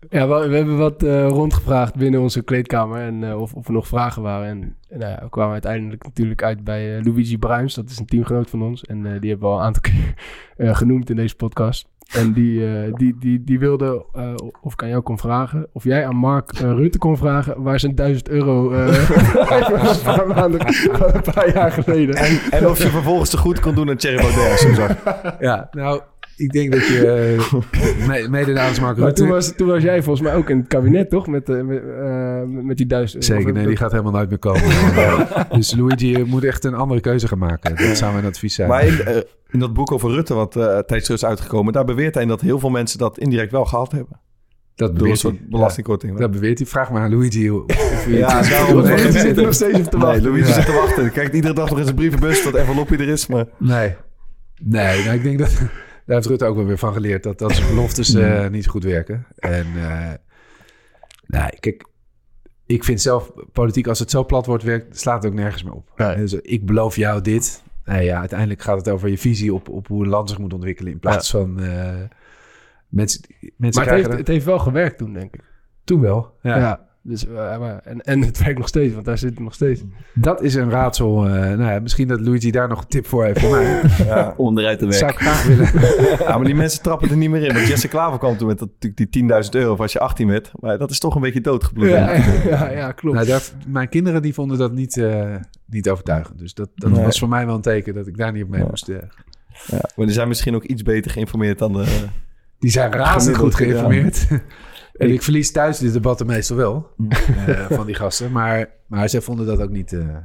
Ja, 0.10 0.28
we, 0.28 0.48
we 0.48 0.56
hebben 0.56 0.78
wat 0.78 1.04
eh, 1.04 1.28
rondgevraagd 1.28 1.96
binnen 1.96 2.22
onze 2.22 2.44
kleedkamer 2.44 3.02
en 3.02 3.24
eh, 3.24 3.42
of, 3.42 3.54
of 3.54 3.68
er 3.68 3.74
nog 3.74 3.88
vragen 3.88 4.22
waren. 4.22 4.48
En, 4.48 4.76
en 4.90 5.00
nou 5.00 5.12
ja, 5.12 5.20
we 5.24 5.30
kwamen 5.30 5.54
uiteindelijk 5.54 6.04
natuurlijk 6.04 6.44
uit 6.44 6.64
bij 6.64 6.98
eh, 6.98 7.06
Luigi 7.06 7.38
Bruins. 7.38 7.74
Dat 7.74 7.90
is 7.90 8.00
een 8.00 8.06
teamgenoot 8.06 8.50
van 8.50 8.62
ons 8.62 8.86
en 8.86 9.06
eh, 9.06 9.20
die 9.22 9.30
hebben 9.30 9.48
we 9.48 9.54
al 9.54 9.60
een 9.60 9.66
aantal 9.66 9.82
keer 9.82 10.14
eh, 10.68 10.76
genoemd 10.76 11.10
in 11.10 11.16
deze 11.16 11.36
podcast. 11.36 11.88
En 12.14 12.34
die, 12.34 12.66
eh, 12.68 12.94
die, 12.94 13.16
die, 13.20 13.44
die 13.44 13.60
wilde 13.60 14.06
eh, 14.14 14.34
of 14.62 14.74
ik 14.74 14.84
aan 14.84 14.90
jou 14.90 15.02
kon 15.02 15.18
vragen, 15.18 15.68
of 15.74 15.84
jij 15.84 16.06
aan 16.06 16.16
Mark 16.16 16.52
eh, 16.52 16.60
Rutte 16.60 16.98
kon 16.98 17.18
vragen 17.18 17.62
waar 17.64 17.80
zijn 17.80 17.96
1000 17.96 18.30
euro 18.30 18.72
eh, 18.72 19.10
een 19.10 20.04
paar 20.04 20.28
maanden, 20.28 20.68
een 20.68 21.22
paar 21.34 21.54
jaar 21.54 21.72
geleden. 21.72 22.16
En, 22.16 22.40
en 22.52 22.68
of 22.68 22.78
je 22.84 22.90
vervolgens 22.90 23.30
te 23.30 23.38
goed 23.38 23.60
kon 23.60 23.76
doen 23.76 23.90
aan 23.90 23.96
Thierry 23.98 24.18
Baudet. 24.22 24.96
Ja, 25.40 25.68
nou, 25.72 26.02
ik 26.38 26.52
denk 26.52 26.72
dat 26.72 26.88
je 26.88 27.38
me- 28.08 28.28
mede 28.30 28.54
namens 28.54 28.80
Mark 28.80 28.98
Maar 28.98 29.06
Rutte... 29.06 29.22
toen 29.22 29.32
was, 29.32 29.56
toen 29.56 29.68
was 29.68 29.84
jij 29.84 30.04
volgens 30.04 30.28
mij 30.28 30.36
ook 30.36 30.50
in 30.50 30.58
het 30.58 30.68
kabinet, 30.68 31.10
toch? 31.10 31.28
Met, 31.28 31.50
eh, 31.50 31.62
met, 31.62 31.82
eh, 32.00 32.42
met 32.46 32.78
die 32.78 32.86
1000 32.86 33.30
euro. 33.30 33.40
Zeker, 33.42 33.54
nee, 33.54 33.68
die 33.68 33.78
gaat 33.78 33.92
helemaal 33.92 34.12
nooit 34.12 34.30
meer 34.30 34.40
komen. 34.40 34.62
dus 35.52 35.76
Luigi 35.76 36.18
je 36.18 36.24
moet 36.24 36.44
echt 36.44 36.64
een 36.64 36.74
andere 36.74 37.00
keuze 37.00 37.28
gaan 37.28 37.38
maken. 37.38 37.76
Dat 37.88 37.98
zou 37.98 38.14
mijn 38.14 38.26
advies 38.26 38.56
zijn. 38.56 38.70
Maar 38.70 38.86
in, 38.86 39.24
in 39.52 39.60
dat 39.60 39.74
boek 39.74 39.92
over 39.92 40.12
Rutte, 40.12 40.34
wat 40.34 40.56
eh 40.56 40.64
tijdens 40.80 41.10
is 41.10 41.26
uitgekomen, 41.26 41.74
daar 41.74 41.86
beweert 41.86 42.14
hij 42.16 42.26
dat 42.26 42.42
heel 42.42 42.60
veel 42.60 42.70
mensen 42.70 43.00
dat 43.00 43.18
indirect 43.20 43.52
wel 43.52 43.66
gehad 43.66 43.92
hebben. 43.92 44.20
dat 44.76 45.00
Door 45.00 45.08
een 45.08 45.18
soort 45.18 45.50
belastingkorting. 45.50 46.14
Ja, 46.14 46.20
dat 46.20 46.32
beweert 46.32 46.58
hij. 46.58 46.68
Vraag 46.68 46.92
maar 46.92 47.02
aan 47.02 47.12
Luigi. 47.16 47.50
Of 47.50 47.66
Ja, 48.08 48.42
daarom- 48.42 48.82
Nee, 48.84 49.12
zit 49.12 49.38
er 49.38 49.44
nog 49.44 49.54
steeds 49.54 49.80
op 49.80 49.84
te 49.86 49.98
Nee, 49.98 50.06
wachten. 50.06 50.24
Louise 50.24 50.48
Ja. 50.48 50.54
zit 50.54 50.66
te 50.66 50.72
wachten. 50.72 51.12
Kijkt 51.12 51.36
iedere 51.36 51.54
dag 51.54 51.70
nog 51.70 51.78
in 51.78 51.84
zijn 51.84 51.96
brievenbus 51.96 52.44
dat 52.44 52.54
envelopje 52.54 52.98
er 52.98 53.08
is. 53.08 53.28
Maar 53.28 53.46
Nee. 53.58 53.96
Nee, 54.64 55.04
nou, 55.04 55.16
ik 55.16 55.24
denk 55.24 55.40
dat... 55.40 55.50
Daar 56.06 56.16
heeft 56.16 56.28
Rutte 56.28 56.46
ook 56.46 56.56
wel 56.56 56.66
weer 56.66 56.78
van 56.78 56.94
geleerd 56.94 57.24
dat 57.24 57.40
dat 57.40 57.56
zijn 57.56 57.68
beloftes 57.68 58.14
eh, 58.14 58.48
niet 58.48 58.68
goed 58.68 58.84
werken. 58.84 59.26
En 59.36 59.66
eh 59.76 60.12
nee, 61.26 61.50
kijk, 61.60 61.86
ik 62.66 62.84
vind 62.84 63.02
zelf 63.02 63.32
politiek 63.52 63.88
als 63.88 64.00
het 64.00 64.12
zo 64.12 64.26
plat 64.26 64.46
wordt 64.46 64.64
werkt, 64.64 65.00
slaat 65.00 65.24
het 65.24 65.32
ook 65.32 65.38
nergens 65.38 65.64
meer 65.64 65.74
op. 65.74 65.92
Dus, 66.16 66.34
ik 66.34 66.66
beloof 66.66 66.96
jou 66.96 67.22
dit. 67.22 67.64
Nou 67.88 68.02
ja, 68.02 68.20
uiteindelijk 68.20 68.62
gaat 68.62 68.78
het 68.78 68.90
over 68.90 69.10
je 69.10 69.18
visie 69.18 69.54
op, 69.54 69.70
op 69.70 69.88
hoe 69.88 70.04
een 70.04 70.10
land 70.10 70.30
zich 70.30 70.38
moet 70.38 70.54
ontwikkelen 70.54 70.92
in 70.92 71.00
plaats 71.00 71.30
van 71.30 71.60
eh, 71.60 71.96
mensen, 72.88 73.22
mensen 73.58 73.84
Maar 73.84 73.94
het 73.94 74.06
heeft, 74.06 74.18
het 74.18 74.28
heeft 74.28 74.46
wel 74.46 74.60
gewerkt 74.60 74.98
toen, 74.98 75.14
denk 75.14 75.34
ik. 75.36 75.44
toen 75.84 76.02
wel. 76.02 76.34
Ja. 76.42 76.58
Ja. 76.58 76.87
Dus, 77.08 77.28
eh, 77.28 77.60
maar, 77.60 77.80
en, 77.84 78.02
en 78.02 78.22
het 78.22 78.44
werkt 78.44 78.58
nog 78.58 78.68
steeds, 78.68 78.94
want 78.94 79.06
daar 79.06 79.18
zit 79.18 79.30
het 79.30 79.40
nog 79.40 79.54
steeds. 79.54 79.82
Dat 80.14 80.42
is 80.42 80.56
een 80.56 80.70
raadsel. 80.70 81.26
eh, 81.26 81.32
nou 81.32 81.72
ja, 81.72 81.80
misschien 81.80 82.08
dat 82.08 82.20
Luigi 82.22 82.52
daar 82.52 82.68
nog 82.68 82.80
een 82.82 82.88
tip 82.88 83.08
voor 83.08 83.24
heeft 83.26 83.40
voor 83.40 83.50
mij. 83.52 83.82
ja. 84.06 84.34
Onderuit 84.38 84.80
de 84.80 84.86
Dat 84.86 84.96
zou 84.96 85.12
weg. 85.12 85.20
ik 85.22 85.28
graag 85.28 85.46
willen. 85.46 85.70
ja, 86.28 86.36
maar 86.38 86.46
die 86.46 86.56
mensen 86.56 86.82
trappen 86.82 87.10
er 87.10 87.18
niet 87.18 87.30
meer 87.30 87.44
in. 87.44 87.54
Want 87.54 87.68
Jesse 87.68 87.88
Klaver 87.88 88.20
kwam 88.20 88.38
toen 88.38 88.48
met 88.48 88.60
dat, 88.60 88.70
natuurlijk 88.80 89.12
die 89.14 89.24
10.000 89.44 89.50
euro 89.52 89.72
of 89.72 89.80
als 89.80 89.92
je 89.94 90.00
18 90.00 90.28
werd. 90.28 90.52
Maar 90.60 90.78
dat 90.78 90.92
is 90.92 91.00
toch 91.00 91.16
een 91.16 91.22
beetje 91.22 91.42
doodgebloed. 91.42 91.90
Ja, 91.90 92.14
ja, 92.50 92.70
ja, 92.72 92.92
klopt. 92.92 93.16
Nou, 93.16 93.28
daar, 93.28 93.44
mijn 93.68 93.90
kinderen 93.90 94.22
die 94.22 94.34
vonden 94.34 94.58
dat 94.58 94.72
niet, 94.74 94.98
eh, 94.98 95.36
niet 95.66 95.90
overtuigend. 95.90 96.40
Dus 96.40 96.54
dat, 96.54 96.70
dat 96.76 96.92
Nee. 96.92 97.04
was 97.04 97.20
voor 97.20 97.30
mij 97.30 97.46
wel 97.46 97.56
een 97.56 97.62
teken 97.62 97.94
dat 97.94 98.08
ik 98.08 98.18
daar 98.18 98.32
niet 98.32 98.44
op 98.44 98.50
mee 98.50 98.62
Ja. 98.62 98.68
moest. 98.70 98.90
eh. 98.90 98.96
Ja, 99.68 99.90
maar 99.96 100.06
die 100.06 100.16
zijn 100.16 100.28
misschien 100.28 100.56
ook 100.56 100.64
iets 100.64 100.84
beter 100.84 101.12
geïnformeerd 101.12 101.60
dan 101.60 101.74
de... 101.74 101.86
Die 102.60 102.72
zijn 102.72 102.92
razend 102.92 103.38
goed 103.38 103.56
geïnformeerd. 103.56 104.28
en 104.98 105.12
ik 105.12 105.22
verlies 105.22 105.52
thuis 105.52 105.78
die 105.78 105.92
debatten 105.92 106.26
meestal 106.26 106.58
wel 106.58 106.90
eh, 107.48 107.66
van 107.70 107.86
die 107.86 107.96
gasten. 107.96 108.32
Maar, 108.32 108.70
maar 108.88 109.10
zij 109.10 109.22
vonden 109.22 109.46
dat 109.46 109.62
ook 109.62 109.70
niet... 109.70 109.94
eh, 109.94 110.18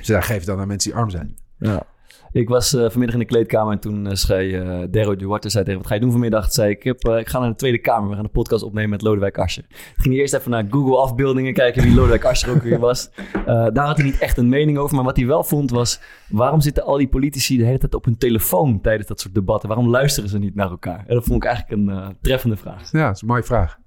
ze 0.00 0.22
geven 0.22 0.46
dan 0.46 0.60
aan 0.60 0.68
mensen 0.68 0.90
die 0.90 1.00
arm 1.00 1.10
zijn. 1.10 1.36
Ja. 1.58 1.86
Ik 2.32 2.48
was 2.48 2.74
eh, 2.74 2.90
vanmiddag 2.90 3.12
in 3.12 3.18
de 3.18 3.26
kleedkamer 3.26 3.72
en 3.72 3.78
toen 3.78 4.16
zei 4.16 4.56
uh, 4.56 4.86
Dero 4.90 5.16
Duarte 5.16 5.48
zei 5.48 5.64
tegen 5.64 5.78
wat 5.80 5.88
ga 5.88 5.94
je 5.94 6.00
doen 6.00 6.10
vanmiddag? 6.10 6.52
Zei 6.52 6.70
ik, 6.70 6.82
heb, 6.82 7.04
ik 7.04 7.28
ga 7.28 7.38
naar 7.38 7.48
de 7.48 7.54
Tweede 7.54 7.78
Kamer. 7.78 8.08
We 8.08 8.14
gaan 8.14 8.24
een 8.24 8.30
podcast 8.30 8.62
opnemen 8.62 8.90
met 8.90 9.02
Lodewijk 9.02 9.38
Asscher. 9.38 9.64
Ik 9.68 9.94
ging 9.96 10.14
eerst 10.14 10.34
even 10.34 10.50
naar 10.50 10.66
Google 10.70 10.96
afbeeldingen 10.96 11.52
kijken 11.52 11.82
wie 11.82 11.94
Lodewijk 11.94 12.24
Asscher 12.24 12.54
ook 12.54 12.62
weer 12.62 12.78
was. 12.78 13.10
daar 13.44 13.86
had 13.86 13.96
hij 13.96 14.06
niet 14.06 14.18
echt 14.18 14.38
een 14.38 14.48
mening 14.48 14.78
over. 14.78 14.94
Maar 14.94 15.04
wat 15.04 15.16
hij 15.16 15.26
wel 15.26 15.44
vond 15.44 15.70
was, 15.70 16.00
waarom 16.28 16.60
zitten 16.60 16.84
al 16.84 16.96
die 16.96 17.08
politici 17.08 17.56
de 17.56 17.64
hele 17.64 17.78
tijd 17.78 17.94
op 17.94 18.04
hun 18.04 18.18
telefoon 18.18 18.80
tijdens 18.80 19.08
dat 19.08 19.20
soort 19.20 19.34
debatten? 19.34 19.68
Waarom 19.68 19.88
luisteren 19.88 20.28
ze 20.28 20.38
niet 20.38 20.54
naar 20.54 20.70
elkaar? 20.70 21.04
En 21.06 21.14
dat 21.14 21.24
vond 21.24 21.44
ik 21.44 21.48
eigenlijk 21.48 21.80
een 21.80 22.16
treffende 22.20 22.56
vraag. 22.56 22.92
Ja, 22.92 23.06
dat 23.06 23.14
is 23.14 23.22
een 23.22 23.28
mooie 23.28 23.42
vraag. 23.42 23.82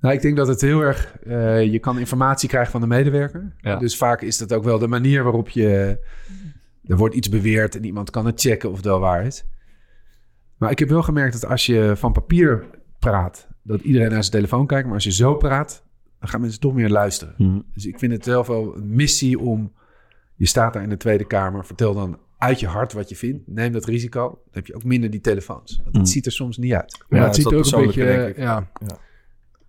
Nou, 0.00 0.14
ik 0.14 0.22
denk 0.22 0.36
dat 0.36 0.48
het 0.48 0.60
heel 0.60 0.80
erg... 0.80 1.16
je 1.72 1.78
kan 1.80 1.98
informatie 1.98 2.48
krijgen 2.48 2.70
van 2.72 2.80
de 2.80 2.86
medewerker. 2.86 3.54
Ja. 3.60 3.76
Dus 3.76 3.96
vaak 3.96 4.22
is 4.22 4.38
dat 4.38 4.52
ook 4.52 4.64
wel 4.64 4.78
de 4.78 4.88
manier 4.88 5.22
waarop 5.22 5.48
je 5.48 5.98
er 6.86 6.96
wordt 6.96 7.14
iets 7.14 7.28
beweerd 7.28 7.76
en 7.76 7.84
iemand 7.84 8.10
kan 8.10 8.26
het 8.26 8.40
checken 8.40 8.70
of 8.70 8.76
het 8.76 8.84
wel 8.84 9.00
waar 9.00 9.26
is. 9.26 9.44
Maar 10.56 10.70
ik 10.70 10.78
heb 10.78 10.88
wel 10.88 11.02
gemerkt 11.02 11.40
dat 11.40 11.50
als 11.50 11.66
je 11.66 11.92
van 11.96 12.12
papier 12.12 12.64
praat, 12.98 13.48
dat 13.62 13.80
iedereen 13.80 14.10
naar 14.10 14.20
zijn 14.20 14.32
telefoon 14.34 14.66
kijkt. 14.66 14.84
Maar 14.86 14.94
als 14.94 15.04
je 15.04 15.12
zo 15.12 15.34
praat, 15.34 15.84
dan 16.20 16.28
gaan 16.28 16.40
mensen 16.40 16.60
toch 16.60 16.74
meer 16.74 16.88
luisteren. 16.90 17.34
Mhm. 17.38 17.60
Dus 17.74 17.86
ik 17.86 17.98
vind 17.98 18.12
het 18.12 18.24
zelf 18.24 18.46
wel 18.46 18.76
een 18.76 18.94
missie 18.94 19.38
om... 19.38 19.72
Je 20.34 20.46
staat 20.46 20.72
daar 20.72 20.82
in 20.82 20.88
de 20.88 20.96
Tweede 20.96 21.26
Kamer, 21.26 21.64
vertel 21.64 21.94
dan 21.94 22.18
uit 22.38 22.60
je 22.60 22.66
hart 22.66 22.92
wat 22.92 23.08
je 23.08 23.16
vindt. 23.16 23.42
Neem 23.46 23.72
dat 23.72 23.84
risico. 23.84 24.28
Dan 24.28 24.38
heb 24.52 24.66
je 24.66 24.74
ook 24.74 24.84
minder 24.84 25.10
die 25.10 25.20
telefoons. 25.20 25.74
Want 25.76 25.86
het 25.86 25.96
Mhm. 25.96 26.04
ziet 26.04 26.26
er 26.26 26.32
soms 26.32 26.56
niet 26.56 26.72
uit. 26.72 27.04
Ja, 27.08 27.16
Ja, 27.18 27.24
het 27.24 27.34
ziet 27.34 27.44
er 27.46 27.56
ook 27.56 27.64
een 27.64 27.70
beetje... 27.70 27.80
persoonlijke, 27.92 28.22
denk 28.22 28.36
ik. 28.36 28.42
Ja, 28.42 28.68
Ja. 28.86 28.98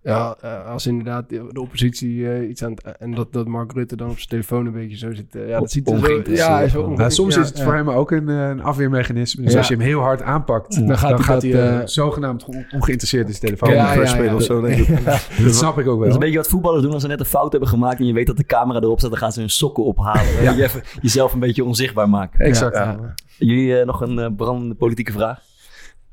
Ja 0.08 0.36
eh, 0.40 0.66
als 0.70 0.86
inderdaad 0.86 1.28
de 1.28 1.60
oppositie 1.60 2.28
eh, 2.30 2.48
iets 2.48 2.64
aan 2.64 2.70
het... 2.70 2.96
En 2.98 3.14
dat, 3.14 3.32
dat 3.32 3.46
Mark 3.46 3.72
Rutte 3.72 3.96
dan 3.96 4.08
op 4.10 4.16
zijn 4.16 4.28
telefoon 4.28 4.66
een 4.66 4.72
beetje 4.72 4.96
zo 4.96 5.14
zit. 5.14 5.34
eh, 5.34 5.48
ja, 5.48 5.58
dat 5.60 5.70
ziet 5.70 5.86
er 5.88 5.92
zo... 5.98 5.98
Ongeïnteresseerd. 6.04 6.48
Ja, 6.48 6.60
is 6.60 6.72
wel 6.72 6.90
Nou, 6.90 7.10
soms 7.10 7.34
ja, 7.34 7.40
is 7.40 7.48
het 7.48 7.58
ja. 7.58 7.64
voor 7.64 7.74
hem 7.74 7.90
ook 7.90 8.10
een, 8.10 8.28
een 8.28 8.62
afweermechanisme. 8.62 9.42
Dus 9.42 9.52
Ja. 9.52 9.58
als 9.58 9.68
je 9.68 9.74
hem 9.74 9.82
heel 9.84 10.00
hard 10.00 10.22
aanpakt, 10.22 10.74
Dan 10.74 10.86
dan 10.86 10.98
gaat 10.98 11.20
gaat, 11.20 11.42
hij 11.42 11.86
zogenaamd 11.86 12.44
on- 12.44 12.66
ongeïnteresseerd 12.70 13.26
in 13.26 13.34
zijn 13.34 13.44
telefoon. 13.44 13.70
Ja, 13.70 13.92
Ja, 13.94 14.00
ja, 14.00 14.06
spelen 14.06 14.24
ja. 14.26 14.34
of 14.34 14.42
zo, 14.42 14.60
denk 14.60 14.78
ik. 14.88 15.04
Dat 15.44 15.54
snap 15.54 15.78
ik 15.78 15.86
ook 15.86 15.98
Dat 15.98 16.00
is 16.00 16.04
wel. 16.04 16.12
een 16.12 16.18
beetje 16.18 16.36
wat 16.36 16.48
voetballers 16.48 16.82
doen 16.82 16.92
als 16.92 17.02
ze 17.02 17.08
net 17.08 17.20
een 17.20 17.26
fout 17.26 17.50
hebben 17.50 17.68
gemaakt 17.68 17.98
en 17.98 18.06
je 18.06 18.12
weet 18.12 18.26
dat 18.26 18.36
de 18.36 18.44
camera 18.46 18.80
erop 18.80 18.98
staat, 18.98 19.10
dan 19.10 19.18
gaan 19.18 19.32
ze 19.32 19.40
hun 19.40 19.50
sokken 19.50 19.84
ophalen. 19.84 20.42
Ja. 20.42 20.52
Je 20.52 20.62
even 20.62 20.82
jezelf 21.00 21.32
een 21.32 21.40
beetje 21.40 21.64
onzichtbaar 21.64 22.08
maken. 22.08 22.40
Exact. 22.40 22.74
Ja. 22.76 23.14
Jullie 23.38 23.84
nog 23.84 24.00
een 24.00 24.34
brandende 24.36 24.74
politieke 24.74 25.12
vraag? 25.12 25.40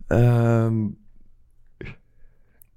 Ehm, 0.07 0.73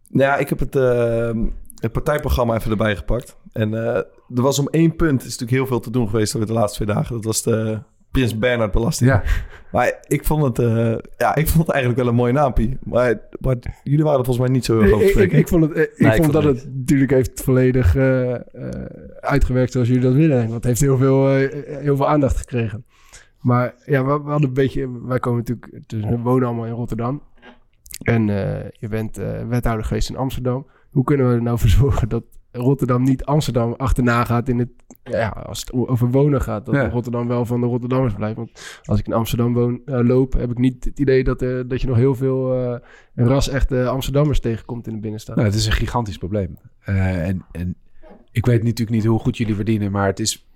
nou 0.09 0.31
ja, 0.31 0.37
ik 0.37 0.49
heb 0.49 0.59
het, 0.59 0.77
ehm, 0.77 1.47
het 1.75 1.93
partijprogramma 1.93 2.55
even 2.55 2.71
erbij 2.71 2.97
gepakt. 2.97 3.37
En 3.53 3.75
eh, 3.75 3.97
er 4.35 4.43
was 4.43 4.59
om 4.59 4.69
één 4.69 4.97
punt, 4.97 5.21
is 5.21 5.25
natuurlijk 5.25 5.51
heel 5.51 5.67
veel 5.67 5.81
te 5.81 5.91
doen 5.91 6.09
geweest 6.09 6.35
over 6.35 6.49
de 6.49 6.55
laatste 6.55 6.85
twee 6.85 6.95
dagen. 6.95 7.15
Dat 7.15 7.25
was 7.25 7.43
de 7.43 7.79
Prins 8.11 8.39
Bernhard 8.39 8.73
belasting. 8.73 9.11
Ja. 9.11 9.23
Maar 9.73 9.99
ik 10.07 10.25
vond 10.25 10.43
het, 10.43 10.59
eh, 10.59 10.97
ja, 11.17 11.35
ik 11.35 11.49
vond 11.49 11.67
het 11.67 11.71
eigenlijk 11.71 12.03
wel 12.03 12.09
een 12.09 12.15
mooie 12.15 12.33
naampie. 12.33 12.79
Maar, 12.83 13.21
maar 13.41 13.57
jullie 13.83 14.05
waren 14.05 14.19
er 14.19 14.25
volgens 14.25 14.47
mij 14.47 14.55
niet 14.55 14.65
zo 14.65 14.81
heel 14.81 14.95
over. 14.95 15.21
ik, 15.21 15.33
ik 15.33 15.49
vond, 15.49 15.63
het, 15.63 15.73
eh, 15.73 15.83
ik 15.83 15.99
Nee, 15.99 16.11
ik 16.11 16.23
vond 16.23 16.33
dat 16.33 16.45
het 16.45 16.63
het 16.63 16.75
natuurlijk 16.75 17.11
heeft 17.11 17.43
volledig 17.43 17.97
eh, 17.97 18.35
eh, 18.35 18.41
uitgewerkt 19.21 19.73
zoals 19.73 19.89
jullie 19.89 20.03
dat 20.03 20.15
willen. 20.15 20.39
Want 20.39 20.53
het 20.53 20.65
heeft 20.65 20.81
heel 20.81 20.97
veel, 20.97 21.29
eh, 21.29 21.49
heel 21.83 21.97
veel 21.97 22.09
aandacht 22.09 22.37
gekregen. 22.37 22.85
Maar 23.41 23.75
ja, 23.85 24.05
we, 24.05 24.23
we 24.23 24.31
hadden 24.31 24.49
een 24.49 24.55
beetje... 24.55 25.07
Wij 25.07 25.19
komen 25.19 25.39
natuurlijk... 25.39 25.81
Dus 25.87 26.05
we 26.05 26.19
wonen 26.19 26.47
allemaal 26.47 26.67
in 26.67 26.73
Rotterdam. 26.73 27.23
En 27.99 28.29
eh, 28.29 28.71
je 28.73 28.89
bent 28.89 29.19
eh, 29.19 29.47
wethouder 29.49 29.85
geweest 29.85 30.11
in 30.11 30.17
Amsterdam. 30.17 30.67
Hoe 30.91 31.05
kunnen 31.05 31.29
we 31.29 31.35
er 31.35 31.43
nou 31.43 31.59
voor 31.59 31.69
zorgen 31.83 32.09
dat 32.09 32.25
Rotterdam 32.51 33.03
niet 33.03 33.25
Amsterdam 33.25 33.73
achterna 33.73 34.25
gaat 34.25 34.49
in 34.49 34.59
het... 34.59 34.69
Ja, 35.03 35.29
als 35.29 35.61
het 35.61 35.73
over 35.73 36.11
wonen 36.11 36.43
gaat. 36.43 36.67
Dat 36.67 36.75
Ja. 36.75 36.89
Rotterdam 36.89 37.29
wel 37.29 37.45
van 37.45 37.61
de 37.61 37.67
Rotterdammers 37.67 38.15
blijft. 38.15 38.37
Want 38.37 38.81
als 38.83 38.99
ik 38.99 39.07
in 39.07 39.13
Amsterdam 39.13 39.55
woon, 39.55 39.81
eh, 39.85 40.01
loop, 40.01 40.33
heb 40.33 40.51
ik 40.51 40.59
niet 40.59 40.85
het 40.85 40.99
idee 40.99 41.25
dat, 41.25 41.39
dat 41.39 41.81
je 41.81 41.87
nog 41.87 41.97
heel 41.97 42.15
veel 42.15 42.81
ras-echte 43.15 43.89
Amsterdammers 43.89 44.41
tegenkomt 44.41 44.87
in 44.87 44.93
de 44.93 45.01
binnenstad. 45.01 45.37
Nou, 45.37 45.49
het 45.49 45.57
is 45.57 45.67
een 45.67 45.73
gigantisch 45.73 46.19
probleem. 46.19 46.59
En, 46.85 47.45
en 47.53 47.77
ik 48.31 48.47
weet 48.47 48.63
natuurlijk 48.63 48.91
niet 48.91 49.05
hoe 49.05 49.19
goed 49.19 49.37
jullie 49.37 49.55
verdienen, 49.55 49.93
maar 49.93 50.07
het 50.07 50.21
is 50.21 50.47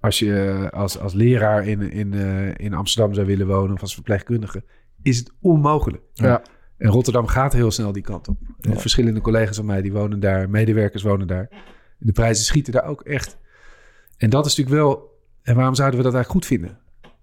als 0.00 0.18
je 0.18 0.68
als, 0.72 0.98
als 0.98 1.12
leraar 1.12 1.66
in, 1.66 1.90
in, 1.90 2.12
in 2.56 2.74
Amsterdam 2.74 3.14
zou 3.14 3.26
willen 3.26 3.46
wonen 3.46 3.74
of 3.74 3.80
als 3.80 3.94
verpleegkundige, 3.94 4.64
is 5.02 5.18
het 5.18 5.32
onmogelijk. 5.40 6.02
Ja. 6.12 6.42
En 6.76 6.90
Rotterdam 6.90 7.26
gaat 7.26 7.52
heel 7.52 7.70
snel 7.70 7.92
die 7.92 8.02
kant 8.02 8.28
op. 8.28 8.36
Verschillende 8.60 9.20
collega's 9.20 9.56
van 9.56 9.64
mij 9.64 9.82
die 9.82 9.92
wonen 9.92 10.20
daar, 10.20 10.50
medewerkers 10.50 11.02
wonen 11.02 11.26
daar. 11.26 11.48
De 11.98 12.12
prijzen 12.12 12.44
schieten 12.44 12.72
daar 12.72 12.84
ook 12.84 13.02
echt. 13.02 13.38
En 14.16 14.30
dat 14.30 14.46
is 14.46 14.56
natuurlijk 14.56 14.84
wel. 14.84 15.12
En 15.42 15.54
waarom 15.54 15.74
zouden 15.74 15.98
we 15.98 16.04
dat 16.04 16.14
eigenlijk 16.14 16.44
goed 16.44 16.58
vinden? 16.58 16.78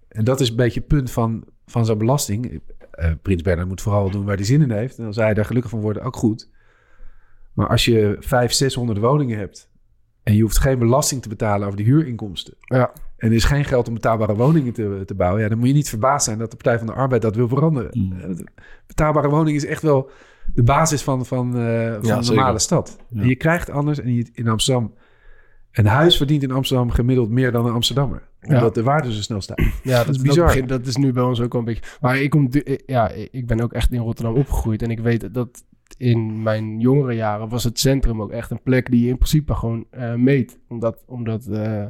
En 0.08 0.24
dat 0.24 0.40
is 0.40 0.48
een 0.48 0.56
beetje 0.56 0.80
het 0.80 0.88
punt 0.88 1.10
van, 1.10 1.44
van 1.66 1.86
zo'n 1.86 1.98
belasting. 1.98 2.60
Eh, 2.90 3.10
Prins 3.22 3.42
Bernhard 3.42 3.68
moet 3.68 3.80
vooral 3.80 4.10
doen 4.10 4.24
waar 4.24 4.36
hij 4.36 4.44
zin 4.44 4.62
in 4.62 4.70
heeft. 4.70 4.98
En 4.98 5.06
als 5.06 5.16
hij 5.16 5.34
daar 5.34 5.44
gelukkig 5.44 5.70
van 5.70 5.80
wordt, 5.80 6.00
ook 6.00 6.16
goed. 6.16 6.50
Maar 7.52 7.68
als 7.68 7.84
je 7.84 8.16
500, 8.18 8.54
600 8.54 8.98
woningen 8.98 9.38
hebt. 9.38 9.70
en 10.22 10.34
je 10.34 10.42
hoeft 10.42 10.58
geen 10.58 10.78
belasting 10.78 11.22
te 11.22 11.28
betalen 11.28 11.66
over 11.66 11.78
de 11.78 11.84
huurinkomsten. 11.84 12.54
Ja. 12.60 12.92
En 13.22 13.28
er 13.28 13.34
is 13.34 13.44
geen 13.44 13.64
geld 13.64 13.88
om 13.88 13.94
betaalbare 13.94 14.34
woningen 14.34 14.72
te, 14.72 15.02
te 15.06 15.14
bouwen. 15.14 15.42
Ja, 15.42 15.48
dan 15.48 15.58
moet 15.58 15.66
je 15.66 15.74
niet 15.74 15.88
verbaasd 15.88 16.24
zijn 16.24 16.38
dat 16.38 16.50
de 16.50 16.56
Partij 16.56 16.78
van 16.78 16.86
de 16.86 16.92
Arbeid 16.92 17.22
dat 17.22 17.36
wil 17.36 17.48
veranderen. 17.48 17.90
Mm. 17.92 18.12
Eh, 18.20 18.44
Betaalbare 18.86 19.28
woning 19.28 19.56
is 19.56 19.66
echt 19.66 19.82
wel 19.82 20.10
de 20.54 20.62
basis 20.62 21.02
van, 21.02 21.26
van, 21.26 21.46
eh, 21.46 21.92
van 21.92 21.98
Ja, 22.02 22.16
een 22.16 22.24
normale 22.24 22.58
stad. 22.58 22.98
Ja. 23.08 23.20
En 23.20 23.28
je 23.28 23.36
krijgt 23.36 23.70
anders. 23.70 24.00
En 24.00 24.14
je, 24.14 24.26
in 24.32 24.48
Amsterdam. 24.48 24.94
Een 25.72 25.86
huis 25.86 26.16
verdient 26.16 26.42
in 26.42 26.50
Amsterdam 26.50 26.90
gemiddeld 26.90 27.30
meer 27.30 27.52
dan 27.52 27.66
een 27.66 27.72
Amsterdammer. 27.72 28.28
Ja. 28.40 28.54
Omdat 28.54 28.74
de 28.74 28.82
waarde 28.82 29.12
zo 29.12 29.20
snel 29.20 29.40
staat. 29.40 29.60
Ja, 29.82 29.96
dat, 29.98 30.08
is 30.08 30.16
is 30.16 30.22
bizar. 30.22 30.66
dat 30.66 30.86
is 30.86 30.96
nu 30.96 31.12
bij 31.12 31.22
ons 31.22 31.40
ook 31.40 31.52
wel 31.52 31.60
een 31.60 31.66
beetje. 31.66 31.98
Maar 32.00 32.18
ik, 32.20 32.30
kom, 32.30 32.50
du- 32.50 32.78
ja, 32.86 33.10
ik 33.30 33.46
ben 33.46 33.60
ook 33.60 33.72
echt 33.72 33.92
in 33.92 34.00
Rotterdam 34.00 34.34
opgegroeid. 34.34 34.82
En 34.82 34.90
ik 34.90 35.00
weet 35.00 35.34
dat 35.34 35.64
in 35.96 36.42
mijn 36.42 36.80
jongere 36.80 37.14
jaren 37.14 37.48
was 37.48 37.64
het 37.64 37.78
centrum 37.78 38.22
ook 38.22 38.30
echt 38.30 38.50
een 38.50 38.62
plek 38.62 38.90
die 38.90 39.02
je 39.02 39.08
in 39.08 39.16
principe 39.16 39.54
gewoon 39.54 39.86
eh, 39.90 40.14
meet. 40.14 40.58
Omdat, 40.68 41.04
omdat 41.06 41.46
eh, 41.46 41.84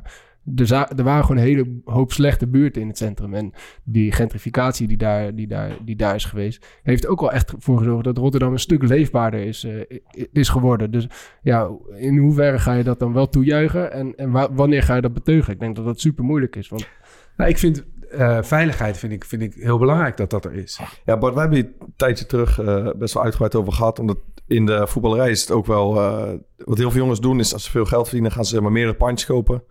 er, 0.56 0.66
za- 0.66 0.90
er 0.96 1.04
waren 1.04 1.22
gewoon 1.24 1.36
een 1.36 1.46
hele 1.48 1.80
hoop 1.84 2.12
slechte 2.12 2.46
buurten 2.48 2.82
in 2.82 2.88
het 2.88 2.98
centrum. 2.98 3.34
En 3.34 3.52
die 3.84 4.12
gentrificatie 4.12 4.88
die 4.88 4.96
daar, 4.96 5.34
die 5.34 5.46
daar, 5.46 5.76
die 5.84 5.96
daar 5.96 6.14
is 6.14 6.24
geweest, 6.24 6.66
heeft 6.82 7.06
ook 7.06 7.20
wel 7.20 7.32
echt 7.32 7.54
voor 7.58 7.78
gezorgd 7.78 8.04
dat 8.04 8.18
Rotterdam 8.18 8.52
een 8.52 8.58
stuk 8.58 8.82
leefbaarder 8.82 9.40
is, 9.40 9.64
eh, 9.64 9.98
is 10.32 10.48
geworden. 10.48 10.90
Dus 10.90 11.06
ja, 11.42 11.70
in 11.96 12.16
hoeverre 12.18 12.58
ga 12.58 12.72
je 12.72 12.84
dat 12.84 12.98
dan 12.98 13.12
wel 13.12 13.28
toejuichen? 13.28 13.92
En, 13.92 14.14
en 14.16 14.30
wa- 14.30 14.52
wanneer 14.52 14.82
ga 14.82 14.94
je 14.94 15.00
dat 15.02 15.12
beteugelen? 15.14 15.54
Ik 15.54 15.60
denk 15.60 15.76
dat 15.76 15.84
dat 15.84 16.00
super 16.00 16.24
moeilijk 16.24 16.56
is. 16.56 16.68
Want 16.68 16.88
Nou, 17.36 17.50
ik 17.50 17.58
vind 17.58 17.84
eh, 18.10 18.42
veiligheid 18.42 18.98
vind 18.98 19.12
ik, 19.12 19.24
vind 19.24 19.42
ik 19.42 19.54
heel 19.54 19.78
belangrijk 19.78 20.16
dat 20.16 20.30
dat 20.30 20.44
er 20.44 20.52
is. 20.54 20.80
Ja, 21.04 21.18
Bart, 21.18 21.34
wij 21.34 21.42
hebben 21.42 21.60
hier 21.62 21.72
een 21.78 21.92
tijdje 21.96 22.26
terug 22.26 22.58
eh, 22.60 22.88
best 22.96 23.14
wel 23.14 23.22
uitgebreid 23.22 23.54
over 23.54 23.72
gehad. 23.72 23.98
Omdat 23.98 24.18
in 24.46 24.66
de 24.66 24.86
voetballerij 24.86 25.30
is 25.30 25.40
het 25.40 25.50
ook 25.50 25.66
wel... 25.66 25.96
eh, 26.00 26.32
wat 26.56 26.78
heel 26.78 26.90
veel 26.90 27.00
jongens 27.00 27.20
doen 27.20 27.38
is 27.38 27.52
als 27.52 27.64
ze 27.64 27.70
veel 27.70 27.84
geld 27.84 28.04
verdienen... 28.04 28.32
gaan 28.32 28.44
ze 28.44 28.60
maar 28.60 28.72
meerdere 28.72 28.96
pandjes 28.96 29.28
kopen. 29.28 29.62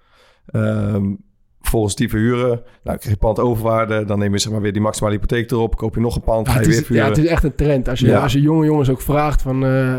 Um, 0.53 1.23
volgens 1.71 1.95
die 1.95 2.09
verhuren. 2.09 2.61
Nou, 2.83 2.97
krijg 2.97 3.03
je 3.03 3.17
pand 3.17 3.39
overwaarde. 3.39 4.05
Dan 4.05 4.19
neem 4.19 4.33
je 4.33 4.39
zeg 4.39 4.51
maar 4.51 4.61
weer 4.61 4.73
die 4.73 4.81
maximale 4.81 5.13
hypotheek 5.13 5.51
erop. 5.51 5.75
Koop 5.75 5.95
je 5.95 6.01
nog 6.01 6.15
een 6.15 6.21
pand, 6.21 6.47
Ja, 6.47 6.51
ga 6.53 6.59
je 6.59 6.65
het, 6.65 6.73
weer 6.73 6.81
is, 6.81 6.87
ja, 6.87 6.93
verhuren. 6.93 7.13
het 7.15 7.23
is 7.25 7.29
echt 7.29 7.43
een 7.43 7.55
trend. 7.55 7.89
Als 7.89 7.99
je, 7.99 8.07
Ja. 8.07 8.19
als 8.21 8.33
je 8.33 8.41
jonge 8.41 8.65
jongens 8.65 8.89
ook 8.89 9.01
vraagt 9.01 9.41
van 9.41 9.65
eh, 9.65 9.97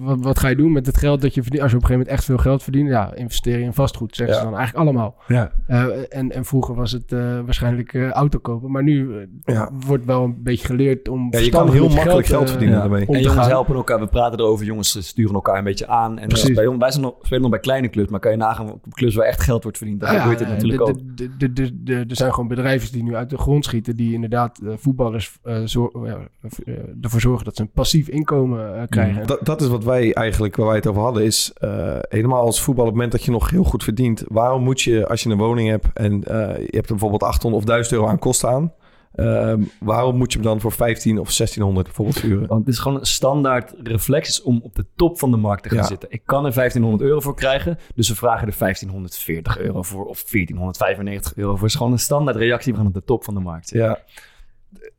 wat, 0.00 0.18
wat 0.20 0.38
ga 0.38 0.48
je 0.48 0.56
doen 0.56 0.72
met 0.72 0.86
het 0.86 0.96
geld 0.96 1.20
dat 1.22 1.34
je 1.34 1.42
verdient. 1.42 1.62
Als 1.62 1.70
je 1.72 1.76
op 1.76 1.82
een 1.82 1.88
gegeven 1.88 2.06
moment 2.08 2.08
echt 2.08 2.24
veel 2.24 2.50
geld 2.50 2.62
verdient. 2.62 2.88
Ja, 2.88 3.14
investeer 3.14 3.58
je 3.58 3.64
in 3.64 3.72
vastgoed, 3.74 4.16
zeggen 4.16 4.36
ze 4.36 4.42
dan 4.42 4.56
eigenlijk 4.56 4.84
allemaal. 4.88 5.14
Ja. 5.26 5.52
Eh, 5.66 5.84
en, 6.08 6.32
en 6.32 6.44
vroeger 6.44 6.74
was 6.74 6.92
het 6.92 7.12
eh, 7.12 7.18
waarschijnlijk 7.44 7.94
eh, 7.94 8.10
auto 8.10 8.38
kopen. 8.38 8.70
Maar 8.70 8.82
nu 8.82 9.10
Ja. 9.44 9.70
wordt 9.86 10.04
wel 10.04 10.24
een 10.24 10.36
beetje 10.42 10.66
geleerd 10.66 11.08
om 11.08 11.26
Ja, 11.30 11.38
je 11.38 11.48
kan 11.50 11.70
heel 11.72 11.88
makkelijk 11.88 12.26
geld 12.26 12.50
verdienen 12.50 12.78
daarmee. 12.78 13.06
En 13.06 13.12
jongens 13.20 13.34
gaan. 13.40 13.48
helpen 13.48 13.74
elkaar, 13.74 14.00
we 14.00 14.06
praten 14.06 14.38
erover, 14.38 14.66
jongens 14.66 15.06
sturen 15.06 15.34
elkaar 15.34 15.58
een 15.58 15.64
beetje 15.64 15.86
aan. 15.88 16.18
En 16.18 16.28
Precies. 16.28 16.54
bij 16.54 16.66
ons, 16.66 16.78
wij 16.78 16.90
zijn 16.90 17.02
nog, 17.02 17.14
spelen 17.22 17.42
nog 17.42 17.50
bij 17.50 17.60
kleine 17.60 17.90
clubs, 17.90 18.10
maar 18.10 18.20
kan 18.20 18.30
je 18.30 18.36
nagaan 18.36 18.72
op 18.72 18.84
clubs 18.90 19.14
waar 19.14 19.26
echt 19.26 19.40
geld 19.40 19.62
wordt 19.62 19.78
verdiend, 19.78 20.00
daar 20.00 20.12
Ja, 20.14 20.20
gebeurt 20.20 20.38
het 20.38 20.48
natuurlijk 20.48 20.80
ook. 20.80 20.96
De- 21.14 21.36
de- 21.36 21.52
de- 21.52 21.82
de- 21.82 22.04
Er 22.08 22.16
zijn 22.16 22.30
gewoon 22.32 22.48
bedrijven 22.48 22.92
die 22.92 23.02
nu 23.02 23.14
uit 23.16 23.30
de 23.30 23.38
grond 23.38 23.64
schieten, 23.64 23.96
die 23.96 24.12
inderdaad 24.12 24.58
eh, 24.58 24.72
voetballers 24.76 25.38
eh, 25.42 25.56
zor- 25.64 26.06
ja, 26.06 26.18
eh, 26.64 26.74
ervoor 27.00 27.20
zorgen 27.20 27.44
dat 27.44 27.56
ze 27.56 27.62
een 27.62 27.70
passief 27.70 28.08
inkomen 28.08 28.76
eh, 28.76 28.82
krijgen. 28.88 29.26
Dat, 29.26 29.44
dat 29.46 29.60
is 29.60 29.68
wat 29.68 29.84
wij 29.84 30.14
eigenlijk, 30.14 30.56
waar 30.56 30.66
wij 30.66 30.76
het 30.76 30.86
over 30.86 31.02
hadden, 31.02 31.24
is 31.24 31.50
eh, 31.54 31.98
helemaal 32.08 32.40
als 32.42 32.60
voetbal 32.62 32.84
op 32.84 32.90
het 32.90 32.96
moment 32.98 33.12
dat 33.16 33.24
je 33.24 33.30
nog 33.30 33.50
heel 33.50 33.64
goed 33.64 33.84
verdient. 33.84 34.24
Waarom 34.28 34.62
moet 34.62 34.80
je, 34.80 35.08
als 35.08 35.22
je 35.22 35.30
een 35.30 35.38
woning 35.38 35.68
hebt 35.68 35.86
en 35.94 36.12
eh, 36.24 36.56
je 36.56 36.76
hebt 36.76 36.86
er 36.86 36.96
bijvoorbeeld 36.96 37.22
800 37.22 37.62
of 37.62 37.68
1000 37.68 37.94
euro 37.96 38.08
aan 38.08 38.18
kosten 38.18 38.48
aan, 38.48 38.72
ehm, 39.14 39.62
waarom 39.80 40.16
moet 40.16 40.32
je 40.32 40.38
hem 40.38 40.46
dan 40.46 40.60
voor 40.60 40.72
15 40.72 41.18
of 41.18 41.32
1600 41.32 41.86
bijvoorbeeld 41.86 42.18
vuren? 42.18 42.46
Want 42.48 42.60
het 42.66 42.74
is 42.74 42.80
gewoon 42.80 42.98
een 42.98 43.06
standaard 43.06 43.74
reflex 43.82 44.42
om 44.42 44.60
op 44.62 44.74
de 44.74 44.86
top 44.96 45.18
van 45.18 45.30
de 45.30 45.36
markt 45.36 45.62
te 45.62 45.68
gaan 45.68 45.78
Ja. 45.78 45.84
zitten. 45.84 46.10
Ik 46.10 46.22
kan 46.24 46.44
er 46.44 46.52
1500 46.52 47.02
euro 47.08 47.20
voor 47.20 47.34
krijgen, 47.34 47.78
dus 47.94 48.08
we 48.08 48.14
vragen 48.14 48.46
er 48.48 48.54
1540 48.58 49.58
euro 49.58 49.82
voor 49.82 50.04
of 50.04 50.22
1495 50.30 51.36
euro 51.36 51.50
voor. 51.50 51.60
Het 51.60 51.70
is 51.70 51.76
gewoon 51.76 51.92
een 51.92 51.98
standaard 51.98 52.36
reactie 52.36 52.74
van 52.74 52.86
op 52.86 52.94
de 52.94 53.04
top 53.04 53.24
van 53.24 53.34
de 53.34 53.40
markt. 53.40 53.70
Ja, 53.70 53.98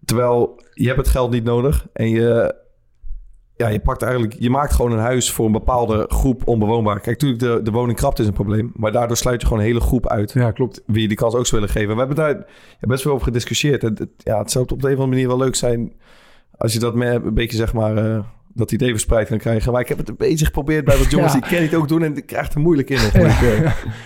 terwijl 0.05 0.61
je 0.74 0.86
hebt 0.86 0.97
het 0.97 1.07
geld 1.07 1.32
niet 1.32 1.43
nodig 1.43 1.88
en 1.93 2.09
je, 2.09 2.55
ja, 3.64 3.70
je 3.72 3.80
pakt 3.80 4.01
eigenlijk, 4.01 4.36
je 4.39 4.49
maakt 4.49 4.74
gewoon 4.74 4.91
een 4.91 4.99
huis 4.99 5.32
voor 5.32 5.45
een 5.45 5.51
bepaalde 5.51 6.05
groep 6.07 6.47
onbewoonbaar. 6.47 6.99
Kijk, 6.99 7.22
natuurlijk, 7.22 7.41
de, 7.41 7.72
de 7.72 7.72
woningkrapte 7.72 8.22
is 8.22 8.28
een 8.28 8.34
probleem. 8.34 8.72
Maar 8.76 8.91
daardoor 8.91 9.18
sluit 9.18 9.41
je 9.41 9.47
gewoon 9.47 9.61
een 9.61 9.68
hele 9.70 9.80
groep 9.82 10.07
uit. 10.07 10.32
Ja, 10.32 10.51
klopt. 10.51 10.82
Wie 10.86 11.01
je 11.01 11.07
die 11.07 11.18
kans 11.18 11.36
ook 11.36 11.45
zou 11.45 11.61
willen 11.61 11.76
geven. 11.76 11.91
We 11.93 11.99
hebben 11.99 12.16
daar 12.18 12.36
ja, 12.80 12.88
best 12.88 13.03
wel 13.03 13.14
over 13.14 13.26
gediscussieerd. 13.26 13.84
En 13.84 13.95
het, 13.99 14.09
ja, 14.18 14.38
het 14.39 14.51
zou 14.51 14.66
op 14.68 14.82
de 14.82 14.88
een 14.88 14.93
of 14.93 14.99
andere 14.99 15.07
manier 15.07 15.28
wel 15.28 15.38
leuk 15.45 15.55
zijn. 15.55 15.93
als 16.57 16.74
je 16.74 16.80
dat 16.80 16.95
met 16.95 17.26
een 17.26 17.34
beetje, 17.34 17.57
zeg 17.57 17.74
maar. 17.74 17.97
eh, 17.97 18.20
dat 18.55 18.72
idee 18.72 18.89
verspreid 18.89 19.28
kan 19.28 19.38
krijgen. 19.38 19.72
Maar 19.72 19.82
ik 19.82 19.88
heb 19.88 19.97
het 19.97 20.09
een 20.09 20.16
beetje 20.18 20.45
geprobeerd 20.45 20.86
bij 20.86 20.97
wat 20.97 21.11
jongens 21.11 21.34
Ja. 21.34 21.39
die 21.39 21.49
ken 21.49 21.61
het 21.61 21.76
ook 21.76 21.88
doen. 21.88 22.03
En 22.03 22.18
ik 22.18 22.26
krijg 22.26 22.45
het 22.45 22.53
er 22.53 22.59
moeilijk 22.61 22.89
in. 22.89 22.97
ik, 22.97 23.14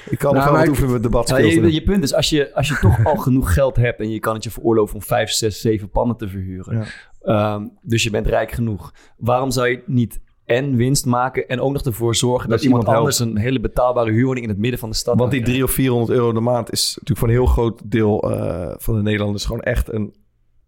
ik 0.09 0.17
kan 0.17 0.33
nog 0.33 0.33
Nou, 0.33 0.33
wel 0.33 0.43
maar 0.43 0.51
wat 0.51 0.61
ik- 0.63 0.69
oefenen 0.69 0.91
met 0.91 1.01
Nou, 1.01 1.01
debatskills. 1.01 1.53
je, 1.53 1.73
je 1.73 1.83
punt 1.83 2.03
is, 2.03 2.13
als 2.13 2.29
je, 2.29 2.53
als 2.53 2.67
je 2.67 2.77
toch 2.81 3.05
al 3.05 3.15
genoeg 3.15 3.53
geld 3.53 3.75
hebt 3.75 3.99
en 3.99 4.09
je 4.09 4.19
kan 4.19 4.33
het 4.33 4.43
je 4.43 4.51
veroorloven 4.51 4.95
om 4.95 5.01
vijf, 5.01 5.29
zes, 5.29 5.61
zeven 5.61 5.89
pannen 5.89 6.17
te 6.17 6.27
verhuren. 6.27 6.85
Ehm, 7.27 7.65
dus 7.81 8.03
je 8.03 8.09
bent 8.09 8.27
rijk 8.27 8.51
genoeg. 8.51 8.93
Waarom 9.17 9.51
zou 9.51 9.67
je 9.67 9.83
niet 9.85 10.19
en 10.45 10.75
winst 10.75 11.05
maken 11.05 11.47
en 11.47 11.59
ook 11.59 11.71
nog 11.73 11.81
ervoor 11.81 12.15
zorgen 12.15 12.49
dat, 12.49 12.57
Dat 12.57 12.65
iemand 12.67 12.83
iemand 12.83 12.97
anders 12.99 13.19
een 13.19 13.37
hele 13.37 13.59
betaalbare 13.59 14.11
huurwoning 14.11 14.43
in 14.45 14.51
het 14.51 14.59
midden 14.59 14.79
van 14.79 14.89
de 14.89 14.95
stad 14.95 15.17
Want 15.17 15.31
die 15.31 15.41
kan 15.41 15.49
3 15.49 15.63
of 15.63 15.71
400 15.71 16.11
euro 16.17 16.33
de 16.33 16.39
maand 16.39 16.71
is 16.71 16.87
natuurlijk 16.89 17.19
voor 17.19 17.27
een 17.27 17.33
heel 17.33 17.45
groot 17.45 17.81
deel 17.91 18.31
eh, 18.31 18.73
van 18.77 18.95
de 18.95 19.01
Nederlanders 19.01 19.45
gewoon 19.45 19.61
echt 19.61 19.93
een, 19.93 20.15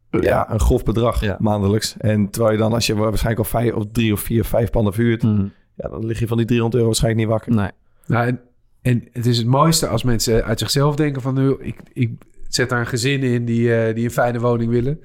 ja, 0.09 0.51
een 0.51 0.59
grof 0.59 0.83
bedrag 0.83 1.21
Ja. 1.21 1.37
maandelijks. 1.39 1.95
En 1.97 2.29
terwijl 2.29 2.53
je 2.53 2.59
dan, 2.59 2.73
als 2.73 2.87
je 2.87 2.95
waarschijnlijk 2.95 3.45
al 3.45 3.59
vijf 3.59 3.73
of 3.73 3.83
drie 3.91 4.13
of 4.13 4.19
vier, 4.19 4.45
vijf 4.45 4.69
pannen 4.69 4.93
vuurt? 4.93 5.23
Mhm. 5.23 5.47
ja, 5.75 5.89
dan 5.89 6.05
lig 6.05 6.19
je 6.19 6.27
van 6.27 6.37
die 6.37 6.45
300 6.45 6.75
euro 6.75 6.87
waarschijnlijk 6.87 7.23
niet 7.23 7.31
wakker. 7.33 7.55
Nee. 7.55 7.71
Nou, 8.05 8.27
en, 8.27 8.39
en 8.81 9.07
het 9.11 9.25
is 9.25 9.37
het 9.37 9.47
mooiste 9.47 9.87
als 9.87 10.03
mensen 10.03 10.43
uit 10.43 10.59
zichzelf 10.59 10.95
denken 10.95 11.21
van... 11.21 11.33
Nu, 11.33 11.55
ik, 11.59 11.79
ik 11.93 12.11
zet 12.47 12.69
daar 12.69 12.79
een 12.79 12.85
gezin 12.87 13.21
in 13.23 13.45
die, 13.45 13.75
eh, 13.75 13.95
die 13.95 14.03
een 14.03 14.11
fijne 14.11 14.39
woning 14.39 14.71
willen. 14.71 14.99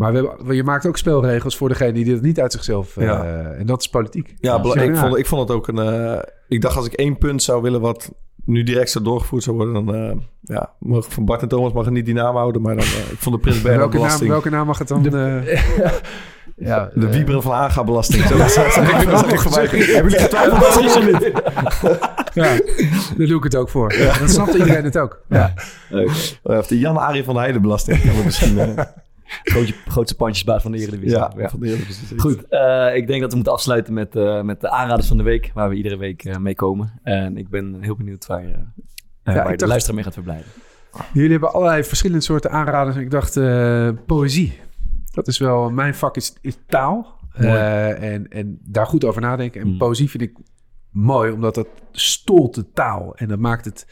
Maar 0.00 0.12
we 0.46 0.54
je 0.54 0.64
maakt 0.64 0.86
ook 0.86 0.96
spelregels 0.96 1.56
voor 1.56 1.68
degene 1.68 1.92
die 1.92 2.12
dat 2.12 2.20
niet 2.22 2.40
uit 2.40 2.52
zichzelf... 2.52 2.96
eh, 2.96 3.04
Ja. 3.04 3.24
En 3.58 3.66
dat 3.66 3.80
is 3.80 3.88
politiek. 3.88 4.34
Ja, 4.38 4.60
Ja. 4.62 4.80
ik, 4.82 4.96
vond, 4.96 5.16
ik 5.18 5.26
vond 5.26 5.48
het 5.48 5.56
ook 5.56 5.68
een. 5.68 5.78
eh, 5.78 6.18
ik 6.48 6.60
dacht 6.60 6.76
als 6.76 6.86
ik 6.86 6.92
één 6.92 7.18
punt 7.18 7.42
zou 7.42 7.62
willen 7.62 7.80
wat 7.80 8.12
nu 8.44 8.62
direct 8.62 8.90
zo 8.90 9.02
doorgevoerd 9.02 9.42
zou 9.42 9.56
worden, 9.56 9.74
dan 9.74 9.94
eh, 9.94 10.16
ja, 10.40 10.72
mag, 10.78 11.06
van 11.08 11.24
Bart 11.24 11.42
en 11.42 11.48
Thomas 11.48 11.72
mag 11.72 11.84
het 11.84 11.94
niet 11.94 12.04
die 12.04 12.14
naam 12.14 12.36
houden, 12.36 12.62
maar 12.62 12.76
dan 12.76 12.84
ik 12.84 13.16
vond 13.18 13.34
de 13.34 13.40
Prins 13.40 13.62
Bernhard 13.62 13.92
Welke 13.92 14.08
naam, 14.08 14.28
welke 14.28 14.50
naam 14.50 14.66
mag 14.66 14.78
het 14.78 14.88
dan? 14.88 15.06
eh, 15.14 15.62
Ja, 16.56 16.90
De 16.94 17.06
eh, 17.06 17.12
Wieberen 17.12 17.42
van 17.42 17.52
Aga 17.52 17.84
belasting. 17.84 18.24
Zo 18.24 18.36
dat. 18.36 18.54
Hebben 18.54 20.10
jullie 20.10 20.18
getwijfeld? 20.18 20.60
ja, 22.34 22.58
daar 23.16 23.26
doe 23.26 23.36
ik 23.36 23.42
het 23.44 23.56
ook 23.56 23.68
voor. 23.68 23.88
Dan 24.18 24.28
snapt 24.28 24.54
iedereen 24.54 24.84
het 24.84 24.98
ook. 24.98 25.22
Ja. 25.28 25.54
Of 26.42 26.66
de 26.66 26.78
Jan 26.78 26.96
Arie 26.96 27.24
van 27.24 27.34
de 27.34 27.40
Heide 27.40 27.60
belasting. 27.60 28.24
Misschien, 28.24 28.58
eh, 28.58 28.84
Grootje, 29.42 29.74
grootste 29.86 30.16
pandjesbaas 30.16 30.62
van 30.62 30.72
de 30.72 30.78
Eredivisie. 30.78 31.16
ja, 31.18 31.32
Ja. 31.36 31.48
van 31.48 31.60
de 31.60 31.66
Eredivisie. 31.66 32.18
Goed, 32.20 32.48
eh, 32.48 32.96
ik 32.96 33.06
denk 33.06 33.20
dat 33.20 33.28
we 33.30 33.34
moeten 33.36 33.52
afsluiten 33.52 33.94
met, 33.94 34.16
eh, 34.16 34.42
met 34.42 34.60
de 34.60 34.70
aanraders 34.70 35.08
van 35.08 35.16
de 35.16 35.22
week, 35.22 35.50
waar 35.54 35.68
we 35.68 35.74
iedere 35.74 35.96
week 35.96 36.24
eh, 36.24 36.36
mee 36.36 36.54
komen. 36.54 37.00
En 37.02 37.36
ik 37.36 37.48
ben 37.48 37.76
heel 37.80 37.96
benieuwd 37.96 38.26
waar, 38.26 38.42
je, 38.42 38.54
eh, 39.22 39.34
waar 39.34 39.50
je 39.50 39.56
de 39.56 39.66
luisteraar 39.66 39.94
mee 39.96 40.04
gaat 40.04 40.14
verblijden. 40.14 40.46
Jullie 41.12 41.30
hebben 41.30 41.52
allerlei 41.52 41.84
verschillende 41.84 42.22
soorten 42.24 42.50
aanraders. 42.50 42.96
Ik 42.96 43.10
dacht, 43.10 43.36
eh, 43.36 43.88
poëzie. 44.06 44.58
Dat 45.12 45.28
is 45.28 45.38
wel, 45.38 45.70
mijn 45.70 45.94
vak 45.94 46.16
is, 46.16 46.36
is 46.40 46.58
taal. 46.66 47.18
Eh, 47.32 48.12
en, 48.12 48.28
en 48.28 48.58
daar 48.64 48.86
goed 48.86 49.04
over 49.04 49.20
nadenken. 49.20 49.60
En 49.60 49.66
Mm. 49.68 49.78
poëzie 49.78 50.10
vind 50.10 50.22
ik 50.22 50.36
mooi, 50.90 51.32
omdat 51.32 51.54
dat 51.54 51.68
stolt 51.92 52.54
de 52.54 52.70
taal. 52.72 53.16
En 53.16 53.28
dat 53.28 53.38
maakt 53.38 53.64
het, 53.64 53.86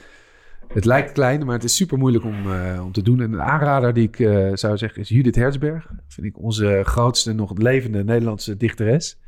het 0.69 0.85
lijkt 0.85 1.13
klein, 1.13 1.45
maar 1.45 1.55
het 1.55 1.65
is 1.65 1.77
super 1.77 1.99
moeilijk 1.99 2.25
om, 2.25 2.53
eh, 2.53 2.85
om 2.85 2.93
te 2.93 3.03
doen. 3.03 3.21
En 3.21 3.33
een 3.33 3.43
aanrader 3.43 3.93
die 3.93 4.09
ik 4.09 4.19
eh, 4.19 4.51
zou 4.53 4.77
zeggen 4.77 5.01
is 5.01 5.09
Judith 5.09 5.35
Herzberg. 5.35 5.87
Dat 5.87 6.05
vind 6.09 6.27
ik 6.27 6.39
onze 6.39 6.81
grootste 6.85 7.33
nog 7.33 7.59
levende 7.59 8.05
Nederlandse 8.05 8.57
dichteres. 8.57 9.21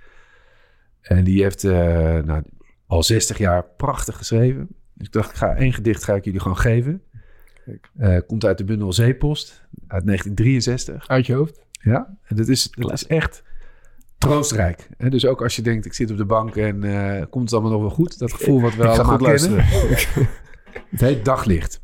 En 1.00 1.24
die 1.24 1.42
heeft 1.42 1.64
eh, 1.64 1.72
nou, 2.18 2.42
al 2.86 3.02
60 3.02 3.38
jaar 3.38 3.64
prachtig 3.76 4.16
geschreven. 4.16 4.68
Dus 4.94 5.06
ik 5.06 5.12
dacht, 5.12 5.30
ik 5.30 5.36
ga 5.36 5.54
één 5.54 5.72
gedicht 5.72 6.04
ga 6.04 6.14
ik 6.14 6.24
jullie 6.24 6.40
gewoon 6.40 6.58
geven. 6.58 7.02
Komt 8.26 8.44
uit 8.44 8.58
de 8.58 8.64
bundel 8.64 8.92
Zeepost 8.92 9.68
uit 9.86 10.06
1963. 10.06 11.08
uit 11.08 11.26
je 11.26 11.34
hoofd. 11.34 11.60
Ja, 11.70 12.16
en 12.24 12.36
dat 12.36 12.48
is, 12.48 12.70
dat 12.70 12.92
is 12.92 13.06
echt 13.06 13.42
troostrijk. 14.18 14.88
Hè? 14.96 15.10
Dus 15.10 15.26
ook 15.26 15.42
als 15.42 15.56
je 15.56 15.62
denkt, 15.62 15.86
ik 15.86 15.94
zit 15.94 16.10
op 16.10 16.16
de 16.16 16.24
bank 16.24 16.56
en 16.56 16.80
komt 17.30 17.44
het 17.44 17.52
allemaal 17.52 17.72
nog 17.72 17.80
wel 17.80 17.90
goed. 17.90 18.18
Dat 18.18 18.32
gevoel 18.32 18.60
wat 18.60 18.74
we 18.74 18.86
allemaal 18.88 19.18
goed 19.18 19.40
kennen. 19.40 19.64
Het 20.90 21.00
heet 21.00 21.24
Daglicht. 21.24 21.82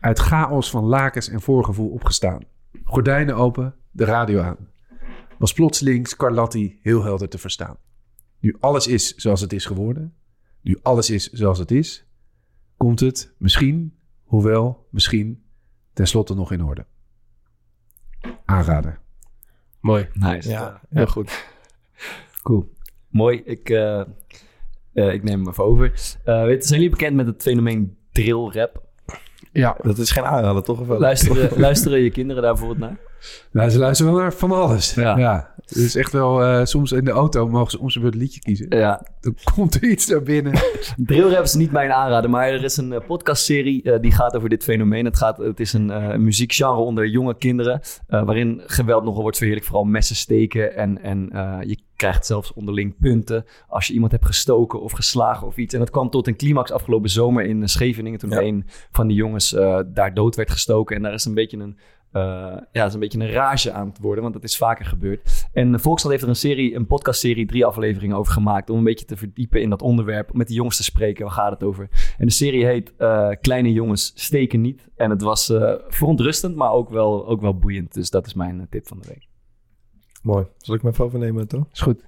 Uit 0.00 0.18
chaos 0.18 0.70
van 0.70 0.84
lakens 0.84 1.28
en 1.28 1.40
voorgevoel 1.40 1.90
opgestaan. 1.90 2.42
Gordijnen 2.84 3.36
open, 3.36 3.74
de 3.90 4.04
radio 4.04 4.40
aan. 4.40 4.56
Was 5.38 5.52
plotseling 5.52 6.08
Scarlatti 6.08 6.78
heel 6.82 7.02
helder 7.02 7.28
te 7.28 7.38
verstaan. 7.38 7.76
Nu 8.40 8.56
alles 8.60 8.86
is 8.86 9.14
zoals 9.14 9.40
het 9.40 9.52
is 9.52 9.66
geworden. 9.66 10.14
Nu 10.60 10.78
alles 10.82 11.10
is 11.10 11.30
zoals 11.30 11.58
het 11.58 11.70
is. 11.70 12.06
Komt 12.76 13.00
het 13.00 13.34
misschien, 13.38 13.98
hoewel 14.24 14.86
misschien, 14.90 15.44
tenslotte 15.92 16.34
nog 16.34 16.52
in 16.52 16.64
orde. 16.64 16.86
Aanrader. 18.44 19.00
Mooi. 19.80 20.08
Nice. 20.12 20.48
Ja, 20.48 20.80
heel 20.88 21.06
goed. 21.06 21.30
Cool. 22.42 22.72
Mooi. 23.08 23.42
Ik, 23.44 23.70
eh, 23.70 24.00
eh, 24.92 25.12
ik 25.12 25.22
neem 25.22 25.38
hem 25.38 25.48
even 25.48 25.64
over. 25.64 26.16
Eh, 26.24 26.44
weet, 26.44 26.66
zijn 26.66 26.80
jullie 26.80 26.96
bekend 26.96 27.16
met 27.16 27.26
het 27.26 27.42
fenomeen 27.42 27.97
drill 28.22 28.50
rap? 28.60 28.82
Ja, 29.52 29.76
Dat 29.82 29.98
is 29.98 30.10
geen 30.10 30.24
aanrader, 30.24 30.62
toch? 30.62 30.80
Luisteren, 30.98 31.50
luisteren 31.60 32.00
je 32.00 32.10
kinderen 32.10 32.42
daar 32.42 32.52
bijvoorbeeld 32.52 32.80
naar? 32.80 32.96
Nou, 33.50 33.70
ze 33.70 33.78
luisteren 33.78 34.12
wel 34.12 34.22
naar 34.22 34.32
van 34.32 34.52
alles. 34.52 34.94
Ja. 34.94 35.16
Ja. 35.16 35.54
Het 35.68 35.76
is 35.78 35.96
echt 35.96 36.12
wel, 36.12 36.42
eh, 36.42 36.64
soms 36.64 36.92
in 36.92 37.04
de 37.04 37.10
auto 37.10 37.48
mogen 37.48 37.70
ze 37.70 37.78
om 37.78 37.90
zijn 37.90 38.02
beurt 38.02 38.16
een 38.16 38.20
liedje 38.20 38.40
kiezen. 38.40 38.66
Ja, 38.76 39.06
Dan 39.20 39.34
komt 39.54 39.74
er 39.74 39.84
iets 39.84 40.06
naar 40.06 40.22
binnen. 40.22 40.52
Drill 40.96 41.30
rap 41.32 41.42
is 41.42 41.54
niet 41.54 41.70
mijn 41.72 41.92
aanrader, 41.92 42.30
maar 42.30 42.48
er 42.48 42.64
is 42.64 42.76
een 42.76 42.92
eh, 42.92 43.06
podcastserie 43.06 43.82
eh, 43.82 44.00
die 44.00 44.12
gaat 44.12 44.36
over 44.36 44.48
dit 44.48 44.64
fenomeen. 44.64 45.04
Het, 45.04 45.16
gaat, 45.16 45.36
het 45.36 45.60
is 45.60 45.72
een 45.72 46.22
muziekgenre 46.24 46.80
onder 46.80 47.06
jonge 47.06 47.36
kinderen, 47.36 47.80
waarin 48.06 48.62
geweld 48.66 49.04
nogal 49.04 49.22
wordt 49.22 49.36
verheerlijkt. 49.36 49.68
Vooral 49.68 49.86
messen 49.86 50.16
steken 50.16 50.76
en, 50.76 51.02
en 51.02 51.28
je 51.66 51.78
krijgt 51.96 52.26
zelfs 52.26 52.52
onderling 52.52 52.96
punten 53.00 53.44
als 53.68 53.86
je 53.86 53.92
iemand 53.92 54.12
hebt 54.12 54.26
gestoken 54.26 54.80
of 54.80 54.92
geslagen 54.92 55.46
of 55.46 55.56
iets. 55.56 55.74
En 55.74 55.80
dat 55.80 55.90
kwam 55.90 56.10
tot 56.10 56.26
een 56.26 56.36
climax 56.36 56.70
afgelopen 56.72 57.10
zomer 57.10 57.44
in 57.44 57.68
Scheveningen, 57.68 58.18
toen 58.18 58.30
Ja. 58.30 58.40
een 58.40 58.64
van 58.90 59.06
die 59.06 59.16
jongens 59.16 59.50
daar 59.86 60.14
dood 60.14 60.36
werd 60.36 60.50
gestoken. 60.50 60.96
En 60.96 61.02
daar 61.02 61.12
is 61.14 61.24
een 61.24 61.34
beetje 61.34 61.56
een... 61.58 61.78
eh, 62.12 62.56
ja, 62.72 62.84
is 62.84 62.94
een 62.94 63.00
beetje 63.00 63.20
een 63.20 63.30
rage 63.30 63.72
aan 63.72 63.88
het 63.88 63.98
worden, 63.98 64.22
want 64.22 64.34
dat 64.34 64.44
is 64.44 64.56
vaker 64.56 64.84
gebeurd. 64.84 65.48
En 65.52 65.72
de 65.72 65.78
Volkskrant 65.78 66.14
heeft 66.14 66.22
er 66.22 66.28
een 66.28 66.48
serie, 66.50 66.74
een 66.74 66.86
podcastserie, 66.86 67.46
drie 67.46 67.64
afleveringen 67.64 68.16
over 68.16 68.32
gemaakt. 68.32 68.70
Om 68.70 68.78
een 68.78 68.84
beetje 68.84 69.04
te 69.04 69.16
verdiepen 69.16 69.60
in 69.60 69.70
dat 69.70 69.82
onderwerp. 69.82 70.32
Met 70.32 70.48
de 70.48 70.54
jongens 70.54 70.76
te 70.76 70.82
spreken. 70.82 71.24
Waar 71.24 71.34
gaat 71.34 71.50
het 71.50 71.62
over? 71.62 71.88
En 72.18 72.26
de 72.26 72.32
serie 72.32 72.66
heet 72.66 72.92
eh, 72.96 73.28
Kleine 73.40 73.72
jongens 73.72 74.12
steken 74.14 74.60
niet. 74.60 74.88
En 74.96 75.10
het 75.10 75.22
was 75.22 75.50
eh, 75.50 75.74
verontrustend, 75.88 76.56
maar 76.56 76.72
ook 76.72 76.90
wel, 76.90 77.26
ook 77.26 77.40
wel 77.40 77.58
boeiend. 77.58 77.94
Dus 77.94 78.10
dat 78.10 78.26
is 78.26 78.34
mijn 78.34 78.66
tip 78.70 78.86
van 78.86 78.98
de 79.00 79.08
week. 79.08 79.28
Mooi. 80.22 80.46
Zal 80.58 80.74
ik 80.74 80.82
me 80.82 80.90
even 80.90 81.04
overnemen, 81.04 81.48
toch? 81.48 81.64
is 81.72 81.80
goed. 81.80 82.04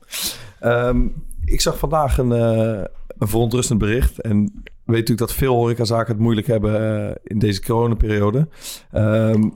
Ehm, 0.61 1.09
ik 1.44 1.61
zag 1.61 1.78
vandaag 1.78 2.18
een, 2.18 2.32
eh, 2.32 2.84
een 3.18 3.28
verontrustend 3.28 3.78
bericht. 3.78 4.20
En 4.20 4.38
weet 4.84 4.98
natuurlijk 4.98 5.18
dat 5.18 5.34
veel 5.34 5.55
horecazaken 5.55 6.12
het 6.12 6.22
moeilijk 6.22 6.46
hebben 6.46 7.09
eh, 7.09 7.14
in 7.24 7.38
deze 7.38 7.62
coronaperiode. 7.62 8.48
Ehm 8.90 9.48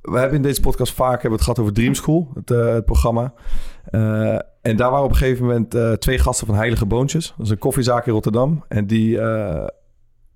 we 0.00 0.18
hebben 0.18 0.36
in 0.36 0.42
deze 0.42 0.60
podcast 0.60 0.92
vaak 0.92 1.12
hebben 1.12 1.32
het 1.32 1.42
gehad 1.42 1.58
over 1.58 1.72
Dream 1.72 1.94
School, 1.94 2.30
het, 2.34 2.50
eh, 2.50 2.72
het 2.72 2.84
programma. 2.84 3.32
Eh, 3.84 4.38
en 4.62 4.76
daar 4.76 4.90
waren 4.90 5.04
op 5.04 5.10
een 5.10 5.16
gegeven 5.16 5.46
moment 5.46 5.74
eh, 5.74 5.92
twee 5.92 6.18
gasten 6.18 6.46
van 6.46 6.56
Heilige 6.56 6.86
Boontjes. 6.86 7.34
Dat 7.36 7.46
is 7.46 7.52
een 7.52 7.58
koffiezaak 7.58 8.06
in 8.06 8.12
Rotterdam. 8.12 8.64
En 8.68 8.86
die, 8.86 9.16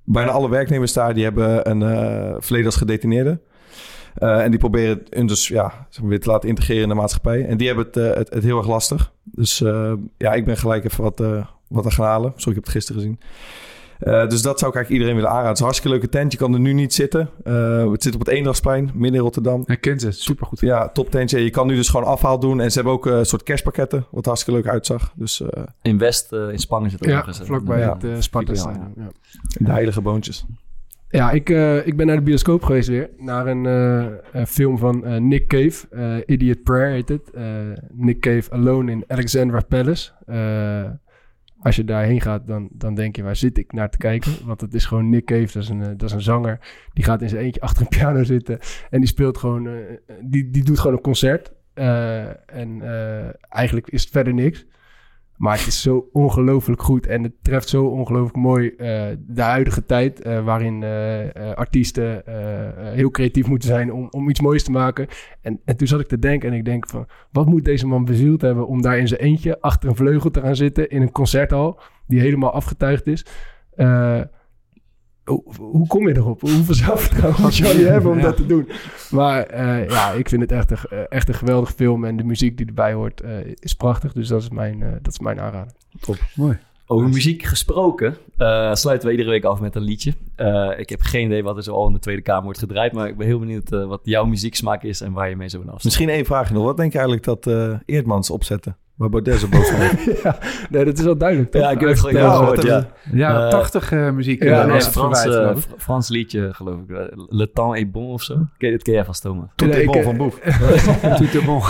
bijna 0.04 0.30
alle 0.30 0.48
werknemers 0.48 0.92
daar, 0.92 1.14
die 1.14 1.24
hebben 1.24 1.70
een 1.70 1.80
verleden 2.42 2.66
als 2.66 2.76
gedetineerde. 2.76 3.40
En 4.14 4.50
die 4.50 4.60
proberen 4.60 5.02
hun 5.10 5.26
dus 5.26 5.48
ja, 5.48 5.86
weer 6.02 6.20
te 6.20 6.30
laten 6.30 6.48
integreren 6.48 6.82
in 6.82 6.88
de 6.88 6.94
maatschappij. 6.94 7.46
En 7.46 7.56
die 7.56 7.66
hebben 7.66 7.86
het, 7.92 8.28
het, 8.28 8.42
heel 8.42 8.58
erg 8.58 8.66
lastig. 8.66 9.12
Dus 9.22 9.58
ja, 10.18 10.32
ik 10.32 10.44
ben 10.44 10.56
gelijk 10.56 10.84
even 10.84 11.02
wat, 11.02 11.22
wat 11.68 11.84
aan 11.84 11.92
gaan 11.92 12.06
halen. 12.06 12.32
Sorry, 12.36 12.50
ik 12.50 12.54
heb 12.54 12.64
het 12.64 12.72
gisteren 12.72 13.02
gezien. 13.02 13.20
Eh, 14.02 14.28
dus 14.28 14.42
dat 14.42 14.58
zou 14.58 14.70
ik 14.70 14.76
eigenlijk 14.76 14.90
iedereen 14.90 15.14
willen 15.14 15.28
aanraden. 15.30 15.46
Het 15.48 15.54
is 15.54 15.58
een 15.60 15.64
hartstikke 15.66 15.96
leuke 15.96 16.08
tent. 16.18 16.32
Je 16.32 16.38
kan 16.38 16.54
er 16.54 16.60
nu 16.60 16.72
niet 16.72 16.94
zitten. 16.94 17.28
Eh, 17.44 17.90
het 17.90 18.02
zit 18.02 18.14
op 18.14 18.20
het 18.20 18.28
Eendrachtsplein, 18.28 18.90
midden 18.94 19.14
in 19.18 19.24
Rotterdam. 19.24 19.62
Hij 19.66 19.76
kent 19.76 20.02
het, 20.02 20.16
supergoed. 20.18 20.60
Ja, 20.60 20.88
top 20.88 21.10
tentje. 21.10 21.44
Je 21.44 21.50
kan 21.50 21.66
nu 21.66 21.74
dus 21.74 21.88
gewoon 21.88 22.06
afhaal 22.06 22.38
doen. 22.38 22.60
En 22.60 22.68
ze 22.70 22.74
hebben 22.74 22.92
ook 22.94 23.06
eh, 23.06 23.16
een 23.18 23.26
soort 23.26 23.42
kerstpakketten, 23.42 24.06
wat 24.10 24.24
hartstikke 24.26 24.60
leuk 24.60 24.72
uitzag. 24.72 25.12
Dus 25.16 25.40
eh, 25.42 25.62
In 25.82 25.98
West, 25.98 26.32
eh, 26.32 26.48
in 26.52 26.58
Spangen 26.58 26.90
zit 26.90 27.02
ook 27.02 27.08
Ja, 27.08 27.16
nog 27.16 27.26
eens. 27.26 27.38
een- 27.38 27.46
vlakbij 27.46 27.78
ja. 27.78 27.92
het 27.94 28.04
uh. 28.04 28.10
Ja. 28.96 29.10
de 29.48 29.70
heilige 29.70 30.00
boontjes. 30.00 30.44
Ja, 31.08 31.30
ik, 31.30 31.50
eh, 31.50 31.86
ik 31.86 31.96
ben 31.96 32.06
naar 32.06 32.16
de 32.16 32.22
bioscoop 32.22 32.62
geweest 32.62 32.88
weer. 32.88 33.10
Naar 33.18 33.46
een, 33.46 33.66
eh, 34.32 34.44
film 34.44 34.78
van 34.78 35.04
eh, 35.04 35.20
Nick 35.20 35.46
Cave. 35.48 35.86
eh, 35.90 36.16
Idiot 36.26 36.62
Prayer 36.62 36.90
heet 36.92 37.08
het. 37.08 37.30
Eh, 37.34 37.44
Nick 37.92 38.20
Cave 38.20 38.50
Alone 38.50 38.90
in 38.90 39.04
Alexandra 39.06 39.60
Palace. 39.68 40.10
Eh, 41.62 41.66
als 41.66 41.76
je 41.76 41.84
daarheen 41.84 42.20
gaat, 42.20 42.46
dan, 42.46 42.68
dan 42.72 42.94
denk 42.94 43.16
je, 43.16 43.22
waar 43.22 43.36
zit 43.36 43.58
ik 43.58 43.72
naar 43.72 43.90
te 43.90 43.98
kijken? 43.98 44.32
Want 44.44 44.60
het 44.60 44.74
is 44.74 44.84
gewoon 44.84 45.08
Nick 45.08 45.24
Cave, 45.24 45.52
dat 45.52 45.62
is 45.62 45.68
een, 45.68 45.82
eh, 45.82 45.88
dat 45.88 46.02
is 46.02 46.12
een 46.12 46.22
zanger. 46.22 46.58
Die 46.92 47.04
gaat 47.04 47.22
in 47.22 47.28
zijn 47.28 47.42
eentje 47.42 47.60
achter 47.60 47.82
een 47.82 47.88
piano 47.98 48.24
zitten. 48.24 48.58
En 48.90 49.00
die 49.00 49.08
speelt 49.08 49.38
gewoon, 49.38 49.66
eh, 49.66 49.74
die, 50.20 50.50
die 50.50 50.64
doet 50.64 50.78
gewoon 50.78 50.96
een 50.96 51.02
concert. 51.02 51.52
Eh, 51.74 52.56
en 52.56 52.82
eh, 52.82 53.28
eigenlijk 53.48 53.88
is 53.88 54.02
het 54.02 54.10
verder 54.10 54.34
niks. 54.34 54.66
Maar 55.42 55.58
het 55.58 55.66
is 55.66 55.82
zo 55.82 56.08
ongelooflijk 56.12 56.82
goed 56.82 57.06
en 57.06 57.22
het 57.22 57.32
treft 57.42 57.68
zo 57.68 57.84
ongelooflijk 57.84 58.36
mooi 58.36 58.68
eh, 58.68 59.06
de 59.18 59.42
huidige 59.42 59.84
tijd. 59.84 60.20
eh, 60.20 60.44
waarin 60.44 60.82
eh, 60.82 61.52
artiesten 61.54 62.22
heel 62.94 63.10
creatief 63.10 63.46
moeten 63.46 63.68
zijn 63.68 63.92
om, 63.92 64.08
om 64.10 64.28
iets 64.28 64.40
moois 64.40 64.64
te 64.64 64.70
maken. 64.70 65.06
En, 65.40 65.60
en 65.64 65.76
toen 65.76 65.86
zat 65.86 66.00
ik 66.00 66.08
te 66.08 66.18
denken 66.18 66.50
en 66.50 66.56
ik 66.56 66.64
denk 66.64 66.88
van... 66.88 67.06
Wat 67.32 67.46
moet 67.46 67.64
deze 67.64 67.86
man 67.86 68.04
bezield 68.04 68.40
hebben 68.40 68.66
om 68.66 68.82
daar 68.82 68.98
in 68.98 69.08
zijn 69.08 69.20
eentje 69.20 69.60
achter 69.60 69.88
een 69.88 69.96
vleugel 69.96 70.30
te 70.30 70.40
gaan 70.40 70.56
zitten 70.56 70.88
in 70.88 71.02
een 71.02 71.12
concerthal 71.12 71.80
die 72.06 72.20
helemaal 72.20 72.52
afgetuigd 72.52 73.06
is. 73.06 73.26
Hoe, 75.24 75.42
hoe 75.58 75.86
kom 75.86 76.08
je 76.08 76.16
erop? 76.16 76.40
Hoeveel 76.40 76.74
zelfvertrouwen 76.74 77.40
moet 77.42 77.56
je 77.56 77.64
hebben 77.66 78.10
om 78.10 78.16
Ja. 78.16 78.22
dat 78.22 78.36
te 78.36 78.46
doen? 78.46 78.68
Maar 79.10 79.42
eh, 79.42 79.88
ja, 79.88 80.10
ik 80.12 80.28
vind 80.28 80.42
het 80.42 80.52
echt 80.52 80.70
een, 80.70 80.76
eh, 80.90 80.98
echt 81.08 81.28
een 81.28 81.34
geweldig 81.34 81.72
film. 81.72 82.04
En 82.04 82.16
de 82.16 82.24
muziek 82.24 82.56
die 82.56 82.66
erbij 82.66 82.92
hoort 82.92 83.20
eh, 83.20 83.30
is 83.58 83.74
prachtig. 83.74 84.12
Dus 84.12 84.28
dat 84.28 84.42
is 84.42 84.48
mijn, 84.50 84.82
eh, 84.82 84.88
dat 85.02 85.12
is 85.12 85.18
mijn 85.18 85.40
aanrader. 85.40 85.72
Mooi. 86.34 86.58
Over 86.86 87.08
muziek 87.08 87.42
gesproken 87.42 88.16
eh, 88.36 88.74
sluiten 88.74 89.06
we 89.08 89.14
iedere 89.14 89.30
week 89.30 89.44
af 89.44 89.60
met 89.60 89.74
een 89.76 89.82
liedje. 89.82 90.12
Eh, 90.36 90.70
ik 90.76 90.88
heb 90.88 91.00
geen 91.00 91.26
idee 91.26 91.42
wat 91.42 91.56
er 91.56 91.62
zo 91.62 91.72
al 91.74 91.86
in 91.86 91.92
de 91.92 91.98
Tweede 91.98 92.22
Kamer 92.22 92.44
wordt 92.44 92.58
gedraaid, 92.58 92.92
maar 92.92 93.08
ik 93.08 93.16
ben 93.16 93.26
heel 93.26 93.38
benieuwd 93.38 93.68
wat 93.70 94.00
jouw 94.04 94.24
muzieksmaak 94.24 94.82
is 94.82 95.00
en 95.00 95.12
waar 95.12 95.28
je 95.28 95.36
mee 95.36 95.48
zo 95.48 95.56
van 95.58 95.66
afstaat. 95.66 95.84
Misschien 95.84 96.08
één 96.08 96.24
vraag 96.24 96.50
nog. 96.50 96.64
Wat 96.64 96.76
denk 96.76 96.92
je 96.92 96.98
eigenlijk 96.98 97.26
dat 97.26 97.46
eh 97.46 97.74
Eerdmans 97.86 98.30
opzetten? 98.30 98.76
Waar 99.02 99.10
Baudet 99.10 99.50
boos 99.50 99.68
van 99.68 99.78
wordt? 99.78 100.22
ja, 100.22 100.38
nee, 100.70 100.84
dat 100.84 100.98
is 100.98 101.04
wel 101.04 101.16
duidelijk. 101.16 101.50
toch? 101.50 101.62
Ja, 101.62 101.70
ik 101.70 101.80
heb 101.80 101.88
het 101.88 102.02
heeft, 102.02 102.16
gehoord, 102.18 102.58
eh, 102.58 102.64
ja. 102.64 102.86
Ja, 103.12 103.44
Eh, 103.44 103.48
80 103.50 103.92
eh, 103.92 104.10
muziek. 104.10 104.42
ja, 104.42 104.62
eh, 104.62 104.66
nee, 104.70 104.80
Frans, 104.80 105.24
eh. 105.24 105.50
Fr- 105.56 105.68
Frans 105.78 106.08
liedje, 106.08 106.48
geloof 106.52 106.78
ik. 106.88 106.96
Eh, 106.96 107.04
Le 107.28 107.50
temps 107.52 107.76
est 107.78 107.90
bon 107.90 108.12
of 108.12 108.22
zo. 108.22 108.36
Ken, 108.58 108.70
dat 108.70 108.82
ken 108.82 108.92
jij 108.94 109.04
vast, 109.04 109.22
Thomas. 109.22 109.46
Tot 109.54 109.68
Nee, 109.68 109.76
de 109.76 109.82
ik, 109.82 109.86
bal 109.86 109.96
eh, 109.96 110.04
van 110.04 110.16
Boef. 110.16 110.34
Tout 111.18 111.34
est 111.34 111.44
bon. 111.44 111.60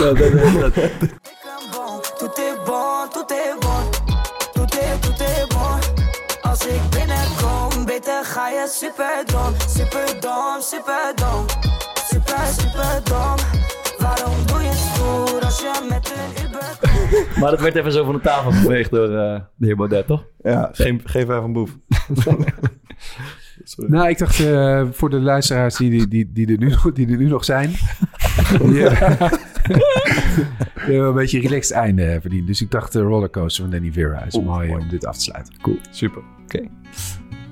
Tout 2.18 2.38
est 2.38 2.58
bon, 2.64 3.08
tout 3.12 3.30
est 3.32 3.56
bon. 3.60 3.90
Tout 4.54 4.74
est, 4.74 5.00
tout 5.02 5.20
est 5.20 5.46
bon. 5.48 5.78
Als 6.50 6.66
ik 6.66 6.80
binnenkom, 6.90 7.84
beter 7.86 8.24
ga 8.24 8.48
je 8.48 8.66
super 8.80 9.22
dom. 9.26 9.54
Super 9.68 10.20
dom, 10.20 10.60
super 10.60 11.12
dom. 11.14 11.44
Maar 17.40 17.50
dat 17.50 17.60
werd 17.60 17.74
even 17.74 17.92
zo 17.92 18.04
van 18.04 18.14
de 18.14 18.20
tafel 18.20 18.50
geveegd 18.50 18.90
door 18.90 19.04
eh, 19.18 19.40
de 19.56 19.66
heer 19.66 19.76
Baudet, 19.76 20.06
toch? 20.06 20.24
Ja, 20.42 20.68
geen, 20.72 21.00
geef 21.04 21.22
even 21.22 21.42
een 21.42 21.52
Boef. 21.52 21.76
Sorry. 22.14 22.46
Nou, 23.76 24.08
ik 24.08 24.18
dacht 24.18 24.40
eh, 24.40 24.86
voor 24.90 25.10
de 25.10 25.20
luisteraars 25.20 25.76
die, 25.76 25.90
die, 25.90 26.08
die, 26.08 26.32
die, 26.32 26.46
er, 26.46 26.58
nu, 26.58 26.68
nog- 26.68 26.92
die 26.94 27.08
er 27.10 27.16
nu 27.16 27.28
nog 27.28 27.44
zijn. 27.44 27.70
die, 28.62 28.86
eh, 28.86 29.30
die 29.68 30.94
hebben 30.94 31.06
een 31.08 31.14
beetje 31.14 31.36
een 31.42 31.42
relaxed 31.48 31.76
einde 31.76 32.18
verdiend. 32.20 32.46
Dus 32.46 32.60
ik 32.62 32.70
dacht 32.70 32.92
de 32.92 33.00
rollercoaster 33.00 33.62
van 33.62 33.72
Danny 33.72 33.92
Vera 33.92 34.24
is 34.24 34.34
mooi 34.40 34.68
mooi. 34.68 34.82
om 34.82 34.88
dit 34.88 35.06
af 35.06 35.16
te 35.16 35.22
sluiten. 35.22 35.54
Cool. 35.62 35.78
Super. 35.90 36.22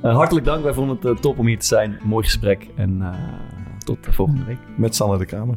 Eh, 0.02 0.14
hartelijk 0.14 0.46
dank. 0.46 0.62
Wij 0.64 0.72
vonden 0.74 0.98
het 1.02 1.22
top 1.22 1.38
om 1.38 1.46
hier 1.46 1.58
te 1.58 1.66
zijn. 1.66 1.98
Mooi 2.02 2.24
gesprek. 2.24 2.66
En 2.76 2.96
eh, 3.02 3.08
tot 3.84 4.04
de 4.04 4.12
volgende 4.12 4.44
week. 4.44 4.58
Met 4.76 4.94
Sanne 4.94 5.18
de 5.18 5.26
Kamer. 5.26 5.56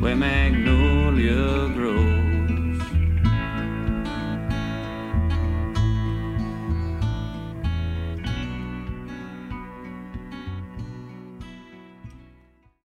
where 0.00 0.16
magnolia 0.16 1.68
grows. 1.74 2.19